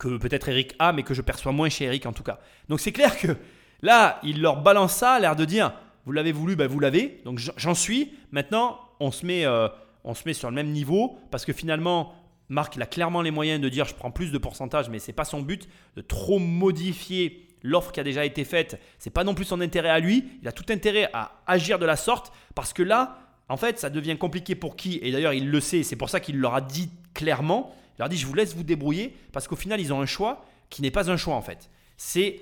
que 0.00 0.16
peut-être 0.16 0.48
Eric 0.48 0.74
a, 0.80 0.92
mais 0.92 1.04
que 1.04 1.14
je 1.14 1.22
perçois 1.22 1.52
moins 1.52 1.68
chez 1.68 1.84
Eric 1.84 2.06
en 2.06 2.12
tout 2.12 2.24
cas. 2.24 2.40
Donc 2.68 2.80
c'est 2.80 2.90
clair 2.90 3.16
que 3.16 3.36
là, 3.82 4.18
il 4.24 4.40
leur 4.40 4.60
balance 4.62 4.94
ça, 4.94 5.20
l'air 5.20 5.36
de 5.36 5.44
dire, 5.44 5.72
vous 6.06 6.12
l'avez 6.12 6.32
voulu, 6.32 6.56
ben 6.56 6.66
vous 6.66 6.80
l'avez, 6.80 7.20
donc 7.24 7.38
j'en- 7.38 7.74
suis. 7.74 8.12
Maintenant, 8.32 8.80
on 8.98 9.12
se, 9.12 9.24
met, 9.24 9.44
euh, 9.44 9.68
on 10.02 10.14
se 10.14 10.22
met 10.26 10.32
sur 10.32 10.48
le 10.48 10.54
même 10.54 10.70
niveau, 10.70 11.18
parce 11.30 11.44
que 11.44 11.52
finalement, 11.52 12.14
Marc, 12.48 12.74
il 12.76 12.82
a 12.82 12.86
clairement 12.86 13.22
les 13.22 13.30
moyens 13.30 13.60
de 13.60 13.68
dire, 13.68 13.84
je 13.84 13.94
prends 13.94 14.10
plus 14.10 14.32
de 14.32 14.38
pourcentage, 14.38 14.88
mais 14.88 14.98
c'est 14.98 15.12
pas 15.12 15.24
son 15.24 15.42
but, 15.42 15.68
de 15.96 16.00
trop 16.00 16.38
modifier 16.38 17.46
l'offre 17.62 17.92
qui 17.92 18.00
a 18.00 18.02
déjà 18.02 18.24
été 18.24 18.44
faite. 18.44 18.80
C'est 18.98 19.10
pas 19.10 19.22
non 19.24 19.34
plus 19.34 19.44
son 19.44 19.60
intérêt 19.60 19.90
à 19.90 20.00
lui. 20.00 20.24
Il 20.42 20.48
a 20.48 20.52
tout 20.52 20.64
intérêt 20.70 21.10
à 21.12 21.32
agir 21.46 21.78
de 21.78 21.84
la 21.86 21.96
sorte, 21.96 22.32
parce 22.54 22.72
que 22.72 22.82
là, 22.82 23.18
en 23.48 23.56
fait, 23.58 23.78
ça 23.78 23.90
devient 23.90 24.16
compliqué 24.16 24.54
pour 24.54 24.76
qui 24.76 24.98
Et 25.02 25.12
d'ailleurs, 25.12 25.34
il 25.34 25.50
le 25.50 25.60
sait, 25.60 25.82
c'est 25.82 25.96
pour 25.96 26.08
ça 26.08 26.20
qu'il 26.20 26.38
leur 26.38 26.54
a 26.54 26.60
dit 26.62 26.90
clairement, 27.14 27.74
leur 28.00 28.08
dit, 28.08 28.16
je 28.16 28.26
vous 28.26 28.34
laisse 28.34 28.54
vous 28.54 28.62
débrouiller, 28.62 29.16
parce 29.32 29.48
qu'au 29.48 29.56
final, 29.56 29.80
ils 29.80 29.92
ont 29.92 30.00
un 30.00 30.06
choix 30.06 30.44
qui 30.68 30.82
n'est 30.82 30.90
pas 30.90 31.10
un 31.10 31.16
choix 31.16 31.34
en 31.34 31.42
fait. 31.42 31.70
C'est, 31.96 32.40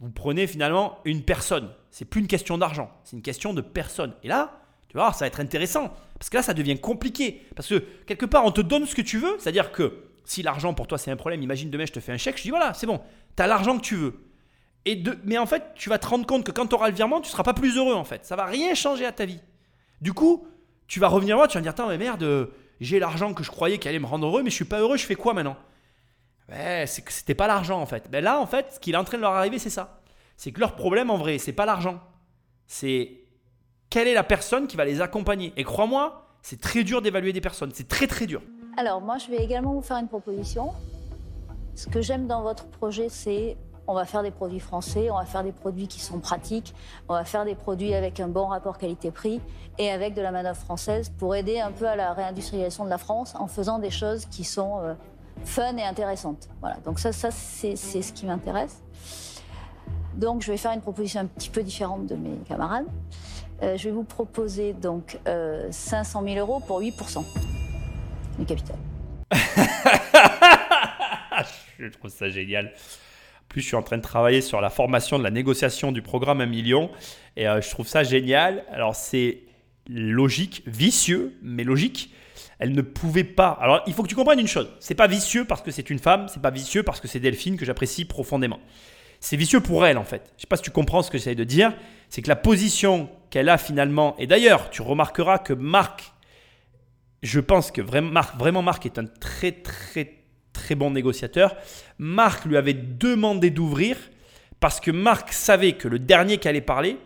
vous 0.00 0.10
prenez 0.10 0.46
finalement 0.46 0.98
une 1.04 1.22
personne. 1.22 1.70
C'est 1.90 2.04
plus 2.04 2.20
une 2.20 2.26
question 2.26 2.58
d'argent, 2.58 2.90
c'est 3.04 3.16
une 3.16 3.22
question 3.22 3.52
de 3.52 3.60
personne. 3.60 4.14
Et 4.22 4.28
là, 4.28 4.60
tu 4.88 4.96
voir, 4.96 5.14
ça 5.14 5.24
va 5.24 5.26
être 5.26 5.40
intéressant, 5.40 5.92
parce 6.18 6.30
que 6.30 6.36
là, 6.36 6.42
ça 6.42 6.54
devient 6.54 6.78
compliqué. 6.78 7.42
Parce 7.54 7.68
que 7.68 7.82
quelque 8.06 8.26
part, 8.26 8.44
on 8.44 8.52
te 8.52 8.60
donne 8.60 8.86
ce 8.86 8.94
que 8.94 9.02
tu 9.02 9.18
veux, 9.18 9.36
c'est-à-dire 9.38 9.72
que 9.72 10.04
si 10.24 10.42
l'argent 10.42 10.74
pour 10.74 10.86
toi 10.86 10.98
c'est 10.98 11.10
un 11.10 11.16
problème, 11.16 11.42
imagine 11.42 11.70
demain 11.70 11.86
je 11.86 11.92
te 11.92 12.00
fais 12.00 12.12
un 12.12 12.16
chèque, 12.18 12.36
je 12.36 12.42
dis 12.42 12.50
voilà, 12.50 12.74
c'est 12.74 12.86
bon, 12.86 13.00
tu 13.36 13.42
as 13.42 13.46
l'argent 13.46 13.78
que 13.78 13.82
tu 13.82 13.94
veux. 13.94 14.14
Et 14.84 14.94
de, 14.94 15.18
mais 15.24 15.38
en 15.38 15.46
fait, 15.46 15.64
tu 15.74 15.88
vas 15.88 15.98
te 15.98 16.06
rendre 16.06 16.26
compte 16.26 16.44
que 16.44 16.52
quand 16.52 16.66
tu 16.66 16.74
auras 16.74 16.88
le 16.88 16.94
virement, 16.94 17.20
tu 17.20 17.30
seras 17.30 17.42
pas 17.42 17.54
plus 17.54 17.76
heureux 17.76 17.94
en 17.94 18.04
fait. 18.04 18.24
Ça 18.24 18.36
va 18.36 18.44
rien 18.44 18.74
changer 18.74 19.04
à 19.04 19.12
ta 19.12 19.24
vie. 19.24 19.40
Du 20.00 20.12
coup, 20.12 20.46
tu 20.86 21.00
vas 21.00 21.08
revenir 21.08 21.36
voir, 21.36 21.48
tu 21.48 21.54
vas 21.54 21.60
me 21.60 21.64
dire, 21.64 21.70
attends, 21.70 21.88
mais 21.88 21.98
merde, 21.98 22.22
euh, 22.22 22.46
j'ai 22.80 22.98
l'argent 22.98 23.34
que 23.34 23.42
je 23.42 23.50
croyais 23.50 23.78
qu'il 23.78 23.88
allait 23.88 23.98
me 23.98 24.06
rendre 24.06 24.26
heureux, 24.26 24.42
mais 24.42 24.50
je 24.50 24.54
suis 24.54 24.64
pas 24.64 24.80
heureux, 24.80 24.96
je 24.96 25.06
fais 25.06 25.14
quoi 25.14 25.34
maintenant? 25.34 25.56
Ouais, 26.48 26.84
c'est 26.86 27.08
c'était 27.10 27.34
pas 27.34 27.46
l'argent 27.46 27.80
en 27.80 27.86
fait. 27.86 28.10
Ben 28.10 28.22
là, 28.22 28.40
en 28.40 28.46
fait, 28.46 28.74
ce 28.74 28.80
qui 28.80 28.92
est 28.92 28.96
en 28.96 29.04
train 29.04 29.16
de 29.16 29.22
leur 29.22 29.32
arriver, 29.32 29.58
c'est 29.58 29.70
ça. 29.70 30.00
C'est 30.36 30.52
que 30.52 30.60
leur 30.60 30.76
problème 30.76 31.10
en 31.10 31.16
vrai, 31.16 31.38
c'est 31.38 31.52
pas 31.52 31.66
l'argent. 31.66 32.00
C'est 32.66 33.20
quelle 33.90 34.08
est 34.08 34.14
la 34.14 34.24
personne 34.24 34.66
qui 34.66 34.76
va 34.76 34.84
les 34.84 35.00
accompagner. 35.00 35.52
Et 35.56 35.64
crois-moi, 35.64 36.26
c'est 36.42 36.60
très 36.60 36.84
dur 36.84 37.02
d'évaluer 37.02 37.32
des 37.32 37.40
personnes. 37.40 37.70
C'est 37.74 37.88
très 37.88 38.06
très 38.06 38.26
dur. 38.26 38.42
Alors, 38.76 39.00
moi, 39.00 39.16
je 39.18 39.30
vais 39.30 39.42
également 39.42 39.72
vous 39.72 39.82
faire 39.82 39.96
une 39.96 40.08
proposition. 40.08 40.72
Ce 41.74 41.88
que 41.88 42.02
j'aime 42.02 42.26
dans 42.26 42.42
votre 42.42 42.66
projet, 42.66 43.08
c'est 43.08 43.56
on 43.86 43.94
va 43.94 44.04
faire 44.04 44.22
des 44.22 44.30
produits 44.30 44.60
français, 44.60 45.10
on 45.10 45.16
va 45.16 45.24
faire 45.24 45.44
des 45.44 45.52
produits 45.52 45.88
qui 45.88 46.00
sont 46.00 46.18
pratiques, 46.18 46.74
on 47.08 47.14
va 47.14 47.24
faire 47.24 47.44
des 47.44 47.54
produits 47.54 47.94
avec 47.94 48.20
un 48.20 48.28
bon 48.28 48.46
rapport 48.46 48.78
qualité-prix 48.78 49.40
et 49.78 49.90
avec 49.90 50.14
de 50.14 50.22
la 50.22 50.30
manœuvre 50.30 50.58
française 50.58 51.10
pour 51.18 51.34
aider 51.34 51.60
un 51.60 51.72
peu 51.72 51.86
à 51.86 51.96
la 51.96 52.12
réindustrialisation 52.12 52.84
de 52.84 52.90
la 52.90 52.98
France 52.98 53.34
en 53.38 53.46
faisant 53.46 53.78
des 53.78 53.90
choses 53.90 54.26
qui 54.26 54.44
sont 54.44 54.80
euh, 54.80 54.94
fun 55.44 55.76
et 55.76 55.84
intéressantes. 55.84 56.48
Voilà, 56.60 56.76
donc 56.84 56.98
ça, 56.98 57.12
ça 57.12 57.30
c'est 57.30 57.76
ce 57.76 58.12
qui 58.12 58.26
m'intéresse. 58.26 58.82
Donc, 60.16 60.42
je 60.42 60.50
vais 60.50 60.56
faire 60.56 60.72
une 60.72 60.80
proposition 60.80 61.20
un 61.20 61.26
petit 61.26 61.50
peu 61.50 61.62
différente 61.62 62.06
de 62.06 62.16
mes 62.16 62.38
camarades. 62.48 62.86
Euh, 63.62 63.76
je 63.76 63.84
vais 63.84 63.94
vous 63.94 64.02
proposer 64.02 64.72
donc 64.72 65.18
euh, 65.28 65.68
500 65.70 66.22
000 66.24 66.36
euros 66.36 66.60
pour 66.60 66.80
8% 66.80 67.22
du 68.38 68.46
capital. 68.46 68.76
je 71.78 71.88
trouve 71.88 72.10
ça 72.10 72.30
génial. 72.30 72.72
Je 73.60 73.66
suis 73.66 73.76
en 73.76 73.82
train 73.82 73.96
de 73.96 74.02
travailler 74.02 74.40
sur 74.40 74.60
la 74.60 74.70
formation 74.70 75.18
de 75.18 75.24
la 75.24 75.30
négociation 75.30 75.92
du 75.92 76.02
programme 76.02 76.40
1 76.40 76.46
million. 76.46 76.90
Et 77.36 77.48
euh, 77.48 77.60
je 77.60 77.70
trouve 77.70 77.86
ça 77.86 78.02
génial. 78.02 78.64
Alors, 78.70 78.94
c'est 78.94 79.42
logique, 79.88 80.62
vicieux, 80.66 81.36
mais 81.42 81.64
logique. 81.64 82.12
Elle 82.58 82.72
ne 82.72 82.82
pouvait 82.82 83.24
pas. 83.24 83.50
Alors, 83.60 83.82
il 83.86 83.92
faut 83.92 84.02
que 84.02 84.08
tu 84.08 84.14
comprennes 84.14 84.40
une 84.40 84.48
chose. 84.48 84.68
C'est 84.80 84.94
pas 84.94 85.06
vicieux 85.06 85.44
parce 85.44 85.62
que 85.62 85.70
c'est 85.70 85.90
une 85.90 85.98
femme. 85.98 86.26
C'est 86.28 86.42
pas 86.42 86.50
vicieux 86.50 86.82
parce 86.82 87.00
que 87.00 87.08
c'est 87.08 87.20
Delphine 87.20 87.56
que 87.56 87.64
j'apprécie 87.64 88.04
profondément. 88.04 88.60
C'est 89.20 89.36
vicieux 89.36 89.60
pour 89.60 89.86
elle, 89.86 89.98
en 89.98 90.04
fait. 90.04 90.32
Je 90.36 90.42
sais 90.42 90.46
pas 90.46 90.56
si 90.56 90.62
tu 90.62 90.70
comprends 90.70 91.02
ce 91.02 91.10
que 91.10 91.18
j'essaie 91.18 91.34
de 91.34 91.44
dire. 91.44 91.74
C'est 92.08 92.22
que 92.22 92.28
la 92.28 92.36
position 92.36 93.08
qu'elle 93.30 93.48
a 93.48 93.58
finalement. 93.58 94.16
Et 94.18 94.26
d'ailleurs, 94.26 94.70
tu 94.70 94.82
remarqueras 94.82 95.38
que 95.38 95.52
Marc 95.52 96.12
je 97.22 97.40
pense 97.40 97.70
que 97.70 97.80
vraiment 97.80 98.10
Marc, 98.10 98.38
vraiment 98.38 98.62
Marc 98.62 98.86
est 98.86 98.98
un 98.98 99.06
très 99.06 99.52
très 99.52 100.12
très 100.66 100.74
bon 100.74 100.90
négociateur. 100.90 101.54
Marc 101.98 102.44
lui 102.44 102.56
avait 102.56 102.74
demandé 102.74 103.50
d'ouvrir 103.50 103.96
parce 104.58 104.80
que 104.80 104.90
Marc 104.90 105.32
savait 105.32 105.72
que 105.72 105.86
le 105.86 105.98
dernier 106.00 106.38
qui 106.38 106.48
allait 106.48 106.60
parler 106.60 106.98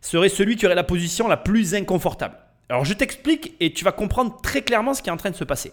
serait 0.00 0.30
celui 0.30 0.56
qui 0.56 0.64
aurait 0.66 0.74
la 0.74 0.82
position 0.84 1.28
la 1.28 1.36
plus 1.36 1.74
inconfortable. 1.74 2.36
Alors 2.70 2.84
je 2.86 2.94
t'explique 2.94 3.54
et 3.60 3.72
tu 3.74 3.84
vas 3.84 3.92
comprendre 3.92 4.40
très 4.42 4.62
clairement 4.62 4.94
ce 4.94 5.02
qui 5.02 5.10
est 5.10 5.12
en 5.12 5.16
train 5.18 5.30
de 5.30 5.36
se 5.36 5.44
passer. 5.44 5.72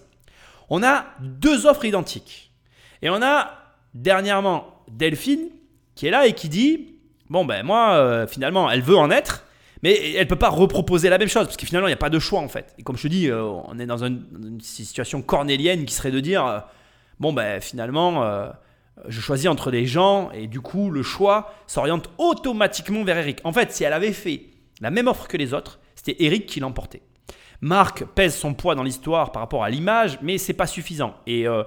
On 0.69 0.83
a 0.83 1.05
deux 1.21 1.65
offres 1.65 1.85
identiques. 1.85 2.51
Et 3.01 3.09
on 3.09 3.21
a 3.23 3.51
dernièrement 3.93 4.83
Delphine 4.91 5.47
qui 5.95 6.07
est 6.07 6.11
là 6.11 6.27
et 6.27 6.33
qui 6.33 6.49
dit 6.49 6.95
Bon 7.29 7.45
ben 7.45 7.63
moi 7.63 7.93
euh, 7.93 8.27
finalement 8.27 8.69
elle 8.69 8.81
veut 8.81 8.97
en 8.97 9.11
être, 9.11 9.45
mais 9.81 10.13
elle 10.13 10.27
peut 10.27 10.35
pas 10.35 10.49
reproposer 10.49 11.09
la 11.09 11.17
même 11.17 11.29
chose 11.29 11.45
parce 11.45 11.57
que 11.57 11.65
finalement 11.65 11.87
il 11.87 11.91
n'y 11.91 12.01
a 12.01 12.03
pas 12.07 12.09
de 12.09 12.19
choix 12.19 12.41
en 12.41 12.49
fait. 12.49 12.73
Et 12.77 12.83
comme 12.83 12.97
je 12.97 13.03
te 13.03 13.07
dis, 13.07 13.29
euh, 13.29 13.43
on 13.43 13.79
est 13.79 13.85
dans 13.85 14.03
un- 14.03 14.09
une 14.09 14.59
situation 14.61 15.21
cornélienne 15.21 15.85
qui 15.85 15.93
serait 15.93 16.11
de 16.11 16.19
dire 16.19 16.45
euh, 16.45 16.59
bon 17.19 17.33
ben 17.33 17.61
finalement 17.61 18.23
euh, 18.23 18.49
je 19.07 19.21
choisis 19.21 19.47
entre 19.47 19.71
des 19.71 19.85
gens 19.85 20.31
et 20.31 20.47
du 20.47 20.61
coup 20.61 20.91
le 20.91 21.03
choix 21.03 21.53
s'oriente 21.67 22.09
automatiquement 22.17 23.03
vers 23.03 23.17
Eric. 23.17 23.39
En 23.43 23.53
fait, 23.53 23.71
si 23.71 23.83
elle 23.83 23.93
avait 23.93 24.13
fait 24.13 24.45
la 24.81 24.91
même 24.91 25.07
offre 25.07 25.27
que 25.27 25.37
les 25.37 25.53
autres, 25.53 25.79
c'était 25.95 26.23
Eric 26.23 26.45
qui 26.45 26.59
l'emportait. 26.59 27.01
Marc 27.61 28.05
pèse 28.05 28.35
son 28.35 28.53
poids 28.53 28.75
dans 28.75 28.83
l'histoire 28.83 29.31
par 29.31 29.41
rapport 29.41 29.63
à 29.63 29.69
l'image, 29.69 30.17
mais 30.21 30.37
c'est 30.37 30.53
pas 30.53 30.67
suffisant. 30.67 31.13
Et, 31.27 31.47
euh, 31.47 31.63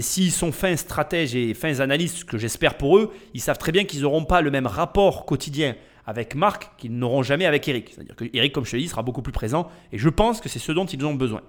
s'ils 0.00 0.30
sont 0.30 0.52
fins 0.52 0.76
stratèges 0.76 1.34
et 1.34 1.54
fins 1.54 1.80
analystes, 1.80 2.18
ce 2.18 2.24
que 2.24 2.38
j'espère 2.38 2.76
pour 2.76 2.98
eux, 2.98 3.12
ils 3.34 3.40
savent 3.40 3.58
très 3.58 3.72
bien 3.72 3.84
qu'ils 3.84 4.02
n'auront 4.02 4.24
pas 4.24 4.40
le 4.40 4.50
même 4.50 4.66
rapport 4.66 5.26
quotidien 5.26 5.74
avec 6.06 6.34
Marc 6.34 6.70
qu'ils 6.76 6.96
n'auront 6.96 7.22
jamais 7.22 7.46
avec 7.46 7.66
Eric. 7.66 7.90
C'est-à-dire 7.94 8.14
que 8.14 8.24
Eric, 8.32 8.52
comme 8.52 8.64
je 8.64 8.72
te 8.72 8.76
dit, 8.76 8.88
sera 8.88 9.02
beaucoup 9.02 9.22
plus 9.22 9.32
présent. 9.32 9.68
Et 9.92 9.98
je 9.98 10.08
pense 10.08 10.40
que 10.40 10.48
c'est 10.48 10.58
ce 10.58 10.72
dont 10.72 10.86
ils 10.86 11.04
ont 11.04 11.14
besoin. 11.14 11.40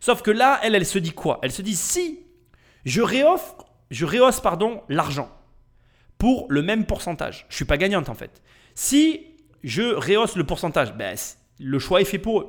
Sauf 0.00 0.22
que 0.22 0.30
là, 0.30 0.58
elle, 0.62 0.74
elle 0.74 0.86
se 0.86 0.98
dit 0.98 1.12
quoi? 1.12 1.38
Elle 1.42 1.52
se 1.52 1.62
dit 1.62 1.76
si 1.76 2.23
je 2.84 3.02
réoffre, 3.02 3.66
je 3.90 4.04
rehausse 4.04 4.40
pardon 4.40 4.82
l'argent 4.88 5.30
pour 6.18 6.46
le 6.48 6.62
même 6.62 6.86
pourcentage. 6.86 7.46
Je 7.48 7.56
suis 7.56 7.64
pas 7.64 7.76
gagnante 7.76 8.08
en 8.08 8.14
fait. 8.14 8.42
Si 8.74 9.26
je 9.62 9.82
rehausse 9.82 10.36
le 10.36 10.44
pourcentage, 10.44 10.94
ben, 10.94 11.16
le 11.58 11.78
choix 11.78 12.00
est 12.00 12.06
fait 12.06 12.18
pour 12.18 12.40
eux. 12.40 12.48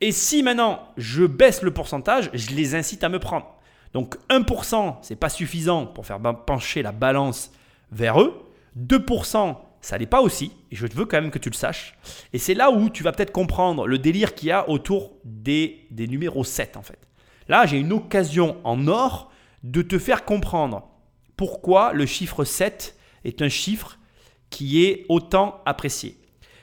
Et 0.00 0.12
si 0.12 0.42
maintenant 0.42 0.88
je 0.96 1.24
baisse 1.24 1.62
le 1.62 1.72
pourcentage, 1.72 2.30
je 2.32 2.50
les 2.50 2.74
incite 2.74 3.04
à 3.04 3.08
me 3.08 3.18
prendre. 3.18 3.54
Donc 3.92 4.16
1%, 4.28 4.96
c'est 5.02 5.16
pas 5.16 5.28
suffisant 5.28 5.86
pour 5.86 6.06
faire 6.06 6.20
pencher 6.46 6.82
la 6.82 6.92
balance 6.92 7.50
vers 7.90 8.20
eux. 8.20 8.34
2%, 8.78 9.56
ça 9.80 9.98
n'est 9.98 10.06
pas 10.06 10.20
aussi. 10.20 10.52
Et 10.70 10.76
je 10.76 10.86
veux 10.86 11.06
quand 11.06 11.20
même 11.20 11.30
que 11.30 11.38
tu 11.38 11.50
le 11.50 11.54
saches. 11.54 11.96
Et 12.32 12.38
c'est 12.38 12.54
là 12.54 12.70
où 12.70 12.88
tu 12.88 13.02
vas 13.02 13.12
peut-être 13.12 13.32
comprendre 13.32 13.86
le 13.86 13.98
délire 13.98 14.34
qu'il 14.34 14.48
y 14.48 14.52
a 14.52 14.68
autour 14.68 15.12
des, 15.24 15.86
des 15.90 16.06
numéros 16.06 16.44
7 16.44 16.76
en 16.76 16.82
fait. 16.82 16.98
Là, 17.48 17.66
j'ai 17.66 17.78
une 17.78 17.92
occasion 17.92 18.58
en 18.62 18.86
or 18.86 19.29
de 19.62 19.82
te 19.82 19.98
faire 19.98 20.24
comprendre 20.24 20.88
pourquoi 21.36 21.92
le 21.92 22.06
chiffre 22.06 22.44
7 22.44 22.96
est 23.24 23.42
un 23.42 23.48
chiffre 23.48 23.98
qui 24.50 24.84
est 24.84 25.06
autant 25.08 25.62
apprécié. 25.64 26.16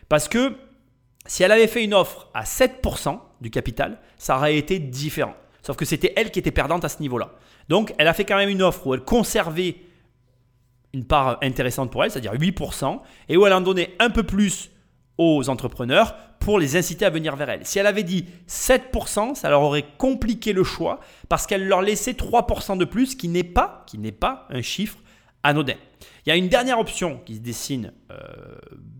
Parce 0.09 0.27
que 0.27 0.55
si 1.25 1.43
elle 1.43 1.51
avait 1.51 1.67
fait 1.67 1.83
une 1.83 1.93
offre 1.93 2.29
à 2.33 2.43
7% 2.43 3.19
du 3.41 3.49
capital, 3.49 3.99
ça 4.17 4.37
aurait 4.37 4.57
été 4.57 4.79
différent. 4.79 5.35
Sauf 5.61 5.75
que 5.75 5.85
c'était 5.85 6.13
elle 6.15 6.31
qui 6.31 6.39
était 6.39 6.51
perdante 6.51 6.85
à 6.85 6.89
ce 6.89 7.01
niveau-là. 7.01 7.33
Donc 7.69 7.93
elle 7.97 8.07
a 8.07 8.13
fait 8.13 8.25
quand 8.25 8.37
même 8.37 8.49
une 8.49 8.61
offre 8.61 8.87
où 8.87 8.93
elle 8.93 9.03
conservait 9.03 9.75
une 10.93 11.05
part 11.05 11.37
intéressante 11.41 11.91
pour 11.91 12.03
elle, 12.03 12.11
c'est-à-dire 12.11 12.33
8%, 12.33 13.01
et 13.29 13.37
où 13.37 13.45
elle 13.45 13.53
en 13.53 13.61
donnait 13.61 13.95
un 13.99 14.09
peu 14.09 14.23
plus 14.23 14.71
aux 15.17 15.49
entrepreneurs 15.49 16.15
pour 16.39 16.59
les 16.59 16.75
inciter 16.75 17.05
à 17.05 17.09
venir 17.09 17.35
vers 17.35 17.49
elle. 17.49 17.65
Si 17.65 17.79
elle 17.79 17.87
avait 17.87 18.03
dit 18.03 18.25
7%, 18.47 19.35
ça 19.35 19.49
leur 19.49 19.61
aurait 19.61 19.85
compliqué 19.97 20.53
le 20.53 20.63
choix 20.63 20.99
parce 21.29 21.47
qu'elle 21.47 21.67
leur 21.67 21.81
laissait 21.81 22.13
3% 22.13 22.77
de 22.77 22.85
plus, 22.85 23.15
qui 23.15 23.27
n'est 23.27 23.43
pas, 23.43 23.83
qui 23.87 23.97
n'est 23.97 24.11
pas 24.11 24.47
un 24.49 24.61
chiffre 24.61 24.97
anodin. 25.43 25.75
Il 26.25 26.29
y 26.29 26.31
a 26.31 26.35
une 26.35 26.49
dernière 26.49 26.79
option 26.79 27.21
qui 27.25 27.35
se 27.35 27.39
dessine 27.39 27.93
euh, 28.11 28.15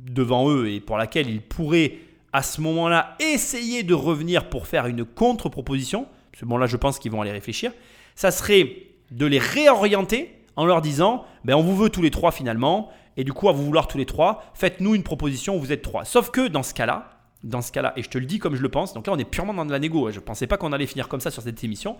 devant 0.09 0.49
eux 0.49 0.69
et 0.69 0.79
pour 0.79 0.97
laquelle 0.97 1.29
ils 1.29 1.41
pourraient 1.41 1.97
à 2.33 2.43
ce 2.43 2.61
moment-là 2.61 3.15
essayer 3.19 3.83
de 3.83 3.93
revenir 3.93 4.49
pour 4.49 4.67
faire 4.67 4.85
une 4.87 5.05
contre-proposition. 5.05 6.07
Ce 6.37 6.45
moment-là, 6.45 6.67
je 6.67 6.77
pense 6.77 6.99
qu'ils 6.99 7.11
vont 7.11 7.21
aller 7.21 7.31
réfléchir. 7.31 7.71
Ça 8.15 8.31
serait 8.31 8.83
de 9.11 9.25
les 9.25 9.39
réorienter 9.39 10.43
en 10.55 10.65
leur 10.65 10.81
disant 10.81 11.25
ben, 11.45 11.55
on 11.55 11.63
vous 11.63 11.75
veut 11.75 11.89
tous 11.89 12.01
les 12.01 12.11
trois 12.11 12.31
finalement, 12.31 12.89
et 13.15 13.23
du 13.23 13.33
coup, 13.33 13.49
à 13.49 13.51
vous 13.51 13.65
vouloir 13.65 13.87
tous 13.87 13.97
les 13.97 14.05
trois, 14.05 14.43
faites-nous 14.53 14.93
une 14.95 15.03
proposition, 15.03 15.57
vous 15.57 15.71
êtes 15.71 15.81
trois. 15.81 16.05
Sauf 16.05 16.29
que 16.29 16.47
dans 16.47 16.63
ce 16.63 16.73
cas-là, 16.73 17.16
dans 17.43 17.61
ce 17.61 17.71
cas-là, 17.71 17.93
et 17.95 18.03
je 18.03 18.09
te 18.09 18.17
le 18.17 18.25
dis 18.25 18.39
comme 18.39 18.55
je 18.55 18.61
le 18.61 18.69
pense, 18.69 18.93
donc 18.93 19.07
là 19.07 19.13
on 19.13 19.17
est 19.17 19.25
purement 19.25 19.53
dans 19.53 19.65
de 19.65 19.71
la 19.71 19.79
négo, 19.79 20.07
hein. 20.07 20.11
je 20.11 20.19
ne 20.19 20.23
pensais 20.23 20.47
pas 20.47 20.57
qu'on 20.57 20.73
allait 20.73 20.87
finir 20.87 21.07
comme 21.07 21.21
ça 21.21 21.31
sur 21.31 21.43
cette 21.43 21.63
émission. 21.63 21.97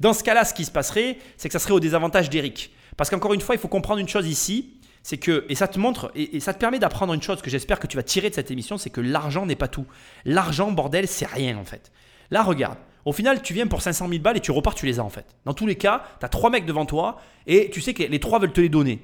Dans 0.00 0.12
ce 0.12 0.22
cas-là, 0.24 0.44
ce 0.44 0.54
qui 0.54 0.64
se 0.64 0.70
passerait, 0.70 1.18
c'est 1.36 1.48
que 1.48 1.52
ça 1.52 1.58
serait 1.58 1.74
au 1.74 1.80
désavantage 1.80 2.30
d'Eric. 2.30 2.72
Parce 2.96 3.10
qu'encore 3.10 3.34
une 3.34 3.40
fois, 3.40 3.54
il 3.54 3.58
faut 3.58 3.68
comprendre 3.68 4.00
une 4.00 4.08
chose 4.08 4.26
ici, 4.26 4.78
c'est 5.02 5.18
que, 5.18 5.44
et 5.48 5.54
ça 5.54 5.68
te 5.68 5.78
montre, 5.78 6.10
et, 6.14 6.40
ça 6.40 6.52
te 6.52 6.58
permet 6.58 6.78
d'apprendre 6.78 7.14
une 7.14 7.22
chose 7.22 7.42
que 7.42 7.50
j'espère 7.50 7.78
que 7.78 7.86
tu 7.86 7.96
vas 7.96 8.02
tirer 8.02 8.30
de 8.30 8.34
cette 8.34 8.50
émission, 8.50 8.78
c'est 8.78 8.90
que 8.90 9.00
l'argent 9.00 9.46
n'est 9.46 9.56
pas 9.56 9.68
tout. 9.68 9.86
L'argent, 10.24 10.70
bordel, 10.72 11.06
c'est 11.06 11.26
rien 11.26 11.56
en 11.56 11.64
fait. 11.64 11.92
Là, 12.30 12.42
regarde, 12.42 12.78
au 13.04 13.12
final, 13.12 13.40
tu 13.42 13.54
viens 13.54 13.66
pour 13.66 13.82
500 13.82 14.08
000 14.08 14.20
balles 14.20 14.36
et 14.36 14.40
tu 14.40 14.50
repars, 14.50 14.74
tu 14.74 14.86
les 14.86 14.98
as 14.98 15.04
en 15.04 15.08
fait. 15.08 15.24
Dans 15.44 15.54
tous 15.54 15.66
les 15.66 15.76
cas, 15.76 16.02
tu 16.20 16.26
as 16.26 16.28
trois 16.28 16.50
mecs 16.50 16.66
devant 16.66 16.84
toi 16.84 17.20
et 17.46 17.70
tu 17.70 17.80
sais 17.80 17.94
que 17.94 18.02
les 18.02 18.20
trois 18.20 18.38
veulent 18.38 18.52
te 18.52 18.60
les 18.60 18.68
donner. 18.68 19.02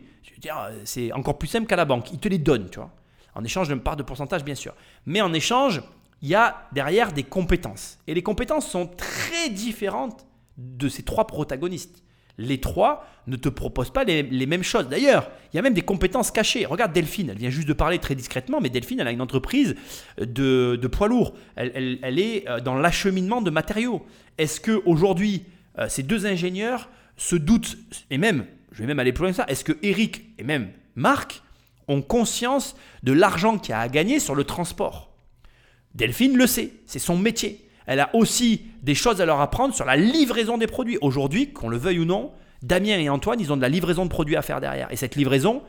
C'est 0.85 1.13
encore 1.13 1.39
plus 1.39 1.49
simple 1.49 1.67
qu'à 1.67 1.77
la 1.77 1.85
banque. 1.85 2.13
Ils 2.13 2.19
te 2.19 2.29
les 2.29 2.39
donnent, 2.39 2.69
tu 2.71 2.79
vois. 2.79 2.91
En 3.35 3.45
échange 3.45 3.69
d'une 3.69 3.81
part 3.81 3.97
de 3.97 4.03
pourcentage, 4.03 4.45
bien 4.45 4.55
sûr. 4.55 4.75
Mais 5.07 5.21
en 5.21 5.33
échange, 5.33 5.83
il 6.23 6.29
y 6.29 6.35
a 6.35 6.69
derrière 6.73 7.13
des 7.13 7.25
compétences. 7.25 7.99
Et 8.07 8.15
les 8.15 8.23
compétences 8.23 8.71
sont 8.71 8.87
très 8.87 9.51
différentes 9.51 10.27
de 10.57 10.89
ces 10.89 11.03
trois 11.03 11.27
protagonistes 11.27 12.05
les 12.39 12.59
trois 12.59 13.07
ne 13.27 13.37
te 13.37 13.49
proposent 13.49 13.93
pas 13.93 14.05
les, 14.05 14.47
mêmes 14.47 14.63
choses. 14.63 14.89
D'ailleurs, 14.89 15.31
il 15.53 15.57
y 15.57 15.59
a 15.59 15.63
même 15.63 15.75
des 15.75 15.83
compétences 15.83 16.31
cachées. 16.31 16.67
Regarde 16.67 16.93
Delphine, 16.93 17.31
elle 17.31 17.39
vient 17.39 17.51
juste 17.51 17.69
de 17.69 17.73
parler 17.73 17.99
très 17.99 18.15
discrètement, 18.15 18.61
mais 18.61 18.69
Delphine, 18.69 19.01
elle 19.01 19.09
a 19.09 19.13
une 19.13 19.21
entreprise 19.21 19.77
de, 20.19 20.89
poids 20.91 21.09
lourds. 21.09 21.35
Elle, 21.57 22.19
est 22.19 22.49
euh, 22.49 22.61
dans 22.61 22.75
l'acheminement 22.75 23.41
de 23.41 23.51
matériaux. 23.51 24.05
Est-ce 24.39 24.61
que 24.61 24.83
aujourd'hui, 24.85 25.45
euh, 25.79 25.89
ces 25.89 26.03
deux 26.03 26.27
ingénieurs 26.27 26.89
se 27.17 27.37
doutent, 27.37 27.79
et 28.11 28.19
même, 28.19 28.47
je 28.73 28.81
vais 28.81 28.87
même 28.87 28.99
aller 28.99 29.13
plus 29.13 29.23
loin 29.23 29.31
que 29.31 29.37
ça, 29.37 29.47
est-ce 29.47 29.65
que 29.65 29.79
Eric 29.83 30.25
et 30.39 30.43
même 30.45 30.71
Marc 30.97 31.43
ont 31.89 32.03
conscience 32.03 32.77
de 33.03 33.13
l'argent 33.13 33.59
qu'il 33.59 33.71
y 33.71 33.75
a 33.75 33.81
à 33.81 33.89
gagner 33.89 34.21
sur 34.21 34.35
le 34.35 34.45
transport 34.45 35.11
Delphine 35.95 36.37
le 36.37 36.47
sait, 36.47 36.73
c'est 36.87 36.99
son 36.99 37.17
métier 37.17 37.65
elle 37.87 38.01
a 38.01 38.15
aussi 38.15 38.67
des 38.83 38.95
choses 38.95 39.21
à 39.21 39.27
leur 39.27 39.41
apprendre 39.41 39.75
sur 39.75 39.85
la 39.85 39.97
livraison 39.97 40.59
des 40.59 40.67
produits. 40.67 40.99
Aujourd'hui, 41.01 41.53
qu'on 41.53 41.69
le 41.69 41.77
veuille 41.77 42.01
ou 42.01 42.05
non, 42.05 42.33
Damien 42.63 42.99
et 42.99 43.09
Antoine, 43.09 43.41
ils 43.41 43.53
ont 43.53 43.57
de 43.57 43.63
la 43.63 43.69
livraison 43.69 44.05
de 44.05 44.11
produits 44.11 44.37
à 44.37 44.43
faire 44.43 44.61
derrière. 44.61 44.91
Et 44.91 44.97
cette 44.97 45.17
livraison, 45.17 45.63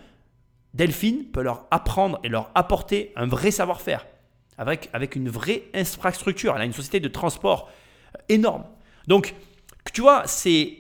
Delphine 0.74 1.26
peut 1.26 1.42
leur 1.42 1.66
apprendre 1.72 2.20
et 2.24 2.30
leur 2.30 2.52
apporter 2.56 3.12
un 3.16 3.28
vrai 3.28 3.52
savoir-faire, 3.52 4.06
avec, 4.58 4.90
avec 4.94 5.16
une 5.16 5.30
vraie 5.30 5.64
infrastructure. 5.74 6.56
Elle 6.56 6.62
a 6.62 6.66
une 6.66 6.74
société 6.74 7.00
de 7.00 7.08
transport 7.08 7.70
euh, 8.16 8.20
énorme. 8.30 8.64
Donc, 9.08 9.36
tu 9.94 10.02
vois, 10.02 10.24
c'est, 10.26 10.78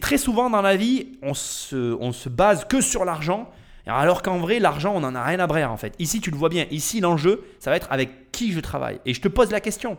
très 0.00 0.18
souvent 0.18 0.50
dans 0.50 0.62
la 0.62 0.76
vie, 0.76 1.18
on 1.22 1.34
se, 1.34 1.96
on 2.00 2.12
se 2.12 2.28
base 2.28 2.64
que 2.64 2.80
sur 2.80 3.04
l'argent, 3.04 3.48
alors 3.86 4.22
qu'en 4.22 4.38
vrai, 4.38 4.58
l'argent, 4.58 4.94
on 4.94 5.00
n'en 5.00 5.14
a 5.14 5.24
rien 5.24 5.40
à 5.40 5.46
brère 5.46 5.72
en 5.72 5.76
fait. 5.76 5.94
Ici, 5.98 6.20
tu 6.20 6.30
le 6.30 6.36
vois 6.36 6.48
bien, 6.48 6.66
ici, 6.70 7.00
l'enjeu, 7.00 7.44
ça 7.58 7.70
va 7.70 7.76
être 7.76 7.88
avec 7.90 8.30
qui 8.30 8.52
je 8.52 8.60
travaille. 8.60 9.00
Et 9.04 9.14
je 9.14 9.20
te 9.20 9.28
pose 9.28 9.50
la 9.50 9.60
question, 9.60 9.98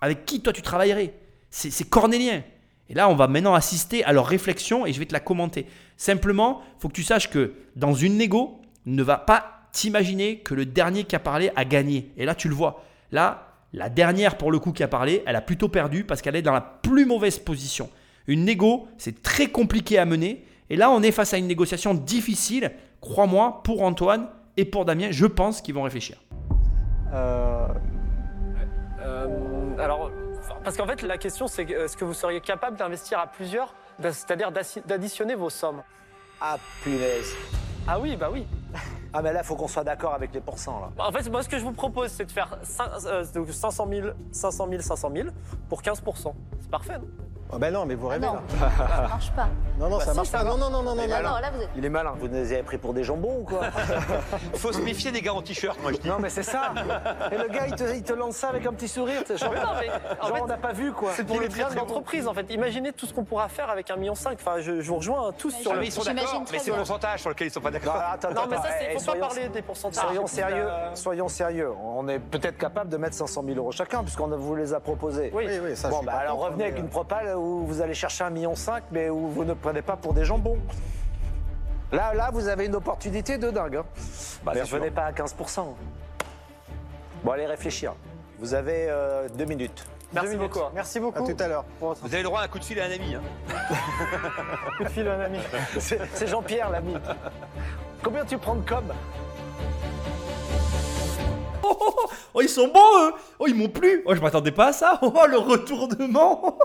avec 0.00 0.24
qui 0.24 0.40
toi 0.40 0.52
tu 0.52 0.62
travaillerais? 0.62 1.14
C'est 1.50 1.88
cornélien. 1.88 2.42
Et 2.90 2.94
là, 2.94 3.08
on 3.08 3.14
va 3.14 3.28
maintenant 3.28 3.54
assister 3.54 4.04
à 4.04 4.12
leur 4.12 4.26
réflexion 4.26 4.86
et 4.86 4.92
je 4.92 4.98
vais 4.98 5.06
te 5.06 5.12
la 5.12 5.20
commenter. 5.20 5.66
Simplement, 5.96 6.62
faut 6.78 6.88
que 6.88 6.94
tu 6.94 7.02
saches 7.02 7.28
que 7.28 7.54
dans 7.76 7.92
une 7.92 8.16
négo, 8.16 8.60
ne 8.86 9.02
va 9.02 9.18
pas 9.18 9.68
t'imaginer 9.72 10.38
que 10.38 10.54
le 10.54 10.64
dernier 10.64 11.04
qui 11.04 11.14
a 11.14 11.18
parlé 11.18 11.50
a 11.56 11.64
gagné. 11.64 12.12
Et 12.16 12.24
là, 12.24 12.34
tu 12.34 12.48
le 12.48 12.54
vois. 12.54 12.84
Là, 13.12 13.48
la 13.74 13.90
dernière, 13.90 14.38
pour 14.38 14.50
le 14.50 14.58
coup, 14.58 14.72
qui 14.72 14.82
a 14.82 14.88
parlé, 14.88 15.22
elle 15.26 15.36
a 15.36 15.42
plutôt 15.42 15.68
perdu 15.68 16.04
parce 16.04 16.22
qu'elle 16.22 16.36
est 16.36 16.42
dans 16.42 16.54
la 16.54 16.62
plus 16.62 17.04
mauvaise 17.04 17.38
position. 17.38 17.90
Une 18.26 18.44
négo, 18.44 18.88
c'est 18.96 19.22
très 19.22 19.48
compliqué 19.48 19.98
à 19.98 20.06
mener. 20.06 20.44
Et 20.70 20.76
là, 20.76 20.90
on 20.90 21.02
est 21.02 21.12
face 21.12 21.34
à 21.34 21.38
une 21.38 21.46
négociation 21.46 21.92
difficile. 21.94 22.72
Crois-moi, 23.00 23.60
pour 23.64 23.82
Antoine 23.82 24.28
et 24.56 24.64
pour 24.64 24.84
Damien, 24.84 25.08
je 25.10 25.26
pense 25.26 25.60
qu'ils 25.60 25.74
vont 25.74 25.82
réfléchir. 25.82 26.18
Euh, 27.12 27.66
alors, 29.78 30.10
parce 30.64 30.76
qu'en 30.76 30.86
fait, 30.86 31.02
la 31.02 31.18
question, 31.18 31.46
c'est 31.46 31.68
est-ce 31.70 31.96
que 31.96 32.04
vous 32.04 32.14
seriez 32.14 32.40
capable 32.40 32.76
d'investir 32.76 33.18
à 33.18 33.26
plusieurs, 33.26 33.74
c'est-à-dire 34.02 34.50
d'additionner 34.86 35.34
vos 35.34 35.50
sommes? 35.50 35.82
Ah, 36.40 36.56
punaise. 36.82 37.34
Ah 37.86 37.98
oui, 37.98 38.16
bah 38.16 38.28
oui. 38.32 38.46
Ah, 39.10 39.22
mais 39.22 39.32
là, 39.32 39.40
il 39.42 39.46
faut 39.46 39.56
qu'on 39.56 39.68
soit 39.68 39.84
d'accord 39.84 40.12
avec 40.12 40.34
les 40.34 40.40
pourcents, 40.42 40.80
là. 40.80 40.90
En 41.02 41.10
fait, 41.10 41.30
moi, 41.30 41.42
ce 41.42 41.48
que 41.48 41.58
je 41.58 41.64
vous 41.64 41.72
propose, 41.72 42.10
c'est 42.10 42.26
de 42.26 42.30
faire 42.30 42.58
500 42.62 43.88
000, 43.90 44.08
500 44.32 44.68
000, 44.68 44.82
500 44.82 45.10
000 45.14 45.28
pour 45.70 45.80
15%. 45.80 46.34
C'est 46.60 46.70
parfait, 46.70 46.98
non? 46.98 47.08
Oh 47.50 47.56
ben 47.58 47.72
non, 47.72 47.86
mais 47.86 47.94
vous 47.94 48.08
rêvez 48.08 48.26
non, 48.26 48.34
là. 48.34 48.40
ça 48.58 49.02
marche 49.08 49.32
pas. 49.32 49.48
Non, 49.78 49.88
non, 49.88 49.98
Bah 49.98 50.04
ça 50.06 50.10
si, 50.10 50.16
marche 50.16 50.28
ça 50.30 50.38
pas. 50.38 50.44
marche. 50.44 50.58
Non, 50.58 50.70
non, 50.70 50.82
non, 50.82 50.82
non, 50.82 50.94
non, 50.96 51.02
Il 51.04 51.10
est 51.12 51.22
non. 51.22 51.22
malin. 51.22 51.40
là, 51.40 51.50
vous 51.54 51.62
êtes... 51.62 51.68
Il 51.76 51.84
est 51.84 51.88
malin. 51.88 52.12
Vous 52.18 52.26
nous 52.26 52.34
avez 52.36 52.62
pris 52.64 52.78
pour 52.78 52.92
des 52.94 53.04
jambons 53.04 53.38
ou 53.42 53.44
quoi 53.44 53.60
Faut 54.54 54.72
se 54.72 54.80
méfier 54.80 55.12
des 55.12 55.22
gars 55.22 55.32
en 55.34 55.40
t-shirt, 55.40 55.80
moi 55.80 55.92
je 55.92 55.98
dis. 55.98 56.08
Non, 56.08 56.16
mais 56.18 56.30
c'est 56.30 56.42
ça. 56.42 56.72
Et 57.30 57.36
le 57.38 57.46
gars, 57.48 57.66
il 57.68 57.74
te, 57.76 57.84
il 57.94 58.02
te 58.02 58.12
lance 58.12 58.34
ça 58.34 58.48
avec 58.48 58.66
un 58.66 58.72
petit 58.72 58.88
sourire. 58.88 59.20
tu 59.24 59.28
sais, 59.28 59.38
Genre, 59.38 59.52
Mais 59.54 59.60
non, 59.60 59.68
mais 59.80 59.88
en 60.20 60.26
genre, 60.26 60.36
fait, 60.36 60.42
on 60.42 60.46
n'a 60.48 60.56
pas 60.56 60.72
vu, 60.72 60.92
quoi. 60.92 61.10
C'est 61.14 61.22
pour 61.24 61.36
Il 61.36 61.42
le 61.42 61.44
est 61.46 61.48
très, 61.48 61.58
bien 61.58 61.66
de 61.68 61.70
très 61.76 61.80
bon. 61.80 61.86
l'entreprise, 61.86 62.26
en 62.26 62.34
fait. 62.34 62.50
Imaginez 62.52 62.92
tout 62.92 63.06
ce 63.06 63.14
qu'on 63.14 63.22
pourra 63.24 63.48
faire 63.48 63.70
avec 63.70 63.88
un 63.92 63.96
million 63.96 64.16
cinq. 64.16 64.38
Enfin, 64.40 64.56
je, 64.58 64.80
je 64.80 64.88
vous 64.88 64.96
rejoins 64.96 65.30
tous 65.38 65.52
sur 65.52 65.70
Ah, 65.70 65.74
le. 65.74 65.80
mais 65.80 65.86
ils 65.86 65.92
sont 65.92 66.02
J'imagine 66.02 66.24
d'accord, 66.26 66.44
très 66.44 66.56
mais 66.56 66.58
c'est 66.58 66.70
le 66.70 66.72
bien. 66.72 66.82
pourcentage 66.84 67.20
sur 67.20 67.30
lequel 67.30 67.46
ils 67.46 67.50
sont 67.52 67.60
pas 67.60 67.70
Non, 67.70 67.78
d'accord. 67.78 68.02
attends, 68.12 68.28
Non, 68.34 68.42
mais 68.50 68.56
attends, 68.56 68.64
ça, 68.64 68.70
c'est 68.80 68.86
eh, 68.90 68.92
faut 68.94 68.98
pas 68.98 69.04
soyons- 69.04 69.20
parler 69.28 69.48
des 69.48 69.62
pourcentages. 69.62 70.04
Soyons 70.04 70.26
sérieux, 70.26 70.66
Euh, 70.68 70.94
soyons 70.96 71.28
sérieux. 71.28 71.70
On 71.84 72.08
est 72.08 72.18
peut-être 72.18 72.58
capable 72.58 72.90
de 72.90 72.96
mettre 72.96 73.14
500 73.14 73.44
000 73.46 73.56
euros 73.58 73.70
chacun, 73.70 74.02
puisqu'on 74.02 74.26
vous 74.26 74.56
les 74.56 74.74
a 74.74 74.80
proposés. 74.80 75.30
Oui. 75.32 75.44
Oui, 75.46 75.58
oui, 75.62 75.76
ça, 75.76 75.86
je 75.88 75.92
Bon, 75.92 75.98
suis 75.98 76.06
bah 76.06 76.12
pas 76.14 76.18
alors 76.18 76.34
contre, 76.38 76.46
revenez 76.46 76.64
mais, 76.64 76.70
avec 76.70 76.78
euh, 76.80 76.82
une 76.82 76.88
propale 76.90 77.28
où 77.38 77.64
vous 77.66 77.80
allez 77.80 77.94
chercher 77.94 78.24
un 78.24 78.30
million, 78.30 78.54
mais 78.90 79.08
où 79.10 79.28
vous 79.28 79.44
ne 79.44 79.54
prenez 79.54 79.82
pas 79.82 79.96
pour 79.96 80.12
des 80.14 80.24
jambons. 80.24 80.58
Là, 81.92 82.12
là, 82.12 82.30
vous 82.32 82.48
avez 82.48 82.66
une 82.66 82.74
opportunité 82.74 83.38
de 83.38 83.50
dingue. 83.50 83.76
Hein. 83.76 83.84
Bah, 84.44 84.52
revenez 84.54 84.90
pas 84.90 85.04
à 85.04 85.12
15%. 85.12 85.66
Bon, 87.24 87.30
allez 87.32 87.46
réfléchir. 87.46 87.94
Vous 88.38 88.54
avez 88.54 88.86
euh, 88.88 89.28
deux 89.30 89.46
minutes. 89.46 89.84
Merci 90.12 90.30
Deux 90.30 90.36
minutes. 90.36 90.52
beaucoup. 90.54 90.66
Merci 90.74 90.98
À 90.98 91.00
beaucoup. 91.00 91.32
tout 91.32 91.42
à 91.42 91.48
l'heure. 91.48 91.64
Vous 91.80 91.94
avez 92.04 92.18
le 92.18 92.22
droit 92.24 92.40
à 92.40 92.44
un 92.44 92.48
coup 92.48 92.58
de 92.58 92.64
fil 92.64 92.78
à 92.80 92.84
un 92.84 92.90
ami. 92.90 93.14
Hein. 93.14 93.22
coup 94.78 94.84
de 94.84 94.88
fil, 94.88 95.06
un 95.08 95.20
ami. 95.20 95.38
C'est 95.78 96.00
c'est 96.14 96.26
Jean-Pierre, 96.26 96.70
l'ami. 96.70 96.94
Combien 98.02 98.24
tu 98.24 98.38
prends 98.38 98.54
de 98.54 98.66
com? 98.66 98.84
Oh, 102.34 102.40
ils 102.40 102.48
sont 102.48 102.68
bons 102.68 103.08
eux 103.08 103.12
Oh, 103.38 103.46
ils 103.46 103.54
m'ont 103.54 103.68
plu 103.68 104.02
Oh, 104.06 104.14
je 104.14 104.20
m'attendais 104.20 104.52
pas 104.52 104.68
à 104.68 104.72
ça 104.72 104.98
Oh, 105.02 105.26
le 105.28 105.38
retournement 105.38 106.58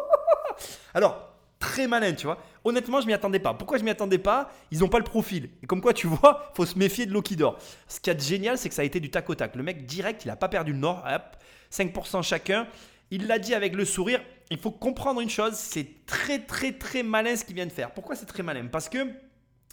Alors, 0.94 1.34
très 1.60 1.88
malin, 1.88 2.14
tu 2.14 2.26
vois. 2.26 2.38
Honnêtement, 2.64 3.02
je 3.02 3.07
m'y 3.07 3.14
attendais 3.14 3.40
pas. 3.40 3.53
Pourquoi 3.53 3.78
je 3.78 3.84
m'y 3.84 3.90
attendais 3.90 4.18
pas? 4.18 4.52
Ils 4.72 4.80
n'ont 4.80 4.90
pas 4.90 4.99
le 4.99 5.03
profil. 5.03 5.49
Et 5.61 5.65
comme 5.65 5.82
quoi, 5.82 5.94
tu 5.94 6.07
vois, 6.07 6.52
faut 6.56 6.65
se 6.65 6.78
méfier 6.78 7.06
de 7.06 7.11
l'eau 7.11 7.22
qui 7.22 7.36
dort. 7.36 7.57
Ce 7.88 7.99
qui 7.99 8.10
est 8.10 8.22
génial, 8.22 8.57
c'est 8.57 8.70
que 8.70 8.76
ça 8.76 8.82
a 8.82 8.86
été 8.86 8.99
du 8.99 9.10
tac 9.10 9.30
au 9.30 9.36
tac. 9.36 9.56
Le 9.56 9.64
mec, 9.64 9.86
direct, 9.86 10.26
il 10.26 10.30
a 10.32 10.36
pas 10.36 10.49
perdu 10.49 10.74
le 10.74 10.80
nord. 10.80 11.03
Hop, 11.07 11.38
5% 11.72 12.22
chacun. 12.22 12.68
Il 13.11 13.28
l'a 13.28 13.40
dit 13.40 13.53
avec 13.53 13.76
le 13.76 13.86
sourire. 13.86 14.22
Il 14.49 14.57
faut 14.57 14.72
comprendre 14.72 15.22
une 15.22 15.30
chose, 15.30 15.53
c'est 15.53 16.06
très 16.06 16.40
très 16.40 16.74
très 16.74 17.02
malin 17.02 17.36
ce 17.36 17.44
qu'il 17.44 17.56
vient 17.56 17.65
de 17.65 17.72
faire. 17.72 17.91
Pourquoi 17.91 18.15
c'est 18.15 18.26
très 18.26 18.44
malin? 18.44 18.68
Parce 18.72 18.90
que 18.90 19.07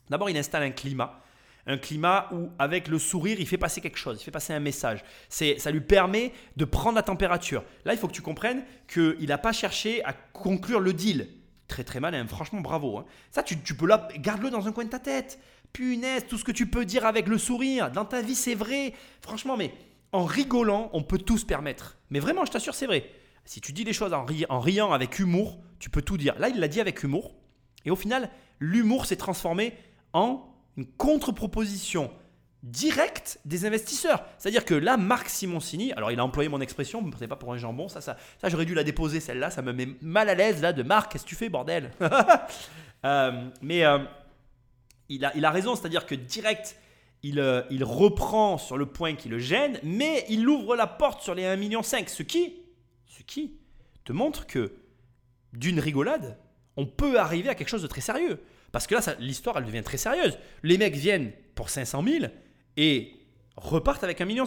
d'abord, 0.09 0.31
il 0.31 0.37
installe 0.37 0.63
un 0.63 0.71
climat 0.71 1.21
un 1.71 1.79
climat 1.79 2.29
où 2.33 2.51
avec 2.59 2.89
le 2.89 2.99
sourire, 2.99 3.39
il 3.41 3.47
fait 3.47 3.59
passer 3.59 3.81
quelque 3.81 3.99
chose, 3.99 4.19
il 4.21 4.25
fait 4.25 4.31
passer 4.31 4.53
un 4.53 4.61
message. 4.61 5.05
C'est, 5.29 5.59
ça 5.59 5.71
lui 5.71 5.81
permet 5.81 6.33
de 6.57 6.65
prendre 6.65 6.97
la 6.97 7.03
température. 7.03 7.65
Là, 7.85 7.93
il 7.95 7.99
faut 7.99 8.09
que 8.09 8.13
tu 8.13 8.23
comprennes 8.23 8.65
qu'il 8.93 9.29
n'a 9.29 9.39
pas 9.39 9.53
cherché 9.53 10.05
à 10.05 10.13
conclure 10.13 10.81
le 10.81 10.93
deal. 10.93 11.29
Très 11.69 11.85
très 11.85 12.01
malin, 12.01 12.27
franchement 12.27 12.61
bravo. 12.61 12.99
hein. 12.99 13.05
Ça, 13.31 13.43
tu, 13.43 13.61
tu 13.61 13.75
peux 13.75 13.87
là, 13.87 14.09
garde-le 14.19 14.51
dans 14.51 14.67
un 14.67 14.73
coin 14.73 14.85
de 14.85 14.91
ta 14.91 14.99
tête. 14.99 15.39
Punaise, 15.73 16.27
tout 16.29 16.37
ce 16.37 16.45
que 16.45 16.51
tu 16.53 16.67
peux 16.67 16.85
dire 16.85 17.07
avec 17.07 17.29
le 17.29 17.39
sourire, 17.39 17.93
dans 17.93 18.05
ta 18.05 18.23
vie, 18.23 18.35
c'est 18.35 18.57
vrai. 18.57 18.93
Franchement, 19.21 19.57
mais 19.57 19.73
en 20.11 20.25
rigolant, 20.25 20.91
on 20.93 21.05
peut 21.05 21.19
tout 21.19 21.39
se 21.39 21.47
permettre. 21.47 21.99
Mais 22.11 22.19
vraiment, 22.19 22.45
je 22.45 22.51
t'assure, 22.51 22.75
c'est 22.75 22.87
vrai. 22.87 23.09
Si 23.45 23.61
tu 23.61 23.73
dis 23.73 23.85
les 23.85 23.93
choses 23.93 24.13
en 24.13 24.61
riant 24.61 24.93
avec 24.93 25.21
humour, 25.21 25.61
tu 25.79 25.91
peux 25.91 26.03
tout 26.03 26.17
dire. 26.17 26.37
Là, 26.41 26.49
il 26.49 26.59
l'a 26.59 26.67
dit 26.67 26.81
avec 26.81 27.05
humour. 27.05 27.35
Et 27.85 27.91
au 27.93 27.97
final, 27.97 28.31
l'humour 28.59 29.07
s'est 29.07 29.17
transformé 29.17 29.75
en 30.13 30.50
une 30.77 30.87
contre-proposition 30.87 32.11
directe 32.63 33.39
des 33.45 33.65
investisseurs. 33.65 34.25
C'est-à-dire 34.39 34.65
que 34.65 34.75
là, 34.75 34.97
Marc 34.97 35.29
Simoncini, 35.29 35.93
alors 35.93 36.13
il 36.13 36.21
a 36.21 36.25
employé 36.25 36.49
mon 36.49 36.61
expression, 36.61 37.01
ne 37.01 37.07
me 37.07 37.27
pas 37.27 37.37
pour 37.37 37.53
un 37.53 37.57
jambon, 37.57 37.89
ça, 37.89 38.01
ça, 38.01 38.17
ça 38.39 38.49
j'aurais 38.49 38.67
dû 38.67 38.75
la 38.75 38.85
déposer 38.85 39.21
celle-là, 39.21 39.51
ça 39.51 39.63
me 39.63 39.73
met 39.73 39.89
mal 40.03 40.29
à 40.29 40.35
l'aise 40.35 40.61
là 40.61 40.73
de 40.73 40.83
Marc, 40.83 41.13
qu'est-ce 41.13 41.25
que 41.25 41.29
tu 41.29 41.37
fais 41.37 41.49
bordel 41.49 41.91
Euh, 43.07 43.49
Mais 43.63 43.87
euh, 43.87 43.99
il, 45.09 45.25
a, 45.25 45.35
il 45.35 45.47
a 45.47 45.51
raison, 45.51 45.75
c'est-à-dire 45.75 46.05
que 46.05 46.15
direct, 46.15 46.77
il, 47.23 47.41
euh, 47.41 47.63
il 47.71 47.83
reprend 47.83 48.59
sur 48.59 48.77
le 48.77 48.85
point 48.85 49.15
qui 49.15 49.31
le 49.31 49.39
gêne, 49.39 49.79
mais 49.83 50.27
il 50.29 50.47
ouvre 50.47 50.77
la 50.77 50.87
porte 50.87 51.23
sur 51.23 51.35
les 51.35 51.45
1,5 51.45 51.57
million, 51.57 51.83
ce 51.83 52.23
qui, 52.23 52.57
ce 53.07 53.23
qui 53.23 53.55
te 54.05 54.13
montre 54.13 54.47
que 54.47 54.75
d'une 55.55 55.81
rigolade, 55.81 56.39
on 56.77 56.87
peut 56.87 57.19
arriver 57.19 57.49
à 57.49 57.55
quelque 57.55 57.69
chose 57.69 57.83
de 57.83 57.89
très 57.89 58.01
sérieux. 58.01 58.39
Parce 58.73 58.87
que 58.87 58.95
là, 58.95 59.01
l'histoire, 59.19 59.59
elle 59.59 59.65
devient 59.65 59.83
très 59.83 59.97
sérieuse. 59.97 60.39
Les 60.63 60.79
mecs 60.79 60.95
viennent 60.95 61.33
pour 61.55 61.71
500 61.71 62.05
000 62.05 62.25
et 62.77 63.17
repartent 63.57 64.05
avec 64.05 64.21
1,5 64.21 64.27
million. 64.27 64.45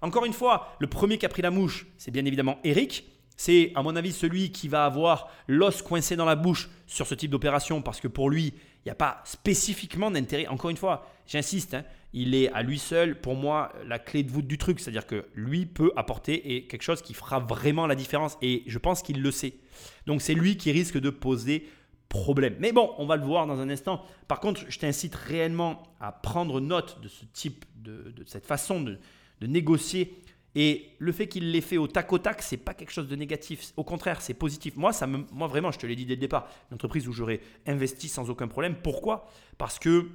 Encore 0.00 0.24
une 0.24 0.32
fois, 0.32 0.76
le 0.78 0.86
premier 0.86 1.18
qui 1.18 1.26
a 1.26 1.28
pris 1.28 1.42
la 1.42 1.50
mouche, 1.50 1.86
c'est 1.98 2.10
bien 2.10 2.24
évidemment 2.24 2.58
Eric. 2.64 3.04
C'est, 3.36 3.72
à 3.74 3.82
mon 3.82 3.96
avis, 3.96 4.12
celui 4.12 4.52
qui 4.52 4.68
va 4.68 4.84
avoir 4.84 5.28
l'os 5.48 5.82
coincé 5.82 6.14
dans 6.14 6.24
la 6.24 6.36
bouche 6.36 6.70
sur 6.86 7.06
ce 7.06 7.16
type 7.16 7.32
d'opération 7.32 7.82
parce 7.82 8.00
que 8.00 8.06
pour 8.06 8.30
lui, 8.30 8.54
il 8.84 8.88
n'y 8.88 8.92
a 8.92 8.94
pas 8.94 9.22
spécifiquement 9.24 10.10
d'intérêt. 10.10 10.46
Encore 10.46 10.70
une 10.70 10.76
fois, 10.76 11.08
j'insiste, 11.26 11.74
hein, 11.74 11.84
il 12.12 12.34
est 12.36 12.52
à 12.52 12.62
lui 12.62 12.78
seul, 12.78 13.20
pour 13.20 13.34
moi, 13.34 13.72
la 13.86 13.98
clé 13.98 14.22
de 14.22 14.30
voûte 14.30 14.46
du 14.46 14.56
truc. 14.56 14.78
C'est-à-dire 14.78 15.06
que 15.06 15.26
lui 15.34 15.66
peut 15.66 15.90
apporter 15.96 16.54
et 16.54 16.66
quelque 16.68 16.82
chose 16.82 17.02
qui 17.02 17.12
fera 17.12 17.40
vraiment 17.40 17.88
la 17.88 17.96
différence 17.96 18.38
et 18.40 18.62
je 18.66 18.78
pense 18.78 19.02
qu'il 19.02 19.20
le 19.20 19.30
sait. 19.32 19.54
Donc 20.06 20.22
c'est 20.22 20.34
lui 20.34 20.56
qui 20.56 20.70
risque 20.70 20.98
de 20.98 21.10
poser 21.10 21.66
problème. 22.14 22.54
Mais 22.60 22.72
bon, 22.72 22.94
on 22.98 23.06
va 23.06 23.16
le 23.16 23.24
voir 23.24 23.46
dans 23.46 23.58
un 23.60 23.68
instant. 23.68 24.02
Par 24.28 24.38
contre, 24.38 24.62
je 24.68 24.78
t'incite 24.78 25.14
réellement 25.16 25.82
à 26.00 26.12
prendre 26.12 26.60
note 26.60 27.00
de 27.02 27.08
ce 27.08 27.24
type, 27.32 27.64
de, 27.76 28.12
de 28.16 28.24
cette 28.26 28.46
façon 28.46 28.80
de, 28.80 28.98
négocier. 29.42 30.22
Et 30.54 30.92
le 30.98 31.12
fait 31.12 31.26
qu'il 31.26 31.50
l'ait 31.50 31.60
fait 31.60 31.76
au 31.76 31.88
tac 31.88 32.10
au 32.12 32.18
tac, 32.18 32.40
c'est 32.40 32.56
pas 32.56 32.72
quelque 32.72 32.92
chose 32.92 33.08
de 33.08 33.16
négatif. 33.16 33.72
Au 33.76 33.84
contraire, 33.84 34.22
c'est 34.22 34.32
positif. 34.32 34.76
Moi, 34.76 34.92
ça 34.92 35.06
moi 35.06 35.48
vraiment, 35.48 35.72
je 35.72 35.78
te 35.78 35.86
l'ai 35.86 35.96
dit 35.96 36.06
dès 36.06 36.14
le 36.14 36.20
départ, 36.20 36.48
une 36.70 36.76
entreprise 36.76 37.08
où 37.08 37.12
j'aurais 37.12 37.40
investi 37.66 38.08
sans 38.08 38.30
aucun 38.30 38.48
problème. 38.48 38.76
Pourquoi? 38.82 39.28
Parce 39.58 39.78
que 39.78 40.08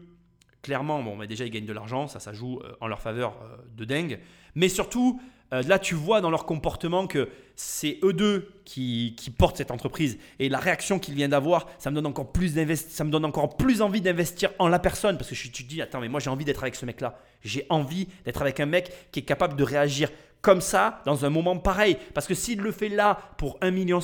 clairement, 0.61 1.03
bon, 1.03 1.15
mais 1.15 1.27
déjà 1.27 1.45
ils 1.45 1.51
gagnent 1.51 1.65
de 1.65 1.73
l'argent, 1.73 2.07
ça, 2.07 2.19
ça 2.19 2.33
joue 2.33 2.59
euh, 2.63 2.71
en 2.81 2.87
leur 2.87 3.01
faveur 3.01 3.37
euh, 3.43 3.57
de 3.75 3.85
dingue. 3.85 4.19
Mais 4.55 4.69
surtout, 4.69 5.21
euh, 5.53 5.63
là, 5.63 5.79
tu 5.79 5.95
vois 5.95 6.21
dans 6.21 6.29
leur 6.29 6.45
comportement 6.45 7.07
que 7.07 7.29
c'est 7.55 7.99
eux 8.03 8.13
deux 8.13 8.51
qui, 8.65 9.15
portent 9.37 9.57
cette 9.57 9.71
entreprise. 9.71 10.17
Et 10.37 10.47
la 10.47 10.59
réaction 10.59 10.99
qu'ils 10.99 11.15
viennent 11.15 11.31
d'avoir, 11.31 11.67
ça 11.77 11.89
me 11.89 11.95
donne 11.95 12.05
encore 12.05 12.31
plus 12.31 12.53
ça 12.75 13.03
me 13.03 13.09
donne 13.09 13.25
encore 13.25 13.57
plus 13.57 13.81
envie 13.81 14.01
d'investir 14.01 14.51
en 14.59 14.67
la 14.67 14.79
personne 14.79 15.17
parce 15.17 15.29
que 15.29 15.35
tu 15.35 15.51
te 15.51 15.63
dis, 15.63 15.81
attends, 15.81 15.99
mais 15.99 16.07
moi 16.07 16.19
j'ai 16.19 16.29
envie 16.29 16.45
d'être 16.45 16.63
avec 16.63 16.75
ce 16.75 16.85
mec-là. 16.85 17.19
J'ai 17.41 17.65
envie 17.69 18.07
d'être 18.25 18.41
avec 18.41 18.59
un 18.59 18.65
mec 18.65 18.91
qui 19.11 19.19
est 19.19 19.23
capable 19.23 19.55
de 19.55 19.63
réagir 19.63 20.09
comme 20.41 20.61
ça 20.61 21.01
dans 21.05 21.25
un 21.25 21.29
moment 21.29 21.57
pareil. 21.57 21.97
Parce 22.13 22.27
que 22.27 22.33
s'il 22.33 22.59
le 22.59 22.71
fait 22.71 22.89
là 22.89 23.19
pour 23.37 23.59
1,5 23.59 23.71
million, 23.71 23.99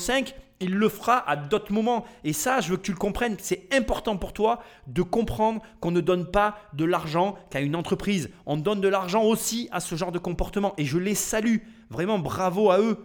il 0.60 0.74
le 0.74 0.90
fera 0.90 1.30
à 1.30 1.36
d'autres 1.36 1.74
moments. 1.74 2.06
Et 2.24 2.34
ça, 2.34 2.62
je 2.62 2.70
veux 2.70 2.78
que 2.78 2.84
tu 2.84 2.92
le 2.92 2.98
comprennes. 2.98 3.36
C'est 3.40 3.68
important 3.74 4.18
pour 4.18 4.34
toi 4.34 4.62
de 4.88 5.02
comprendre 5.02 5.62
qu'on 5.80 5.92
ne 5.92 6.02
donne 6.02 6.30
pas 6.30 6.58
de 6.74 6.86
l'argent 6.86 7.36
qu'à 7.50 7.62
une 7.62 7.76
entreprise. 7.76 8.30
On 8.46 8.58
donne 8.58 8.82
de 8.82 8.88
l'argent 8.88 9.24
aussi 9.24 9.68
à 9.72 9.80
ce 9.80 9.96
genre 9.96 10.12
de 10.12 10.20
comportement. 10.20 10.74
Et 10.78 10.86
je 10.86 10.98
les 10.98 11.16
salue. 11.16 11.58
Vraiment, 11.90 12.20
bravo 12.20 12.72
à 12.72 12.80
eux. 12.80 12.98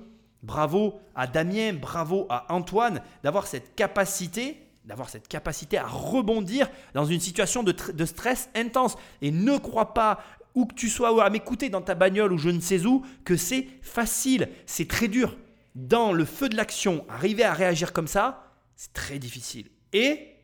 Bravo 0.43 1.01
à 1.15 1.27
Damien, 1.27 1.75
bravo 1.75 2.27
à 2.31 2.53
Antoine 2.53 3.03
d'avoir 3.23 3.47
cette 3.47 3.75
capacité 3.75 4.67
d'avoir 4.87 5.11
cette 5.11 5.29
capacité 5.29 5.79
à 5.79 5.87
rebondir 5.87 6.69
dans 6.95 7.05
une 7.05 7.21
situation 7.21 7.63
de, 7.63 7.73
de 7.93 8.05
stress 8.07 8.49
intense. 8.57 8.97
Et 9.23 9.31
ne 9.31 9.57
crois 9.57 9.95
pas, 9.95 10.19
où 10.55 10.67
que 10.67 10.75
tu 10.75 10.89
sois 10.89 11.25
à 11.25 11.31
m'écouter 11.31 11.69
dans 11.69 11.83
ta 11.83 11.95
bagnole 11.95 12.33
ou 12.33 12.39
je 12.39 12.51
ne 12.51 12.61
sais 12.61 12.85
où, 12.87 13.05
que 13.25 13.37
c'est 13.37 13.67
facile. 13.83 14.49
C'est 14.67 14.89
très 14.89 15.09
dur. 15.09 15.37
Dans 15.75 16.13
le 16.13 16.25
feu 16.25 16.49
de 16.49 16.57
l'action, 16.57 17.05
arriver 17.09 17.45
à 17.45 17.53
réagir 17.53 17.93
comme 17.93 18.09
ça, 18.09 18.45
c'est 18.77 18.93
très 18.93 19.19
difficile. 19.19 19.69
Et, 19.93 20.37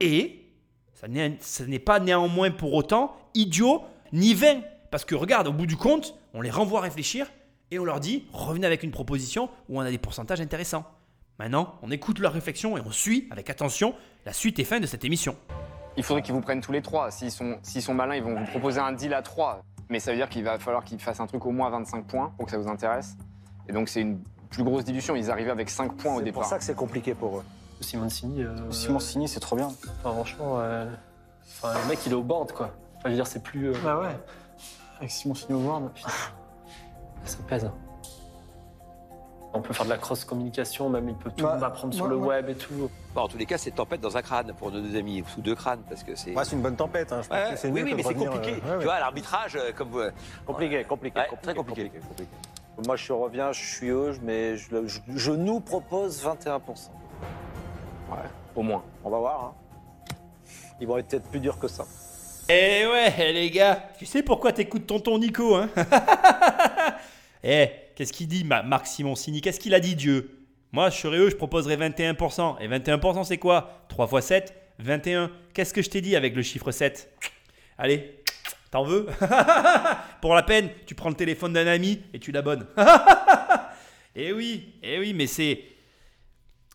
et, 0.00 0.52
ça 0.94 1.08
n'est 1.08 1.78
pas 1.78 1.98
néanmoins 1.98 2.50
pour 2.50 2.74
autant 2.74 3.16
idiot 3.34 3.82
ni 4.12 4.34
vain. 4.34 4.60
Parce 4.90 5.04
que 5.04 5.14
regarde, 5.14 5.48
au 5.48 5.52
bout 5.52 5.66
du 5.66 5.76
compte, 5.76 6.14
on 6.34 6.40
les 6.40 6.50
renvoie 6.50 6.80
à 6.80 6.82
réfléchir 6.82 7.26
et 7.70 7.78
on 7.78 7.84
leur 7.84 8.00
dit 8.00 8.26
revenez 8.32 8.66
avec 8.66 8.82
une 8.82 8.90
proposition 8.90 9.48
où 9.68 9.78
on 9.78 9.80
a 9.80 9.90
des 9.90 9.98
pourcentages 9.98 10.40
intéressants. 10.40 10.84
Maintenant, 11.38 11.76
on 11.82 11.90
écoute 11.90 12.18
leur 12.18 12.32
réflexion 12.32 12.76
et 12.76 12.82
on 12.84 12.90
suit 12.90 13.26
avec 13.30 13.48
attention 13.48 13.94
la 14.26 14.32
suite 14.32 14.58
et 14.58 14.64
fin 14.64 14.78
de 14.78 14.86
cette 14.86 15.04
émission. 15.04 15.36
Il 15.96 16.04
faudrait 16.04 16.22
qu'ils 16.22 16.34
vous 16.34 16.40
prennent 16.40 16.60
tous 16.60 16.72
les 16.72 16.82
trois. 16.82 17.10
S'ils 17.10 17.30
sont, 17.30 17.58
sont 17.62 17.94
malins, 17.94 18.16
ils 18.16 18.22
vont 18.22 18.38
vous 18.38 18.46
proposer 18.46 18.80
un 18.80 18.92
deal 18.92 19.14
à 19.14 19.22
trois. 19.22 19.62
Mais 19.88 20.00
ça 20.00 20.10
veut 20.10 20.18
dire 20.18 20.28
qu'il 20.28 20.44
va 20.44 20.58
falloir 20.58 20.84
qu'ils 20.84 21.00
fassent 21.00 21.20
un 21.20 21.26
truc 21.26 21.44
au 21.46 21.50
moins 21.50 21.68
à 21.68 21.70
25 21.70 22.06
points 22.06 22.32
pour 22.36 22.44
que 22.44 22.52
ça 22.52 22.58
vous 22.58 22.68
intéresse. 22.68 23.16
Et 23.68 23.72
donc 23.72 23.88
c'est 23.88 24.02
une 24.02 24.20
plus 24.50 24.64
grosse 24.64 24.84
dilution. 24.84 25.14
Ils 25.16 25.30
arrivaient 25.30 25.50
avec 25.50 25.70
5 25.70 25.94
points 25.96 26.14
au 26.14 26.18
C'est 26.18 26.24
départ. 26.24 26.42
pour 26.42 26.50
ça 26.50 26.58
que 26.58 26.64
c'est 26.64 26.74
compliqué 26.76 27.14
pour 27.14 27.38
eux. 27.38 27.44
Simoncini. 27.80 28.42
euh, 28.42 28.70
Simoncini, 28.70 29.26
c'est 29.28 29.40
trop 29.40 29.56
bien. 29.56 29.68
enfin, 29.68 30.12
franchement, 30.12 30.56
euh, 30.60 30.86
enfin, 31.62 31.72
le 31.82 31.88
mec 31.88 31.98
il 32.04 32.12
est 32.12 32.14
au 32.16 32.22
board 32.22 32.52
quoi. 32.52 32.70
Enfin, 32.96 33.04
je 33.06 33.08
veux 33.10 33.14
dire, 33.14 33.26
c'est 33.26 33.42
plus. 33.42 33.68
euh, 33.70 33.74
Bah 33.82 33.98
ouais. 34.00 34.16
Avec 34.98 35.10
Simoncini 35.10 35.54
au 35.54 35.60
board. 35.60 35.90
Ça 37.24 37.38
pèse. 37.48 37.64
hein. 37.64 37.72
On 39.52 39.60
peut 39.62 39.72
faire 39.72 39.84
de 39.84 39.90
la 39.90 39.98
cross-communication, 39.98 40.88
même 40.90 41.08
il 41.08 41.14
peut 41.16 41.30
tout 41.36 41.44
Bah, 41.44 41.58
apprendre 41.60 41.92
sur 41.92 42.06
le 42.06 42.14
web 42.16 42.48
et 42.50 42.54
tout. 42.54 42.88
Bon, 43.14 43.22
en 43.22 43.28
tous 43.28 43.36
les 43.36 43.46
cas, 43.46 43.58
c'est 43.58 43.72
tempête 43.72 44.00
dans 44.00 44.16
un 44.16 44.22
crâne 44.22 44.52
pour 44.56 44.70
nos 44.70 44.80
deux 44.80 44.96
amis, 44.96 45.24
sous 45.26 45.40
deux 45.40 45.56
crânes, 45.56 45.80
parce 45.88 46.04
que 46.04 46.14
c'est. 46.14 46.36
Ouais, 46.36 46.44
c'est 46.44 46.54
une 46.54 46.62
bonne 46.62 46.76
tempête. 46.76 47.12
hein. 47.12 47.20
Je 47.22 47.28
pense 47.28 47.36
Ouais, 47.36 47.50
que 47.54 47.58
c'est 47.58 47.68
oui, 47.68 47.82
oui, 47.82 47.94
mais 47.96 48.02
c'est 48.04 48.14
compliqué. 48.14 48.50
euh, 48.52 48.66
ouais, 48.66 48.70
ouais. 48.74 48.78
Tu 48.78 48.84
vois, 48.84 49.00
l'arbitrage, 49.00 49.56
euh, 49.56 49.72
comme 49.76 49.88
vous. 49.88 50.02
Compliqué, 50.46 50.84
compliqué. 50.84 51.18
Ouais, 51.18 51.26
très 51.42 51.54
compliqué. 51.54 51.90
Moi, 52.86 52.96
je 52.96 53.12
reviens, 53.12 53.52
je 53.52 53.64
suis 53.64 53.88
eux, 53.88 54.12
mais 54.22 54.56
je, 54.56 54.86
je- 54.86 55.00
je 55.16 55.32
nous 55.32 55.60
propose 55.60 56.22
21%. 56.24 56.90
Au 58.56 58.62
moins. 58.62 58.82
On 59.04 59.10
va 59.10 59.18
voir. 59.18 59.44
hein. 59.44 59.54
Ils 60.80 60.86
vont 60.86 60.98
être 60.98 61.08
peut-être 61.08 61.28
plus 61.30 61.40
durs 61.40 61.58
que 61.58 61.68
ça. 61.68 61.84
Eh 62.48 62.86
ouais, 62.86 63.32
les 63.32 63.50
gars, 63.50 63.84
tu 63.98 64.06
sais 64.06 64.22
pourquoi 64.22 64.52
t'écoutes 64.52 64.86
tonton 64.86 65.18
Nico, 65.18 65.54
hein? 65.54 65.68
Eh, 67.42 67.70
qu'est-ce 67.94 68.12
qu'il 68.12 68.28
dit, 68.28 68.44
Ma- 68.44 68.62
Marc 68.62 68.86
Simoncini? 68.86 69.40
Qu'est-ce 69.40 69.60
qu'il 69.60 69.72
a 69.74 69.80
dit, 69.80 69.94
Dieu? 69.96 70.36
Moi, 70.72 70.90
je 70.90 70.98
serais 70.98 71.16
eux, 71.16 71.30
je 71.30 71.36
proposerais 71.36 71.76
21%. 71.76 72.56
Et 72.60 72.68
21%, 72.68 73.24
c'est 73.24 73.38
quoi? 73.38 73.84
3 73.88 74.08
x 74.18 74.26
7, 74.26 74.54
21. 74.78 75.30
Qu'est-ce 75.54 75.72
que 75.72 75.80
je 75.82 75.88
t'ai 75.88 76.00
dit 76.02 76.16
avec 76.16 76.34
le 76.36 76.42
chiffre 76.42 76.70
7 76.70 77.10
Allez, 77.78 78.19
t'en 78.70 78.84
veux 78.84 79.06
Pour 80.20 80.34
la 80.34 80.42
peine, 80.42 80.70
tu 80.86 80.94
prends 80.94 81.08
le 81.08 81.14
téléphone 81.14 81.52
d'un 81.52 81.66
ami 81.66 82.00
et 82.12 82.18
tu 82.18 82.32
l'abonnes. 82.32 82.66
eh 84.14 84.32
oui, 84.32 84.74
eh 84.82 84.98
oui, 84.98 85.14
mais 85.14 85.26
c'est... 85.26 85.64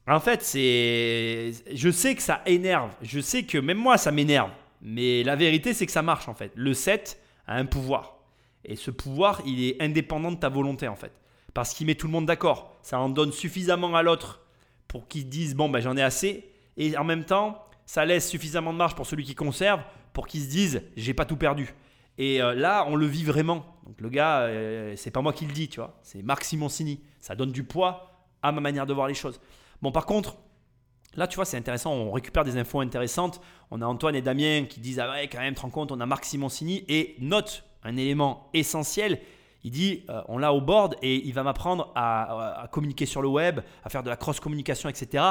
En 0.08 0.20
fait, 0.20 0.44
c'est. 0.44 1.52
Je 1.74 1.90
sais 1.90 2.14
que 2.14 2.22
ça 2.22 2.42
énerve. 2.46 2.92
Je 3.02 3.20
sais 3.20 3.44
que 3.44 3.58
même 3.58 3.78
moi, 3.78 3.98
ça 3.98 4.12
m'énerve. 4.12 4.52
Mais 4.82 5.24
la 5.24 5.36
vérité, 5.36 5.74
c'est 5.74 5.88
que 5.88 5.92
ça 5.92 6.04
marche 6.04 6.28
en 6.28 6.36
fait. 6.36 6.52
Le 6.56 6.74
7 6.74 7.20
a 7.48 7.56
un 7.56 7.66
pouvoir. 7.66 8.20
Et 8.64 8.76
ce 8.76 8.92
pouvoir, 8.92 9.42
il 9.46 9.64
est 9.64 9.82
indépendant 9.82 10.32
de 10.32 10.38
ta 10.38 10.50
volonté 10.50 10.88
en 10.88 10.96
fait. 10.96 11.12
Parce 11.54 11.74
qu'il 11.74 11.88
met 11.88 11.96
tout 11.96 12.06
le 12.06 12.12
monde 12.12 12.28
d'accord. 12.28 12.78
Ça 12.84 13.00
en 13.00 13.10
donne 13.10 13.32
suffisamment 13.32 13.96
à 13.96 14.04
l'autre 14.04 14.42
pour 14.88 15.08
qu'il 15.08 15.28
dise 15.28 15.56
bon, 15.56 15.70
ben, 15.70 15.80
j'en 15.80 15.98
ai 15.98 16.04
assez. 16.04 16.52
Et 16.78 16.96
en 16.98 17.04
même 17.04 17.26
temps, 17.26 17.66
ça 17.88 18.06
laisse 18.06 18.30
suffisamment 18.30 18.74
de 18.74 18.78
marge 18.78 18.96
pour 18.96 19.08
celui 19.08 19.24
qui 19.24 19.34
conserve 19.34 19.82
pour 20.14 20.28
qu'il 20.28 20.42
se 20.42 20.50
dise 20.50 20.84
j'ai 20.96 21.16
pas 21.16 21.26
tout 21.26 21.38
perdu. 21.38 21.74
Et 22.18 22.42
euh, 22.42 22.54
là, 22.54 22.86
on 22.88 22.96
le 22.96 23.06
vit 23.06 23.24
vraiment. 23.24 23.66
Donc 23.86 24.00
le 24.02 24.10
gars, 24.10 24.42
euh, 24.42 24.94
c'est 24.96 25.12
pas 25.12 25.22
moi 25.22 25.34
qui 25.34 25.46
le 25.46 25.54
dis, 25.54 25.68
tu 25.68 25.80
vois. 25.80 26.00
C'est 26.02 26.24
Marc 26.24 26.44
Simoncini. 26.44 27.02
Ça 27.20 27.36
donne 27.36 27.52
du 27.52 27.64
poids 27.64 28.28
à 28.42 28.52
ma 28.52 28.62
manière 28.62 28.86
de 28.86 28.94
voir 28.94 29.08
les 29.08 29.14
choses. 29.14 29.40
Bon, 29.82 29.92
par 29.92 30.06
contre, 30.06 30.38
là, 31.16 31.28
tu 31.28 31.36
vois, 31.36 31.46
c'est 31.46 31.58
intéressant. 31.58 31.94
On 31.94 32.12
récupère 32.12 32.44
des 32.44 32.58
infos 32.58 32.80
intéressantes. 32.80 33.42
On 33.72 33.82
a 33.82 33.86
Antoine 33.86 34.16
et 34.16 34.22
Damien 34.22 34.66
qui 34.66 34.80
disent 34.80 35.00
Ah 35.00 35.12
ouais, 35.12 35.28
quand 35.28 35.40
même, 35.40 35.56
te 35.56 35.62
rends 35.62 35.70
compte, 35.70 35.92
on 35.92 36.00
a 36.00 36.06
Marc 36.06 36.26
Simoncini. 36.26 36.86
Et 36.88 37.16
note 37.20 37.64
un 37.84 37.98
élément 37.98 38.50
essentiel. 38.54 39.20
Il 39.64 39.72
dit 39.72 40.06
euh, 40.10 40.22
On 40.28 40.38
l'a 40.38 40.54
au 40.54 40.62
board 40.62 40.96
et 41.02 41.16
il 41.16 41.34
va 41.34 41.44
m'apprendre 41.44 41.92
à, 41.96 42.62
à 42.62 42.68
communiquer 42.68 43.06
sur 43.06 43.22
le 43.22 43.28
web, 43.28 43.60
à 43.84 43.90
faire 43.90 44.04
de 44.04 44.10
la 44.10 44.16
cross-communication, 44.16 44.90
etc. 44.90 45.24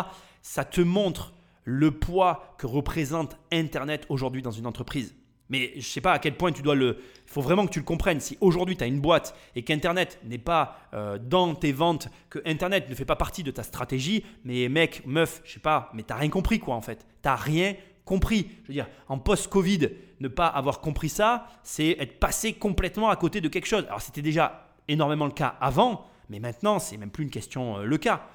Ça 0.43 0.65
te 0.65 0.81
montre 0.81 1.33
le 1.65 1.93
poids 1.93 2.55
que 2.59 2.67
représente 2.67 3.39
Internet 3.51 4.05
aujourd'hui 4.11 4.43
dans 4.43 4.51
une 4.51 4.67
entreprise. 4.67 5.15
Mais 5.55 5.71
je 5.77 5.87
sais 5.87 6.01
pas 6.01 6.11
à 6.11 6.19
quel 6.19 6.35
point 6.35 6.51
tu 6.51 6.63
dois 6.63 6.75
le. 6.75 6.99
Il 6.99 7.31
faut 7.31 7.41
vraiment 7.41 7.65
que 7.65 7.71
tu 7.71 7.79
le 7.79 7.85
comprennes. 7.85 8.19
Si 8.19 8.37
aujourd'hui 8.41 8.77
tu 8.77 8.83
as 8.83 8.89
une 8.89 8.99
boîte 8.99 9.37
et 9.55 9.63
qu'Internet 9.63 10.19
n'est 10.25 10.37
pas 10.37 10.79
euh, 10.95 11.17
dans 11.17 11.55
tes 11.55 11.71
ventes, 11.71 12.09
que 12.29 12.41
Internet 12.45 12.91
ne 12.91 12.95
fait 12.97 13.05
pas 13.05 13.15
partie 13.15 13.45
de 13.45 13.53
ta 13.53 13.63
stratégie, 13.63 14.25
mais 14.45 14.69
mec, 14.69 15.03
meuf, 15.07 15.43
je 15.45 15.53
sais 15.53 15.61
pas, 15.61 15.93
mais 15.95 16.03
t'as 16.03 16.17
rien 16.17 16.29
compris 16.29 16.59
quoi 16.59 16.75
en 16.75 16.81
fait. 16.81 17.07
T'as 17.23 17.37
rien 17.37 17.77
compris. 18.05 18.51
Je 18.65 18.69
veux 18.69 18.75
dire, 18.75 18.89
en 19.07 19.17
post-Covid, 19.17 19.91
ne 20.19 20.27
pas 20.27 20.49
avoir 20.49 20.81
compris 20.81 21.09
ça, 21.09 21.47
c'est 21.63 21.97
être 22.01 22.19
passé 22.19 22.55
complètement 22.55 23.09
à 23.09 23.15
côté 23.15 23.41
de 23.41 23.47
quelque 23.47 23.67
chose. 23.67 23.85
Alors 23.87 24.01
c'était 24.01 24.23
déjà 24.23 24.75
énormément 24.89 25.27
le 25.27 25.31
cas 25.31 25.55
avant, 25.61 26.05
mais 26.31 26.41
maintenant 26.41 26.81
c'est 26.81 26.97
même 26.97 27.11
plus 27.11 27.23
une 27.23 27.31
question 27.31 27.79
euh, 27.79 27.85
le 27.85 27.97
cas. 27.97 28.27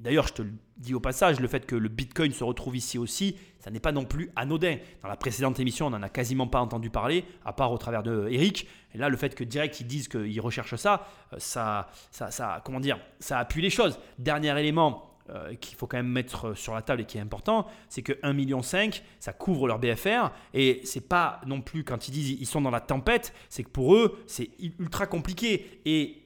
D'ailleurs, 0.00 0.26
je 0.28 0.34
te 0.34 0.42
le 0.42 0.52
dis 0.76 0.94
au 0.94 1.00
passage, 1.00 1.40
le 1.40 1.48
fait 1.48 1.66
que 1.66 1.74
le 1.74 1.88
Bitcoin 1.88 2.32
se 2.32 2.44
retrouve 2.44 2.76
ici 2.76 2.98
aussi, 2.98 3.36
ça 3.58 3.70
n'est 3.70 3.80
pas 3.80 3.92
non 3.92 4.04
plus 4.04 4.30
anodin. 4.36 4.76
Dans 5.02 5.08
la 5.08 5.16
précédente 5.16 5.58
émission, 5.60 5.86
on 5.86 5.90
n'en 5.90 6.02
a 6.02 6.08
quasiment 6.08 6.46
pas 6.46 6.60
entendu 6.60 6.90
parler, 6.90 7.24
à 7.44 7.52
part 7.52 7.72
au 7.72 7.78
travers 7.78 8.02
de 8.02 8.28
Eric. 8.30 8.68
Et 8.94 8.98
là, 8.98 9.08
le 9.08 9.16
fait 9.16 9.34
que 9.34 9.44
direct 9.44 9.80
ils 9.80 9.86
disent 9.86 10.08
qu'ils 10.08 10.40
recherchent 10.40 10.76
ça, 10.76 11.06
euh, 11.32 11.36
ça, 11.38 11.88
ça, 12.10 12.30
ça, 12.30 12.60
comment 12.64 12.80
dire, 12.80 12.98
ça 13.18 13.38
appuie 13.38 13.62
les 13.62 13.70
choses. 13.70 13.98
Dernier 14.18 14.58
élément 14.58 15.14
euh, 15.30 15.54
qu'il 15.54 15.74
faut 15.78 15.86
quand 15.86 15.96
même 15.96 16.06
mettre 16.06 16.52
sur 16.52 16.74
la 16.74 16.82
table 16.82 17.00
et 17.00 17.04
qui 17.06 17.16
est 17.16 17.22
important, 17.22 17.66
c'est 17.88 18.02
que 18.02 18.12
1,5 18.12 18.32
million, 18.34 18.60
ça 18.62 19.32
couvre 19.32 19.66
leur 19.66 19.78
BFR. 19.78 20.30
Et 20.52 20.82
c'est 20.84 21.08
pas 21.08 21.40
non 21.46 21.62
plus 21.62 21.82
quand 21.82 22.08
ils 22.08 22.10
disent 22.10 22.36
ils 22.38 22.46
sont 22.46 22.60
dans 22.60 22.70
la 22.70 22.80
tempête, 22.80 23.32
c'est 23.48 23.64
que 23.64 23.70
pour 23.70 23.94
eux, 23.94 24.22
c'est 24.26 24.50
ultra 24.78 25.06
compliqué. 25.06 25.80
Et 25.86 26.24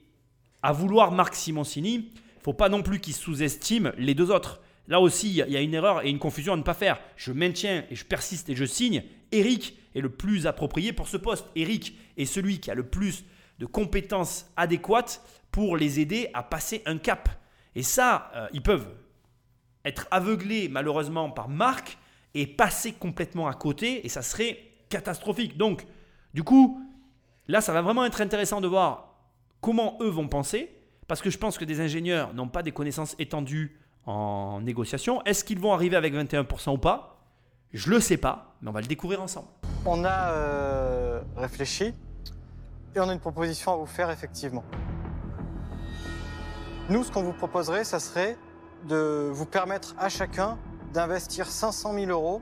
à 0.63 0.73
vouloir 0.73 1.13
Marc 1.13 1.37
Simoncini, 1.37 2.11
faut 2.43 2.53
pas 2.53 2.69
non 2.69 2.83
plus 2.83 3.01
qu'ils 3.01 3.15
sous-estiment 3.15 3.91
les 3.99 4.15
deux 4.15 4.31
autres. 4.31 4.61
Là 4.87 5.01
aussi, 5.01 5.29
il 5.29 5.35
y 5.35 5.57
a- 5.57 5.61
une 5.61 5.75
erreur 5.75 6.05
et 6.05 6.11
une 6.11 6.19
confusion 6.19 6.55
à 6.55 6.57
ne 6.57 6.63
pas 6.63 6.75
faire. 6.75 6.99
Je 7.17 7.33
maintiens 7.33 7.85
et 7.91 7.95
je 7.95 8.05
persiste 8.05 8.49
et 8.49 8.57
je 8.57 8.65
signe. 8.65 9.03
Eric 9.33 9.79
est 9.95 10.01
le 10.01 10.09
plus 10.09 10.47
approprié 10.47 10.93
pour 10.93 11.09
ce 11.09 11.17
poste. 11.19 11.47
Eric 11.57 11.95
est 12.17 12.25
celui 12.25 12.59
qui 12.61 12.71
a 12.71 12.75
le 12.75 12.87
plus 12.87 13.25
de 13.59 13.67
compétences 13.67 14.47
adéquates 14.57 15.23
pour 15.51 15.77
les 15.77 16.01
aider 16.01 16.31
à 16.33 16.43
passer 16.43 16.83
un 16.87 16.97
cap. 16.99 17.29
Et 17.75 17.83
ça, 17.83 18.31
euh, 18.35 18.47
ils 18.53 18.63
peuvent 18.63 18.89
être 19.85 20.07
aveuglés 20.11 20.69
malheureusement 20.69 21.31
par 21.31 21.49
Marc 21.49 21.99
et 22.35 22.47
passer 22.47 22.93
complètement 22.93 23.47
à 23.49 23.55
côté 23.55 24.05
et 24.07 24.09
ça 24.09 24.23
serait 24.23 24.59
catastrophique. 24.89 25.57
Donc, 25.59 25.85
du 26.35 26.43
coup, 26.43 26.81
là, 27.47 27.61
ça 27.61 27.73
va 27.73 27.83
vraiment 27.83 28.05
être 28.05 28.21
intéressant 28.21 28.61
de 28.61 28.69
voir 28.69 29.17
comment 29.61 29.99
eux 30.01 30.09
vont 30.09 30.29
penser 30.29 30.71
parce 31.09 31.23
que 31.23 31.31
je 31.31 31.39
pense 31.39 31.59
que 31.59 31.65
des 31.65 31.81
ingénieurs 31.81 32.35
n'ont 32.35 32.49
pas 32.49 32.63
des 32.63 32.71
connaissances 32.71 33.17
étendues 33.19 33.77
en 34.07 34.61
négociation. 34.61 35.23
Est-ce 35.25 35.43
qu'ils 35.43 35.59
vont 35.59 35.73
arriver 35.73 35.97
avec 35.97 36.15
21% 36.15 36.75
ou 36.75 36.79
pas? 36.79 37.25
Je 37.73 37.91
le 37.91 37.99
sais 37.99 38.19
pas, 38.19 38.55
mais 38.61 38.69
on 38.69 38.73
va 38.73 38.83
le 38.83 38.87
découvrir 38.87 39.21
ensemble. 39.23 39.49
On 39.85 40.05
a 40.05 40.31
euh, 40.33 41.21
réfléchi 41.37 41.95
et 42.95 43.01
on 43.01 43.09
a 43.09 43.13
une 43.13 43.21
proposition 43.21 43.73
à 43.73 43.77
vous 43.77 43.87
faire 43.87 44.11
effectivement. 44.11 44.65
Nous, 46.91 47.05
ce 47.05 47.11
qu'on 47.11 47.23
vous 47.23 47.33
proposerait, 47.33 47.85
ça 47.85 48.01
serait 48.01 48.37
de 48.87 49.31
vous 49.33 49.47
permettre 49.47 49.95
à 49.99 50.09
chacun 50.09 50.59
d'investir 50.93 51.47
500 51.47 51.95
000 51.95 52.11
euros 52.11 52.41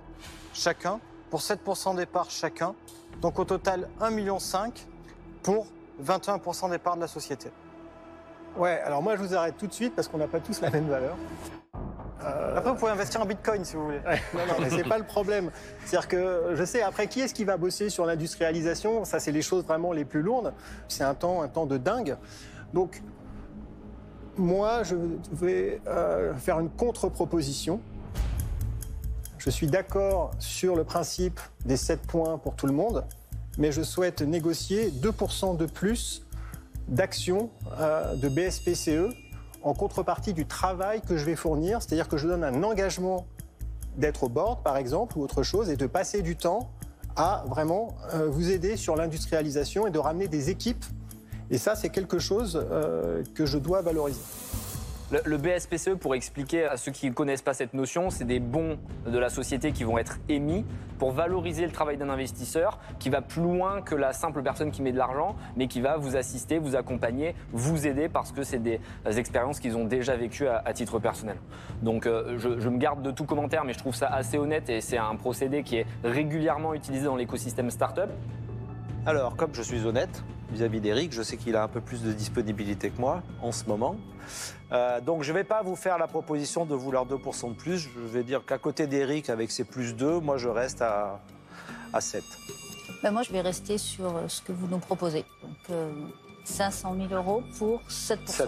chacun 0.52 1.00
pour 1.30 1.40
7% 1.40 1.96
des 1.96 2.06
parts 2.06 2.30
chacun. 2.30 2.74
Donc 3.20 3.38
au 3.38 3.44
total 3.44 3.88
1,5 4.00 4.10
million 4.12 4.38
pour 5.42 5.66
21% 6.04 6.70
des 6.70 6.78
parts 6.78 6.96
de 6.96 7.00
la 7.00 7.08
société. 7.08 7.50
Ouais, 8.56 8.80
alors 8.84 9.02
moi 9.02 9.16
je 9.16 9.22
vous 9.22 9.34
arrête 9.34 9.56
tout 9.58 9.66
de 9.66 9.72
suite 9.72 9.94
parce 9.94 10.08
qu'on 10.08 10.18
n'a 10.18 10.28
pas 10.28 10.40
tous 10.40 10.60
la 10.60 10.70
même 10.70 10.88
valeur. 10.88 11.16
Après, 12.56 12.70
vous 12.70 12.76
pouvez 12.76 12.90
investir 12.90 13.20
en 13.20 13.26
bitcoin 13.26 13.64
si 13.64 13.76
vous 13.76 13.84
voulez. 13.84 13.98
Ouais, 13.98 14.20
non, 14.34 14.40
non, 14.48 14.54
mais 14.60 14.70
c'est 14.70 14.88
pas 14.88 14.98
le 14.98 15.04
problème. 15.04 15.50
C'est-à-dire 15.84 16.08
que 16.08 16.54
je 16.54 16.64
sais, 16.64 16.82
après, 16.82 17.06
qui 17.06 17.20
est-ce 17.20 17.34
qui 17.34 17.44
va 17.44 17.56
bosser 17.56 17.88
sur 17.88 18.04
l'industrialisation? 18.04 19.04
Ça, 19.04 19.20
c'est 19.20 19.30
les 19.30 19.42
choses 19.42 19.64
vraiment 19.64 19.92
les 19.92 20.04
plus 20.04 20.22
lourdes. 20.22 20.52
C'est 20.88 21.04
un 21.04 21.14
temps, 21.14 21.42
un 21.42 21.48
temps 21.48 21.66
de 21.66 21.76
dingue. 21.76 22.16
Donc, 22.72 23.02
moi, 24.36 24.82
je 24.82 24.96
vais 25.32 25.80
euh, 25.86 26.34
faire 26.34 26.58
une 26.58 26.70
contre-proposition. 26.70 27.80
Je 29.38 29.50
suis 29.50 29.68
d'accord 29.68 30.32
sur 30.40 30.74
le 30.74 30.82
principe 30.82 31.38
des 31.64 31.76
7 31.76 32.02
points 32.02 32.38
pour 32.38 32.56
tout 32.56 32.66
le 32.66 32.72
monde, 32.72 33.04
mais 33.58 33.70
je 33.70 33.82
souhaite 33.82 34.22
négocier 34.22 34.90
2% 34.90 35.56
de 35.56 35.66
plus 35.66 36.25
d'actions 36.88 37.50
euh, 37.78 38.14
de 38.14 38.28
BSPCE 38.28 39.14
en 39.62 39.74
contrepartie 39.74 40.32
du 40.32 40.46
travail 40.46 41.00
que 41.00 41.16
je 41.16 41.24
vais 41.24 41.36
fournir, 41.36 41.82
c'est-à-dire 41.82 42.08
que 42.08 42.16
je 42.16 42.28
donne 42.28 42.44
un 42.44 42.62
engagement 42.62 43.26
d'être 43.96 44.24
au 44.24 44.28
board, 44.28 44.62
par 44.62 44.76
exemple, 44.76 45.18
ou 45.18 45.22
autre 45.22 45.42
chose, 45.42 45.70
et 45.70 45.76
de 45.76 45.86
passer 45.86 46.22
du 46.22 46.36
temps 46.36 46.70
à 47.16 47.44
vraiment 47.48 47.96
euh, 48.14 48.28
vous 48.28 48.50
aider 48.50 48.76
sur 48.76 48.94
l'industrialisation 48.94 49.86
et 49.86 49.90
de 49.90 49.98
ramener 49.98 50.28
des 50.28 50.50
équipes. 50.50 50.84
Et 51.50 51.58
ça, 51.58 51.74
c'est 51.74 51.88
quelque 51.88 52.18
chose 52.18 52.62
euh, 52.70 53.22
que 53.34 53.46
je 53.46 53.58
dois 53.58 53.80
valoriser. 53.80 54.20
Le, 55.12 55.20
le 55.24 55.36
BSPCE, 55.38 55.94
pour 55.94 56.16
expliquer 56.16 56.64
à 56.64 56.76
ceux 56.76 56.90
qui 56.90 57.08
ne 57.08 57.14
connaissent 57.14 57.42
pas 57.42 57.54
cette 57.54 57.74
notion, 57.74 58.10
c'est 58.10 58.24
des 58.24 58.40
bons 58.40 58.76
de 59.06 59.18
la 59.18 59.28
société 59.28 59.70
qui 59.70 59.84
vont 59.84 59.98
être 59.98 60.18
émis 60.28 60.64
pour 60.98 61.12
valoriser 61.12 61.64
le 61.64 61.70
travail 61.70 61.96
d'un 61.96 62.10
investisseur 62.10 62.80
qui 62.98 63.08
va 63.08 63.22
plus 63.22 63.42
loin 63.42 63.82
que 63.82 63.94
la 63.94 64.12
simple 64.12 64.42
personne 64.42 64.72
qui 64.72 64.82
met 64.82 64.90
de 64.90 64.98
l'argent, 64.98 65.36
mais 65.56 65.68
qui 65.68 65.80
va 65.80 65.96
vous 65.96 66.16
assister, 66.16 66.58
vous 66.58 66.74
accompagner, 66.74 67.36
vous 67.52 67.86
aider 67.86 68.08
parce 68.08 68.32
que 68.32 68.42
c'est 68.42 68.58
des 68.58 68.80
expériences 69.04 69.60
qu'ils 69.60 69.76
ont 69.76 69.84
déjà 69.84 70.16
vécues 70.16 70.48
à, 70.48 70.60
à 70.64 70.72
titre 70.72 70.98
personnel. 70.98 71.36
Donc 71.82 72.06
euh, 72.06 72.36
je, 72.38 72.58
je 72.58 72.68
me 72.68 72.78
garde 72.78 73.02
de 73.02 73.12
tout 73.12 73.26
commentaire, 73.26 73.64
mais 73.64 73.74
je 73.74 73.78
trouve 73.78 73.94
ça 73.94 74.08
assez 74.08 74.38
honnête 74.38 74.68
et 74.70 74.80
c'est 74.80 74.98
un 74.98 75.14
procédé 75.14 75.62
qui 75.62 75.76
est 75.76 75.86
régulièrement 76.02 76.74
utilisé 76.74 77.04
dans 77.04 77.16
l'écosystème 77.16 77.70
startup. 77.70 78.10
Alors, 79.04 79.36
comme 79.36 79.54
je 79.54 79.62
suis 79.62 79.86
honnête 79.86 80.24
vis-à-vis 80.50 80.80
d'Eric, 80.80 81.12
je 81.12 81.22
sais 81.22 81.36
qu'il 81.36 81.54
a 81.54 81.62
un 81.62 81.68
peu 81.68 81.80
plus 81.80 82.02
de 82.02 82.10
disponibilité 82.10 82.90
que 82.90 83.00
moi 83.00 83.22
en 83.40 83.52
ce 83.52 83.66
moment. 83.66 83.94
Euh, 84.72 85.00
donc, 85.00 85.22
je 85.22 85.32
ne 85.32 85.38
vais 85.38 85.44
pas 85.44 85.62
vous 85.62 85.76
faire 85.76 85.98
la 85.98 86.06
proposition 86.08 86.64
de 86.64 86.74
vouloir 86.74 87.06
2% 87.06 87.50
de 87.50 87.54
plus. 87.54 87.78
Je 87.78 88.00
vais 88.00 88.24
dire 88.24 88.44
qu'à 88.44 88.58
côté 88.58 88.86
d'Eric, 88.86 89.30
avec 89.30 89.50
ses 89.50 89.64
plus 89.64 89.94
2, 89.94 90.20
moi, 90.20 90.38
je 90.38 90.48
reste 90.48 90.82
à, 90.82 91.20
à 91.92 92.00
7. 92.00 92.24
Ben, 93.02 93.12
moi, 93.12 93.22
je 93.22 93.30
vais 93.30 93.40
rester 93.40 93.78
sur 93.78 94.16
euh, 94.16 94.28
ce 94.28 94.42
que 94.42 94.52
vous 94.52 94.66
nous 94.66 94.78
proposez. 94.78 95.24
Donc, 95.42 95.56
euh, 95.70 95.92
500 96.44 96.96
000 97.08 97.14
euros 97.14 97.42
pour 97.58 97.80
7%. 97.88 98.18
7%. 98.26 98.46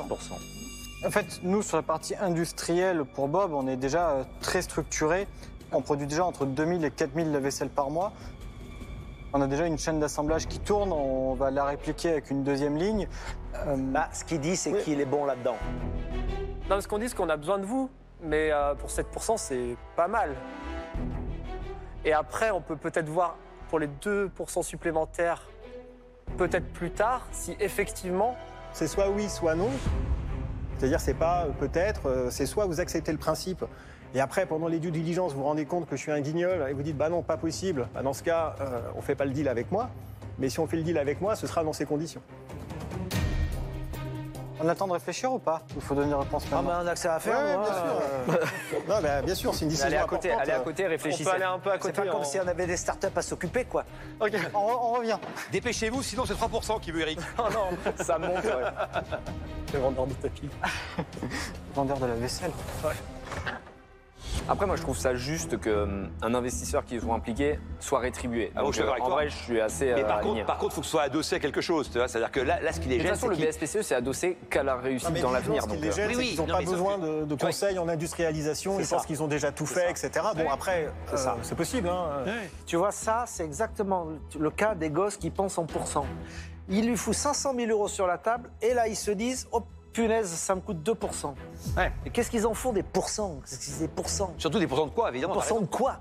En 1.06 1.10
fait, 1.10 1.40
nous, 1.44 1.62
sur 1.62 1.76
la 1.76 1.82
partie 1.84 2.16
industrielle, 2.16 3.04
pour 3.04 3.28
Bob, 3.28 3.52
on 3.52 3.68
est 3.68 3.76
déjà 3.76 4.10
euh, 4.10 4.24
très 4.40 4.62
structuré. 4.62 5.28
On 5.70 5.82
produit 5.82 6.06
déjà 6.06 6.24
entre 6.24 6.46
2000 6.46 6.84
et 6.84 6.90
4000 6.90 7.30
lave-vaisselle 7.30 7.68
par 7.68 7.90
mois. 7.90 8.12
On 9.32 9.40
a 9.42 9.46
déjà 9.46 9.66
une 9.66 9.78
chaîne 9.78 10.00
d'assemblage 10.00 10.46
qui 10.46 10.58
tourne, 10.58 10.90
on 10.92 11.34
va 11.34 11.50
la 11.50 11.64
répliquer 11.64 12.12
avec 12.12 12.30
une 12.30 12.44
deuxième 12.44 12.76
ligne. 12.76 13.06
Euh, 13.66 13.76
Bah, 13.76 14.08
ce 14.12 14.24
qu'il 14.24 14.40
dit, 14.40 14.56
c'est 14.56 14.72
Oui. 14.72 14.82
qu'il 14.82 15.00
est 15.00 15.04
bon 15.06 15.26
là-dedans. 15.26 15.56
Non, 16.70 16.76
mais 16.76 16.80
ce 16.80 16.88
qu'on 16.88 16.98
dit, 16.98 17.08
c'est 17.08 17.16
qu'on 17.16 17.28
a 17.28 17.36
besoin 17.36 17.58
de 17.58 17.66
vous. 17.66 17.90
Mais 18.22 18.50
euh, 18.50 18.74
pour 18.74 18.90
7%, 18.90 19.36
c'est 19.36 19.76
pas 19.96 20.08
mal. 20.08 20.34
Et 22.04 22.12
après, 22.12 22.50
on 22.50 22.60
peut 22.60 22.76
peut-être 22.76 23.08
voir 23.08 23.36
pour 23.68 23.78
les 23.78 23.86
2% 23.86 24.62
supplémentaires, 24.62 25.42
peut-être 26.38 26.66
plus 26.72 26.90
tard, 26.90 27.26
si 27.30 27.54
effectivement. 27.60 28.34
C'est 28.72 28.86
soit 28.88 29.10
oui, 29.10 29.28
soit 29.28 29.54
non. 29.54 29.70
C'est-à-dire, 30.78 31.00
c'est 31.00 31.14
pas 31.14 31.44
euh, 31.44 31.50
peut-être, 31.50 32.28
c'est 32.30 32.46
soit 32.46 32.64
vous 32.66 32.80
acceptez 32.80 33.12
le 33.12 33.18
principe, 33.18 33.64
et 34.14 34.20
après, 34.20 34.46
pendant 34.46 34.68
les 34.68 34.78
due 34.78 34.90
diligence, 34.90 35.32
vous 35.32 35.38
vous 35.40 35.44
rendez 35.44 35.64
compte 35.66 35.86
que 35.88 35.96
je 35.96 36.00
suis 36.02 36.12
un 36.12 36.20
guignol, 36.20 36.66
et 36.68 36.72
vous 36.72 36.82
dites, 36.82 36.96
bah 36.96 37.08
non, 37.08 37.22
pas 37.22 37.36
possible. 37.36 37.88
Bah, 37.94 38.02
dans 38.02 38.12
ce 38.14 38.22
cas, 38.22 38.54
euh, 38.60 38.80
on 38.96 39.02
fait 39.02 39.14
pas 39.14 39.24
le 39.24 39.32
deal 39.32 39.48
avec 39.48 39.70
moi. 39.70 39.90
Mais 40.38 40.48
si 40.48 40.60
on 40.60 40.66
fait 40.66 40.76
le 40.76 40.82
deal 40.84 40.96
avec 40.98 41.20
moi, 41.20 41.34
ce 41.36 41.46
sera 41.46 41.64
dans 41.64 41.72
ces 41.72 41.84
conditions. 41.84 42.20
on 44.60 44.66
a 44.66 44.72
le 44.72 44.76
temps 44.76 44.88
de 44.88 44.92
réfléchir 44.92 45.32
ou 45.32 45.38
pas? 45.38 45.62
Il 45.76 45.80
faut 45.82 45.94
donner 45.94 46.08
une 46.08 46.14
réponse 46.18 46.44
Ah, 46.50 46.56
maintenant. 46.56 46.70
mais 46.80 46.84
on 46.84 46.86
a 46.88 46.92
que 46.94 46.98
ça 46.98 47.14
à 47.14 47.20
faire, 47.20 47.38
Ouais, 47.38 47.56
moi. 47.56 47.64
bien 47.64 47.72
sûr. 47.74 47.84
euh, 48.40 48.78
non, 48.88 49.02
bah, 49.02 49.22
bien 49.22 49.34
sûr, 49.34 49.54
c'est 49.54 49.62
une 49.62 49.68
décision 49.68 49.86
Allez 49.88 49.96
à 49.98 50.04
côté, 50.04 50.32
allez 50.32 50.50
à 50.52 50.60
côté, 50.60 50.86
On 50.86 50.88
réfléchissez. 50.90 51.24
peut 51.24 51.30
aller 51.30 51.44
un 51.44 51.58
peu 51.60 51.70
à 51.70 51.74
C'est 51.74 51.78
côté. 51.80 52.02
pas 52.02 52.06
comme 52.08 52.20
en- 52.22 52.24
si 52.24 52.38
on 52.40 52.46
avait 52.48 52.66
des 52.66 52.76
startups 52.76 53.06
à 53.14 53.22
s'occuper, 53.22 53.64
quoi. 53.66 53.84
Ok, 54.20 54.32
on, 54.54 54.58
on 54.58 54.92
revient. 54.94 55.18
Dépêchez-vous, 55.52 56.02
sinon 56.02 56.24
c'est 56.26 56.34
3% 56.34 56.80
qui 56.80 56.90
veut 56.92 57.00
Eric. 57.02 57.18
Oh 57.38 57.42
non, 57.52 57.92
Ça 58.02 58.18
monte. 58.18 58.44
ouais. 58.44 58.50
le 59.74 59.78
vendeur 59.80 60.06
de 60.06 60.14
tapis. 60.14 60.48
Vendeur 61.74 61.98
de 61.98 62.06
la 62.06 62.14
vaisselle. 62.14 62.50
Après, 64.48 64.66
moi, 64.66 64.76
je 64.76 64.82
trouve 64.82 64.96
ça 64.96 65.14
juste 65.14 65.60
qu'un 65.60 66.08
investisseur 66.34 66.84
qui 66.84 66.98
soit 66.98 67.14
impliqué 67.14 67.58
soit 67.80 67.98
rétribué. 67.98 68.50
Ah 68.54 68.60
bon, 68.60 68.64
Donc, 68.66 68.74
je 68.74 68.80
suis 68.80 68.88
avec 68.88 69.02
en 69.02 69.06
toi. 69.06 69.14
vrai, 69.16 69.28
je 69.28 69.36
suis 69.36 69.60
assez 69.60 69.86
Mais 69.94 70.02
euh, 70.02 70.06
par 70.06 70.18
aligné. 70.18 70.34
contre, 70.36 70.46
par 70.46 70.58
contre, 70.58 70.74
faut 70.74 70.80
que 70.80 70.86
ce 70.86 70.90
soit 70.92 71.02
adossé 71.02 71.36
à 71.36 71.38
quelque 71.38 71.60
chose. 71.60 71.90
tu 71.90 71.98
vois. 71.98 72.08
C'est-à-dire 72.08 72.30
que 72.30 72.40
là, 72.40 72.60
là, 72.62 72.72
ce 72.72 72.80
qui 72.80 72.88
les 72.88 72.96
De 72.96 73.00
toute 73.02 73.06
gêne, 73.08 73.14
façon, 73.16 73.28
c'est 73.34 73.40
le 73.42 73.46
BSPCE, 73.50 73.82
c'est 73.82 73.94
adossé 73.94 74.38
qu'à 74.50 74.62
la 74.62 74.76
réussite 74.76 75.20
dans 75.20 75.30
l'avenir. 75.30 75.62
Ce 75.62 75.68
qui 75.68 75.76
les 75.76 75.88
euh, 75.88 75.92
gêne, 75.92 76.16
Oui, 76.16 76.28
qu'ils 76.30 76.38
n'ont 76.38 76.46
non, 76.46 76.54
pas 76.54 76.60
besoin 76.64 76.96
que- 76.98 77.20
de, 77.20 77.24
de 77.26 77.34
conseils 77.34 77.78
en 77.78 77.88
industrialisation. 77.88 78.80
Ils 78.80 78.86
pensent 78.86 79.06
qu'ils 79.06 79.22
ont 79.22 79.28
déjà 79.28 79.52
tout 79.52 79.66
fait, 79.66 79.90
etc. 79.90 80.10
Bon, 80.34 80.50
après, 80.50 80.88
C'est 81.08 81.14
euh, 81.14 81.16
ça. 81.18 81.36
c'est 81.42 81.54
possible. 81.54 81.88
Hein. 81.88 82.24
Tu 82.66 82.76
vois, 82.76 82.90
ça, 82.90 83.24
c'est 83.26 83.44
exactement 83.44 84.06
le 84.38 84.50
cas 84.50 84.74
des 84.74 84.88
gosses 84.90 85.16
qui 85.18 85.30
pensent 85.30 85.58
en 85.58 85.66
pourcent. 85.66 86.06
Il 86.70 86.86
lui 86.86 86.96
fout 86.96 87.14
500 87.14 87.54
000 87.54 87.70
euros 87.70 87.88
sur 87.88 88.06
la 88.06 88.18
table 88.18 88.50
et 88.62 88.74
là, 88.74 88.88
ils 88.88 88.96
se 88.96 89.10
disent 89.10 89.46
Oh 89.52 89.62
punaise, 89.92 90.28
ça 90.28 90.54
me 90.54 90.60
coûte 90.60 90.78
2%. 90.82 91.34
Ouais. 91.76 91.92
Et 92.06 92.10
qu'est-ce 92.10 92.30
qu'ils 92.30 92.46
en 92.46 92.54
font 92.54 92.72
des 92.72 92.82
pourcents? 92.82 93.40
Des 93.80 93.88
pourcents? 93.88 94.34
Surtout 94.38 94.58
des 94.58 94.66
pourcents 94.66 94.86
de 94.86 94.90
quoi, 94.90 95.10
évidemment. 95.10 95.34
t'as 95.34 95.40
Pourcents 95.40 95.60
de 95.60 95.66
quoi? 95.66 96.00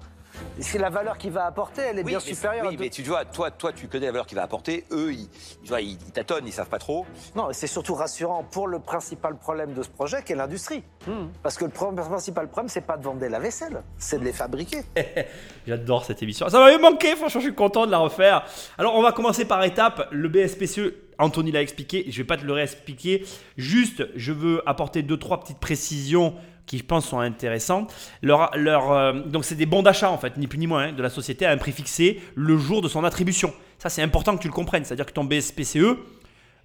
Que 0.59 0.77
la 0.77 0.89
valeur 0.89 1.17
qu'il 1.17 1.31
va 1.31 1.45
apporter, 1.45 1.81
elle 1.81 1.99
est 1.99 2.03
Oui, 2.03 2.11
bien 2.11 2.19
supérieure 2.19 2.65
Oui, 2.67 2.75
à 2.75 2.79
mais 2.79 2.89
tu 2.89 3.03
vois, 3.03 3.25
toi, 3.25 3.51
toi, 3.51 3.71
tu 3.73 3.87
connais 3.87 4.07
la 4.07 4.11
valeur 4.11 4.25
qu'il 4.25 4.35
va 4.37 4.43
apporter. 4.43 4.85
Eux, 4.91 5.13
ils, 5.13 5.29
tu 5.63 5.69
vois, 5.69 5.81
ils, 5.81 5.91
ils 5.91 6.11
tâtonnent, 6.11 6.45
ils 6.45 6.51
savent 6.51 6.69
pas 6.69 6.79
trop. 6.79 7.05
Non, 7.35 7.49
c'est 7.51 7.67
surtout 7.67 7.93
rassurant 7.93 8.43
pour 8.43 8.67
le 8.67 8.79
principal 8.79 9.37
problème 9.37 9.73
de 9.73 9.83
ce 9.83 9.89
projet, 9.89 10.23
qui 10.23 10.33
est 10.33 10.35
l'industrie. 10.35 10.83
Hmm. 11.05 11.27
Parce 11.43 11.57
que 11.57 11.65
le 11.65 11.71
principal 11.71 12.47
problème, 12.47 12.69
c'est 12.69 12.81
pas 12.81 12.97
de 12.97 13.03
vendre 13.03 13.25
la 13.25 13.39
vaisselle, 13.39 13.83
c'est 13.97 14.19
de 14.19 14.25
les 14.25 14.33
fabriquer. 14.33 14.81
J'adore 15.67 16.05
cette 16.05 16.21
émission. 16.23 16.49
Ça 16.49 16.59
m'avait 16.59 16.79
manqué, 16.79 17.15
franchement, 17.15 17.39
je 17.39 17.45
suis 17.47 17.55
content 17.55 17.85
de 17.85 17.91
la 17.91 17.99
refaire. 17.99 18.45
Alors, 18.77 18.95
on 18.95 19.01
va 19.01 19.11
commencer 19.11 19.45
par 19.45 19.63
étapes. 19.63 20.07
Le 20.11 20.27
BSPCE, 20.27 20.93
Anthony 21.19 21.51
l'a 21.51 21.61
expliqué, 21.61 22.05
je 22.09 22.17
vais 22.17 22.23
pas 22.27 22.37
te 22.37 22.45
le 22.45 22.53
réexpliquer. 22.53 23.25
Juste, 23.57 24.07
je 24.15 24.31
veux 24.31 24.67
apporter 24.67 25.01
deux, 25.01 25.17
trois 25.17 25.39
petites 25.39 25.59
précisions 25.59 26.35
qui, 26.67 26.77
je 26.77 26.83
pense, 26.83 27.07
sont 27.07 27.19
intéressantes. 27.19 27.91
Leur, 28.21 28.51
leur, 28.55 28.91
euh, 28.91 29.13
donc, 29.13 29.45
c'est 29.45 29.55
des 29.55 29.65
bons 29.65 29.81
d'achat, 29.81 30.11
en 30.11 30.17
fait, 30.17 30.37
ni 30.37 30.45
plus 30.45 30.59
ni 30.59 30.67
moins, 30.67 30.89
hein, 30.89 30.93
de 30.93 31.01
la 31.01 31.09
société 31.09 31.45
à 31.45 31.51
un 31.51 31.57
prix 31.57 31.71
fixé 31.71 32.21
le 32.35 32.57
jour 32.57 32.81
de 32.81 32.89
son 32.89 33.03
attribution. 33.03 33.53
Ça, 33.79 33.89
c'est 33.89 34.03
important 34.03 34.35
que 34.35 34.41
tu 34.41 34.47
le 34.47 34.53
comprennes. 34.53 34.85
C'est-à-dire 34.85 35.05
que 35.05 35.13
ton 35.13 35.23
BSPCE, 35.23 35.97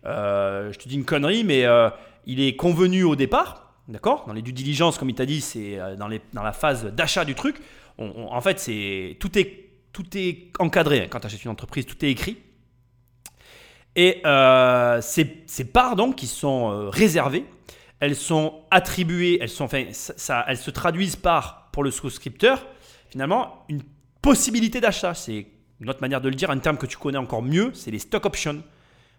euh, 0.05 0.73
je 0.73 0.79
te 0.79 0.89
dis 0.89 0.97
une 0.97 1.05
connerie, 1.05 1.45
mais 1.45 1.65
euh, 1.65 1.89
il 2.27 2.41
est 2.41 2.57
convenu 2.57 3.05
au 3.05 3.17
départ, 3.17 3.75
d'accord 3.89 4.25
Dans 4.27 4.35
les 4.35 4.43
due 4.43 4.53
diligence, 4.53 4.99
comme 4.99 5.09
il 5.09 5.15
t'a 5.15 5.27
dit, 5.27 5.41
c'est 5.41 5.79
dans, 5.97 6.11
dans 6.33 6.43
la 6.43 6.53
phase 6.53 6.87
d'achat 6.87 7.25
du 7.25 7.35
truc. 7.35 7.57
En 7.99 8.41
fait, 8.41 8.59
c'est 8.59 9.17
tout 9.21 9.39
est 9.39 9.69
tout 9.93 10.07
est 10.17 10.51
encadré 10.59 11.03
hein, 11.03 11.07
quand 11.11 11.21
tu 11.21 11.27
achètes 11.27 11.45
une 11.45 11.51
entreprise, 11.51 11.85
tout 11.85 12.03
est 12.05 12.11
écrit. 12.11 12.39
Et 13.95 14.23
ces, 15.03 15.43
ces 15.47 15.65
parts 15.65 15.97
donc 15.97 16.17
qui 16.17 16.27
sont 16.27 16.89
réservées, 16.91 17.45
elles 18.03 18.17
sont 18.17 18.65
attribuées, 18.73 19.39
elles 19.41 19.49
sont, 19.49 19.63
enfin, 19.63 19.85
ça, 19.93 20.45
elles 20.49 20.57
se 20.57 20.73
traduisent 20.73 21.15
par 21.15 21.69
pour 21.71 21.85
le 21.85 21.93
souscripteur 21.93 22.67
finalement 23.09 23.65
une 23.69 23.81
possibilité 24.21 24.81
d'achat. 24.81 25.15
C'est 25.15 25.47
une 25.79 25.89
autre 25.89 26.01
manière 26.01 26.21
de 26.21 26.29
le 26.29 26.35
dire, 26.35 26.51
un 26.51 26.59
terme 26.59 26.79
que 26.79 26.87
tu 26.87 26.97
connais 26.97 27.19
encore 27.19 27.43
mieux, 27.43 27.71
c'est 27.75 27.93
les 27.93 28.01
stock 28.01 28.27
options. 28.27 28.61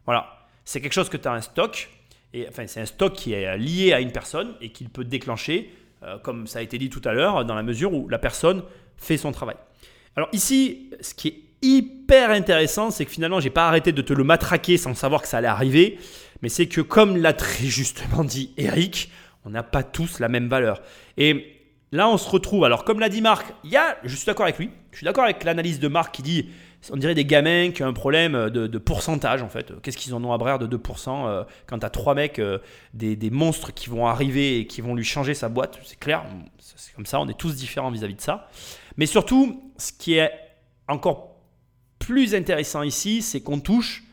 Voilà, 0.06 0.28
c'est 0.66 0.82
quelque 0.82 0.92
chose 0.92 1.08
que 1.08 1.16
tu 1.16 1.30
as 1.30 1.32
un 1.32 1.40
stock, 1.40 1.90
et 2.34 2.46
enfin 2.50 2.68
c'est 2.68 2.82
un 2.82 2.86
stock 2.86 3.14
qui 3.14 3.32
est 3.32 3.58
lié 3.58 3.94
à 3.94 4.02
une 4.02 4.12
personne 4.12 4.54
et 4.60 4.74
qu'il 4.74 4.90
peut 4.90 5.06
déclencher, 5.06 5.74
euh, 6.04 6.18
comme 6.20 6.46
ça 6.46 6.60
a 6.60 6.62
été 6.62 6.78
dit 6.78 6.90
tout 6.90 7.02
à 7.06 7.14
l'heure, 7.14 7.46
dans 7.46 7.56
la 7.56 7.64
mesure 7.64 7.94
où 7.94 8.10
la 8.10 8.20
personne 8.20 8.64
fait 8.98 9.16
son 9.16 9.32
travail. 9.32 9.56
Alors 10.18 10.28
ici, 10.34 10.92
ce 11.00 11.14
qui 11.14 11.30
est 11.30 11.40
hyper 11.62 12.32
intéressant, 12.32 12.92
c'est 12.92 13.06
que 13.06 13.12
finalement, 13.12 13.40
j'ai 13.40 13.50
pas 13.50 13.70
arrêté 13.70 13.94
de 13.94 14.02
te 14.02 14.12
le 14.12 14.26
matraquer 14.26 14.76
sans 14.76 14.94
savoir 14.94 15.22
que 15.22 15.30
ça 15.30 15.38
allait 15.38 15.48
arriver, 15.48 15.98
mais 16.44 16.50
c'est 16.50 16.68
que 16.68 16.82
comme 16.82 17.16
l'a 17.16 17.32
très 17.32 17.66
justement 17.66 18.24
dit 18.24 18.52
Eric, 18.58 19.10
on 19.46 19.50
n'a 19.50 19.64
pas 19.64 19.82
tous 19.82 20.20
la 20.20 20.28
même 20.28 20.50
valeur. 20.50 20.82
Et 21.18 21.62
là, 21.94 22.10
on 22.10 22.18
se 22.18 22.30
retrouve. 22.30 22.66
Alors, 22.66 22.84
comme 22.84 23.00
l'a 23.00 23.08
dit 23.08 23.22
Marc, 23.22 23.54
il 23.64 23.72
y 23.72 23.78
a, 23.78 23.98
je 24.04 24.14
suis 24.14 24.26
d'accord 24.26 24.44
avec 24.44 24.60
lui. 24.60 24.70
Je 24.92 24.98
suis 24.98 25.06
d'accord 25.06 25.24
avec 25.24 25.46
l'analyse 25.46 25.80
de 25.80 25.88
Marc 25.88 26.14
qui 26.14 26.22
dit, 26.22 26.50
on 26.92 26.98
dirait 26.98 27.16
des 27.16 27.24
gamins 27.24 27.72
qui 27.72 27.82
ont 27.82 27.88
un 27.88 27.94
problème 27.94 28.50
de, 28.50 28.78
pourcentage 28.78 29.42
en 29.42 29.48
fait. 29.48 29.72
Qu'est-ce 29.82 29.98
qu'ils 29.98 30.14
en 30.14 30.22
ont 30.22 30.34
à 30.34 30.38
brère 30.38 30.60
de 30.60 30.68
2% 30.78 31.28
euh, 31.28 31.44
quand 31.66 31.80
tu 31.80 31.86
as 31.86 31.90
trois 31.90 32.14
mecs, 32.14 32.40
euh, 32.40 32.60
des, 32.94 33.16
des 33.16 33.30
monstres 33.30 33.74
qui 33.74 33.90
vont 33.90 34.06
arriver 34.06 34.60
et 34.60 34.68
qui 34.68 34.82
vont 34.82 34.96
lui 34.96 35.06
changer 35.06 35.36
sa 35.36 35.48
boîte? 35.48 35.80
C'est 35.86 35.98
clair, 35.98 36.26
c'est 36.60 36.94
comme 36.94 37.06
ça. 37.06 37.22
On 37.22 37.30
est 37.30 37.40
tous 37.40 37.56
différents 37.56 37.90
vis-à-vis 37.90 38.16
de 38.16 38.22
ça. 38.22 38.50
Mais 38.98 39.06
surtout, 39.06 39.72
ce 39.78 39.94
qui 39.94 40.16
est 40.16 40.30
encore 40.90 41.38
plus 42.00 42.36
intéressant 42.36 42.84
ici, 42.84 43.22
c'est 43.22 43.40
qu'on 43.40 43.62
touche 43.62 44.04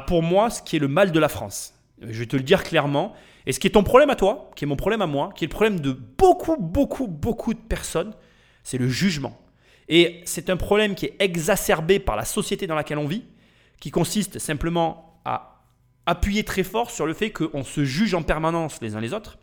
pour 0.00 0.22
moi 0.22 0.50
ce 0.50 0.62
qui 0.62 0.76
est 0.76 0.80
le 0.80 0.88
mal 0.88 1.12
de 1.12 1.18
la 1.18 1.28
France. 1.28 1.74
Je 2.00 2.20
vais 2.20 2.26
te 2.26 2.36
le 2.36 2.42
dire 2.42 2.62
clairement. 2.62 3.14
Et 3.46 3.52
ce 3.52 3.60
qui 3.60 3.68
est 3.68 3.70
ton 3.70 3.84
problème 3.84 4.10
à 4.10 4.16
toi, 4.16 4.50
qui 4.56 4.64
est 4.64 4.66
mon 4.66 4.76
problème 4.76 5.02
à 5.02 5.06
moi, 5.06 5.30
qui 5.34 5.44
est 5.44 5.46
le 5.46 5.52
problème 5.52 5.80
de 5.80 5.92
beaucoup, 5.92 6.56
beaucoup, 6.56 7.06
beaucoup 7.06 7.54
de 7.54 7.60
personnes, 7.60 8.12
c'est 8.64 8.78
le 8.78 8.88
jugement. 8.88 9.38
Et 9.88 10.20
c'est 10.24 10.50
un 10.50 10.56
problème 10.56 10.96
qui 10.96 11.06
est 11.06 11.16
exacerbé 11.20 12.00
par 12.00 12.16
la 12.16 12.24
société 12.24 12.66
dans 12.66 12.74
laquelle 12.74 12.98
on 12.98 13.06
vit, 13.06 13.24
qui 13.80 13.92
consiste 13.92 14.40
simplement 14.40 15.20
à 15.24 15.62
appuyer 16.06 16.44
très 16.44 16.64
fort 16.64 16.90
sur 16.90 17.06
le 17.06 17.14
fait 17.14 17.30
qu'on 17.30 17.62
se 17.62 17.84
juge 17.84 18.14
en 18.14 18.22
permanence 18.22 18.78
les 18.82 18.96
uns 18.96 19.00
les 19.00 19.12
autres, 19.12 19.38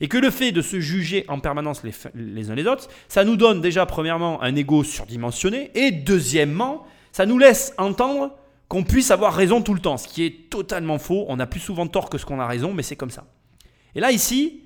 et 0.00 0.08
que 0.08 0.18
le 0.18 0.30
fait 0.30 0.52
de 0.52 0.60
se 0.60 0.80
juger 0.80 1.24
en 1.28 1.40
permanence 1.40 1.82
les, 1.82 1.92
les 2.14 2.50
uns 2.50 2.54
les 2.54 2.66
autres, 2.66 2.88
ça 3.08 3.24
nous 3.24 3.36
donne 3.36 3.62
déjà 3.62 3.86
premièrement 3.86 4.42
un 4.42 4.54
ego 4.54 4.84
surdimensionné, 4.84 5.70
et 5.74 5.90
deuxièmement, 5.92 6.86
ça 7.12 7.24
nous 7.24 7.38
laisse 7.38 7.72
entendre 7.78 8.36
qu'on 8.68 8.84
puisse 8.84 9.10
avoir 9.10 9.34
raison 9.34 9.62
tout 9.62 9.74
le 9.74 9.80
temps, 9.80 9.96
ce 9.96 10.08
qui 10.08 10.24
est 10.24 10.50
totalement 10.50 10.98
faux. 10.98 11.24
On 11.28 11.38
a 11.38 11.46
plus 11.46 11.60
souvent 11.60 11.86
tort 11.86 12.10
que 12.10 12.18
ce 12.18 12.26
qu'on 12.26 12.40
a 12.40 12.46
raison, 12.46 12.72
mais 12.72 12.82
c'est 12.82 12.96
comme 12.96 13.10
ça. 13.10 13.26
Et 13.94 14.00
là, 14.00 14.10
ici, 14.10 14.64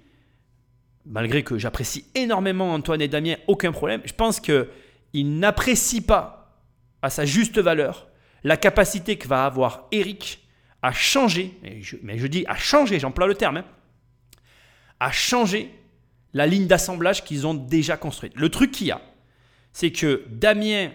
malgré 1.05 1.43
que 1.43 1.59
j'apprécie 1.59 2.07
énormément 2.15 2.73
Antoine 2.73 3.01
et 3.01 3.09
Damien, 3.09 3.37
aucun 3.47 3.73
problème, 3.73 4.01
je 4.05 4.13
pense 4.13 4.41
qu'ils 4.41 5.39
n'apprécient 5.39 6.03
pas 6.03 6.61
à 7.03 7.11
sa 7.11 7.25
juste 7.25 7.59
valeur 7.59 8.09
la 8.43 8.57
capacité 8.57 9.17
que 9.17 9.29
va 9.29 9.45
avoir 9.45 9.87
Eric 9.93 10.47
à 10.83 10.93
changer, 10.93 11.59
mais 12.03 12.19
je 12.19 12.27
dis 12.27 12.45
à 12.47 12.57
changer, 12.57 12.99
j'emploie 12.99 13.27
le 13.27 13.35
terme, 13.35 13.59
hein, 13.59 13.65
à 14.99 15.11
changer 15.11 15.75
la 16.33 16.47
ligne 16.47 16.67
d'assemblage 16.67 17.25
qu'ils 17.25 17.47
ont 17.47 17.55
déjà 17.55 17.97
construite. 17.99 18.33
Le 18.35 18.49
truc 18.49 18.71
qu'il 18.71 18.87
y 18.87 18.91
a, 18.91 19.01
c'est 19.73 19.93
que 19.93 20.25
Damien 20.31 20.91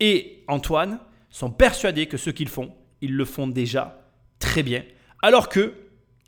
et 0.00 0.44
Antoine 0.48 0.98
sont 1.32 1.50
persuadés 1.50 2.06
que 2.06 2.16
ce 2.16 2.30
qu'ils 2.30 2.48
font, 2.48 2.72
ils 3.00 3.16
le 3.16 3.24
font 3.24 3.48
déjà 3.48 4.06
très 4.38 4.62
bien, 4.62 4.84
alors 5.22 5.48
que, 5.48 5.74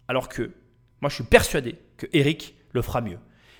alors 0.08 0.28
que, 0.28 0.50
moi 1.00 1.10
je 1.10 1.16
suis 1.16 1.24
persuadé 1.24 1.76
que 1.96 2.06
Eric 2.12 2.56
le 2.72 2.82
fera 2.82 3.00
mieux. 3.00 3.18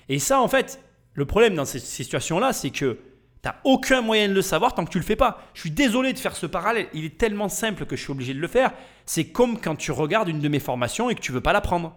Et 0.09 0.19
ça, 0.19 0.41
en 0.41 0.47
fait, 0.47 0.83
le 1.13 1.25
problème 1.25 1.55
dans 1.55 1.65
ces 1.65 1.79
situations-là, 1.79 2.51
c'est 2.51 2.71
que 2.71 2.99
tu 3.41 3.47
n'as 3.49 3.55
aucun 3.63 4.01
moyen 4.01 4.27
de 4.27 4.33
le 4.33 4.41
savoir 4.41 4.73
tant 4.73 4.83
que 4.83 4.91
tu 4.91 4.97
le 4.97 5.03
fais 5.03 5.15
pas. 5.15 5.43
Je 5.53 5.61
suis 5.61 5.71
désolé 5.71 6.13
de 6.13 6.19
faire 6.19 6.35
ce 6.35 6.45
parallèle, 6.45 6.87
il 6.93 7.05
est 7.05 7.17
tellement 7.17 7.47
simple 7.47 7.85
que 7.85 7.95
je 7.95 8.01
suis 8.01 8.11
obligé 8.11 8.33
de 8.33 8.39
le 8.39 8.47
faire. 8.47 8.73
C'est 9.05 9.25
comme 9.25 9.61
quand 9.61 9.75
tu 9.75 9.91
regardes 9.91 10.29
une 10.29 10.39
de 10.39 10.49
mes 10.49 10.59
formations 10.59 11.09
et 11.09 11.15
que 11.15 11.21
tu 11.21 11.31
veux 11.31 11.41
pas 11.41 11.53
l'apprendre. 11.53 11.95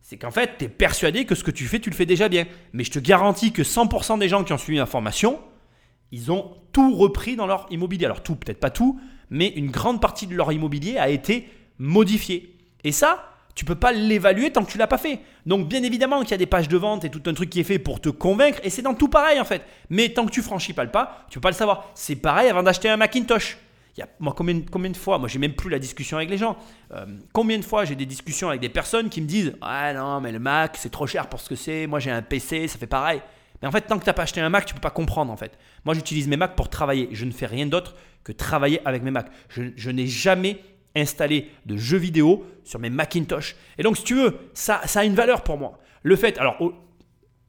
C'est 0.00 0.16
qu'en 0.16 0.30
fait, 0.30 0.58
tu 0.58 0.64
es 0.64 0.68
persuadé 0.68 1.24
que 1.24 1.34
ce 1.34 1.44
que 1.44 1.50
tu 1.50 1.66
fais, 1.66 1.80
tu 1.80 1.90
le 1.90 1.96
fais 1.96 2.06
déjà 2.06 2.28
bien. 2.28 2.46
Mais 2.72 2.84
je 2.84 2.92
te 2.92 2.98
garantis 2.98 3.52
que 3.52 3.62
100% 3.62 4.18
des 4.18 4.28
gens 4.28 4.44
qui 4.44 4.52
ont 4.52 4.58
suivi 4.58 4.78
ma 4.78 4.86
formation, 4.86 5.40
ils 6.12 6.30
ont 6.30 6.56
tout 6.72 6.94
repris 6.94 7.36
dans 7.36 7.46
leur 7.46 7.66
immobilier. 7.70 8.04
Alors 8.04 8.22
tout, 8.22 8.36
peut-être 8.36 8.60
pas 8.60 8.70
tout, 8.70 9.00
mais 9.30 9.48
une 9.48 9.70
grande 9.70 10.00
partie 10.00 10.26
de 10.26 10.34
leur 10.34 10.52
immobilier 10.52 10.98
a 10.98 11.08
été 11.08 11.48
modifiée. 11.78 12.56
Et 12.84 12.92
ça, 12.92 13.32
tu 13.54 13.64
peux 13.64 13.74
pas 13.74 13.92
l'évaluer 13.92 14.52
tant 14.52 14.64
que 14.64 14.70
tu 14.70 14.78
l'as 14.78 14.86
pas 14.86 14.98
fait. 14.98 15.20
Donc 15.46 15.68
bien 15.68 15.82
évidemment 15.82 16.20
qu'il 16.20 16.32
y 16.32 16.34
a 16.34 16.38
des 16.38 16.46
pages 16.46 16.68
de 16.68 16.76
vente 16.76 17.04
et 17.04 17.10
tout 17.10 17.22
un 17.26 17.34
truc 17.34 17.50
qui 17.50 17.60
est 17.60 17.64
fait 17.64 17.78
pour 17.78 18.00
te 18.00 18.10
convaincre, 18.10 18.60
et 18.62 18.70
c'est 18.70 18.82
dans 18.82 18.94
tout 18.94 19.08
pareil 19.08 19.40
en 19.40 19.44
fait. 19.44 19.62
Mais 19.90 20.10
tant 20.10 20.26
que 20.26 20.30
tu 20.30 20.42
franchis 20.42 20.74
pas 20.74 20.84
le 20.84 20.90
pas, 20.90 21.26
tu 21.30 21.38
peux 21.38 21.42
pas 21.42 21.50
le 21.50 21.56
savoir. 21.56 21.90
C'est 21.94 22.16
pareil 22.16 22.48
avant 22.48 22.62
d'acheter 22.62 22.88
un 22.88 22.96
Macintosh. 22.96 23.58
Il 23.96 24.00
y 24.00 24.02
a, 24.02 24.08
moi, 24.20 24.34
combien, 24.36 24.60
combien 24.70 24.90
de 24.90 24.96
fois, 24.96 25.16
moi 25.18 25.26
j'ai 25.26 25.38
même 25.38 25.54
plus 25.54 25.70
la 25.70 25.78
discussion 25.78 26.18
avec 26.18 26.28
les 26.28 26.36
gens, 26.36 26.56
Euh, 26.92 27.06
combien 27.32 27.58
de 27.58 27.64
fois 27.64 27.86
j'ai 27.86 27.96
des 27.96 28.04
discussions 28.04 28.48
avec 28.50 28.60
des 28.60 28.68
personnes 28.68 29.08
qui 29.08 29.22
me 29.22 29.26
disent 29.26 29.54
Ah 29.62 29.92
non, 29.94 30.20
mais 30.20 30.32
le 30.32 30.38
Mac 30.38 30.76
c'est 30.76 30.90
trop 30.90 31.06
cher 31.06 31.26
pour 31.28 31.40
ce 31.40 31.48
que 31.48 31.56
c'est, 31.56 31.86
moi 31.86 31.98
j'ai 31.98 32.10
un 32.10 32.22
PC, 32.22 32.68
ça 32.68 32.78
fait 32.78 32.86
pareil. 32.86 33.22
Mais 33.60 33.68
en 33.68 33.72
fait, 33.72 33.82
tant 33.82 33.98
que 33.98 34.04
tu 34.04 34.08
n'as 34.08 34.14
pas 34.14 34.22
acheté 34.22 34.40
un 34.40 34.48
Mac, 34.48 34.66
tu 34.66 34.74
peux 34.74 34.80
pas 34.80 34.90
comprendre 34.90 35.32
en 35.32 35.36
fait. 35.36 35.58
Moi 35.84 35.94
j'utilise 35.94 36.28
mes 36.28 36.36
Macs 36.36 36.56
pour 36.56 36.68
travailler, 36.68 37.08
je 37.12 37.24
ne 37.24 37.30
fais 37.30 37.46
rien 37.46 37.66
d'autre 37.66 37.94
que 38.24 38.32
travailler 38.32 38.80
avec 38.84 39.02
mes 39.02 39.10
Macs. 39.10 39.30
Je, 39.48 39.90
n'ai 39.90 40.06
jamais 40.06 40.58
installé 40.94 41.50
de 41.66 41.76
jeux 41.76 41.98
vidéo 41.98 42.46
sur 42.64 42.80
mes 42.80 42.90
Macintosh. 42.90 43.56
Et 43.78 43.82
donc 43.82 43.96
si 43.96 44.04
tu 44.04 44.14
veux, 44.14 44.36
ça, 44.52 44.80
a 44.94 45.04
une 45.04 45.14
valeur 45.14 45.42
pour 45.42 45.58
moi. 45.58 45.78
Le 46.02 46.16
fait, 46.16 46.38
alors 46.38 46.58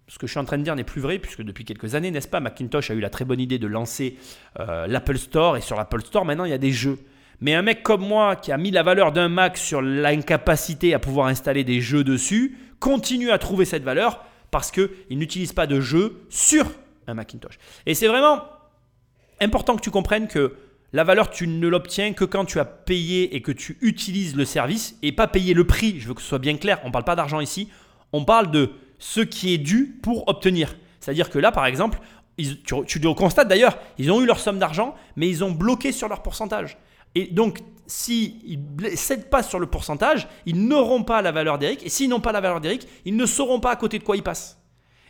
ce 0.07 0.17
que 0.17 0.27
je 0.27 0.31
suis 0.31 0.39
en 0.39 0.45
train 0.45 0.57
de 0.57 0.63
dire 0.63 0.75
n'est 0.75 0.83
plus 0.83 1.01
vrai, 1.01 1.19
puisque 1.19 1.41
depuis 1.41 1.65
quelques 1.65 1.95
années, 1.95 2.11
n'est-ce 2.11 2.27
pas, 2.27 2.39
Macintosh 2.39 2.91
a 2.91 2.93
eu 2.93 2.99
la 2.99 3.09
très 3.09 3.25
bonne 3.25 3.39
idée 3.39 3.59
de 3.59 3.67
lancer 3.67 4.17
euh, 4.59 4.87
l'Apple 4.87 5.17
Store, 5.17 5.57
et 5.57 5.61
sur 5.61 5.75
l'Apple 5.75 6.01
Store, 6.01 6.25
maintenant, 6.25 6.45
il 6.45 6.51
y 6.51 6.53
a 6.53 6.57
des 6.57 6.71
jeux. 6.71 6.99
Mais 7.41 7.53
un 7.53 7.61
mec 7.61 7.83
comme 7.83 8.01
moi, 8.01 8.35
qui 8.35 8.51
a 8.51 8.57
mis 8.57 8.71
la 8.71 8.83
valeur 8.83 9.11
d'un 9.11 9.29
Mac 9.29 9.57
sur 9.57 9.81
l'incapacité 9.81 10.93
à 10.93 10.99
pouvoir 10.99 11.27
installer 11.27 11.63
des 11.63 11.81
jeux 11.81 12.03
dessus, 12.03 12.57
continue 12.79 13.31
à 13.31 13.37
trouver 13.37 13.65
cette 13.65 13.83
valeur 13.83 14.23
parce 14.57 14.71
qu'il 14.71 15.19
n'utilise 15.19 15.53
pas 15.53 15.67
de 15.67 15.79
jeux 15.79 16.25
sur 16.29 16.65
un 17.05 17.13
Macintosh. 17.13 17.59
Et 17.85 17.93
c'est 17.93 18.07
vraiment 18.07 18.41
important 19.39 19.75
que 19.75 19.81
tu 19.81 19.91
comprennes 19.91 20.27
que 20.27 20.55
la 20.93 21.03
valeur, 21.03 21.29
tu 21.29 21.47
ne 21.47 21.67
l'obtiens 21.67 22.13
que 22.13 22.25
quand 22.25 22.43
tu 22.43 22.59
as 22.59 22.65
payé 22.65 23.35
et 23.35 23.43
que 23.43 23.51
tu 23.51 23.77
utilises 23.81 24.35
le 24.35 24.45
service 24.45 24.97
et 25.03 25.11
pas 25.11 25.27
payer 25.27 25.53
le 25.53 25.67
prix. 25.67 25.99
Je 25.99 26.07
veux 26.07 26.15
que 26.15 26.23
ce 26.23 26.27
soit 26.27 26.39
bien 26.39 26.57
clair. 26.57 26.79
On 26.83 26.87
ne 26.87 26.91
parle 26.91 27.03
pas 27.03 27.15
d'argent 27.15 27.39
ici. 27.39 27.69
On 28.13 28.25
parle 28.25 28.49
de 28.49 28.71
ce 28.97 29.21
qui 29.21 29.53
est 29.53 29.59
dû 29.59 29.99
pour 30.01 30.27
obtenir. 30.27 30.75
C'est-à-dire 31.01 31.29
que 31.29 31.37
là, 31.37 31.51
par 31.51 31.67
exemple, 31.67 31.99
tu, 32.35 32.55
tu 32.87 32.97
le 32.97 33.13
constates 33.13 33.47
d'ailleurs, 33.47 33.77
ils 33.99 34.11
ont 34.11 34.21
eu 34.21 34.25
leur 34.25 34.39
somme 34.39 34.57
d'argent, 34.57 34.95
mais 35.17 35.29
ils 35.29 35.43
ont 35.43 35.51
bloqué 35.51 35.91
sur 35.91 36.09
leur 36.09 36.23
pourcentage. 36.23 36.79
Et 37.15 37.27
donc, 37.27 37.59
s'ils 37.87 38.59
ne 38.81 38.89
cèdent 38.95 39.29
pas 39.29 39.43
sur 39.43 39.59
le 39.59 39.67
pourcentage, 39.67 40.27
ils 40.45 40.67
n'auront 40.67 41.03
pas 41.03 41.21
la 41.21 41.31
valeur 41.31 41.57
d'Eric. 41.57 41.85
Et 41.85 41.89
s'ils 41.89 42.09
n'ont 42.09 42.19
pas 42.19 42.31
la 42.31 42.41
valeur 42.41 42.61
d'Eric, 42.61 42.87
ils 43.05 43.15
ne 43.15 43.25
sauront 43.25 43.59
pas 43.59 43.71
à 43.71 43.75
côté 43.75 43.97
de 43.97 44.03
quoi 44.03 44.17
ils 44.17 44.23
passent. 44.23 44.61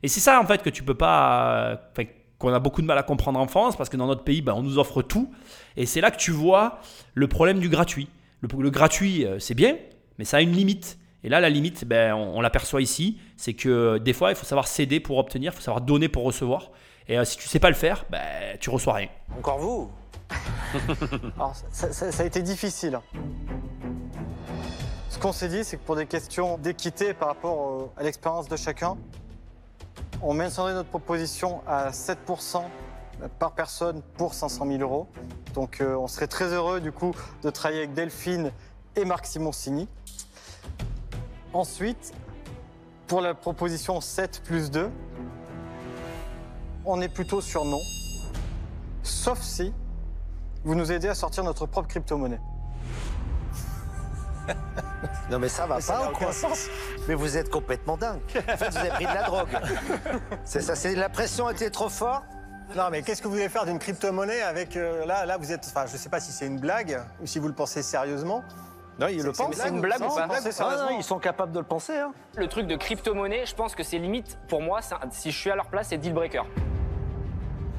Et 0.04 0.08
c'est 0.08 0.20
ça, 0.20 0.40
en 0.40 0.46
fait, 0.46 0.62
que 0.62 0.70
tu 0.70 0.84
peux 0.84 0.96
pas. 0.96 1.78
euh, 1.98 2.04
qu'on 2.38 2.54
a 2.54 2.60
beaucoup 2.60 2.82
de 2.82 2.88
mal 2.88 2.98
à 3.00 3.04
comprendre 3.04 3.40
en 3.40 3.48
France, 3.48 3.76
parce 3.76 3.90
que 3.90 3.98
dans 3.98 4.06
notre 4.06 4.24
pays, 4.24 4.42
ben, 4.42 4.54
on 4.54 4.62
nous 4.62 4.78
offre 4.78 5.02
tout. 5.02 5.32
Et 5.76 5.86
c'est 5.86 6.02
là 6.02 6.12
que 6.12 6.18
tu 6.18 6.32
vois 6.32 6.80
le 7.16 7.28
problème 7.28 7.60
du 7.60 7.68
gratuit. 7.68 8.10
Le, 8.42 8.70
gratuit, 8.70 9.26
euh, 9.26 9.40
c'est 9.40 9.56
bien, 9.56 9.76
mais 10.20 10.26
ça 10.26 10.38
a 10.38 10.42
une 10.42 10.52
limite. 10.52 11.00
Et 11.24 11.30
là, 11.30 11.40
la 11.40 11.50
limite, 11.50 11.86
ben, 11.86 12.14
on, 12.14 12.40
l'aperçoit 12.42 12.82
ici, 12.82 13.18
c'est 13.38 13.54
que 13.54 13.70
euh, 13.70 14.00
des 14.00 14.14
fois, 14.14 14.30
il 14.30 14.36
faut 14.36 14.46
savoir 14.46 14.68
céder 14.68 15.00
pour 15.00 15.18
obtenir, 15.18 15.52
il 15.52 15.56
faut 15.56 15.64
savoir 15.64 15.82
donner 15.82 16.10
pour 16.10 16.24
recevoir. 16.24 16.70
Et 17.10 17.18
si 17.26 17.38
tu 17.38 17.48
sais 17.48 17.60
pas 17.60 17.70
le 17.70 17.76
faire, 17.76 18.06
ben, 18.12 18.58
tu 18.60 18.70
reçois 18.70 18.94
rien. 18.94 19.08
Encore 19.36 19.58
vous? 19.60 19.90
Alors, 21.36 21.56
ça, 21.72 22.24
a 22.24 22.26
été 22.26 22.42
difficile. 22.42 22.96
hein. 22.96 23.04
Ce 25.10 25.20
qu'on 25.20 25.32
s'est 25.32 25.48
dit, 25.48 25.64
c'est 25.64 25.78
que 25.78 25.84
pour 25.84 25.96
des 25.96 26.06
questions 26.06 26.58
d'équité 26.58 27.14
par 27.14 27.30
rapport 27.30 27.90
à 27.98 28.04
l'expérience 28.04 28.48
de 28.48 28.56
chacun, 28.56 28.98
on 30.22 30.34
maintiendrait 30.34 30.74
notre 30.74 30.90
proposition 30.90 31.62
à 31.66 31.90
7% 31.92 32.64
par 33.40 33.54
personne 33.54 34.02
pour 34.18 34.34
500 34.34 34.68
000 34.68 34.82
euros. 34.82 35.08
Donc 35.54 35.82
euh, 35.82 35.96
on 35.96 36.08
serait 36.08 36.28
très 36.28 36.54
heureux 36.54 36.82
du 36.82 36.92
coup 36.92 37.16
de 37.44 37.50
travailler 37.50 37.80
avec 37.80 37.94
Delphine 37.94 38.52
et 38.96 39.06
Marc 39.06 39.26
Simoncini. 39.26 39.88
Ensuite, 41.54 42.14
pour 43.08 43.22
la 43.22 43.34
proposition 43.34 44.02
7 44.02 44.42
plus 44.44 44.70
2, 44.70 44.92
on 46.86 47.02
est 47.02 47.10
plutôt 47.10 47.42
sur 47.42 47.66
non. 47.66 47.80
Sauf 49.02 49.42
si 49.42 49.74
vous 50.68 50.76
nous 50.76 50.92
aidez 50.92 51.08
à 51.08 51.16
sortir 51.16 51.44
notre 51.46 51.66
propre 51.66 51.88
crypto-monnaie. 51.88 52.42
Non 55.30 55.40
mais 55.40 55.50
ça 55.50 55.66
va 55.68 55.80
ça 55.82 55.94
pas 55.94 56.00
n'a 56.00 56.10
ou 56.10 56.14
quoi 56.14 56.28
aucun 56.28 56.32
sens. 56.34 56.68
Mais 57.08 57.14
vous 57.14 57.38
êtes 57.38 57.50
complètement 57.50 57.98
dingue. 57.98 58.20
En 58.36 58.58
fait, 58.58 58.70
vous 58.70 58.78
avez 58.78 58.90
pris 58.90 59.06
de 59.06 59.14
la 59.14 59.24
drogue. 59.24 59.50
C'est 60.46 60.62
ça, 60.62 60.76
c'est 60.76 60.96
la 60.96 61.10
pression 61.10 61.50
était 61.50 61.70
trop 61.70 61.90
forte. 61.90 62.24
Non, 62.76 62.90
mais 62.92 63.02
qu'est-ce 63.02 63.22
que 63.22 63.28
vous 63.28 63.34
voulez 63.36 63.50
faire 63.50 63.66
d'une 63.66 63.78
crypto-monnaie 63.80 64.42
avec. 64.42 64.76
euh, 64.76 65.06
là, 65.06 65.26
là, 65.26 65.38
vous 65.38 65.52
êtes. 65.52 65.66
Enfin, 65.68 65.86
je 65.86 65.96
sais 65.98 66.10
pas 66.10 66.20
si 66.20 66.32
c'est 66.32 66.48
une 66.48 66.60
blague 66.60 67.00
ou 67.22 67.28
si 67.28 67.40
vous 67.40 67.48
le 67.48 67.54
pensez 67.54 67.82
sérieusement. 67.84 68.44
Non, 69.00 69.08
ils 69.08 69.22
le 69.22 69.32
pensent. 69.32 69.56
c'est 69.56 69.70
une 69.70 69.80
blague 69.82 70.02
ou 70.02 70.14
pas 70.16 70.28
Ah, 70.60 70.90
ils 70.98 71.04
sont 71.04 71.20
capables 71.20 71.52
de 71.52 71.60
le 71.60 71.66
penser. 71.66 71.98
Hein. 71.98 72.12
Le 72.36 72.48
truc 72.48 72.66
de 72.68 72.76
crypto-monnaie, 72.76 73.46
je 73.46 73.54
pense 73.56 73.76
que 73.76 73.84
c'est 73.84 74.00
limite, 74.00 74.40
pour 74.50 74.62
moi, 74.62 74.80
un- 74.92 75.12
si 75.12 75.32
je 75.32 75.38
suis 75.38 75.52
à 75.52 75.56
leur 75.56 75.68
place, 75.68 75.88
c'est 75.90 75.98
deal 75.98 76.14
breaker. 76.14 76.44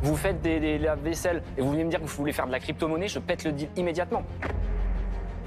Vous 0.02 0.16
faites 0.16 0.40
des, 0.40 0.78
lave-vaisselle 0.78 1.42
et 1.56 1.60
vous 1.60 1.72
venez 1.72 1.84
me 1.84 1.90
dire 1.90 2.00
que 2.00 2.04
vous 2.04 2.16
voulez 2.16 2.32
faire 2.32 2.46
de 2.46 2.52
la 2.52 2.60
crypto-monnaie, 2.60 3.08
je 3.08 3.18
pète 3.18 3.44
le 3.44 3.52
deal 3.52 3.68
immédiatement. 3.76 4.22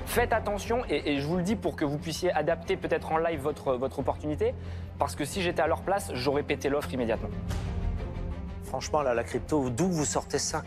Faites 0.05 0.33
attention 0.33 0.83
et, 0.89 1.21
je 1.21 1.25
vous 1.25 1.37
le 1.37 1.43
dis 1.43 1.55
pour 1.55 1.75
que 1.75 1.85
vous 1.85 1.97
puissiez 1.97 2.33
adapter 2.33 2.75
peut-être 2.75 3.11
en 3.13 3.17
live 3.17 3.39
votre, 3.39 3.79
opportunité, 3.97 4.53
parce 4.99 5.15
que 5.15 5.23
si 5.23 5.41
j'étais 5.41 5.61
à 5.61 5.67
leur 5.67 5.83
place, 5.83 6.11
j'aurais 6.13 6.43
pété 6.43 6.67
l'offre 6.67 6.93
immédiatement. 6.93 7.29
Franchement, 8.65 9.01
là, 9.01 9.13
la 9.13 9.23
crypto, 9.23 9.69
d'où 9.69 9.87
vous 9.87 10.05
sortez 10.05 10.39
ça 10.39 10.63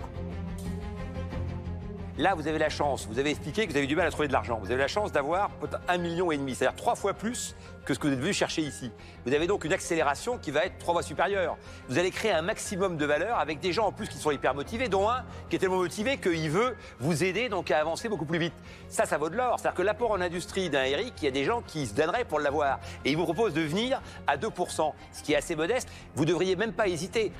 Là, 2.16 2.36
vous 2.36 2.46
avez 2.46 2.58
la 2.58 2.68
chance, 2.68 3.08
vous 3.10 3.18
avez 3.18 3.30
expliqué 3.30 3.66
que 3.66 3.72
vous 3.72 3.76
avez 3.76 3.88
du 3.88 3.96
mal 3.96 4.06
à 4.06 4.10
trouver 4.12 4.28
de 4.28 4.32
l'argent. 4.32 4.60
Vous 4.62 4.70
avez 4.70 4.80
la 4.80 4.86
chance 4.86 5.10
d'avoir 5.10 5.50
un 5.88 5.98
million 5.98 6.30
et 6.30 6.36
demi, 6.36 6.54
c'est-à-dire 6.54 6.76
trois 6.76 6.94
fois 6.94 7.12
plus 7.12 7.56
que 7.84 7.92
ce 7.92 7.98
que 7.98 8.06
vous 8.06 8.12
êtes 8.12 8.20
venu 8.20 8.32
chercher 8.32 8.62
ici. 8.62 8.92
Vous 9.26 9.34
avez 9.34 9.48
donc 9.48 9.64
une 9.64 9.72
accélération 9.72 10.38
qui 10.38 10.52
va 10.52 10.64
être 10.64 10.78
trois 10.78 10.94
fois 10.94 11.02
supérieure. 11.02 11.56
Vous 11.88 11.98
allez 11.98 12.12
créer 12.12 12.30
un 12.30 12.42
maximum 12.42 12.96
de 12.96 13.04
valeur 13.04 13.40
avec 13.40 13.58
des 13.58 13.72
gens 13.72 13.86
en 13.86 13.92
plus 13.92 14.08
qui 14.08 14.16
sont 14.16 14.30
hyper 14.30 14.54
motivés, 14.54 14.88
dont 14.88 15.10
un 15.10 15.24
qui 15.50 15.56
est 15.56 15.58
tellement 15.58 15.78
motivé 15.78 16.18
qu'il 16.18 16.50
veut 16.50 16.76
vous 17.00 17.24
aider 17.24 17.48
donc 17.48 17.72
à 17.72 17.80
avancer 17.80 18.08
beaucoup 18.08 18.26
plus 18.26 18.38
vite. 18.38 18.54
Ça, 18.88 19.06
ça 19.06 19.18
vaut 19.18 19.28
de 19.28 19.36
l'or. 19.36 19.58
C'est-à-dire 19.58 19.76
que 19.76 19.82
l'apport 19.82 20.12
en 20.12 20.20
industrie 20.20 20.70
d'un 20.70 20.84
Eric, 20.84 21.14
il 21.20 21.24
y 21.24 21.28
a 21.28 21.32
des 21.32 21.44
gens 21.44 21.62
qui 21.62 21.84
se 21.84 21.94
donneraient 21.94 22.24
pour 22.24 22.38
l'avoir. 22.38 22.78
Et 23.04 23.10
il 23.10 23.16
vous 23.16 23.24
propose 23.24 23.54
de 23.54 23.60
venir 23.60 24.00
à 24.28 24.36
2%, 24.36 24.92
ce 25.12 25.22
qui 25.24 25.32
est 25.32 25.36
assez 25.36 25.56
modeste. 25.56 25.88
Vous 26.14 26.24
devriez 26.24 26.54
même 26.54 26.72
pas 26.72 26.86
hésiter. 26.86 27.32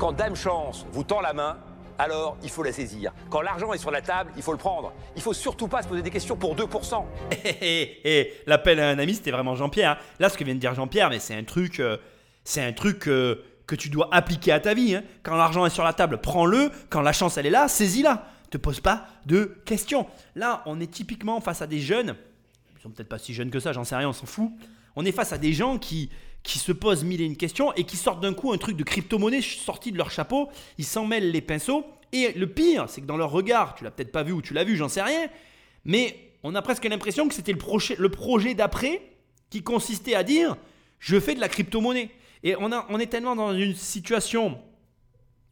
Quand 0.00 0.12
Dame 0.12 0.34
Chance 0.34 0.84
vous 0.90 1.04
tend 1.04 1.20
la 1.20 1.32
main, 1.32 1.58
alors 1.98 2.36
il 2.42 2.50
faut 2.50 2.62
la 2.62 2.72
saisir. 2.72 3.12
Quand 3.30 3.40
l'argent 3.42 3.72
est 3.72 3.78
sur 3.78 3.90
la 3.90 4.00
table, 4.02 4.30
il 4.36 4.42
faut 4.42 4.52
le 4.52 4.58
prendre. 4.58 4.92
Il 5.16 5.22
faut 5.22 5.32
surtout 5.32 5.68
pas 5.68 5.82
se 5.82 5.88
poser 5.88 6.02
des 6.02 6.10
questions 6.10 6.36
pour 6.36 6.54
2%. 6.56 7.04
Et, 7.44 8.18
et 8.20 8.32
l'appel 8.46 8.80
à 8.80 8.88
un 8.90 8.98
ami, 8.98 9.14
c'était 9.14 9.30
vraiment 9.30 9.54
Jean-Pierre. 9.54 9.92
hein. 9.92 9.98
Là, 10.18 10.28
ce 10.28 10.36
que 10.36 10.44
vient 10.44 10.54
de 10.54 10.60
dire 10.60 10.74
Jean-Pierre, 10.74 11.10
mais 11.10 11.18
c'est 11.18 11.34
un 11.34 11.44
truc, 11.44 11.80
euh, 11.80 11.96
c'est 12.44 12.62
un 12.62 12.72
truc 12.72 13.08
euh, 13.08 13.44
que 13.66 13.74
tu 13.74 13.88
dois 13.88 14.08
appliquer 14.12 14.52
à 14.52 14.60
ta 14.60 14.74
vie. 14.74 14.94
hein. 14.94 15.02
Quand 15.22 15.36
l'argent 15.36 15.64
est 15.66 15.70
sur 15.70 15.84
la 15.84 15.92
table, 15.92 16.18
prends-le. 16.20 16.70
Quand 16.90 17.00
la 17.02 17.12
chance 17.12 17.36
elle 17.38 17.46
est 17.46 17.50
là, 17.50 17.68
saisis-la. 17.68 18.26
Te 18.50 18.58
pose 18.58 18.80
pas 18.80 19.06
de 19.26 19.56
questions. 19.64 20.06
Là, 20.36 20.62
on 20.66 20.80
est 20.80 20.86
typiquement 20.90 21.40
face 21.40 21.62
à 21.62 21.66
des 21.66 21.80
jeunes. 21.80 22.14
Ils 22.78 22.82
sont 22.82 22.90
peut-être 22.90 23.08
pas 23.08 23.18
si 23.18 23.34
jeunes 23.34 23.50
que 23.50 23.58
ça, 23.58 23.72
j'en 23.72 23.82
sais 23.84 23.96
rien, 23.96 24.08
on 24.08 24.12
s'en 24.12 24.26
fout. 24.26 24.50
On 24.94 25.04
est 25.04 25.12
face 25.12 25.32
à 25.32 25.38
des 25.38 25.52
gens 25.52 25.78
qui 25.78 26.10
qui 26.46 26.60
se 26.60 26.70
posent 26.70 27.02
mille 27.02 27.20
et 27.20 27.24
une 27.24 27.36
questions 27.36 27.72
et 27.74 27.82
qui 27.82 27.96
sortent 27.96 28.20
d'un 28.20 28.32
coup 28.32 28.52
un 28.52 28.56
truc 28.56 28.76
de 28.76 28.84
crypto-monnaie 28.84 29.42
sorti 29.42 29.90
de 29.90 29.98
leur 29.98 30.12
chapeau. 30.12 30.48
Ils 30.78 30.84
s'en 30.84 31.04
mêlent 31.04 31.32
les 31.32 31.40
pinceaux. 31.40 31.84
Et 32.12 32.32
le 32.32 32.46
pire, 32.46 32.86
c'est 32.88 33.00
que 33.00 33.06
dans 33.06 33.16
leur 33.16 33.32
regard, 33.32 33.74
tu 33.74 33.82
l'as 33.82 33.90
peut-être 33.90 34.12
pas 34.12 34.22
vu 34.22 34.30
ou 34.30 34.40
tu 34.40 34.54
l'as 34.54 34.62
vu, 34.62 34.76
j'en 34.76 34.88
sais 34.88 35.02
rien, 35.02 35.26
mais 35.84 36.16
on 36.44 36.54
a 36.54 36.62
presque 36.62 36.84
l'impression 36.84 37.26
que 37.26 37.34
c'était 37.34 37.52
le, 37.52 37.58
projet- 37.58 38.54
d'après 38.54 39.02
qui 39.50 39.62
consistait 39.64 40.14
à 40.14 40.22
dire 40.22 40.56
je 41.00 41.18
fais 41.18 41.34
de 41.34 41.40
la 41.40 41.48
crypto-monnaie. 41.48 42.10
Et 42.44 42.54
on, 42.56 42.98
est 43.00 43.06
tellement 43.06 43.34
dans 43.34 43.52
une 43.52 43.74
situation 43.74 44.56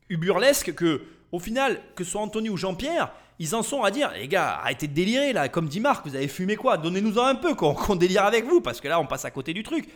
burlesque 0.09 0.75
que, 0.75 1.03
au 1.33 1.41
final, 1.41 1.81
que 1.97 2.05
ce 2.05 2.13
soit 2.13 2.21
Anthony 2.21 2.51
ou 2.51 2.57
Jean-Pierre, 2.57 3.11
ils 3.41 3.57
en 3.57 3.65
sont 3.65 3.83
à 3.83 3.91
dire 3.91 4.13
les 4.17 4.29
gars, 4.29 4.61
arrêtez 4.61 4.87
de 4.87 4.95
délirer 4.95 5.33
là. 5.33 5.49
Comme 5.49 5.69
dit 5.69 5.81
Marc, 5.81 6.07
vous 6.07 6.15
avez 6.15 6.29
fumé 6.29 6.55
quoi? 6.55 6.77
Donnez-nous-en 6.77 7.25
un 7.25 7.35
peu, 7.35 7.57
qu'on 7.57 7.97
délire 7.97 8.25
avec 8.25 8.45
vous, 8.45 8.61
parce 8.61 8.81
que 8.81 8.87
là, 8.87 9.01
on 9.01 9.07
passe 9.07 9.25
à 9.25 9.33
côté 9.33 9.53
du 9.53 9.65
truc. 9.65 9.89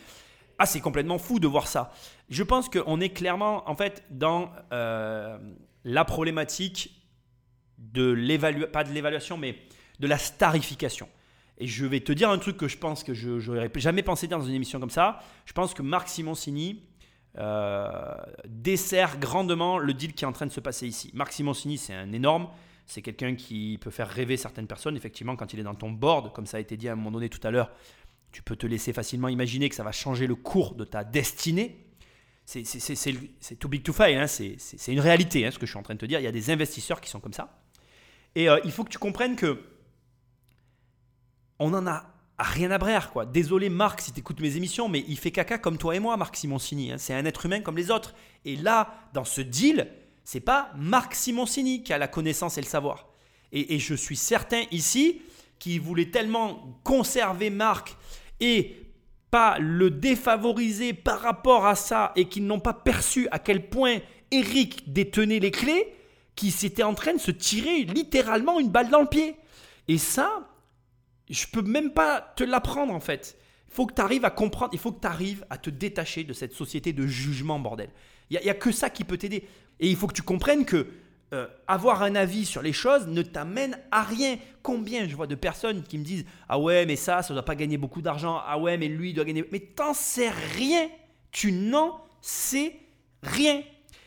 Ah, 0.59 0.65
c'est 0.65 0.81
complètement 0.81 1.17
fou 1.17 1.39
de 1.39 1.47
voir 1.47 1.67
ça. 1.67 1.91
Je 2.29 2.43
pense 2.43 2.67
qu'on 2.69 2.99
est 2.99 3.09
clairement, 3.09 3.67
en 3.69 3.75
fait, 3.75 4.03
dans 4.09 4.51
euh, 4.73 5.37
la 5.85 6.05
problématique 6.05 6.91
de 7.77 8.11
l'évaluation, 8.11 8.71
pas 8.71 8.83
de 8.83 8.91
l'évaluation, 8.91 9.37
mais 9.37 9.55
de 9.99 10.07
la 10.07 10.17
starification. 10.17 11.07
Et 11.57 11.67
je 11.67 11.85
vais 11.85 12.01
te 12.01 12.11
dire 12.11 12.29
un 12.29 12.37
truc 12.37 12.57
que 12.57 12.67
je 12.67 12.77
pense 12.77 13.03
que 13.03 13.13
je 13.13 13.51
n'aurais 13.51 13.71
jamais 13.75 14.03
pensé 14.03 14.27
dire 14.27 14.37
dans 14.37 14.45
une 14.45 14.53
émission 14.53 14.79
comme 14.79 14.89
ça. 14.89 15.19
Je 15.45 15.53
pense 15.53 15.73
que 15.73 15.81
Marc 15.81 16.07
Simoncini 16.09 16.83
euh, 17.37 18.15
dessert 18.47 19.19
grandement 19.19 19.77
le 19.77 19.93
deal 19.93 20.13
qui 20.13 20.23
est 20.23 20.27
en 20.27 20.31
train 20.31 20.45
de 20.45 20.51
se 20.51 20.59
passer 20.59 20.87
ici. 20.87 21.11
Marc 21.13 21.31
Simoncini, 21.33 21.77
c'est 21.77 21.93
un 21.93 22.11
énorme. 22.11 22.49
C'est 22.85 23.01
quelqu'un 23.01 23.35
qui 23.35 23.77
peut 23.79 23.91
faire 23.91 24.09
rêver 24.09 24.35
certaines 24.35 24.67
personnes. 24.67 24.97
Effectivement, 24.97 25.35
quand 25.35 25.53
il 25.53 25.59
est 25.59 25.63
dans 25.63 25.75
ton 25.75 25.91
board, 25.91 26.33
comme 26.33 26.47
ça 26.47 26.57
a 26.57 26.59
été 26.59 26.75
dit 26.75 26.89
à 26.89 26.93
un 26.93 26.95
moment 26.95 27.11
donné 27.11 27.29
tout 27.29 27.45
à 27.45 27.51
l'heure, 27.51 27.71
tu 28.31 28.41
peux 28.41 28.55
te 28.55 28.67
laisser 28.67 28.93
facilement 28.93 29.27
imaginer 29.27 29.69
que 29.69 29.75
ça 29.75 29.83
va 29.83 29.91
changer 29.91 30.27
le 30.27 30.35
cours 30.35 30.75
de 30.75 30.85
ta 30.85 31.03
destinée. 31.03 31.85
C'est- 32.45 33.55
too 33.59 33.67
big 33.67 33.83
to 33.83 33.93
fail, 33.93 34.15
hein. 34.15 34.25
c'est 34.27 34.57
une 34.87 34.99
réalité 34.99 35.45
hein, 35.45 35.51
ce 35.51 35.59
que 35.59 35.65
je 35.65 35.71
suis 35.71 35.79
en 35.79 35.83
train 35.83 35.93
de 35.93 35.99
te 35.99 36.05
dire. 36.05 36.19
Il 36.19 36.23
y 36.23 36.27
a 36.27 36.31
des 36.31 36.49
investisseurs 36.49 36.99
qui 37.01 37.09
sont 37.09 37.19
comme 37.19 37.33
ça. 37.33 37.61
Et 38.35 38.49
euh, 38.49 38.59
il 38.63 38.71
faut 38.71 38.83
que 38.83 38.89
tu 38.89 38.97
comprennes 38.97 39.35
que 39.35 39.61
on 41.59 41.73
en 41.73 41.85
a 41.87 42.05
rien 42.37 42.71
à 42.71 42.77
brère. 42.77 43.11
Quoi. 43.11 43.25
Désolé 43.25 43.69
Marc 43.69 44.01
si 44.01 44.13
tu 44.13 44.19
écoutes 44.19 44.39
mes 44.39 44.55
émissions, 44.55 44.87
mais 44.87 45.03
il 45.07 45.17
fait 45.17 45.31
caca 45.31 45.57
comme 45.57 45.77
toi 45.77 45.95
et 45.95 45.99
moi, 45.99 46.15
Marc 46.17 46.35
Simoncini. 46.37 46.91
hein. 46.91 46.97
C'est 46.97 47.13
un 47.13 47.25
être 47.25 47.45
humain 47.45 47.61
comme 47.61 47.77
les 47.77 47.91
autres. 47.91 48.15
Et 48.45 48.55
là, 48.55 49.09
dans 49.13 49.25
ce 49.25 49.41
deal, 49.41 49.91
c'est 50.23 50.39
pas 50.39 50.71
Marc 50.77 51.15
Simoncini 51.15 51.83
qui 51.83 51.91
a 51.93 51.97
la 51.97 52.07
connaissance 52.07 52.57
et 52.57 52.61
le 52.61 52.67
savoir. 52.67 53.07
Et, 53.51 53.75
et 53.75 53.79
je 53.79 53.93
suis 53.93 54.15
certain 54.15 54.63
ici 54.71 55.21
qu'il 55.59 55.81
voulait 55.81 56.11
tellement 56.11 56.79
conserver 56.83 57.49
Marc 57.49 57.97
et 58.39 58.75
pas 59.31 59.59
le 59.59 59.91
défavoriser 59.91 60.93
par 60.93 61.21
rapport 61.21 61.65
à 61.65 61.75
ça 61.75 62.11
et 62.15 62.25
qu'ils 62.25 62.45
n'ont 62.45 62.59
pas 62.59 62.73
perçu 62.73 63.27
à 63.31 63.39
quel 63.39 63.69
point 63.69 63.99
Eric 64.31 64.91
détenait 64.91 65.39
les 65.39 65.51
clés, 65.51 65.93
qu'ils 66.35 66.51
s'étaient 66.51 66.83
en 66.83 66.93
train 66.93 67.13
de 67.13 67.19
se 67.19 67.31
tirer 67.31 67.83
littéralement 67.83 68.59
une 68.59 68.69
balle 68.69 68.89
dans 68.89 69.01
le 69.01 69.07
pied. 69.07 69.35
Et 69.87 69.97
ça, 69.97 70.47
je 71.29 71.45
peux 71.51 71.61
même 71.61 71.91
pas 71.91 72.21
te 72.35 72.43
l'apprendre 72.43 72.93
en 72.93 72.99
fait. 72.99 73.37
Il 73.67 73.73
faut 73.73 73.85
que 73.85 73.93
tu 73.93 74.01
arrives 74.01 74.25
à 74.25 74.31
comprendre, 74.31 74.71
il 74.73 74.79
faut 74.79 74.91
que 74.91 75.01
tu 75.01 75.07
arrives 75.07 75.45
à 75.49 75.57
te 75.57 75.69
détacher 75.69 76.23
de 76.23 76.33
cette 76.33 76.53
société 76.53 76.91
de 76.91 77.05
jugement, 77.05 77.59
bordel. 77.59 77.89
Il 78.31 78.39
n'y 78.43 78.49
a, 78.49 78.53
que 78.53 78.71
ça 78.71 78.89
qui 78.89 79.03
peut 79.03 79.17
t'aider. 79.17 79.43
Et 79.79 79.89
il 79.89 79.95
faut 79.95 80.07
que 80.07 80.13
tu 80.13 80.21
comprennes 80.21 80.65
que 80.65 80.87
euh, 81.31 81.47
avoir 81.67 82.01
un 82.01 82.15
avis 82.15 82.45
sur 82.45 82.61
les 82.61 82.73
choses 82.73 83.07
ne 83.07 83.21
t'amène 83.21 83.77
à 83.91 84.03
rien. 84.03 84.37
Combien 84.63 85.07
je 85.07 85.15
vois 85.15 85.27
de 85.27 85.35
personnes 85.35 85.83
qui 85.83 85.97
me 85.97 86.03
disent 86.03 86.25
Ah 86.47 86.57
ouais, 86.57 86.85
mais 86.85 86.95
ça, 86.95 87.21
ça 87.21 87.33
ne 87.33 87.35
doit 87.35 87.45
pas 87.45 87.55
gagner 87.55 87.77
beaucoup 87.77 88.01
d'argent. 88.01 88.41
Ah 88.45 88.57
ouais, 88.57 88.77
mais 88.77 88.87
lui, 88.87 89.11
il 89.11 89.13
doit 89.13 89.25
gagner. 89.25 89.45
Mais 89.51 89.59
t'en 89.59 89.93
sais 89.93 90.29
rien. 90.55 90.89
Tu 91.31 91.51
n'en 91.51 92.01
sais 92.21 92.73
rien. 93.21 93.61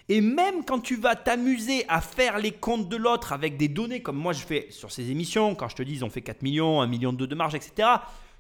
Et 0.09 0.21
même 0.21 0.65
quand 0.65 0.81
tu 0.81 0.97
vas 0.97 1.15
t'amuser 1.15 1.85
à 1.89 2.01
faire 2.01 2.39
les 2.39 2.51
comptes 2.51 2.89
de 2.89 2.97
l'autre 2.97 3.33
avec 3.33 3.57
des 3.57 3.69
données 3.69 4.03
comme 4.03 4.17
moi 4.17 4.33
je 4.33 4.45
fais 4.45 4.67
sur 4.71 4.91
ces 4.91 5.11
émissions, 5.11 5.55
quand 5.55 5.69
je 5.69 5.77
te 5.77 5.83
dis 5.83 6.03
ont 6.03 6.11
fait 6.11 6.23
4 6.23 6.43
millions, 6.43 6.83
1 6.83 6.87
million 6.89 7.13
de 7.13 7.35
marge, 7.35 7.55
etc., 7.55 7.89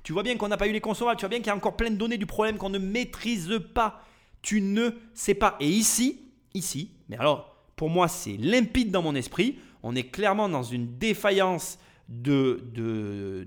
tu 0.02 0.12
vois 0.12 0.24
bien 0.24 0.36
qu'on 0.36 0.48
n'a 0.48 0.56
pas 0.56 0.66
eu 0.66 0.72
les 0.72 0.80
consommables, 0.80 1.16
tu 1.16 1.22
vois 1.22 1.28
bien 1.28 1.38
qu'il 1.38 1.46
y 1.46 1.50
a 1.50 1.56
encore 1.56 1.76
plein 1.76 1.90
de 1.90 1.96
données 1.96 2.18
du 2.18 2.26
problème 2.26 2.58
qu'on 2.58 2.68
ne 2.68 2.78
maîtrise 2.78 3.60
pas. 3.72 4.02
Tu 4.42 4.60
ne 4.60 4.90
sais 5.14 5.34
pas. 5.34 5.56
Et 5.60 5.68
ici, 5.68 6.20
ici, 6.54 6.90
mais 7.08 7.16
alors 7.16 7.51
pour 7.82 7.90
moi 7.90 8.06
c'est 8.06 8.36
limpide 8.36 8.92
dans 8.92 9.02
mon 9.02 9.16
esprit, 9.16 9.58
on 9.82 9.96
est 9.96 10.04
clairement 10.04 10.48
dans 10.48 10.62
une 10.62 10.98
défaillance 10.98 11.80
de, 12.08 12.62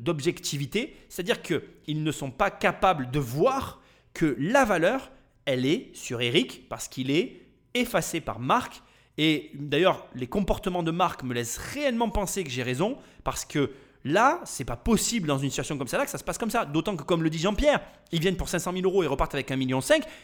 d'objectivité, 0.02 0.98
c'est-à-dire 1.08 1.42
qu'ils 1.42 2.04
ne 2.04 2.12
sont 2.12 2.32
pas 2.32 2.52
capables 2.52 3.12
de 3.12 3.20
voir 3.20 3.80
que 4.14 4.36
la 4.38 4.66
valeur, 4.66 5.10
elle 5.46 5.66
est 5.66 5.90
sur 5.94 6.20
Eric 6.20 6.68
parce 6.68 6.90
qu'il 6.90 7.12
est 7.12 7.44
effacé 7.76 8.20
par 8.20 8.42
Marc. 8.42 8.84
Et 9.18 9.52
d'ailleurs, 9.54 10.06
les 10.14 10.28
comportements 10.28 10.84
de 10.84 10.92
Marc 10.92 11.24
me 11.24 11.34
laissent 11.34 11.58
réellement 11.58 12.10
penser 12.10 12.44
que 12.44 12.50
j'ai 12.50 12.64
raison 12.64 12.98
parce 13.24 13.46
que 13.46 13.72
là, 14.04 14.42
c'est 14.44 14.66
pas 14.66 14.76
possible 14.76 15.30
dans 15.30 15.38
une 15.38 15.50
situation 15.50 15.78
comme 15.78 15.88
ça 15.88 15.98
là 15.98 16.04
que 16.04 16.12
ça 16.12 16.18
se 16.18 16.26
passe 16.26 16.38
comme 16.38 16.52
ça. 16.52 16.66
D'autant 16.66 16.98
que, 16.98 17.04
comme 17.04 17.24
le 17.24 17.30
dit 17.30 17.40
Jean-Pierre, 17.40 17.80
ils 18.12 18.20
viennent 18.20 18.36
pour 18.36 18.50
500 18.50 18.74
000 18.74 18.84
euros 18.84 19.02
et 19.02 19.08
repartent 19.08 19.34
avec 19.34 19.50
1,5 19.50 19.56
million. 19.56 19.80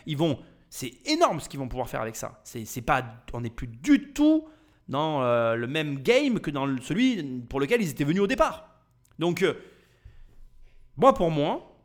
Ils 0.06 0.18
vont, 0.18 0.38
c'est 0.72 0.93
énorme 1.06 1.41
ce 1.41 1.49
qu'ils 1.49 1.60
vont 1.60 1.68
pouvoir 1.68 1.89
faire 1.89 1.99
avec 1.99 2.15
ça. 2.15 2.39
C'est, 2.45 2.81
pas, 2.81 3.03
on 3.34 3.41
n'est 3.41 3.49
plus 3.49 3.68
du 3.68 4.14
tout 4.14 4.48
dans 4.88 5.22
euh, 5.22 5.56
le 5.56 5.68
même 5.68 6.02
game 6.02 6.39
que 6.39 6.49
dans 6.49 6.65
celui 6.81 7.41
pour 7.49 7.60
lequel 7.60 7.81
ils 7.81 7.89
étaient 7.89 8.06
venus 8.06 8.22
au 8.22 8.27
départ. 8.27 8.69
Donc, 9.19 9.43
euh, 9.43 9.53
moi 10.95 11.14
pour 11.14 11.30
moi, 11.30 11.77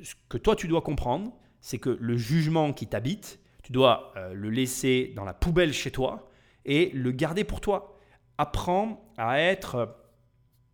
ce 0.00 0.14
que 0.30 0.38
toi 0.38 0.56
tu 0.56 0.68
dois 0.68 0.80
comprendre, 0.80 1.34
c'est 1.60 1.76
que 1.78 1.90
le 2.00 2.16
jugement 2.16 2.72
qui 2.72 2.86
t'habite, 2.86 3.40
tu 3.62 3.72
dois 3.72 4.14
euh, 4.16 4.32
le 4.32 4.48
laisser 4.48 5.12
dans 5.14 5.24
la 5.24 5.34
poubelle 5.34 5.74
chez 5.74 5.90
toi 5.90 6.30
et 6.64 6.90
le 6.94 7.12
garder 7.12 7.44
pour 7.44 7.60
toi. 7.60 7.98
Apprends 8.38 9.12
à 9.18 9.38
être 9.38 9.98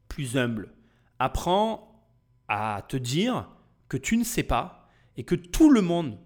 plus 0.06 0.36
humble. 0.36 0.72
Apprends 1.18 2.00
à 2.46 2.82
te 2.88 2.96
dire 2.96 3.50
que 3.88 3.96
tu 3.96 4.16
ne 4.16 4.24
sais 4.24 4.44
pas 4.44 4.88
et 5.16 5.24
que 5.24 5.34
tout 5.34 5.68
le 5.68 5.82
monde 5.82 6.16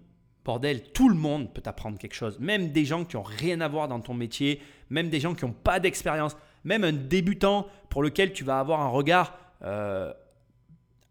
Bordel, 0.45 0.83
tout 0.93 1.09
le 1.09 1.15
monde 1.15 1.51
peut 1.51 1.63
apprendre 1.65 1.97
quelque 1.97 2.13
chose. 2.13 2.39
Même 2.39 2.71
des 2.71 2.85
gens 2.85 3.03
qui 3.03 3.15
n'ont 3.15 3.23
rien 3.23 3.59
à 3.61 3.67
voir 3.67 3.87
dans 3.87 3.99
ton 3.99 4.13
métier, 4.13 4.61
même 4.91 5.09
des 5.09 5.19
gens 5.19 5.33
qui 5.33 5.43
n'ont 5.43 5.51
pas 5.51 5.79
d'expérience, 5.79 6.37
même 6.63 6.83
un 6.83 6.93
débutant 6.93 7.67
pour 7.89 8.03
lequel 8.03 8.31
tu 8.31 8.43
vas 8.43 8.59
avoir 8.59 8.81
un 8.81 8.87
regard 8.87 9.37
euh, 9.63 10.13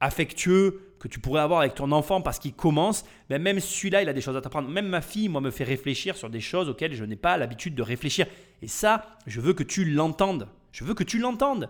affectueux 0.01 0.95
que 1.01 1.09
tu 1.09 1.19
pourrais 1.19 1.41
avoir 1.41 1.61
avec 1.61 1.75
ton 1.75 1.91
enfant 1.91 2.23
parce 2.23 2.39
qu'il 2.39 2.55
commence, 2.55 3.05
mais 3.29 3.41
même 3.41 3.59
celui-là, 3.59 4.03
il 4.03 4.09
a 4.09 4.13
des 4.13 4.21
choses 4.21 4.37
à 4.37 4.41
t'apprendre. 4.41 4.69
Même 4.69 4.87
ma 4.87 5.03
fille, 5.03 5.29
moi, 5.29 5.41
me 5.41 5.51
fait 5.51 5.65
réfléchir 5.65 6.17
sur 6.17 6.31
des 6.31 6.41
choses 6.41 6.69
auxquelles 6.69 6.95
je 6.95 7.05
n'ai 7.05 7.17
pas 7.17 7.37
l'habitude 7.37 7.75
de 7.75 7.83
réfléchir. 7.83 8.27
Et 8.63 8.69
ça, 8.69 9.19
je 9.27 9.41
veux 9.41 9.53
que 9.53 9.65
tu 9.65 9.85
l'entendes. 9.85 10.49
Je 10.71 10.85
veux 10.85 10.95
que 10.95 11.05
tu 11.05 11.19
l'entendes. 11.19 11.69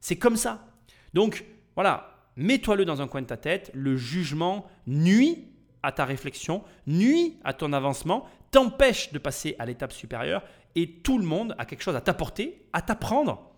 C'est 0.00 0.16
comme 0.16 0.36
ça. 0.36 0.68
Donc, 1.14 1.46
voilà, 1.74 2.28
mets-toi-le 2.36 2.84
dans 2.84 3.00
un 3.00 3.08
coin 3.08 3.22
de 3.22 3.26
ta 3.26 3.38
tête. 3.38 3.70
Le 3.74 3.96
jugement 3.96 4.66
nuit 4.86 5.46
à 5.82 5.92
ta 5.92 6.04
réflexion, 6.04 6.62
nuit 6.86 7.38
à 7.44 7.52
ton 7.52 7.72
avancement, 7.72 8.26
t'empêche 8.50 9.12
de 9.12 9.18
passer 9.18 9.56
à 9.58 9.66
l'étape 9.66 9.92
supérieure 9.92 10.42
et 10.74 10.90
tout 11.02 11.18
le 11.18 11.24
monde 11.24 11.54
a 11.58 11.64
quelque 11.64 11.82
chose 11.82 11.96
à 11.96 12.00
t'apporter, 12.00 12.66
à 12.72 12.82
t'apprendre. 12.82 13.50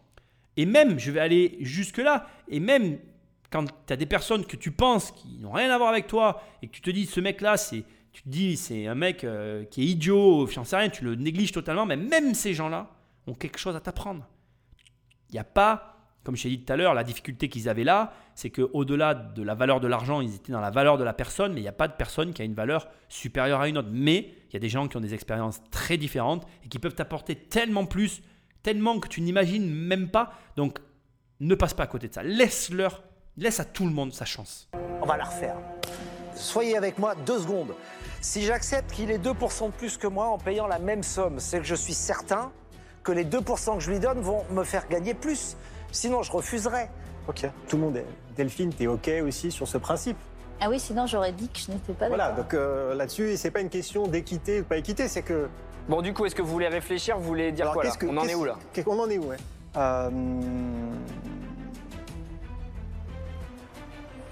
Et 0.57 0.67
même, 0.67 0.99
je 0.99 1.11
vais 1.11 1.21
aller 1.21 1.57
jusque-là, 1.61 2.27
et 2.49 2.61
même 2.61 2.99
quand 3.51 3.65
tu 3.87 3.93
as 3.93 3.97
des 3.97 4.07
personnes 4.07 4.45
que 4.45 4.57
tu 4.57 4.71
penses 4.71 5.11
qui 5.13 5.39
n'ont 5.39 5.53
rien 5.53 5.71
à 5.71 5.79
voir 5.79 5.91
avec 5.91 6.07
toi 6.07 6.43
et 6.63 6.69
que 6.69 6.73
tu 6.73 6.81
te 6.81 6.91
dis 6.91 7.07
ce 7.07 7.21
mec-là, 7.21 7.57
c'est 7.57 7.85
tu 8.13 8.23
te 8.23 8.29
dis 8.29 8.57
c'est 8.57 8.87
un 8.87 8.95
mec 8.95 9.23
euh, 9.25 9.65
qui 9.65 9.83
est 9.83 9.87
idiot, 9.87 10.47
j'en 10.49 10.65
sais 10.65 10.77
rien, 10.77 10.89
tu 10.89 11.05
le 11.05 11.15
négliges 11.15 11.53
totalement, 11.53 11.87
mais 11.87 11.97
même 11.97 12.35
ces 12.35 12.55
gens-là 12.55 12.91
ont 13.27 13.35
quelque 13.35 13.59
chose 13.59 13.77
à 13.77 13.81
t'apprendre. 13.81 14.27
Il 15.31 15.35
n'y 15.35 15.39
a 15.39 15.45
pas 15.45 15.98
comme 16.25 16.37
je 16.37 16.43
t'ai 16.43 16.49
dit 16.51 16.61
tout 16.61 16.73
à 16.73 16.77
l'heure, 16.77 16.95
la 16.95 17.05
difficulté 17.05 17.49
qu'ils 17.49 17.69
avaient 17.69 17.85
là, 17.85 18.13
c'est 18.35 18.51
qu'au-delà 18.51 19.15
de 19.15 19.43
la 19.43 19.55
valeur 19.55 19.81
de 19.81 19.89
l'argent, 19.89 20.21
ils 20.21 20.35
étaient 20.35 20.53
dans 20.53 20.61
la 20.61 20.71
valeur 20.71 20.99
de 20.99 21.05
la 21.05 21.13
personne, 21.13 21.53
mais 21.53 21.61
il 21.61 21.65
n'y 21.65 21.69
a 21.69 21.73
pas 21.73 21.89
de 21.89 21.95
personne 21.95 22.33
qui 22.33 22.43
a 22.43 22.45
une 22.45 22.55
valeur 22.55 22.89
supérieure 23.09 23.61
à 23.61 23.69
une 23.69 23.79
autre. 23.79 23.89
Mais 23.91 24.35
il 24.49 24.53
y 24.53 24.57
a 24.57 24.61
des 24.61 24.69
gens 24.69 24.89
qui 24.89 24.97
ont 24.97 25.01
des 25.01 25.15
expériences 25.15 25.61
très 25.71 25.97
différentes 25.97 26.47
et 26.65 26.69
qui 26.69 26.79
peuvent 26.79 26.95
t'apporter 26.95 27.35
tellement 27.35 27.87
plus, 27.87 28.23
tellement 28.63 29.01
que 29.01 29.09
tu 29.09 29.21
n'imagines 29.21 29.73
même 29.73 30.11
pas. 30.11 30.33
Donc, 30.57 30.79
ne 31.41 31.55
passe 31.55 31.75
pas 31.75 31.85
à 31.85 31.87
côté 31.87 32.09
de 32.09 32.15
ça. 32.15 32.23
Laisse-leur, 32.23 33.03
laisse 33.37 33.61
à 33.61 33.65
tout 33.65 33.87
le 33.87 33.93
monde 33.93 34.13
sa 34.13 34.25
chance. 34.25 34.69
On 35.01 35.07
va 35.07 35.17
la 35.17 35.25
refaire. 35.25 35.57
Soyez 36.35 36.77
avec 36.77 36.99
moi 36.99 37.15
deux 37.15 37.39
secondes. 37.39 37.75
Si 38.21 38.43
j'accepte 38.43 38.93
qu'il 38.93 39.11
ait 39.11 39.19
2% 39.19 39.67
de 39.67 39.73
plus 39.73 39.97
que 39.97 40.07
moi 40.07 40.27
en 40.27 40.39
payant 40.39 40.67
la 40.67 40.79
même 40.79 41.03
somme, 41.03 41.39
c'est 41.41 41.59
que 41.59 41.67
je 41.67 41.75
suis 41.75 41.95
certain 41.95 42.53
que 43.03 43.13
les 43.13 43.25
2% 43.25 43.75
que 43.75 43.81
je 43.81 43.91
lui 43.91 44.01
donne 44.01 44.21
vont 44.21 44.45
me 44.51 44.65
faire 44.65 44.89
gagner 44.89 45.15
plus. 45.15 45.57
Sinon, 45.93 46.23
je 46.23 46.33
refuserais. 46.33 46.91
Ok. 47.29 47.47
Tout 47.69 47.77
le 47.77 47.83
monde 47.83 47.97
est. 47.97 48.07
Delphine, 48.37 48.73
t'es 48.73 48.87
ok 48.87 49.11
aussi 49.25 49.51
sur 49.51 49.67
ce 49.67 49.79
principe 49.79 50.17
Ah 50.61 50.69
oui, 50.69 50.79
sinon 50.79 51.07
j'aurais 51.07 51.33
dit 51.33 51.49
que 51.49 51.59
je 51.59 51.73
n'étais 51.73 51.93
pas 51.93 52.09
Voilà, 52.09 52.33
donc 52.33 52.55
euh, 52.55 52.95
là-dessus, 52.95 53.37
c'est 53.37 53.51
pas 53.51 53.61
une 53.61 53.69
question 53.69 54.07
d'équité 54.07 54.61
ou 54.61 54.65
pas 54.65 54.77
équité, 54.77 55.09
c'est 55.09 55.23
que. 55.23 55.49
Bon, 55.89 56.03
du 56.03 56.13
coup, 56.15 56.25
est-ce 56.27 56.35
que 56.35 56.43
vous 56.43 56.53
voulez 56.53 56.69
réfléchir 56.69 57.19
Vous 57.19 57.25
voulez 57.25 57.51
dire 57.53 57.71
quoi 57.73 57.85
là 57.85 57.93
On 58.09 58.17
en 58.17 58.25
est 58.25 58.35
où 58.35 58.45
là 58.45 58.57
On 58.87 58.99
en 58.99 59.09
est 59.11 59.19
où, 59.19 59.25
ouais 59.25 59.37
Euh, 59.77 60.11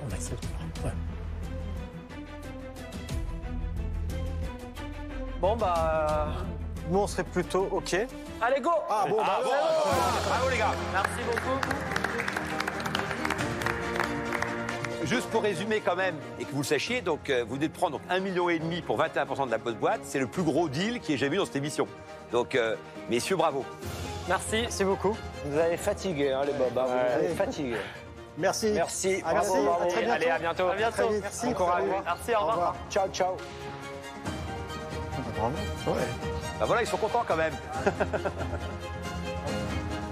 On 0.08 0.12
accepte. 0.12 0.44
Ouais. 0.84 0.90
Bon, 5.40 5.56
bah. 5.56 6.28
Nous, 6.90 6.98
on 6.98 7.06
serait 7.06 7.24
plutôt 7.24 7.68
OK. 7.72 7.96
Allez, 8.40 8.60
go 8.60 8.70
Ah 8.88 9.04
bon, 9.08 9.16
bah, 9.16 9.40
Bravo 9.42 10.50
les 10.50 10.58
gars 10.58 10.74
Merci 10.92 11.20
beaucoup. 11.26 11.58
Juste 15.04 15.28
pour 15.30 15.42
résumer 15.42 15.80
quand 15.80 15.94
même, 15.94 16.16
et 16.40 16.44
que 16.44 16.50
vous 16.50 16.58
le 16.62 16.64
sachiez, 16.64 17.00
donc 17.00 17.30
euh, 17.30 17.44
vous 17.48 17.54
venez 17.54 17.68
de 17.68 17.72
prendre 17.72 17.98
donc, 18.00 18.08
1,5 18.10 18.20
million 18.20 18.48
et 18.48 18.58
demi 18.58 18.82
pour 18.82 18.98
21% 18.98 19.46
de 19.46 19.50
la 19.52 19.58
post-boîte. 19.60 20.00
C'est 20.02 20.18
le 20.18 20.26
plus 20.26 20.42
gros 20.42 20.68
deal 20.68 20.98
qui 21.00 21.14
ait 21.14 21.16
jamais 21.16 21.36
eu 21.36 21.38
dans 21.38 21.44
cette 21.46 21.56
émission. 21.56 21.86
Donc, 22.32 22.56
euh, 22.56 22.74
messieurs, 23.08 23.36
bravo. 23.36 23.64
Merci. 24.26 24.62
Merci 24.62 24.84
beaucoup. 24.84 25.16
Vous 25.44 25.58
avez 25.58 25.76
fatigué, 25.76 26.32
hein, 26.32 26.42
les 26.44 26.52
bobs. 26.52 26.76
hein, 26.76 26.84
Vous 26.86 27.24
avez 27.24 27.34
fatigué. 27.34 27.76
Merci. 28.36 28.72
Merci. 28.74 29.22
À 29.24 29.32
Bravo, 29.32 29.54
merci. 29.54 29.66
bravo. 29.66 29.82
À 29.82 29.86
très 29.86 30.00
bientôt. 30.02 30.14
Allez, 30.16 30.30
à 30.30 30.38
bientôt. 30.40 30.66
À 30.68 30.74
bientôt. 30.74 31.10
Merci. 31.22 31.46
Bon 31.46 31.52
courage. 31.54 31.84
Merci, 32.04 32.34
au 32.34 32.46
revoir. 32.46 32.74
Ciao, 32.90 33.08
ciao. 33.08 33.36
Bravo. 35.36 35.54
Ouais. 35.86 36.35
Bah 36.58 36.64
voilà, 36.66 36.82
ils 36.82 36.86
sont 36.88 36.96
contents 36.96 37.24
quand 37.26 37.36
même. 37.36 37.54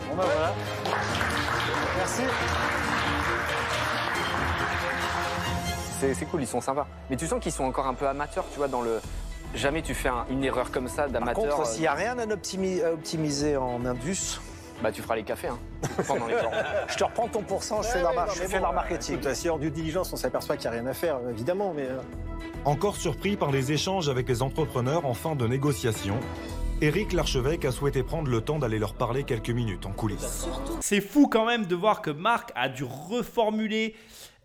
Bon, 0.07 0.17
bah 0.23 0.25
voilà. 0.33 0.53
Merci. 1.97 2.23
C'est 6.15 6.27
cool, 6.27 6.43
ils 6.43 6.47
sont 6.47 6.61
sympas. 6.61 6.87
Mais 7.11 7.17
tu 7.17 7.27
sens 7.27 7.41
qu'ils 7.43 7.51
sont 7.53 7.65
encore 7.65 7.87
un 7.87 7.95
peu 7.95 8.07
amateurs, 8.07 8.45
tu 8.53 8.59
vois, 8.59 8.69
dans 8.69 8.83
le. 8.83 9.01
Jamais 9.55 9.83
tu 9.83 9.95
fais 9.95 10.09
un- 10.11 10.27
une 10.31 10.45
erreur 10.45 10.71
comme 10.71 10.87
ça 10.89 11.03
Par 11.03 11.11
d'amateur. 11.13 11.43
contre, 11.45 11.61
euh, 11.63 11.65
s'il 11.65 11.81
n'y 11.81 11.87
a 11.87 11.95
rien 11.95 12.17
à 12.19 12.27
optimiser 12.93 13.57
en 13.57 13.85
Indus, 13.87 14.41
Bah, 14.85 14.93
tu 14.93 15.01
feras 15.01 15.17
les 15.17 15.23
cafés, 15.23 15.49
hein, 15.49 15.59
pendant 16.07 16.27
les 16.27 16.35
temps. 16.35 16.51
je 16.89 16.95
te 16.95 17.05
reprends 17.05 17.27
ton 17.27 17.41
pourcent, 17.43 17.81
je 17.81 17.89
fais 17.89 17.95
Ouais, 17.97 18.01
leur, 18.03 18.11
ouais, 18.11 18.17
mar- 18.17 18.27
non, 18.27 18.33
je 18.35 18.41
mais 18.41 18.47
fais 18.49 18.57
bon, 18.57 18.61
leur 18.65 18.71
euh, 18.73 18.75
marketing. 18.75 19.15
écoute, 19.19 19.35
si 19.35 19.49
hors 19.49 19.59
due 19.59 19.71
diligence, 19.71 20.13
on 20.13 20.17
s'aperçoit 20.17 20.59
qu'il 20.59 20.71
n'y 20.71 20.77
a 20.77 20.81
rien 20.81 20.87
à 20.91 20.93
faire, 20.93 21.17
euh, 21.17 21.31
évidemment, 21.31 21.73
mais. 21.75 21.87
euh, 21.87 21.97
Encore 22.67 22.97
surpris 22.97 23.37
par 23.37 23.51
les 23.51 23.73
échanges 23.73 24.11
avec 24.11 24.29
les 24.29 24.43
entrepreneurs 24.43 25.07
en 25.07 25.15
fin 25.15 25.37
de 25.37 25.47
négociation, 25.47 26.21
Éric 26.83 27.15
Larchevêque 27.15 27.65
a 27.65 27.71
souhaité 27.73 28.03
prendre 28.03 28.29
le 28.29 28.43
temps 28.43 28.59
d'aller 28.59 28.79
leur 28.79 28.93
parler 28.93 29.25
quelques 29.25 29.49
minutes 29.49 29.87
en 29.87 29.93
coulisses. 29.93 30.47
C'est 30.83 31.01
fou 31.01 31.29
quand 31.29 31.47
même 31.47 31.65
de 31.65 31.75
voir 31.75 32.03
que 32.03 32.11
Marc 32.11 32.53
a 32.55 32.69
dû 32.69 32.85
reformuler 32.85 33.95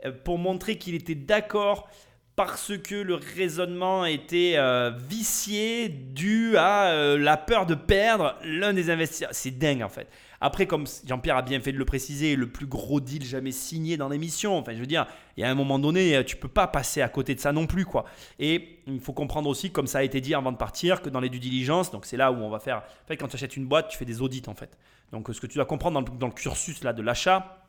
euh, 0.05 0.13
pour 0.23 0.37
montrer 0.37 0.77
qu'il 0.77 0.95
était 0.95 1.15
d'accord 1.15 1.89
parce 2.37 2.71
que 2.77 2.95
le 2.95 3.15
raisonnement 3.15 4.05
était 4.05 4.53
euh, 4.55 4.91
vicié 5.09 5.89
dû 5.89 6.55
à 6.55 6.91
euh, 6.91 7.17
la 7.17 7.35
peur 7.35 7.65
de 7.65 7.75
perdre 7.75 8.35
l'un 8.45 8.71
des 8.71 8.89
investisseurs. 8.89 9.29
C'est 9.33 9.51
dingue 9.51 9.81
en 9.83 9.89
fait. 9.89 10.07
Après, 10.41 10.67
comme 10.67 10.85
Jean-Pierre 11.05 11.37
a 11.37 11.41
bien 11.41 11.59
fait 11.59 11.71
de 11.71 11.77
le 11.77 11.85
préciser, 11.85 12.35
le 12.35 12.47
plus 12.47 12.65
gros 12.65 13.01
deal 13.01 13.25
jamais 13.25 13.51
signé 13.51 13.97
dans 13.97 14.07
l'émission. 14.07 14.57
Enfin, 14.57 14.73
je 14.73 14.79
veux 14.79 14.85
dire, 14.85 15.05
il 15.35 15.41
y 15.41 15.43
a 15.43 15.49
un 15.49 15.55
moment 15.55 15.79
donné, 15.79 16.23
tu 16.25 16.37
peux 16.37 16.47
pas 16.47 16.67
passer 16.67 17.01
à 17.01 17.09
côté 17.09 17.35
de 17.35 17.39
ça 17.39 17.51
non 17.51 17.67
plus, 17.67 17.85
quoi. 17.85 18.05
Et 18.39 18.79
il 18.87 19.01
faut 19.01 19.13
comprendre 19.13 19.49
aussi, 19.49 19.71
comme 19.71 19.87
ça 19.87 19.99
a 19.99 20.03
été 20.03 20.21
dit 20.21 20.33
avant 20.33 20.51
de 20.51 20.57
partir, 20.57 21.01
que 21.01 21.09
dans 21.09 21.19
les 21.19 21.29
due 21.29 21.39
diligence, 21.39 21.91
donc 21.91 22.05
c'est 22.05 22.17
là 22.17 22.31
où 22.31 22.35
on 22.35 22.49
va 22.49 22.59
faire. 22.59 22.77
En 22.77 23.07
fait, 23.07 23.17
quand 23.17 23.27
tu 23.27 23.35
achètes 23.35 23.57
une 23.57 23.65
boîte, 23.65 23.89
tu 23.89 23.97
fais 23.97 24.05
des 24.05 24.21
audits 24.21 24.43
en 24.47 24.55
fait. 24.55 24.77
Donc, 25.11 25.27
ce 25.33 25.41
que 25.41 25.47
tu 25.47 25.55
dois 25.55 25.65
comprendre 25.65 26.01
dans 26.03 26.27
le, 26.27 26.33
cursus 26.33 26.83
là 26.83 26.93
de 26.93 27.01
l'achat, 27.01 27.65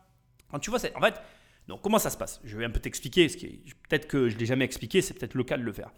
quand 0.50 0.58
tu 0.58 0.70
vois, 0.70 0.78
c'est 0.78 0.94
en 0.96 1.00
fait, 1.00 1.20
donc 1.68 1.82
comment 1.82 1.98
ça 1.98 2.10
se 2.10 2.16
passe? 2.16 2.40
Je 2.44 2.56
vais 2.56 2.64
un 2.64 2.70
peu 2.70 2.80
t'expliquer. 2.80 3.28
Peut-être 3.88 4.06
que 4.06 4.28
je 4.28 4.36
l'ai 4.36 4.46
jamais 4.46 4.64
expliqué, 4.64 5.02
c'est 5.02 5.14
peut-être 5.14 5.34
le 5.34 5.44
cas 5.44 5.56
de 5.56 5.62
le 5.62 5.72
faire. 5.72 5.90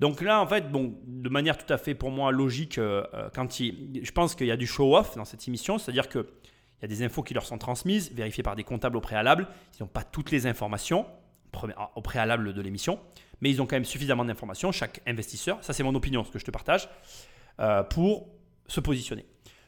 Donc 0.00 0.20
là, 0.20 0.40
en 0.40 0.46
fait, 0.46 0.70
bon, 0.70 0.94
de 1.06 1.28
manière 1.28 1.58
tout 1.58 1.72
à 1.72 1.76
fait 1.78 1.94
pour 1.94 2.10
moi 2.10 2.30
logique, 2.30 2.78
euh, 2.78 3.04
euh, 3.14 3.28
quand 3.34 3.58
il, 3.60 4.00
je 4.02 4.12
pense 4.12 4.34
qu'il 4.34 4.46
y 4.46 4.52
a 4.52 4.56
du 4.56 4.66
show-off 4.66 5.16
dans 5.16 5.24
cette 5.24 5.46
émission, 5.48 5.78
c'est-à-dire 5.78 6.08
que 6.08 6.28
il 6.80 6.82
y 6.82 6.84
a 6.84 6.88
des 6.88 7.02
infos 7.02 7.24
qui 7.24 7.34
leur 7.34 7.44
sont 7.44 7.58
transmises, 7.58 8.12
vérifiées 8.12 8.44
par 8.44 8.54
des 8.54 8.62
comptables 8.62 8.96
au 8.96 9.00
préalable. 9.00 9.48
Ils 9.76 9.82
n'ont 9.82 9.88
pas 9.88 10.04
toutes 10.04 10.30
les 10.30 10.46
informations 10.46 11.06
pré- 11.50 11.74
au 11.96 12.00
préalable 12.02 12.54
de 12.54 12.60
l'émission, 12.60 13.00
mais 13.40 13.50
ils 13.50 13.60
ont 13.60 13.66
quand 13.66 13.74
même 13.74 13.84
suffisamment 13.84 14.24
d'informations, 14.24 14.70
chaque 14.70 15.00
investisseur, 15.04 15.58
ça 15.62 15.72
c'est 15.72 15.82
mon 15.82 15.94
opinion, 15.96 16.22
ce 16.22 16.30
que 16.30 16.38
je 16.38 16.44
te 16.44 16.52
partage, 16.52 16.88
euh, 17.58 17.82
pour 17.82 18.28
se 18.68 18.78
positionner. 18.78 19.26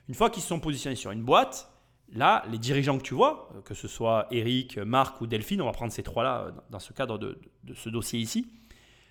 Une 0.09 0.15
fois 0.15 0.31
qu'ils 0.31 0.43
se 0.43 0.49
sont 0.49 0.61
positionnés 0.61 0.95
sur 0.95 1.11
une 1.11 1.23
boîte, 1.25 1.69
là, 2.13 2.45
les 2.49 2.59
dirigeants 2.59 2.99
que 2.99 3.03
tu 3.03 3.15
vois, 3.15 3.51
que 3.65 3.75
ce 3.75 3.89
soit 3.89 4.29
Eric, 4.31 4.79
Marc 4.79 5.21
ou 5.21 5.27
Delphine, 5.27 5.63
on 5.63 5.67
va 5.67 5.73
prendre 5.73 5.93
ces 5.93 6.05
trois-là 6.05 6.53
dans 6.71 6.79
ce 6.79 6.93
cadre 6.93 7.19
de, 7.19 7.41
de 7.65 7.75
ce 7.75 7.89
dossier 7.89 8.21
ici, 8.21 8.47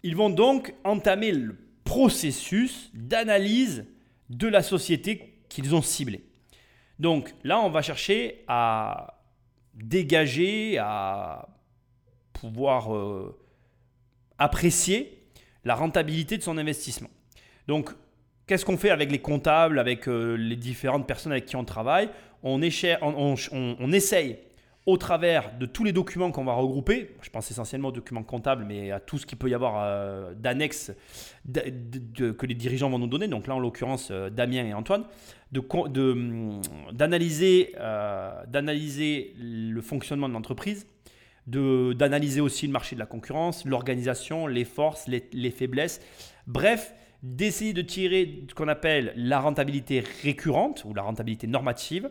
ils 0.04 0.16
vont 0.16 0.30
donc 0.30 0.74
entamer 0.84 1.32
le 1.32 1.58
processus 1.84 2.92
d'analyse 2.94 3.86
de 4.30 4.48
la 4.48 4.62
société 4.62 5.42
qu'ils 5.50 5.74
ont 5.76 5.82
ciblée. 5.82 6.24
Donc 7.00 7.34
là, 7.44 7.60
on 7.60 7.70
va 7.70 7.82
chercher 7.82 8.44
à 8.48 9.22
dégager, 9.74 10.78
à 10.78 11.48
pouvoir 12.34 12.96
euh, 12.96 13.38
apprécier 14.38 15.24
la 15.64 15.76
rentabilité 15.76 16.38
de 16.38 16.44
son 16.44 16.58
investissement. 16.58 17.10
Donc, 17.68 17.92
qu'est-ce 18.48 18.66
qu'on 18.66 18.78
fait 18.78 18.90
avec 18.90 19.12
les 19.12 19.20
comptables, 19.20 19.80
avec 19.80 20.08
euh, 20.08 20.36
les 20.36 20.56
différentes 20.56 21.08
personnes 21.08 21.32
avec 21.32 21.46
qui 21.46 21.56
on 21.56 21.66
travaille? 21.66 22.10
On, 22.44 22.62
on, 23.02 23.36
on, 23.52 23.92
essaye 23.92 24.40
au 24.86 24.98
travers 24.98 25.58
de 25.58 25.66
tous 25.66 25.84
les 25.84 25.92
documents 25.92 26.32
qu'on 26.32 26.46
va 26.46 26.54
regrouper, 26.54 27.16
je 27.22 27.30
pense 27.30 27.52
essentiellement 27.52 27.90
aux 27.90 27.94
documents 27.94 28.24
comptables, 28.24 28.66
mais 28.66 28.92
à 28.92 29.00
tout 29.00 29.18
ce 29.18 29.26
qu'il 29.26 29.38
peut 29.38 29.50
y 29.50 29.54
avoir 29.54 29.76
euh, 29.78 30.34
d'annexes 30.34 30.92
que 31.54 32.46
les 32.46 32.56
dirigeants 32.56 32.90
vont 32.90 33.00
nous 33.00 33.08
donner, 33.08 33.28
donc 33.28 33.48
là 33.48 33.56
en 33.56 33.60
l'occurrence 33.60 34.10
euh, 34.12 34.30
Damien 34.30 34.66
et 34.66 34.74
Antoine, 34.74 35.04
hum, 35.56 36.62
d'analyser 36.92 37.74
d'analyser 38.48 39.36
le 39.38 39.82
fonctionnement 39.82 40.30
de 40.30 40.34
l'entreprise, 40.34 40.88
d'analyser 41.46 42.42
aussi 42.42 42.66
le 42.66 42.74
marché 42.74 42.96
de 42.96 43.00
la 43.00 43.06
concurrence, 43.06 43.66
l'organisation, 43.66 44.48
les 44.48 44.66
forces, 44.66 45.08
les, 45.08 45.28
les 45.34 45.52
faiblesses, 45.52 46.00
bref, 46.48 46.94
d'essayer 47.22 47.74
de 47.74 47.82
tirer 47.82 48.44
ce 48.50 48.54
qu'on 48.54 48.68
appelle 48.68 49.14
la 49.16 49.40
rentabilité 49.40 50.04
récurrente 50.24 50.84
ou 50.86 50.94
la 50.94 51.02
rentabilité 51.02 51.48
normative. 51.48 52.10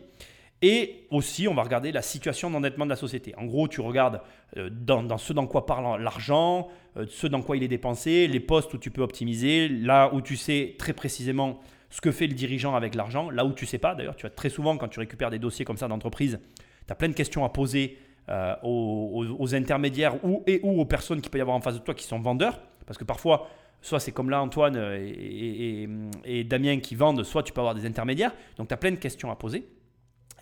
Et 0.61 1.05
aussi, 1.09 1.47
on 1.47 1.53
va 1.53 1.63
regarder 1.63 1.91
la 1.91 2.01
situation 2.01 2.49
d'endettement 2.49 2.85
de 2.85 2.89
la 2.89 2.97
société. 2.97 3.33
En 3.37 3.45
gros, 3.45 3.67
tu 3.67 3.79
regardes 3.79 4.21
euh, 4.57 4.69
dans, 4.69 5.17
ce 5.17 5.31
dans 5.31 5.47
quoi 5.47 5.65
parle 5.65 6.01
l'argent, 6.01 6.67
euh, 6.97 7.05
ce 7.07 7.27
dans 7.27 7.41
quoi 7.41 7.55
il 7.55 7.63
est 7.63 7.69
dépensé, 7.69 8.27
les 8.27 8.41
postes 8.41 8.73
où 8.73 8.77
tu 8.77 8.91
peux 8.91 9.01
optimiser, 9.01 9.69
là 9.69 10.13
où 10.13 10.21
tu 10.21 10.35
sais 10.35 10.75
très 10.77 10.93
précisément 10.93 11.59
ce 11.89 12.01
que 12.01 12.11
fait 12.11 12.27
le 12.27 12.33
dirigeant 12.33 12.75
avec 12.75 12.93
l'argent, 12.93 13.29
là 13.29 13.45
où 13.45 13.53
tu 13.53 13.65
sais 13.65 13.77
pas. 13.77 13.95
D'ailleurs, 13.95 14.17
tu 14.17 14.25
as 14.25 14.29
très 14.29 14.49
souvent, 14.49 14.77
quand 14.77 14.89
tu 14.89 14.99
récupères 14.99 15.29
des 15.29 15.39
dossiers 15.39 15.63
comme 15.63 15.77
ça 15.77 15.87
d'entreprise, 15.87 16.39
tu 16.85 16.91
as 16.91 16.95
plein 16.95 17.09
de 17.09 17.13
questions 17.13 17.45
à 17.45 17.49
poser 17.49 17.97
euh, 18.27 18.55
aux, 18.63 19.55
intermédiaires 19.55 20.23
ou, 20.25 20.43
et 20.45 20.59
ou 20.61 20.81
aux 20.81 20.85
personnes 20.85 21.21
qui 21.21 21.29
peuvent 21.29 21.39
y 21.39 21.41
avoir 21.41 21.57
en 21.57 21.61
face 21.61 21.75
de 21.75 21.79
toi 21.79 21.93
qui 21.93 22.03
sont 22.03 22.19
vendeurs. 22.19 22.59
Parce 22.85 22.97
que 22.97 23.05
parfois, 23.05 23.47
soit 23.81 23.99
c'est 23.99 24.11
comme 24.11 24.29
là 24.29 24.41
Antoine 24.41 24.75
et, 24.75 26.43
Damien 26.43 26.79
qui 26.79 26.95
vendent, 26.95 27.23
soit 27.23 27.43
tu 27.43 27.53
peux 27.53 27.61
avoir 27.61 27.75
des 27.75 27.85
intermédiaires. 27.85 28.33
Donc 28.57 28.67
tu 28.67 28.73
as 28.73 28.77
plein 28.77 28.91
de 28.91 28.97
questions 28.97 29.31
à 29.31 29.35
poser. 29.35 29.67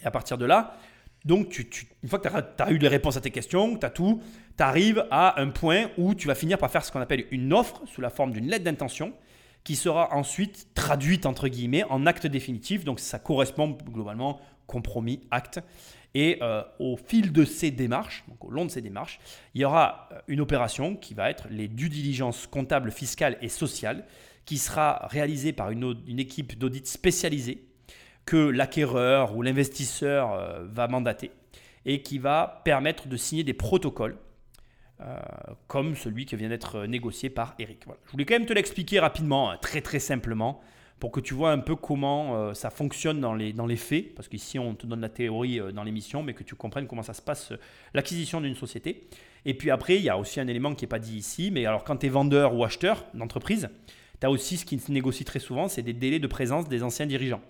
Et 0.03 0.07
à 0.07 0.11
partir 0.11 0.37
de 0.37 0.45
là, 0.45 0.77
donc 1.25 1.49
tu, 1.49 1.67
une 2.03 2.09
fois 2.09 2.19
que 2.19 2.27
tu 2.29 2.63
as, 2.63 2.71
eu 2.71 2.77
les 2.77 2.87
réponses 2.87 3.17
à 3.17 3.21
tes 3.21 3.31
questions, 3.31 3.77
tu 3.77 3.85
as 3.85 3.89
tout, 3.89 4.21
tu 4.57 4.63
arrives 4.63 5.05
à 5.11 5.41
un 5.41 5.49
point 5.49 5.89
où 5.97 6.15
tu 6.15 6.27
vas 6.27 6.35
finir 6.35 6.57
par 6.57 6.71
faire 6.71 6.85
ce 6.85 6.91
qu'on 6.91 7.01
appelle 7.01 7.25
une 7.31 7.53
offre 7.53 7.81
sous 7.85 8.01
la 8.01 8.09
forme 8.09 8.31
d'une 8.31 8.47
lettre 8.47 8.63
d'intention 8.63 9.13
qui 9.63 9.75
sera 9.75 10.13
ensuite 10.13 10.69
traduite 10.75 11.25
entre 11.25 11.49
guillemets 11.49 11.83
en 11.89 12.05
acte 12.05 12.25
définitif. 12.25 12.85
Donc 12.85 13.01
ça 13.01 13.19
correspond 13.19 13.77
globalement 13.91 14.39
compromis, 14.65 15.21
acte. 15.31 15.59
Et 16.13 16.37
euh, 16.41 16.63
au 16.79 16.95
fil 16.97 17.33
de 17.33 17.43
ces 17.43 17.69
démarches, 17.69 18.23
donc 18.27 18.43
au 18.45 18.49
long 18.49 18.65
de 18.65 18.71
ces 18.71 18.81
démarches, 18.81 19.19
il 19.53 19.61
y 19.61 19.65
aura 19.65 20.07
euh, 20.11 20.19
une 20.27 20.39
opération 20.39 20.95
qui 20.95 21.13
va 21.13 21.29
être 21.29 21.47
les 21.49 21.67
due 21.67 21.89
diligence 21.89 22.47
comptables, 22.47 22.91
fiscales 22.91 23.37
et 23.41 23.49
sociales, 23.49 24.05
qui 24.45 24.57
sera 24.57 25.07
réalisée 25.11 25.51
par 25.51 25.69
une, 25.71 25.97
équipe 26.17 26.57
d'audit 26.57 26.87
spécialisée 26.87 27.66
que 28.27 28.37
l'acquéreur 28.37 29.35
ou 29.35 29.41
l'investisseur 29.41 30.33
euh, 30.33 30.67
va 30.69 30.87
mandater 30.87 31.31
et 31.85 32.03
qui 32.03 32.19
va 32.19 32.61
permettre 32.63 33.07
de 33.07 33.17
signer 33.17 33.43
des 33.43 33.53
protocoles 33.53 34.17
comme 35.67 35.95
celui 35.95 36.25
qui 36.25 36.35
vient 36.35 36.49
d'être 36.49 36.87
négocié 36.87 37.29
par 37.29 37.53
Eric. 37.59 37.85
Je 38.07 38.11
voulais 38.11 38.25
quand 38.25 38.33
même 38.33 38.47
te 38.47 38.53
l'expliquer 38.53 38.99
rapidement, 38.99 39.51
hein, 39.51 39.57
très 39.61 39.79
très 39.79 39.99
simplement 39.99 40.59
pour 40.99 41.11
que 41.11 41.19
tu 41.19 41.33
vois 41.33 41.51
un 41.51 41.59
peu 41.59 41.75
comment 41.75 42.35
euh, 42.35 42.53
ça 42.53 42.69
fonctionne 42.69 43.19
dans 43.19 43.33
les, 43.33 43.53
dans 43.53 43.67
les 43.67 43.75
faits, 43.75 44.15
parce 44.15 44.27
qu'ici 44.27 44.57
on 44.57 44.73
te 44.73 44.87
donne 44.87 45.01
la 45.01 45.09
théorie 45.09 45.59
euh, 45.59 45.71
dans 45.71 45.83
l'émission, 45.83 46.23
mais 46.23 46.33
que 46.33 46.43
tu 46.43 46.55
comprennes 46.55 46.87
comment 46.87 47.03
ça 47.03 47.13
se 47.13 47.21
passe, 47.21 47.51
euh, 47.51 47.57
l'acquisition 47.93 48.41
d'une 48.41 48.55
société. 48.55 49.07
Et 49.45 49.53
puis 49.53 49.69
après, 49.69 49.97
il 49.97 50.03
y 50.03 50.09
a 50.09 50.17
aussi 50.17 50.39
un 50.39 50.47
élément 50.47 50.73
qui 50.73 50.83
n'est 50.83 50.89
pas 50.89 50.99
dit 50.99 51.17
ici, 51.17 51.51
mais 51.51 51.65
alors 51.65 51.83
quand 51.83 51.97
tu 51.97 52.07
es 52.07 52.09
vendeur 52.09 52.55
ou 52.55 52.63
acheteur 52.63 53.05
d'entreprise, 53.13 53.69
tu 54.19 54.25
as 54.25 54.31
aussi 54.31 54.57
ce 54.57 54.65
qui 54.65 54.79
se 54.79 54.91
négocie 54.91 55.23
très 55.23 55.39
souvent, 55.39 55.67
c'est 55.67 55.83
des 55.83 55.93
délais 55.93 56.19
de 56.19 56.27
présence 56.27 56.67
des 56.67 56.81
anciens 56.81 57.05
dirigeants. 57.05 57.41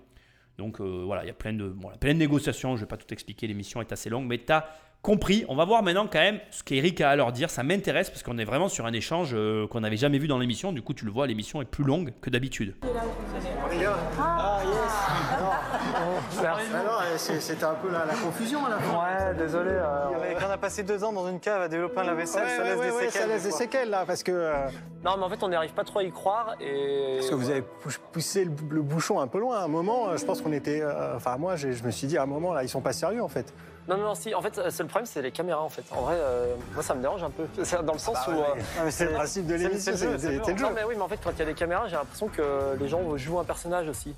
Donc 0.58 0.82
voilà, 0.82 1.24
il 1.24 1.28
y 1.28 1.32
a 1.32 1.36
plein 1.36 1.54
de, 1.54 1.76
plein 2.00 2.14
de 2.14 2.20
négociations, 2.20 2.76
je 2.76 2.82
ne 2.82 2.86
vais 2.86 2.90
pas 2.90 2.98
tout 2.98 3.14
expliquer, 3.14 3.46
l'émission 3.48 3.80
est 3.82 3.92
assez 3.92 4.10
longue, 4.10 4.26
mais 4.26 4.40
tu 4.40 4.52
compris. 5.02 5.46
On 5.48 5.56
va 5.56 5.66
voir 5.66 5.84
maintenant 5.84 6.08
quand 6.12 6.20
même 6.20 6.40
ce 6.52 6.64
qu'Eric 6.64 7.02
a 7.02 7.10
à 7.10 7.16
leur 7.16 7.32
dire. 7.32 7.50
Ça 7.50 7.64
m'intéresse 7.64 8.10
parce 8.10 8.24
qu'on 8.24 8.38
est 8.38 8.46
vraiment 8.46 8.70
sur 8.70 8.86
un 8.86 8.94
échange 8.94 9.32
euh, 9.34 9.68
qu'on 9.68 9.80
n'avait 9.80 9.98
jamais 9.98 10.18
vu 10.18 10.28
dans 10.28 10.38
l'émission. 10.38 10.72
Du 10.72 10.82
coup, 10.82 10.94
tu 10.94 11.06
le 11.06 11.12
vois, 11.12 11.28
l'émission 11.28 11.62
est 11.62 11.66
plus 11.66 11.84
longue 11.84 12.14
que 12.22 12.30
d'habitude. 12.30 12.76
Ah, 14.20 14.60
yes 14.66 14.98
Alors, 16.74 17.04
c'était 17.18 17.64
un 17.64 17.76
peu 17.76 17.90
la, 17.90 18.06
confusion 18.22 18.66
à 18.66 18.70
la 18.70 18.80
fin. 18.80 18.98
Ouais, 18.98 19.36
désolé. 19.36 19.72
Euh, 19.72 20.34
quand 20.40 20.48
on 20.48 20.52
a 20.52 20.58
passé 20.58 20.84
deux 20.84 21.04
ans 21.04 21.14
dans 21.14 21.30
une 21.30 21.40
cave 21.40 21.62
à 21.62 21.68
développer 21.68 22.00
un 22.00 22.04
lave-vaisselle, 22.04 22.48
ça, 22.48 22.64
laisse 22.64 22.80
des 22.80 22.92
séquelles, 22.92 23.12
ça 23.12 23.28
laisse 23.28 23.44
des 23.44 23.52
séquelles. 23.52 23.90
là, 23.90 24.04
parce 24.06 24.24
que... 24.24 24.32
Euh, 24.32 24.68
non, 25.04 25.16
mais 25.18 25.24
en 25.24 25.30
fait, 25.30 25.42
on 25.42 25.48
n'arrive 25.48 25.74
pas 25.74 25.84
trop 25.84 26.00
à 26.00 26.04
y 26.04 26.12
croire 26.12 26.56
et... 26.60 27.16
Parce 27.18 27.30
que 27.30 27.36
vous 27.36 27.50
avez 27.50 27.64
poussé 28.12 28.46
le, 28.46 28.82
bouchon 28.82 29.20
un 29.20 29.28
peu 29.28 29.40
loin. 29.40 29.60
À 29.60 29.64
un 29.64 29.68
moment, 29.68 30.18
je 30.18 30.26
pense 30.26 30.42
qu'on 30.42 30.54
était... 30.54 30.84
Enfin, 31.16 31.38
moi, 31.38 31.56
je 31.56 31.84
me 31.84 31.92
suis 31.92 32.08
dit, 32.08 32.18
à 32.18 32.24
un 32.24 32.28
moment, 32.28 32.54
là, 32.54 32.64
ils 32.64 32.70
sont 32.70 32.82
pas 32.82 32.94
sérieux, 32.94 33.24
en 33.24 33.30
fait. 33.30 33.54
Non, 33.88 33.98
non, 33.98 34.16
si. 34.16 34.36
En 34.36 34.42
fait, 34.42 34.60
c'est 34.70 34.84
le 34.84 34.90
problème, 34.90 35.06
c'est 35.06 35.22
les 35.22 35.32
caméras. 35.32 35.62
En 35.62 35.70
fait, 35.70 35.84
en 35.92 36.02
vrai, 36.02 36.16
euh, 36.18 36.56
moi, 36.74 36.84
ça 36.84 36.94
me 36.94 37.02
dérange 37.02 37.24
un 37.24 37.30
peu. 37.30 37.46
Dans 37.84 37.94
le 37.94 38.00
sens 38.00 38.18
bah 38.28 38.34
où. 38.34 38.82
Euh, 38.82 38.90
c'est 38.90 39.06
le 39.06 39.12
principe 39.12 39.48
de 39.48 39.56
l'émission, 39.56 39.94
c'est 39.96 40.06
le 40.06 40.18
jeu. 40.18 40.54
Non, 40.62 40.72
mais 40.76 40.84
oui, 40.84 40.96
mais 40.96 41.02
en 41.02 41.08
fait, 41.08 41.20
quand 41.24 41.32
il 41.32 41.40
y 41.40 41.42
a 41.44 41.46
des 41.46 41.54
caméras, 41.54 41.88
j'ai 41.88 41.96
l'impression 41.96 42.28
que 42.28 42.76
les 42.80 42.88
gens 42.88 43.16
jouent 43.18 43.40
un 43.40 43.46
personnage 43.46 43.88
aussi. 43.88 44.14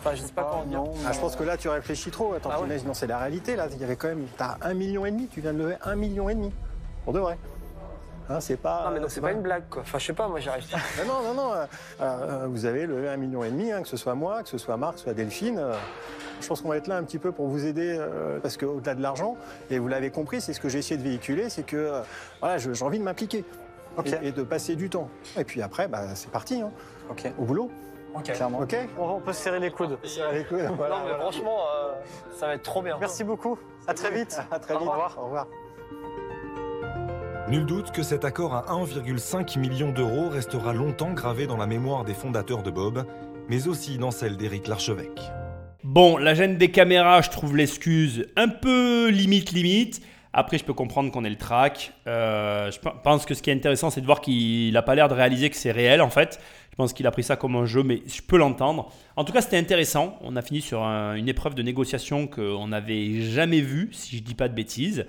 Enfin, 0.00 0.14
je 0.14 0.22
sais 0.22 0.32
pas 0.32 0.44
comment 0.44 0.64
dire. 0.64 0.82
Ah, 1.06 1.12
je 1.12 1.20
pense 1.20 1.36
que 1.36 1.44
là, 1.44 1.56
tu 1.56 1.68
réfléchis 1.68 2.10
trop. 2.10 2.34
Attends, 2.34 2.50
ah 2.52 2.60
non, 2.86 2.94
c'est 2.94 3.06
la 3.06 3.18
réalité. 3.18 3.56
Là, 3.56 3.68
il 3.70 3.78
y 3.78 3.84
avait 3.84 3.96
quand 3.96 4.08
même. 4.08 4.26
T'as 4.36 4.56
un 4.62 4.74
million 4.74 5.04
et 5.04 5.10
demi. 5.10 5.28
Tu 5.28 5.40
viens 5.40 5.52
de 5.52 5.58
lever 5.58 5.76
un 5.82 5.96
million 5.96 6.28
et 6.28 6.34
demi. 6.34 6.52
Pour 7.04 7.12
de 7.12 7.18
vrai. 7.18 7.36
Hein, 8.28 8.40
c'est 8.40 8.56
pas. 8.56 8.84
Non, 8.86 8.90
mais 8.92 9.00
donc 9.00 9.10
c'est 9.10 9.20
pas 9.20 9.32
une 9.32 9.42
blague, 9.42 9.64
quoi. 9.68 9.82
Enfin, 9.82 9.98
je 9.98 10.06
sais 10.06 10.12
pas, 10.12 10.28
moi, 10.28 10.40
j'y 10.40 10.48
arrive 10.48 10.68
pas. 10.68 10.78
non, 11.06 11.22
non, 11.22 11.34
non. 11.34 11.52
Euh, 12.00 12.46
vous 12.48 12.66
avez 12.66 12.86
levé 12.86 13.08
un 13.08 13.16
million 13.16 13.44
et 13.44 13.50
demi, 13.50 13.72
hein, 13.72 13.82
que 13.82 13.88
ce 13.88 13.96
soit 13.96 14.14
moi, 14.14 14.42
que 14.42 14.48
ce 14.48 14.58
soit 14.58 14.76
Marc, 14.76 14.94
que 14.94 14.98
ce 14.98 15.04
soit 15.04 15.14
Delphine. 15.14 15.60
Je 16.42 16.48
pense 16.48 16.60
qu'on 16.60 16.68
va 16.68 16.76
être 16.76 16.88
là 16.88 16.96
un 16.96 17.04
petit 17.04 17.18
peu 17.18 17.30
pour 17.30 17.46
vous 17.46 17.66
aider, 17.66 17.96
euh, 17.98 18.40
parce 18.40 18.56
qu'au-delà 18.56 18.94
de 18.94 19.02
l'argent, 19.02 19.36
et 19.70 19.78
vous 19.78 19.88
l'avez 19.88 20.10
compris, 20.10 20.40
c'est 20.40 20.52
ce 20.52 20.60
que 20.60 20.68
j'ai 20.68 20.80
essayé 20.80 20.96
de 20.96 21.02
véhiculer, 21.02 21.48
c'est 21.48 21.62
que 21.62 21.76
euh, 21.76 22.00
voilà, 22.40 22.58
j'ai 22.58 22.82
envie 22.82 22.98
de 22.98 23.04
m'impliquer 23.04 23.44
et, 24.22 24.32
de 24.32 24.42
passer 24.42 24.74
du 24.74 24.90
temps. 24.90 25.08
Et 25.38 25.44
puis 25.44 25.62
après, 25.62 25.86
bah, 25.86 26.14
c'est 26.14 26.30
parti, 26.30 26.60
hein, 26.60 26.70
au 27.38 27.44
boulot. 27.44 27.70
Clairement. 28.24 28.58
Ok. 28.58 28.76
On 28.98 29.20
peut 29.20 29.32
se 29.32 29.42
serrer 29.42 29.60
les 29.60 29.70
coudes. 29.70 29.98
Serrer 30.04 30.40
les 30.40 30.44
coudes. 30.44 30.68
Voilà, 30.76 30.98
non, 30.98 31.04
mais 31.06 31.14
franchement, 31.14 31.60
euh, 31.74 31.92
ça 32.36 32.46
va 32.46 32.54
être 32.54 32.62
trop 32.62 32.82
bien. 32.82 32.98
Merci 33.00 33.24
beaucoup. 33.24 33.58
À 33.86 33.94
très 33.94 34.10
vite. 34.10 34.38
à 34.50 34.58
très 34.58 34.74
vite. 34.74 34.86
Au 34.86 34.90
revoir. 34.90 35.18
Au 35.18 35.24
revoir. 35.24 35.46
Nul 37.48 37.66
doute 37.66 37.90
que 37.90 38.04
cet 38.04 38.24
accord 38.24 38.54
à 38.54 38.66
1,5 38.72 39.58
million 39.58 39.90
d'euros 39.90 40.28
restera 40.28 40.72
longtemps 40.72 41.12
gravé 41.12 41.46
dans 41.48 41.56
la 41.56 41.66
mémoire 41.66 42.04
des 42.04 42.14
fondateurs 42.14 42.62
de 42.62 42.70
Bob, 42.70 43.04
mais 43.48 43.66
aussi 43.66 43.98
dans 43.98 44.12
celle 44.12 44.36
d'Éric 44.36 44.68
Larchevêque. 44.68 45.20
Bon, 45.82 46.16
la 46.16 46.34
gêne 46.34 46.56
des 46.56 46.70
caméras, 46.70 47.20
je 47.22 47.30
trouve 47.30 47.56
l'excuse 47.56 48.28
un 48.36 48.48
peu 48.48 49.08
limite 49.08 49.50
limite. 49.50 50.00
Après, 50.34 50.56
je 50.56 50.64
peux 50.64 50.72
comprendre 50.72 51.10
qu'on 51.10 51.24
ait 51.24 51.30
le 51.30 51.36
track. 51.36 51.92
Euh, 52.06 52.70
je 52.70 52.78
pense 53.02 53.26
que 53.26 53.34
ce 53.34 53.42
qui 53.42 53.50
est 53.50 53.52
intéressant, 53.52 53.90
c'est 53.90 54.00
de 54.00 54.06
voir 54.06 54.20
qu'il 54.20 54.72
n'a 54.72 54.82
pas 54.82 54.94
l'air 54.94 55.08
de 55.08 55.14
réaliser 55.14 55.50
que 55.50 55.56
c'est 55.56 55.72
réel 55.72 56.00
en 56.00 56.08
fait. 56.08 56.40
Je 56.70 56.76
pense 56.76 56.94
qu'il 56.94 57.06
a 57.06 57.10
pris 57.10 57.22
ça 57.22 57.36
comme 57.36 57.54
un 57.54 57.66
jeu, 57.66 57.82
mais 57.82 58.02
je 58.06 58.22
peux 58.22 58.38
l'entendre. 58.38 58.90
En 59.16 59.24
tout 59.24 59.32
cas, 59.34 59.42
c'était 59.42 59.58
intéressant. 59.58 60.18
On 60.22 60.36
a 60.36 60.42
fini 60.42 60.62
sur 60.62 60.80
une 60.82 61.28
épreuve 61.28 61.54
de 61.54 61.62
négociation 61.62 62.26
qu'on 62.26 62.68
n'avait 62.68 63.20
jamais 63.20 63.60
vue, 63.60 63.90
si 63.92 64.16
je 64.16 64.22
ne 64.22 64.26
dis 64.26 64.34
pas 64.34 64.48
de 64.48 64.54
bêtises. 64.54 65.04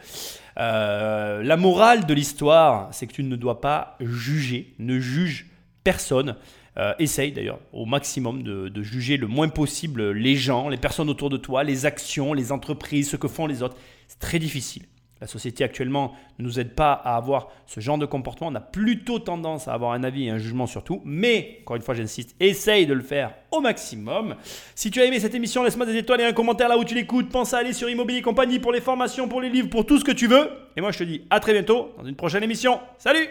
Euh, 0.60 1.42
la 1.42 1.56
morale 1.56 2.06
de 2.06 2.14
l'histoire, 2.14 2.90
c'est 2.92 3.08
que 3.08 3.14
tu 3.14 3.24
ne 3.24 3.38
dois 3.38 3.62
pas 3.62 3.96
juger. 4.02 4.74
Ne 4.78 5.00
juge 5.00 5.48
personne. 5.86 6.36
Euh, 6.76 6.92
essaye 6.98 7.32
d'ailleurs 7.32 7.60
au 7.72 7.86
maximum 7.86 8.42
de, 8.42 8.82
juger 8.82 9.18
le 9.18 9.28
moins 9.28 9.48
possible 9.48 10.12
les 10.12 10.36
gens, 10.36 10.70
les 10.70 10.78
personnes 10.78 11.08
autour 11.08 11.30
de 11.30 11.38
toi, 11.38 11.64
les 11.64 11.86
actions, 11.86 12.34
les 12.34 12.52
entreprises, 12.52 13.12
ce 13.12 13.16
que 13.16 13.28
font 13.28 13.46
les 13.46 13.62
autres. 13.62 13.78
C'est 14.08 14.20
très 14.20 14.40
difficile. 14.40 14.84
La 15.24 15.28
société 15.28 15.64
actuellement 15.64 16.12
ne 16.38 16.44
nous 16.44 16.60
aide 16.60 16.76
pas 16.76 16.92
à 16.92 17.16
avoir 17.16 17.48
ce 17.66 17.80
genre 17.80 17.98
de 17.98 18.06
comportement. 18.06 18.50
On 18.50 18.56
a 18.56 18.60
plutôt 18.60 19.20
tendance 19.20 19.70
à 19.70 19.74
avoir 19.74 19.94
un 19.94 20.04
avis 20.04 20.26
et 20.26 20.30
un 20.30 20.38
jugement 20.38 20.68
sur 20.68 20.84
tout. 20.84 21.02
Mais, 21.06 21.60
encore 21.62 21.78
une 21.78 21.82
fois, 21.82 21.94
j'insiste, 21.94 22.36
essaye 22.42 22.86
de 22.86 22.94
le 22.94 23.02
faire 23.02 23.34
au 23.50 23.62
maximum. 23.62 24.36
Si 24.76 24.92
tu 24.92 25.00
as 25.00 25.06
aimé 25.06 25.22
cette 25.22 25.34
émission, 25.34 25.64
laisse-moi 25.64 25.86
des 25.86 25.96
étoiles 25.96 26.20
et 26.20 26.26
un 26.26 26.34
commentaire 26.34 26.68
là 26.68 26.78
où 26.78 26.84
tu 26.84 26.94
l'écoutes. 26.94 27.30
Pense 27.30 27.54
à 27.54 27.60
aller 27.60 27.72
sur 27.72 27.90
Immobilier 27.90 28.22
Compagnie 28.22 28.60
pour 28.60 28.74
les 28.74 28.82
formations, 28.82 29.30
pour 29.30 29.40
les 29.40 29.50
livres, 29.50 29.70
pour 29.70 29.86
tout 29.86 29.98
ce 29.98 30.04
que 30.04 30.12
tu 30.12 30.28
veux. 30.28 30.50
Et 30.76 30.82
moi, 30.82 30.92
je 30.92 30.98
te 30.98 31.04
dis 31.06 31.22
à 31.30 31.40
très 31.40 31.54
bientôt 31.54 31.94
dans 31.98 32.04
une 32.04 32.16
prochaine 32.16 32.44
émission. 32.44 32.82
Salut 32.98 33.30